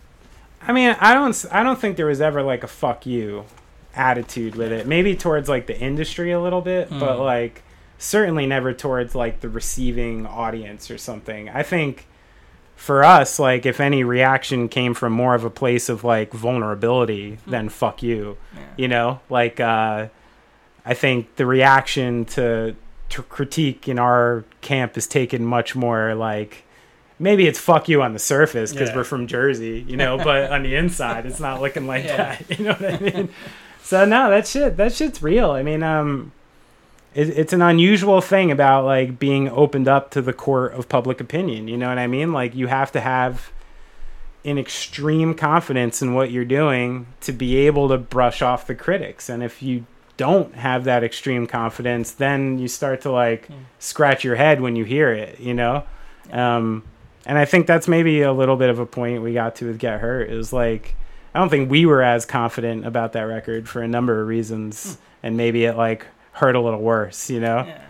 I 0.67 0.73
mean, 0.73 0.97
I 1.01 1.15
don't, 1.15 1.45
I 1.53 1.63
don't 1.63 1.79
think 1.79 1.97
there 1.97 2.07
was 2.07 2.21
ever 2.21 2.43
like 2.43 2.63
a 2.65 2.67
"fuck 2.69 3.07
you" 3.07 3.45
attitude 3.95 4.57
with 4.57 4.73
it. 4.73 4.87
Maybe 4.87 5.15
towards 5.15 5.49
like 5.49 5.67
the 5.67 5.79
industry 5.79 6.33
a 6.33 6.41
little 6.41 6.61
bit, 6.61 6.91
but 6.91 7.17
Mm. 7.19 7.25
like 7.25 7.63
certainly 7.99 8.47
never 8.47 8.73
towards 8.73 9.15
like 9.15 9.41
the 9.41 9.49
receiving 9.49 10.27
audience 10.27 10.91
or 10.91 10.99
something. 10.99 11.49
I 11.49 11.63
think 11.63 12.07
for 12.77 13.05
us, 13.05 13.39
like 13.39 13.65
if 13.67 13.81
any 13.81 14.03
reaction 14.03 14.69
came 14.69 14.95
from 14.95 15.13
more 15.13 15.35
of 15.37 15.45
a 15.45 15.51
place 15.51 15.89
of 15.89 16.03
like 16.03 16.33
vulnerability, 16.33 17.39
then 17.47 17.69
"fuck 17.69 18.03
you," 18.03 18.37
Yeah. 18.55 18.61
you 18.77 18.89
know, 18.89 19.21
like 19.31 19.61
uh, 19.61 20.07
I 20.85 20.95
think 20.95 21.37
the 21.37 21.47
reaction 21.47 22.25
to 22.27 22.75
to 23.11 23.23
critique 23.23 23.87
in 23.87 23.99
our 23.99 24.45
camp 24.61 24.97
is 24.97 25.07
taken 25.07 25.45
much 25.45 25.77
more 25.77 26.15
like 26.15 26.64
maybe 27.25 27.47
it's 27.49 27.59
fuck 27.59 27.89
you 27.89 28.03
on 28.03 28.13
the 28.13 28.19
surface 28.19 28.73
because 28.73 28.91
Yeah. 28.91 28.97
we're 28.97 29.05
from 29.05 29.27
Jersey, 29.27 29.85
you 29.89 29.97
know, 29.97 30.17
but 30.19 30.51
on 30.53 30.63
the 30.63 30.75
inside 30.77 31.27
it's 31.27 31.41
not 31.41 31.61
looking 31.61 31.87
like 31.87 32.05
Yeah. 32.05 32.17
that. 32.17 32.45
You 32.59 32.65
know 32.67 32.73
what 32.75 32.95
I 32.95 32.99
mean? 32.99 33.29
So 33.83 34.05
no, 34.05 34.31
that 34.31 34.47
shit 34.47 34.77
that 34.77 34.93
shit's 34.93 35.23
real. 35.23 35.51
I 35.51 35.63
mean, 35.63 35.83
um 35.83 36.33
it, 37.15 37.29
it's 37.31 37.53
an 37.53 37.63
unusual 37.63 38.21
thing 38.21 38.51
about 38.51 38.85
like 38.85 39.19
being 39.19 39.49
opened 39.49 39.89
up 39.89 40.11
to 40.11 40.21
the 40.23 40.33
court 40.33 40.73
of 40.75 40.89
public 40.89 41.21
opinion. 41.21 41.67
You 41.69 41.77
know 41.77 41.89
what 41.89 41.99
I 41.99 42.07
mean? 42.07 42.33
Like 42.33 42.55
you 42.55 42.67
have 42.69 42.93
to 42.93 43.01
have 43.01 43.51
an 44.45 44.59
extreme 44.59 45.33
confidence 45.35 46.03
in 46.03 46.13
what 46.15 46.31
you're 46.31 46.45
doing 46.45 47.07
to 47.23 47.33
be 47.33 47.57
able 47.67 47.89
to 47.89 47.97
brush 47.99 48.43
off 48.43 48.67
the 48.67 48.75
critics. 48.75 49.29
And 49.31 49.43
if 49.43 49.63
you 49.63 49.87
don't 50.19 50.55
have 50.55 50.85
that 50.85 51.03
extreme 51.03 51.47
confidence, 51.47 52.11
then 52.13 52.59
you 52.59 52.69
start 52.69 53.01
to 53.03 53.11
like 53.11 53.49
scratch 53.79 54.23
your 54.25 54.37
head 54.37 54.61
when 54.61 54.77
you 54.77 54.85
hear 54.85 55.11
it, 55.13 55.41
you 55.41 55.55
know? 55.55 55.85
Um, 56.31 56.83
and 57.27 57.39
I 57.39 57.45
think 57.45 57.67
that's 57.67 57.89
maybe 57.89 58.23
a 58.23 58.33
little 58.33 58.57
bit 58.57 58.71
of 58.71 58.79
a 58.79 58.87
point 58.87 59.23
we 59.23 59.33
got 59.33 59.57
to 59.57 59.67
with 59.67 59.79
Get 59.79 60.01
Hurt 60.01 60.31
is 60.31 60.53
like, 60.53 60.95
I 61.35 61.39
don't 61.39 61.49
think 61.49 61.71
we 61.71 61.87
were 61.87 62.03
as 62.03 62.25
confident 62.25 62.87
about 62.87 63.13
that 63.13 63.23
record 63.23 63.69
for 63.69 63.83
a 63.83 63.89
number 63.89 64.21
of 64.21 64.29
reasons. 64.29 64.99
And 65.23 65.37
maybe 65.37 65.65
it 65.65 65.77
like 65.77 66.07
hurt 66.33 66.55
a 66.55 66.61
little 66.61 66.81
worse, 66.81 67.31
you 67.31 67.41
know? 67.41 67.65
Yeah. 67.67 67.81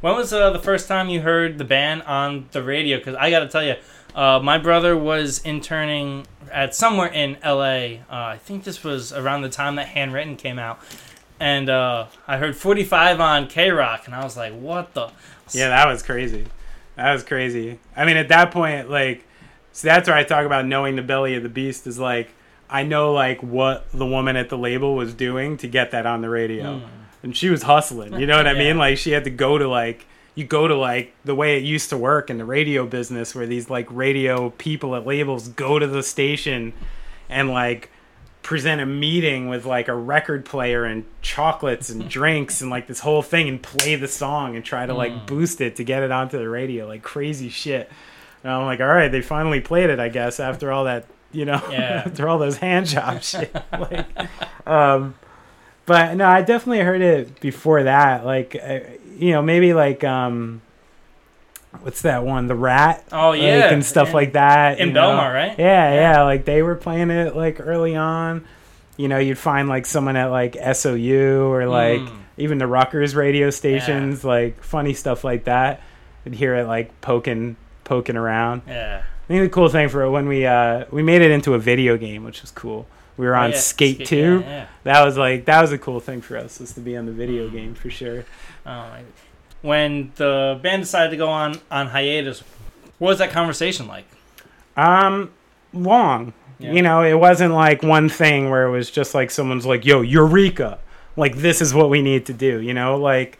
When 0.00 0.14
was 0.14 0.32
uh, 0.32 0.50
the 0.50 0.58
first 0.58 0.88
time 0.88 1.08
you 1.08 1.20
heard 1.20 1.58
the 1.58 1.64
band 1.64 2.02
on 2.02 2.48
the 2.52 2.62
radio? 2.62 2.98
Because 2.98 3.14
I 3.16 3.30
got 3.30 3.40
to 3.40 3.48
tell 3.48 3.64
you, 3.64 3.76
uh, 4.14 4.40
my 4.42 4.58
brother 4.58 4.96
was 4.96 5.40
interning 5.40 6.26
at 6.50 6.74
somewhere 6.74 7.08
in 7.08 7.36
L.A. 7.42 8.02
Uh, 8.10 8.14
I 8.14 8.38
think 8.38 8.64
this 8.64 8.84
was 8.84 9.12
around 9.12 9.42
the 9.42 9.48
time 9.48 9.76
that 9.76 9.88
Handwritten 9.88 10.36
came 10.36 10.58
out, 10.58 10.80
and 11.40 11.68
uh, 11.68 12.06
I 12.26 12.38
heard 12.38 12.56
45 12.56 13.20
on 13.20 13.48
K 13.48 13.70
Rock, 13.70 14.06
and 14.06 14.14
I 14.14 14.22
was 14.22 14.36
like, 14.36 14.54
"What 14.54 14.94
the?" 14.94 15.10
Yeah, 15.52 15.68
that 15.68 15.86
was 15.86 16.02
crazy. 16.02 16.46
That 16.96 17.12
was 17.12 17.22
crazy. 17.22 17.78
I 17.94 18.04
mean, 18.04 18.16
at 18.16 18.28
that 18.28 18.50
point, 18.50 18.90
like, 18.90 19.24
so 19.72 19.88
that's 19.88 20.08
where 20.08 20.16
I 20.16 20.24
talk 20.24 20.46
about 20.46 20.66
knowing 20.66 20.96
the 20.96 21.02
belly 21.02 21.34
of 21.34 21.42
the 21.42 21.48
beast 21.48 21.86
is 21.86 21.98
like, 21.98 22.30
I 22.68 22.82
know 22.82 23.12
like 23.12 23.42
what 23.42 23.90
the 23.92 24.06
woman 24.06 24.36
at 24.36 24.48
the 24.48 24.58
label 24.58 24.96
was 24.96 25.14
doing 25.14 25.56
to 25.58 25.68
get 25.68 25.92
that 25.92 26.06
on 26.06 26.22
the 26.22 26.28
radio, 26.28 26.78
hmm. 26.78 26.86
and 27.22 27.36
she 27.36 27.48
was 27.48 27.62
hustling. 27.62 28.18
You 28.18 28.26
know 28.26 28.36
what 28.36 28.48
I 28.48 28.54
mean? 28.58 28.78
Like, 28.78 28.98
she 28.98 29.12
had 29.12 29.24
to 29.24 29.30
go 29.30 29.58
to 29.58 29.68
like. 29.68 30.06
You 30.34 30.44
go 30.44 30.68
to 30.68 30.76
like 30.76 31.14
the 31.24 31.34
way 31.34 31.56
it 31.56 31.62
used 31.64 31.88
to 31.88 31.96
work 31.96 32.28
in 32.28 32.36
the 32.36 32.44
radio 32.44 32.84
business, 32.84 33.34
where 33.34 33.46
these 33.46 33.70
like 33.70 33.86
radio 33.90 34.50
people 34.50 34.94
at 34.94 35.06
labels 35.06 35.48
go 35.48 35.78
to 35.78 35.86
the 35.86 36.02
station 36.02 36.74
and 37.30 37.48
like 37.48 37.90
present 38.46 38.80
a 38.80 38.86
meeting 38.86 39.48
with 39.48 39.64
like 39.66 39.88
a 39.88 39.94
record 39.94 40.44
player 40.44 40.84
and 40.84 41.04
chocolates 41.20 41.90
and 41.90 42.08
drinks 42.18 42.60
and 42.60 42.70
like 42.70 42.86
this 42.86 43.00
whole 43.00 43.20
thing 43.20 43.48
and 43.48 43.60
play 43.60 43.96
the 43.96 44.06
song 44.06 44.54
and 44.54 44.64
try 44.64 44.86
to 44.86 44.94
like 44.94 45.26
boost 45.26 45.60
it 45.60 45.74
to 45.74 45.82
get 45.82 46.00
it 46.04 46.12
onto 46.12 46.38
the 46.38 46.48
radio 46.48 46.86
like 46.86 47.02
crazy 47.02 47.48
shit. 47.48 47.90
And 48.44 48.52
i'm 48.52 48.64
like 48.64 48.78
all 48.78 48.86
right 48.86 49.10
they 49.10 49.20
finally 49.20 49.60
played 49.60 49.90
it 49.90 49.98
i 49.98 50.08
guess 50.08 50.38
after 50.38 50.70
all 50.70 50.84
that 50.84 51.06
you 51.32 51.44
know 51.44 51.60
Yeah. 51.72 52.04
after 52.06 52.28
all 52.28 52.38
those 52.38 52.58
hand 52.58 52.86
job 52.86 53.20
shit. 53.24 53.52
Like 53.72 54.06
um 54.64 55.16
but 55.84 56.14
no 56.16 56.28
i 56.28 56.40
definitely 56.42 56.84
heard 56.84 57.00
it 57.02 57.40
before 57.40 57.82
that 57.82 58.24
like 58.24 58.54
uh, 58.54 58.78
you 59.18 59.32
know 59.32 59.42
maybe 59.42 59.74
like 59.74 60.04
um 60.04 60.62
what's 61.82 62.02
that 62.02 62.24
one 62.24 62.46
the 62.46 62.54
rat 62.54 63.04
Oh 63.12 63.30
like, 63.30 63.42
yeah, 63.42 63.72
and 63.72 63.84
stuff 63.84 64.08
yeah. 64.08 64.14
like 64.14 64.32
that 64.34 64.78
In? 64.80 64.90
Belmar, 64.92 65.32
right? 65.32 65.58
Yeah, 65.58 65.92
Yeah. 65.92 66.00
yeah, 66.12 66.22
Like 66.22 66.44
they 66.44 66.62
were 66.62 66.74
playing 66.76 67.10
it 67.10 67.34
like 67.36 67.60
early 67.60 67.96
on. 67.96 68.44
You 68.96 69.08
know, 69.08 69.18
you'd 69.18 69.38
find 69.38 69.68
like 69.68 69.84
someone 69.86 70.16
at 70.16 70.26
like 70.30 70.56
SOU 70.56 71.50
or 71.52 71.66
like 71.66 72.00
Mm. 72.00 72.16
even 72.38 72.58
the 72.58 72.66
Rockers 72.66 73.14
radio 73.14 73.50
stations, 73.50 74.24
like 74.24 74.62
funny 74.62 74.94
stuff 74.94 75.22
like 75.24 75.44
that. 75.44 75.80
I'd 76.24 76.34
hear 76.34 76.54
it 76.56 76.66
like 76.66 76.98
poking 77.00 77.56
poking 77.84 78.16
around. 78.16 78.62
Yeah. 78.66 79.02
I 79.04 79.26
think 79.28 79.42
the 79.42 79.48
cool 79.54 79.68
thing 79.68 79.88
for 79.88 80.08
when 80.10 80.28
we 80.28 80.46
uh 80.46 80.84
we 80.90 81.02
made 81.02 81.20
it 81.22 81.30
into 81.30 81.54
a 81.54 81.58
video 81.58 81.96
game, 81.96 82.24
which 82.24 82.40
was 82.42 82.50
cool. 82.50 82.86
We 83.18 83.26
were 83.26 83.34
on 83.34 83.50
Oh, 83.50 83.54
yeah. 83.54 83.60
Skate 83.60 83.96
Skate- 83.96 84.06
2. 84.08 84.16
Yeah, 84.16 84.48
yeah. 84.50 84.66
That 84.84 85.04
was 85.04 85.16
like 85.18 85.44
that 85.46 85.60
was 85.60 85.72
a 85.72 85.78
cool 85.78 86.00
thing 86.00 86.20
for 86.20 86.36
us 86.36 86.58
was 86.60 86.72
to 86.74 86.80
be 86.80 86.96
on 86.96 87.06
the 87.06 87.12
Mm. 87.12 87.16
video 87.16 87.48
game 87.50 87.74
for 87.74 87.90
sure. 87.90 88.24
Oh, 88.64 88.86
when 89.66 90.12
the 90.16 90.58
band 90.62 90.82
decided 90.82 91.10
to 91.10 91.16
go 91.16 91.28
on 91.28 91.60
on 91.70 91.88
hiatus, 91.88 92.42
what 92.98 93.08
was 93.08 93.18
that 93.18 93.30
conversation 93.30 93.86
like? 93.86 94.06
Um, 94.76 95.32
long. 95.72 96.32
Yeah. 96.58 96.72
You 96.72 96.82
know, 96.82 97.02
it 97.02 97.14
wasn't 97.14 97.52
like 97.52 97.82
one 97.82 98.08
thing 98.08 98.48
where 98.48 98.66
it 98.66 98.70
was 98.70 98.90
just 98.90 99.14
like 99.14 99.30
someone's 99.30 99.66
like, 99.66 99.84
"Yo, 99.84 100.00
Eureka!" 100.00 100.78
Like 101.16 101.36
this 101.36 101.60
is 101.60 101.74
what 101.74 101.90
we 101.90 102.00
need 102.00 102.26
to 102.26 102.32
do. 102.32 102.60
You 102.60 102.72
know, 102.72 102.96
like 102.96 103.38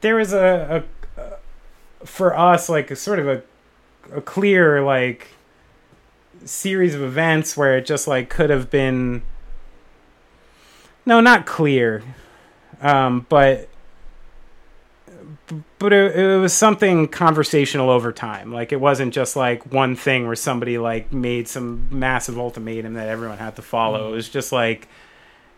there 0.00 0.16
was 0.16 0.32
a, 0.32 0.84
a, 1.16 1.20
a 1.20 2.06
for 2.06 2.36
us 2.36 2.68
like 2.68 2.90
a 2.90 2.96
sort 2.96 3.18
of 3.18 3.28
a 3.28 3.42
a 4.12 4.20
clear 4.22 4.82
like 4.82 5.28
series 6.44 6.94
of 6.94 7.02
events 7.02 7.56
where 7.56 7.76
it 7.76 7.84
just 7.84 8.08
like 8.08 8.30
could 8.30 8.48
have 8.48 8.70
been 8.70 9.22
no, 11.08 11.20
not 11.20 11.46
clear, 11.46 12.02
um, 12.82 13.24
but 13.30 13.67
but 15.78 15.92
it, 15.92 16.16
it 16.16 16.38
was 16.38 16.52
something 16.52 17.08
conversational 17.08 17.90
over 17.90 18.12
time. 18.12 18.52
Like 18.52 18.72
it 18.72 18.80
wasn't 18.80 19.14
just 19.14 19.36
like 19.36 19.72
one 19.72 19.96
thing 19.96 20.26
where 20.26 20.36
somebody 20.36 20.78
like 20.78 21.12
made 21.12 21.48
some 21.48 21.86
massive 21.90 22.38
ultimatum 22.38 22.94
that 22.94 23.08
everyone 23.08 23.38
had 23.38 23.56
to 23.56 23.62
follow. 23.62 24.04
Mm-hmm. 24.04 24.12
It 24.12 24.16
was 24.16 24.28
just 24.28 24.52
like, 24.52 24.88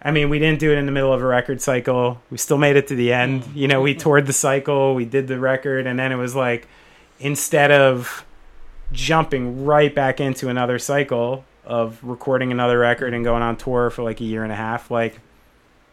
I 0.03 0.11
mean, 0.11 0.31
we 0.31 0.39
didn't 0.39 0.61
do 0.61 0.73
it 0.73 0.79
in 0.79 0.87
the 0.87 0.93
middle 0.93 1.13
of 1.13 1.23
a 1.23 1.27
record 1.27 1.61
cycle. 1.61 2.21
We 2.31 2.39
still 2.39 2.59
made 2.59 2.77
it 2.77 2.87
to 2.89 2.95
the 2.95 3.13
end. 3.13 3.43
Mm-hmm. 3.43 3.59
You 3.59 3.69
know, 3.69 3.81
we 3.81 3.93
mm-hmm. 3.93 4.01
toured 4.01 4.27
the 4.27 4.33
cycle, 4.33 4.95
we 4.95 5.05
did 5.05 5.27
the 5.29 5.39
record, 5.39 5.87
and 5.87 5.99
then 5.99 6.13
it 6.13 6.17
was 6.17 6.35
like, 6.35 6.69
instead 7.19 7.71
of 7.71 8.25
jumping 8.93 9.65
right 9.65 9.95
back 9.95 10.21
into 10.21 10.49
another 10.49 10.79
cycle 10.79 11.45
of 11.65 12.03
recording 12.03 12.51
another 12.51 12.79
record 12.79 13.15
and 13.15 13.25
going 13.25 13.43
on 13.43 13.57
tour 13.57 13.91
for 13.91 14.03
like 14.03 14.21
a 14.21 14.25
year 14.25 14.43
and 14.43 14.53
a 14.53 14.57
half, 14.57 14.91
like 14.91 15.21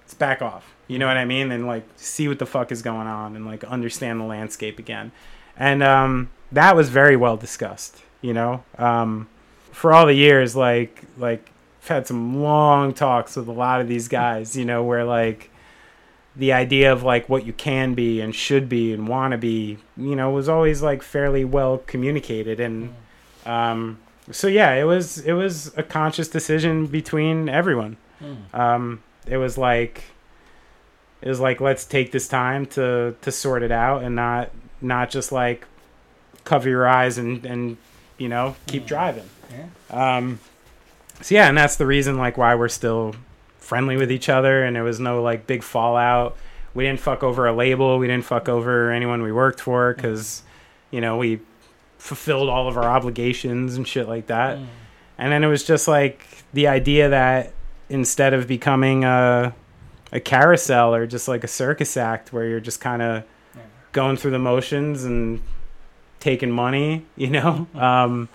let's 0.02 0.14
back 0.14 0.42
off. 0.42 0.74
You 0.88 1.00
know 1.00 1.08
what 1.08 1.18
I 1.18 1.26
mean? 1.26 1.52
And 1.52 1.68
like 1.68 1.84
see 1.96 2.28
what 2.28 2.40
the 2.40 2.46
fuck 2.46 2.72
is 2.72 2.82
going 2.82 3.08
on 3.08 3.36
and 3.36 3.46
like 3.46 3.64
understand 3.64 4.20
the 4.20 4.26
landscape 4.26 4.80
again. 4.80 5.12
And 5.58 5.84
um, 5.84 6.30
that 6.52 6.76
was 6.76 6.90
very 6.90 7.16
well 7.16 7.38
discussed. 7.38 8.04
You 8.22 8.34
know, 8.34 8.64
um, 8.78 9.30
for 9.72 9.94
all 9.94 10.06
the 10.06 10.14
years, 10.14 10.56
like 10.56 11.04
like 11.18 11.52
I've 11.84 11.88
had 11.88 12.08
some 12.08 12.42
long 12.42 12.94
talks 12.94 13.36
with 13.36 13.48
a 13.48 13.52
lot 13.52 13.82
of 13.82 13.88
these 13.88 14.08
guys. 14.08 14.56
You 14.56 14.66
know, 14.66 14.84
where 14.84 15.04
like 15.04 15.52
the 16.36 16.54
idea 16.54 16.92
of 16.94 17.04
like 17.04 17.28
what 17.30 17.46
you 17.46 17.54
can 17.54 17.94
be 17.94 18.22
and 18.22 18.34
should 18.34 18.70
be 18.70 18.94
and 18.94 19.08
want 19.08 19.32
to 19.32 19.38
be, 19.38 19.78
you 19.98 20.16
know, 20.16 20.30
was 20.32 20.48
always 20.48 20.82
like 20.82 21.04
fairly 21.04 21.46
well 21.46 21.80
communicated 21.80 22.60
and. 22.60 22.94
Um, 23.46 24.00
so 24.30 24.48
yeah, 24.48 24.74
it 24.74 24.84
was 24.84 25.20
it 25.20 25.34
was 25.34 25.72
a 25.78 25.84
conscious 25.84 26.28
decision 26.28 26.86
between 26.88 27.48
everyone. 27.48 27.98
Um, 28.54 29.04
it 29.26 29.38
was 29.38 29.58
like 29.58 30.04
was 31.26 31.40
like 31.40 31.60
let's 31.60 31.86
take 31.86 32.12
this 32.12 32.28
time 32.28 32.66
to 32.68 33.16
to 33.22 33.32
sort 33.32 33.64
it 33.64 33.72
out 33.72 34.04
and 34.04 34.16
not 34.16 34.52
not 34.82 35.10
just 35.10 35.32
like 35.32 35.66
cover 36.44 36.70
your 36.70 36.88
eyes 36.88 37.18
and 37.18 37.46
and 37.46 37.78
you 38.18 38.30
know 38.30 38.56
keep 38.68 38.84
mm. 38.84 38.88
driving. 38.88 39.30
Um, 39.90 40.40
so 41.22 41.36
yeah, 41.36 41.48
and 41.48 41.58
that's 41.58 41.78
the 41.78 41.86
reason 41.86 42.18
like 42.18 42.38
why 42.38 42.56
we're 42.56 42.70
still 42.70 43.16
friendly 43.60 43.98
with 43.98 44.12
each 44.12 44.30
other 44.30 44.64
and 44.64 44.76
there 44.76 44.84
was 44.84 45.00
no 45.00 45.22
like 45.22 45.48
big 45.48 45.64
fallout. 45.64 46.38
We 46.74 46.84
didn't 46.86 47.00
fuck 47.00 47.24
over 47.24 47.48
a 47.48 47.54
label. 47.54 47.98
We 47.98 48.08
didn't 48.08 48.26
fuck 48.26 48.48
over 48.48 48.92
anyone 48.92 49.22
we 49.22 49.32
worked 49.32 49.62
for 49.62 49.94
mm. 49.94 49.96
because 49.96 50.44
you 50.92 51.02
know 51.02 51.18
we 51.18 51.40
fulfilled 51.98 52.50
all 52.50 52.68
of 52.68 52.78
our 52.78 52.86
obligations 52.86 53.76
and 53.76 53.88
shit 53.88 54.08
like 54.08 54.28
that. 54.28 54.58
Mm. 54.58 54.68
And 55.18 55.32
then 55.32 55.44
it 55.44 55.48
was 55.48 55.64
just 55.64 55.88
like 55.88 56.26
the 56.54 56.68
idea 56.68 57.10
that 57.10 57.54
instead 57.90 58.34
of 58.34 58.48
becoming 58.48 59.04
a 59.04 59.56
a 60.12 60.20
carousel 60.20 60.94
or 60.96 61.06
just 61.08 61.28
like 61.28 61.44
a 61.44 61.48
circus 61.48 61.98
act 61.98 62.32
where 62.34 62.46
you're 62.48 62.60
just 62.60 62.80
kind 62.82 63.02
of 63.02 63.24
Yeah. 63.56 63.62
going 63.92 64.18
through 64.18 64.32
the 64.32 64.40
motions 64.40 65.04
and 65.04 65.42
taking 66.20 66.50
money, 66.52 67.06
you 67.16 67.30
know, 67.30 67.68
um, 67.76 68.30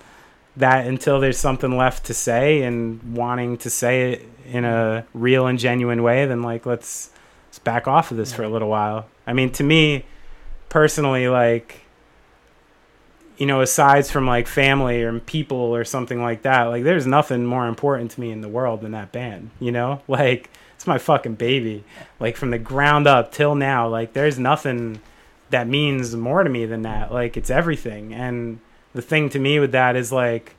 that 0.57 0.87
until 0.87 1.19
there's 1.19 1.39
something 1.39 1.77
left 1.77 2.05
to 2.07 2.15
say 2.15 2.63
and 2.63 3.17
wanting 3.17 3.57
to 3.59 3.71
say 3.71 4.13
it 4.13 4.29
in 4.47 4.65
a 4.65 5.05
real 5.15 5.47
and 5.47 5.59
genuine 5.59 6.03
way, 6.03 6.27
then 6.27 6.43
like 6.43 6.67
let's 6.67 7.11
let's 7.49 7.59
back 7.59 7.89
off 7.89 8.11
of 8.11 8.17
this 8.19 8.33
for 8.33 8.43
a 8.43 8.49
little 8.49 8.69
while. 8.69 9.07
I 9.27 9.33
mean, 9.33 9.51
to 9.53 9.65
me 9.65 10.05
personally, 10.69 11.29
like 11.29 11.81
you 13.39 13.47
know, 13.47 13.61
aside 13.63 14.07
from 14.07 14.27
like 14.27 14.47
family 14.47 15.03
or 15.03 15.19
people 15.21 15.57
or 15.75 15.85
something 15.85 16.21
like 16.23 16.43
that, 16.43 16.65
like 16.65 16.85
there's 16.85 17.07
nothing 17.07 17.45
more 17.47 17.67
important 17.67 18.11
to 18.13 18.21
me 18.21 18.31
in 18.31 18.41
the 18.43 18.49
world 18.49 18.83
than 18.83 18.93
that 18.93 19.11
band, 19.11 19.51
you 19.59 19.73
know? 19.73 20.03
Like 20.09 20.51
it's 20.83 20.87
my 20.89 20.99
fucking 20.99 21.37
baby. 21.37 21.85
Like 22.19 22.37
from 22.37 22.51
the 22.51 22.59
ground 22.59 23.07
up 23.07 23.31
till 23.31 23.55
now, 23.55 23.87
like 23.87 24.15
there's 24.15 24.37
nothing 24.37 25.01
that 25.51 25.69
means 25.69 26.17
more 26.17 26.43
to 26.43 26.51
me 26.51 26.67
than 26.67 26.83
that. 26.83 27.13
Like 27.13 27.37
it's 27.37 27.51
everything. 27.51 28.13
And 28.13 28.59
the 28.93 29.01
thing 29.01 29.29
to 29.29 29.39
me 29.39 29.61
with 29.61 29.71
that 29.71 29.95
is 29.95 30.11
like 30.11 30.57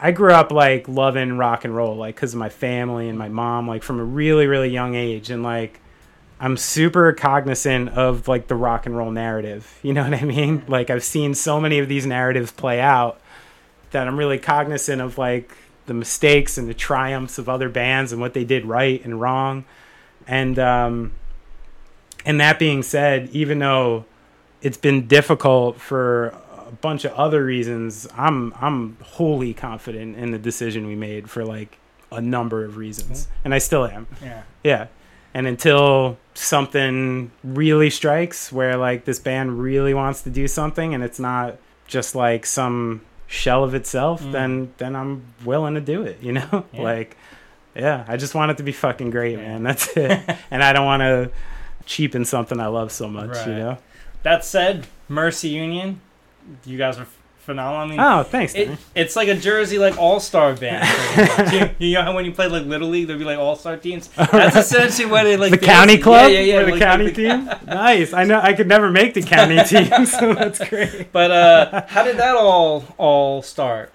I 0.00 0.10
grew 0.12 0.32
up 0.32 0.50
like 0.50 0.88
loving 0.88 1.36
rock 1.36 1.66
and 1.66 1.76
roll 1.76 1.96
like 1.96 2.16
cuz 2.16 2.32
of 2.32 2.38
my 2.38 2.48
family 2.48 3.10
and 3.10 3.18
my 3.18 3.28
mom 3.28 3.68
like 3.68 3.82
from 3.82 4.00
a 4.00 4.04
really 4.04 4.46
really 4.46 4.70
young 4.70 4.94
age 4.94 5.28
and 5.28 5.42
like 5.42 5.80
I'm 6.40 6.56
super 6.56 7.12
cognizant 7.12 7.90
of 7.90 8.28
like 8.28 8.48
the 8.48 8.56
rock 8.56 8.86
and 8.86 8.96
roll 8.96 9.10
narrative. 9.10 9.78
You 9.82 9.92
know 9.92 10.04
what 10.04 10.14
I 10.14 10.24
mean? 10.24 10.64
Like 10.66 10.88
I've 10.88 11.04
seen 11.04 11.34
so 11.34 11.60
many 11.60 11.78
of 11.78 11.88
these 11.88 12.06
narratives 12.06 12.52
play 12.52 12.80
out 12.80 13.20
that 13.90 14.08
I'm 14.08 14.18
really 14.18 14.38
cognizant 14.38 15.02
of 15.02 15.18
like 15.18 15.54
the 15.86 15.94
mistakes 15.94 16.58
and 16.58 16.68
the 16.68 16.74
triumphs 16.74 17.38
of 17.38 17.48
other 17.48 17.68
bands 17.68 18.12
and 18.12 18.20
what 18.20 18.34
they 18.34 18.44
did 18.44 18.64
right 18.64 19.04
and 19.04 19.20
wrong. 19.20 19.64
And 20.26 20.58
um 20.58 21.12
and 22.24 22.40
that 22.40 22.58
being 22.58 22.82
said, 22.82 23.28
even 23.32 23.60
though 23.60 24.04
it's 24.60 24.76
been 24.76 25.06
difficult 25.06 25.80
for 25.80 26.34
a 26.66 26.72
bunch 26.72 27.04
of 27.04 27.12
other 27.12 27.44
reasons, 27.44 28.08
I'm 28.16 28.52
I'm 28.60 28.96
wholly 29.02 29.54
confident 29.54 30.16
in 30.16 30.32
the 30.32 30.38
decision 30.38 30.86
we 30.86 30.96
made 30.96 31.30
for 31.30 31.44
like 31.44 31.78
a 32.10 32.20
number 32.20 32.64
of 32.64 32.76
reasons. 32.76 33.28
And 33.44 33.54
I 33.54 33.58
still 33.58 33.86
am. 33.86 34.06
Yeah. 34.22 34.42
Yeah. 34.64 34.86
And 35.34 35.46
until 35.46 36.18
something 36.34 37.30
really 37.44 37.90
strikes 37.90 38.50
where 38.50 38.76
like 38.76 39.04
this 39.04 39.18
band 39.18 39.60
really 39.60 39.94
wants 39.94 40.22
to 40.22 40.30
do 40.30 40.48
something 40.48 40.94
and 40.94 41.04
it's 41.04 41.20
not 41.20 41.56
just 41.86 42.14
like 42.14 42.46
some 42.46 43.02
shell 43.26 43.64
of 43.64 43.74
itself, 43.74 44.22
Mm. 44.22 44.32
then 44.32 44.72
then 44.78 44.96
I'm 44.96 45.22
willing 45.44 45.74
to 45.74 45.80
do 45.80 46.02
it, 46.02 46.18
you 46.22 46.32
know? 46.38 46.64
Yeah. 46.72 46.82
like 46.82 47.16
yeah, 47.74 48.04
I 48.08 48.16
just 48.16 48.34
want 48.34 48.50
it 48.50 48.56
to 48.56 48.62
be 48.62 48.72
fucking 48.72 49.10
great, 49.10 49.36
man. 49.36 49.62
That's 49.62 49.88
it. 49.96 50.20
and 50.50 50.62
I 50.62 50.72
don't 50.72 50.86
want 50.86 51.00
to 51.02 51.30
cheapen 51.84 52.24
something 52.24 52.58
I 52.58 52.66
love 52.68 52.90
so 52.90 53.06
much, 53.08 53.46
you 53.46 53.52
know? 53.52 53.78
That 54.22 54.44
said, 54.44 54.86
Mercy 55.08 55.48
Union, 55.50 56.00
you 56.64 56.78
guys 56.78 56.98
are 56.98 57.06
phenomenal. 57.46 57.80
I 57.80 57.86
mean, 57.88 58.00
Oh, 58.00 58.22
thanks. 58.24 58.54
it, 58.54 58.68
it's 58.94 59.16
like 59.16 59.28
a 59.28 59.34
Jersey 59.34 59.78
like 59.78 59.96
all 59.96 60.20
star 60.20 60.54
band. 60.54 60.84
you, 61.80 61.88
you 61.88 61.94
know 61.94 62.02
how 62.02 62.14
when 62.14 62.24
you 62.26 62.32
play 62.32 62.48
like 62.48 62.66
little 62.66 62.88
league, 62.88 63.06
there'd 63.06 63.18
be 63.18 63.24
like 63.24 63.38
all 63.38 63.56
star 63.56 63.76
teams. 63.78 64.08
That's 64.16 64.56
essentially 64.56 65.08
what 65.10 65.26
it 65.26 65.40
like. 65.40 65.52
the 65.52 65.58
county 65.58 65.96
club 65.96 66.30
Yeah, 66.30 66.40
yeah, 66.40 66.54
yeah. 66.54 66.60
or 66.60 66.64
the 66.66 66.70
like- 66.72 66.80
county 66.80 67.04
like 67.06 67.14
team. 67.14 67.50
nice. 67.66 68.12
I 68.12 68.24
know 68.24 68.40
I 68.42 68.52
could 68.52 68.66
never 68.68 68.90
make 68.90 69.14
the 69.14 69.22
county 69.22 69.62
team, 69.64 70.04
so 70.04 70.34
that's 70.34 70.58
great. 70.68 71.10
But 71.12 71.30
uh, 71.30 71.84
how 71.88 72.02
did 72.04 72.18
that 72.18 72.34
all 72.36 72.84
all 72.98 73.40
start? 73.42 73.92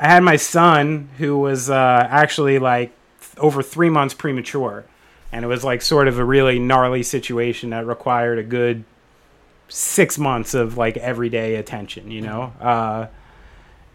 I 0.00 0.08
had 0.08 0.22
my 0.22 0.36
son 0.36 1.08
who 1.18 1.38
was 1.38 1.70
uh, 1.70 2.06
actually 2.10 2.58
like 2.58 2.92
over 3.38 3.62
three 3.62 3.90
months 3.90 4.14
premature, 4.14 4.84
and 5.32 5.44
it 5.44 5.48
was 5.48 5.62
like 5.64 5.82
sort 5.82 6.08
of 6.08 6.18
a 6.18 6.24
really 6.24 6.58
gnarly 6.58 7.02
situation 7.02 7.70
that 7.70 7.86
required 7.86 8.38
a 8.38 8.42
good 8.42 8.84
six 9.68 10.18
months 10.18 10.54
of 10.54 10.76
like 10.76 10.96
everyday 10.96 11.56
attention, 11.56 12.10
you 12.10 12.20
know. 12.20 12.52
Uh, 12.60 13.06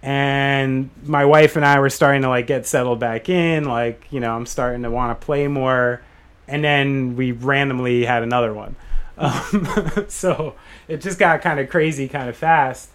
and 0.04 0.90
my 1.04 1.26
wife 1.26 1.56
and 1.56 1.66
I 1.66 1.80
were 1.80 1.90
starting 1.90 2.24
to 2.24 2.30
like 2.30 2.48
get 2.48 2.66
settled 2.66 3.00
back 3.00 3.30
in, 3.30 3.66
like 3.66 4.08
you 4.12 4.20
know, 4.20 4.36
I'm 4.36 4.46
starting 4.46 4.84
to 4.84 4.92
want 4.92 5.20
to 5.20 5.26
play 5.26 5.48
more, 5.48 6.02
and 6.48 6.64
then 6.64 7.16
we 7.16 7.32
randomly 7.32 8.06
had 8.06 8.24
another 8.24 8.54
one, 8.54 8.76
um, 9.18 9.68
so 10.08 10.56
it 10.88 11.02
just 11.02 11.20
got 11.20 11.42
kind 11.42 11.60
of 11.60 11.70
crazy, 11.70 12.08
kind 12.08 12.30
of 12.30 12.36
fast. 12.36 12.90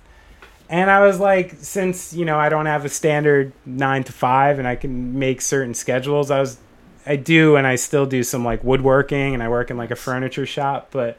And 0.68 0.90
I 0.90 1.06
was 1.06 1.20
like, 1.20 1.54
since 1.58 2.12
you 2.12 2.24
know 2.24 2.38
I 2.38 2.48
don't 2.48 2.66
have 2.66 2.84
a 2.84 2.88
standard 2.88 3.52
nine 3.64 4.02
to 4.04 4.12
five, 4.12 4.58
and 4.58 4.66
I 4.66 4.74
can 4.74 5.16
make 5.16 5.40
certain 5.40 5.74
schedules, 5.74 6.32
I 6.32 6.40
was, 6.40 6.58
I 7.06 7.14
do, 7.14 7.54
and 7.54 7.68
I 7.68 7.76
still 7.76 8.06
do 8.06 8.24
some 8.24 8.44
like 8.44 8.64
woodworking, 8.64 9.32
and 9.32 9.44
I 9.44 9.48
work 9.48 9.70
in 9.70 9.76
like 9.76 9.92
a 9.92 9.96
furniture 9.96 10.46
shop. 10.46 10.88
But, 10.90 11.16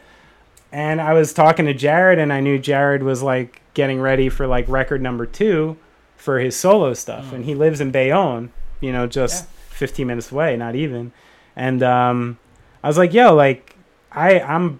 and 0.71 0.99
I 1.01 1.13
was 1.13 1.33
talking 1.33 1.65
to 1.65 1.73
Jared, 1.73 2.19
and 2.19 2.31
I 2.33 2.39
knew 2.39 2.59
Jared 2.59 3.03
was 3.03 3.23
like 3.23 3.61
getting 3.73 3.99
ready 4.01 4.29
for 4.29 4.47
like 4.47 4.67
record 4.67 5.01
number 5.01 5.25
two 5.25 5.77
for 6.15 6.39
his 6.39 6.55
solo 6.55 6.93
stuff, 6.93 7.31
and 7.31 7.45
he 7.45 7.55
lives 7.55 7.79
in 7.79 7.91
Bayonne, 7.91 8.51
you 8.81 8.91
know, 8.91 9.07
just 9.07 9.45
Yeah. 9.45 9.49
15 9.69 10.07
minutes 10.07 10.31
away, 10.31 10.57
not 10.57 10.75
even. 10.75 11.11
And 11.55 11.83
um, 11.83 12.39
I 12.83 12.87
was 12.87 12.97
like, 12.97 13.13
yo, 13.13 13.33
like, 13.35 13.75
I 14.11 14.39
I'm 14.39 14.79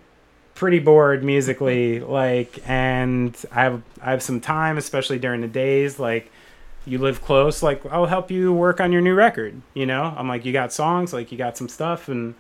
pretty 0.56 0.80
bored 0.80 1.24
musically 1.24 2.00
like 2.20 2.60
and 2.68 3.46
i 3.52 3.62
have 3.62 3.80
i 4.02 4.10
have 4.10 4.24
some 4.24 4.42
time 4.42 4.76
especially 4.76 5.20
during 5.20 5.40
the 5.42 5.48
days 5.48 6.00
like 6.00 6.32
you 6.84 6.98
live 6.98 7.22
close 7.22 7.62
like 7.62 7.86
i'll 7.92 8.08
help 8.08 8.32
you 8.32 8.52
work 8.52 8.82
on 8.82 8.92
your 8.92 9.00
new 9.02 9.14
record 9.14 9.62
you 9.76 9.86
know 9.86 10.16
i'm 10.18 10.28
like 10.28 10.46
you 10.46 10.52
got 10.52 10.74
songs 10.74 11.14
like 11.14 11.32
you 11.32 11.38
got 11.38 11.56
some 11.56 11.70
stuff 11.70 12.10
and 12.10 12.34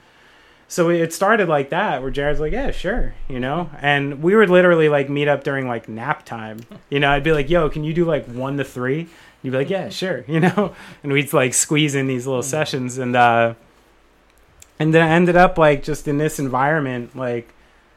so 0.67 0.89
it 0.89 1.13
started 1.13 1.47
like 1.47 1.69
that 1.69 2.01
where 2.01 2.11
jared's 2.11 2.39
like 2.39 2.51
yeah 2.51 2.71
sure 2.71 3.13
you 3.29 3.39
know? 3.39 3.69
And 3.81 4.21
we 4.21 4.35
would 4.35 4.49
literally 4.49 4.89
like 4.89 5.09
meet 5.09 5.27
up 5.27 5.43
during 5.43 5.67
like 5.67 5.87
nap 5.87 6.25
time. 6.25 6.59
You 6.89 6.99
know 6.99 7.09
i'd 7.11 7.23
be 7.23 7.31
like 7.31 7.49
yo 7.49 7.69
can 7.69 7.83
you 7.83 7.93
do 7.93 8.05
like 8.05 8.25
one 8.25 8.57
to 8.57 8.63
three? 8.63 9.01
And 9.01 9.09
you'd 9.43 9.51
be 9.51 9.57
like 9.57 9.69
yeah 9.69 9.89
sure 9.89 10.25
you 10.27 10.39
know? 10.39 10.75
And 11.03 11.11
we'd 11.13 11.31
like 11.33 11.53
squeeze 11.53 11.95
in 11.95 12.07
these 12.07 12.27
little 12.27 12.43
sessions. 12.43 12.97
And 12.97 13.15
uh 13.15 13.53
and 14.79 14.93
then 14.93 15.01
i 15.01 15.09
ended 15.09 15.35
up 15.35 15.57
like 15.57 15.83
just 15.83 16.07
in 16.07 16.17
this 16.17 16.39
environment 16.39 17.15
like 17.15 17.53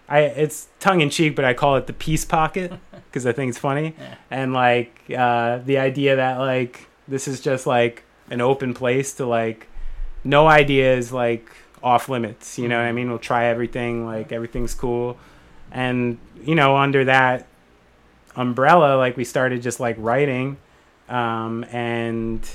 I 0.09 0.23
it's 0.23 0.67
tongue 0.81 1.03
in 1.03 1.09
cheek, 1.11 1.37
but 1.37 1.45
I 1.45 1.55
call 1.55 1.77
it 1.77 1.87
the 1.87 1.93
peace 1.93 2.25
pocket 2.25 2.73
because 2.93 3.27
I 3.27 3.33
think 3.33 3.51
it's 3.51 3.59
funny, 3.59 3.95
Yeah. 3.97 4.15
and 4.29 4.53
like 4.53 5.05
uh, 5.17 5.59
the 5.59 5.79
idea 5.79 6.17
that 6.17 6.39
like 6.39 6.89
this 7.07 7.29
is 7.29 7.41
just 7.41 7.65
like 7.65 8.03
an 8.29 8.41
open 8.41 8.75
place 8.75 9.13
to 9.15 9.27
like 9.27 9.69
no 10.25 10.49
ideas 10.49 11.13
like 11.13 11.49
off 11.83 12.09
limits. 12.09 12.59
You 12.59 12.69
know 12.69 12.79
what 12.79 12.87
I 12.87 12.93
mean? 12.93 13.09
We'll 13.09 13.19
try 13.19 13.47
everything. 13.47 14.07
Like 14.07 14.33
everything's 14.33 14.75
cool, 14.75 15.19
and 15.71 16.19
you 16.43 16.55
know 16.55 16.77
under 16.77 17.05
that 17.05 17.47
umbrella, 18.37 18.97
like 18.97 19.17
we 19.17 19.25
started 19.25 19.63
just 19.63 19.81
like 19.81 19.97
writing, 19.99 20.57
um, 21.09 21.65
and 21.71 22.49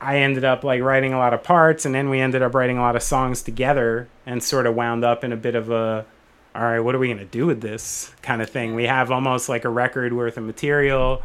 I 0.00 0.18
ended 0.18 0.44
up 0.44 0.64
like 0.64 0.82
writing 0.82 1.12
a 1.12 1.18
lot 1.18 1.34
of 1.34 1.42
parts, 1.42 1.84
and 1.84 1.94
then 1.94 2.10
we 2.10 2.20
ended 2.20 2.42
up 2.42 2.54
writing 2.54 2.78
a 2.78 2.82
lot 2.82 2.96
of 2.96 3.02
songs 3.02 3.42
together, 3.42 4.08
and 4.26 4.42
sort 4.42 4.66
of 4.66 4.74
wound 4.74 5.04
up 5.04 5.24
in 5.24 5.32
a 5.32 5.36
bit 5.36 5.54
of 5.54 5.70
a, 5.70 6.04
all 6.54 6.62
right, 6.62 6.80
what 6.80 6.94
are 6.94 6.98
we 6.98 7.08
gonna 7.08 7.24
do 7.24 7.46
with 7.46 7.60
this 7.60 8.14
kind 8.22 8.42
of 8.42 8.50
thing? 8.50 8.74
We 8.74 8.84
have 8.84 9.10
almost 9.10 9.48
like 9.48 9.64
a 9.64 9.70
record 9.70 10.12
worth 10.12 10.36
of 10.36 10.44
material, 10.44 11.22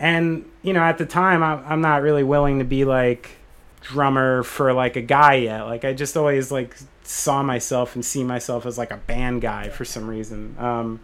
and 0.00 0.44
you 0.62 0.72
know, 0.72 0.82
at 0.82 0.98
the 0.98 1.06
time, 1.06 1.42
I'm 1.42 1.64
I'm 1.66 1.80
not 1.80 2.02
really 2.02 2.24
willing 2.24 2.58
to 2.58 2.64
be 2.64 2.84
like 2.84 3.37
drummer 3.80 4.42
for 4.42 4.72
like 4.72 4.96
a 4.96 5.02
guy 5.02 5.34
yet. 5.34 5.62
Like 5.62 5.84
I 5.84 5.92
just 5.92 6.16
always 6.16 6.50
like 6.50 6.76
saw 7.02 7.42
myself 7.42 7.94
and 7.94 8.04
see 8.04 8.24
myself 8.24 8.66
as 8.66 8.78
like 8.78 8.90
a 8.90 8.96
band 8.96 9.42
guy 9.42 9.68
for 9.68 9.84
some 9.84 10.08
reason. 10.08 10.56
Um, 10.58 11.00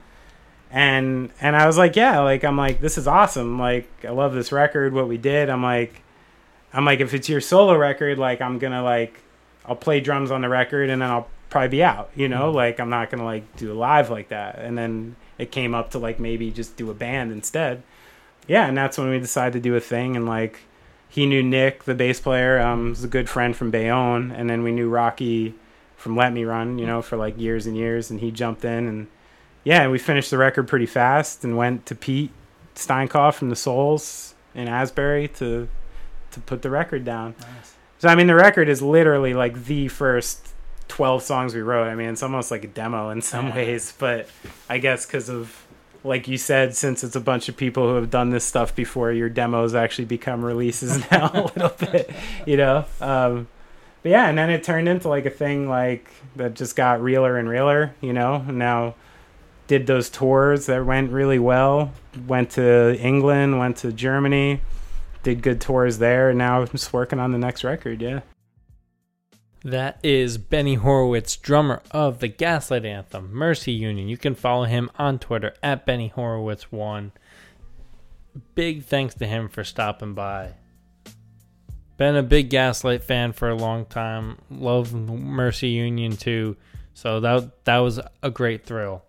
and 0.70 1.30
and 1.40 1.56
I 1.56 1.66
was 1.66 1.78
like, 1.78 1.96
yeah, 1.96 2.20
like 2.20 2.44
I'm 2.44 2.56
like 2.56 2.80
this 2.80 2.98
is 2.98 3.06
awesome. 3.06 3.59
Like 3.59 3.88
I 4.05 4.10
love 4.10 4.34
this 4.34 4.52
record, 4.52 4.92
what 4.92 5.09
we 5.09 5.16
did. 5.16 5.48
I'm 5.48 5.62
like, 5.62 6.02
I'm 6.72 6.84
like 6.84 7.01
if 7.01 7.14
it's 7.14 7.28
your 7.28 7.40
solo 7.40 7.76
record, 7.76 8.18
like 8.18 8.40
I'm 8.40 8.59
gonna 8.59 8.82
like 8.82 9.22
I'll 9.66 9.76
play 9.76 10.01
drums 10.01 10.30
on 10.30 10.42
the 10.42 10.48
record 10.48 10.90
and 10.90 11.01
then 11.01 11.10
I'll 11.10 11.28
probably 11.48 11.68
be 11.68 11.82
out. 11.82 12.10
You 12.16 12.28
know, 12.28 12.51
like 12.51 12.80
I'm 12.80 12.90
not 12.90 13.10
gonna 13.10 13.24
like 13.24 13.56
do 13.56 13.72
a 13.72 13.74
live 13.74 14.10
like 14.10 14.28
that. 14.28 14.59
And 14.59 14.76
then 14.76 15.16
it 15.38 15.52
came 15.52 15.74
up 15.74 15.92
to 15.92 15.98
like 15.98 16.18
maybe 16.18 16.51
just 16.51 16.76
do 16.76 16.90
a 16.90 16.94
band 16.94 17.32
instead. 17.32 17.82
Yeah, 18.46 18.66
and 18.66 18.76
that's 18.76 18.98
when 18.98 19.09
we 19.09 19.18
decided 19.18 19.55
to 19.55 19.60
do 19.60 19.74
a 19.74 19.80
thing 19.80 20.16
and 20.16 20.26
like 20.26 20.60
he 21.15 21.27
knew 21.27 21.45
Nick, 21.45 21.85
the 21.85 21.95
bass 21.95 22.19
player, 22.19 22.59
um, 22.59 22.89
was 22.91 23.05
a 23.05 23.09
good 23.09 23.28
friend 23.28 23.57
from 23.57 23.70
Bayonne, 23.70 24.32
and 24.32 24.51
then 24.51 24.65
we 24.65 24.73
knew 24.73 24.89
Rocky 24.89 25.55
from 25.97 26.16
Let 26.16 26.32
Me 26.32 26.43
Run, 26.43 26.77
you 26.77 26.86
know, 26.86 27.03
for 27.03 27.16
like 27.16 27.39
years 27.39 27.69
and 27.69 27.77
years, 27.77 28.11
and 28.11 28.19
he 28.19 28.32
jumped 28.32 28.65
in, 28.65 28.89
and 28.89 29.07
yeah, 29.62 29.86
we 29.86 29.99
finished 30.01 30.32
the 30.32 30.39
record 30.39 30.66
pretty 30.66 30.86
fast, 30.86 31.45
and 31.45 31.57
went 31.57 31.86
to 31.86 31.95
Pete 31.95 32.32
Steinkopf 32.74 33.35
from 33.35 33.49
the 33.49 33.55
Souls 33.55 34.35
in 34.57 34.66
Asbury 34.66 35.28
to 35.28 35.69
to 36.32 36.41
put 36.41 36.62
the 36.62 36.70
record 36.70 37.05
down. 37.05 37.36
Nice. 37.39 37.74
So 37.99 38.09
I 38.09 38.16
mean, 38.16 38.27
the 38.27 38.35
record 38.35 38.69
is 38.69 38.82
literally 38.82 39.35
like 39.35 39.66
the 39.66 39.86
first 39.86 40.49
twelve 40.89 41.23
songs 41.23 41.55
we 41.55 41.62
wrote. 41.62 41.86
I 41.86 41.95
mean, 41.95 42.09
it's 42.09 42.24
almost 42.24 42.51
like 42.51 42.65
a 42.65 42.69
demo 42.69 43.11
in 43.11 43.23
some 43.23 43.55
ways, 43.55 43.95
but 43.99 44.28
I 44.69 44.78
guess 44.78 45.07
because 45.07 45.28
of 45.28 45.64
like 46.05 46.28
you 46.28 46.36
said, 46.36 46.76
since 46.76 47.02
it's 47.02 47.16
a 47.16 47.20
bunch 47.20 47.48
of 47.48 47.56
people 47.56 47.89
who 47.89 47.94
have 47.97 48.10
done 48.10 48.31
this 48.31 48.44
stuff 48.44 48.76
before, 48.76 49.10
your 49.10 49.31
demos 49.31 49.74
actually 49.74 50.05
become 50.05 50.44
releases 50.44 50.98
now 51.10 51.31
a 51.32 51.43
little 51.43 51.70
bit, 51.70 52.10
you 52.47 52.59
know. 52.59 52.85
Um, 53.01 53.48
but 54.02 54.10
yeah, 54.10 54.28
and 54.28 54.36
then 54.36 54.51
it 54.51 54.62
turned 54.62 54.86
into 54.86 55.09
like 55.09 55.24
a 55.24 55.31
thing 55.31 55.66
like 55.68 56.10
that 56.36 56.55
just 56.55 56.76
got 56.76 57.02
realer 57.02 57.39
and 57.39 57.48
realer, 57.48 57.94
you 58.02 58.12
know. 58.12 58.39
Now 58.43 58.94
did 59.66 59.86
those 59.86 60.10
tours 60.10 60.66
that 60.66 60.85
went 60.85 61.10
really 61.10 61.39
well. 61.39 61.90
Went 62.26 62.51
to 62.51 62.98
England, 63.01 63.59
went 63.59 63.78
to 63.78 63.90
Germany, 63.90 64.60
did 65.22 65.43
good 65.43 65.59
tours 65.59 65.98
there, 65.98 66.28
and 66.28 66.39
now 66.39 66.60
I'm 66.60 66.68
just 66.68 66.93
working 66.93 67.18
on 67.18 67.32
the 67.32 67.39
next 67.39 67.64
record. 67.64 68.02
Yeah. 68.02 68.20
That 69.65 69.99
is 70.03 70.36
Benny 70.36 70.74
Horowitz, 70.74 71.36
drummer 71.36 71.81
of 71.91 72.19
the 72.19 72.28
Gaslight 72.28 72.85
Anthem, 72.85 73.32
Mercy 73.32 73.73
Union. 73.73 74.09
You 74.09 74.19
can 74.19 74.35
follow 74.35 74.65
him 74.65 74.91
on 74.99 75.19
Twitter 75.19 75.55
at 75.62 75.86
Benny 75.86 76.12
Horowitz1. 76.15 77.12
Big 78.55 78.85
thanks 78.85 79.15
to 79.15 79.27
him 79.27 79.49
for 79.49 79.65
stopping 79.65 80.12
by. 80.12 80.53
Been 81.97 82.15
a 82.15 82.23
big 82.23 82.51
Gaslight 82.51 83.05
fan 83.05 83.32
for 83.32 83.49
a 83.49 83.57
long 83.57 83.86
time. 83.86 84.36
Love 84.51 84.93
Mercy 84.93 85.69
Union 85.69 86.15
too. 86.15 86.59
So 86.93 87.20
that 87.20 87.65
that 87.65 87.78
was 87.78 88.01
a 88.23 88.31
great 88.31 88.66
thrill. 88.66 89.03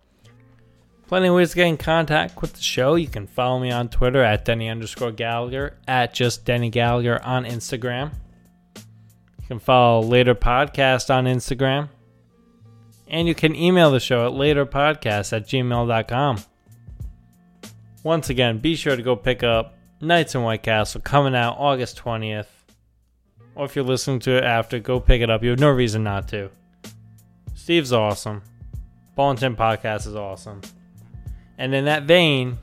Plenty 1.08 1.28
of 1.28 1.36
ways 1.36 1.50
to 1.50 1.58
get 1.58 1.68
in 1.68 1.78
contact 1.78 2.42
with 2.42 2.54
the 2.54 2.62
show. 2.62 2.96
You 2.96 3.08
can 3.08 3.28
follow 3.28 3.60
me 3.60 3.72
on 3.72 3.90
Twitter 3.90 4.24
at 4.24 4.46
Deny 4.46 4.70
underscore 4.70 5.12
Gallagher, 5.12 5.78
at 5.86 6.14
just 6.14 6.46
Deny 6.46 6.70
Gallagher 6.70 7.22
on 7.22 7.44
Instagram. 7.44 8.12
You 9.46 9.50
can 9.50 9.60
follow 9.60 10.02
Later 10.02 10.34
Podcast 10.34 11.14
on 11.14 11.26
Instagram. 11.26 11.90
And 13.08 13.28
you 13.28 13.36
can 13.36 13.56
email 13.56 13.92
the 13.92 14.00
show 14.00 14.26
at 14.26 14.34
laterpodcast 14.34 15.34
at 15.34 15.48
gmail.com. 15.48 16.44
Once 18.02 18.32
again, 18.32 18.58
be 18.58 18.76
sure 18.76 18.96
to 18.96 19.04
go 19.04 19.16
pick 19.16 19.44
up 19.44 19.78
Knights 20.02 20.34
in 20.34 20.42
White 20.42 20.64
Castle 20.64 21.00
coming 21.00 21.36
out 21.36 21.58
August 21.60 22.02
20th. 22.04 22.48
Or 23.54 23.66
if 23.66 23.76
you're 23.76 23.86
listening 23.86 24.18
to 24.22 24.36
it 24.36 24.44
after, 24.44 24.80
go 24.80 25.00
pick 25.00 25.22
it 25.22 25.30
up. 25.30 25.44
You 25.44 25.52
have 25.52 25.60
no 25.60 25.70
reason 25.70 26.04
not 26.04 26.28
to. 26.30 26.50
Steve's 27.54 27.94
awesome. 27.94 28.42
Ballington 29.16 29.56
Podcast 29.56 30.08
is 30.08 30.16
awesome. 30.16 30.62
And 31.60 31.76
in 31.76 31.86
that 31.86 32.06
vein, 32.06 32.58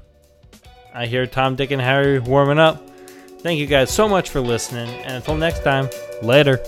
I 0.93 1.07
hear 1.07 1.29
Tom, 1.29 1.55
Dick, 1.55 1.71
and 1.71 1.81
Harry 1.81 2.19
warming 2.19 2.59
up. 2.59 2.89
Thank 3.43 3.59
you 3.59 3.67
guys 3.67 3.91
so 3.91 4.09
much 4.09 4.31
for 4.31 4.41
listening. 4.41 4.89
And 5.03 5.17
until 5.17 5.37
next 5.37 5.65
time, 5.65 5.89
later. 6.23 6.61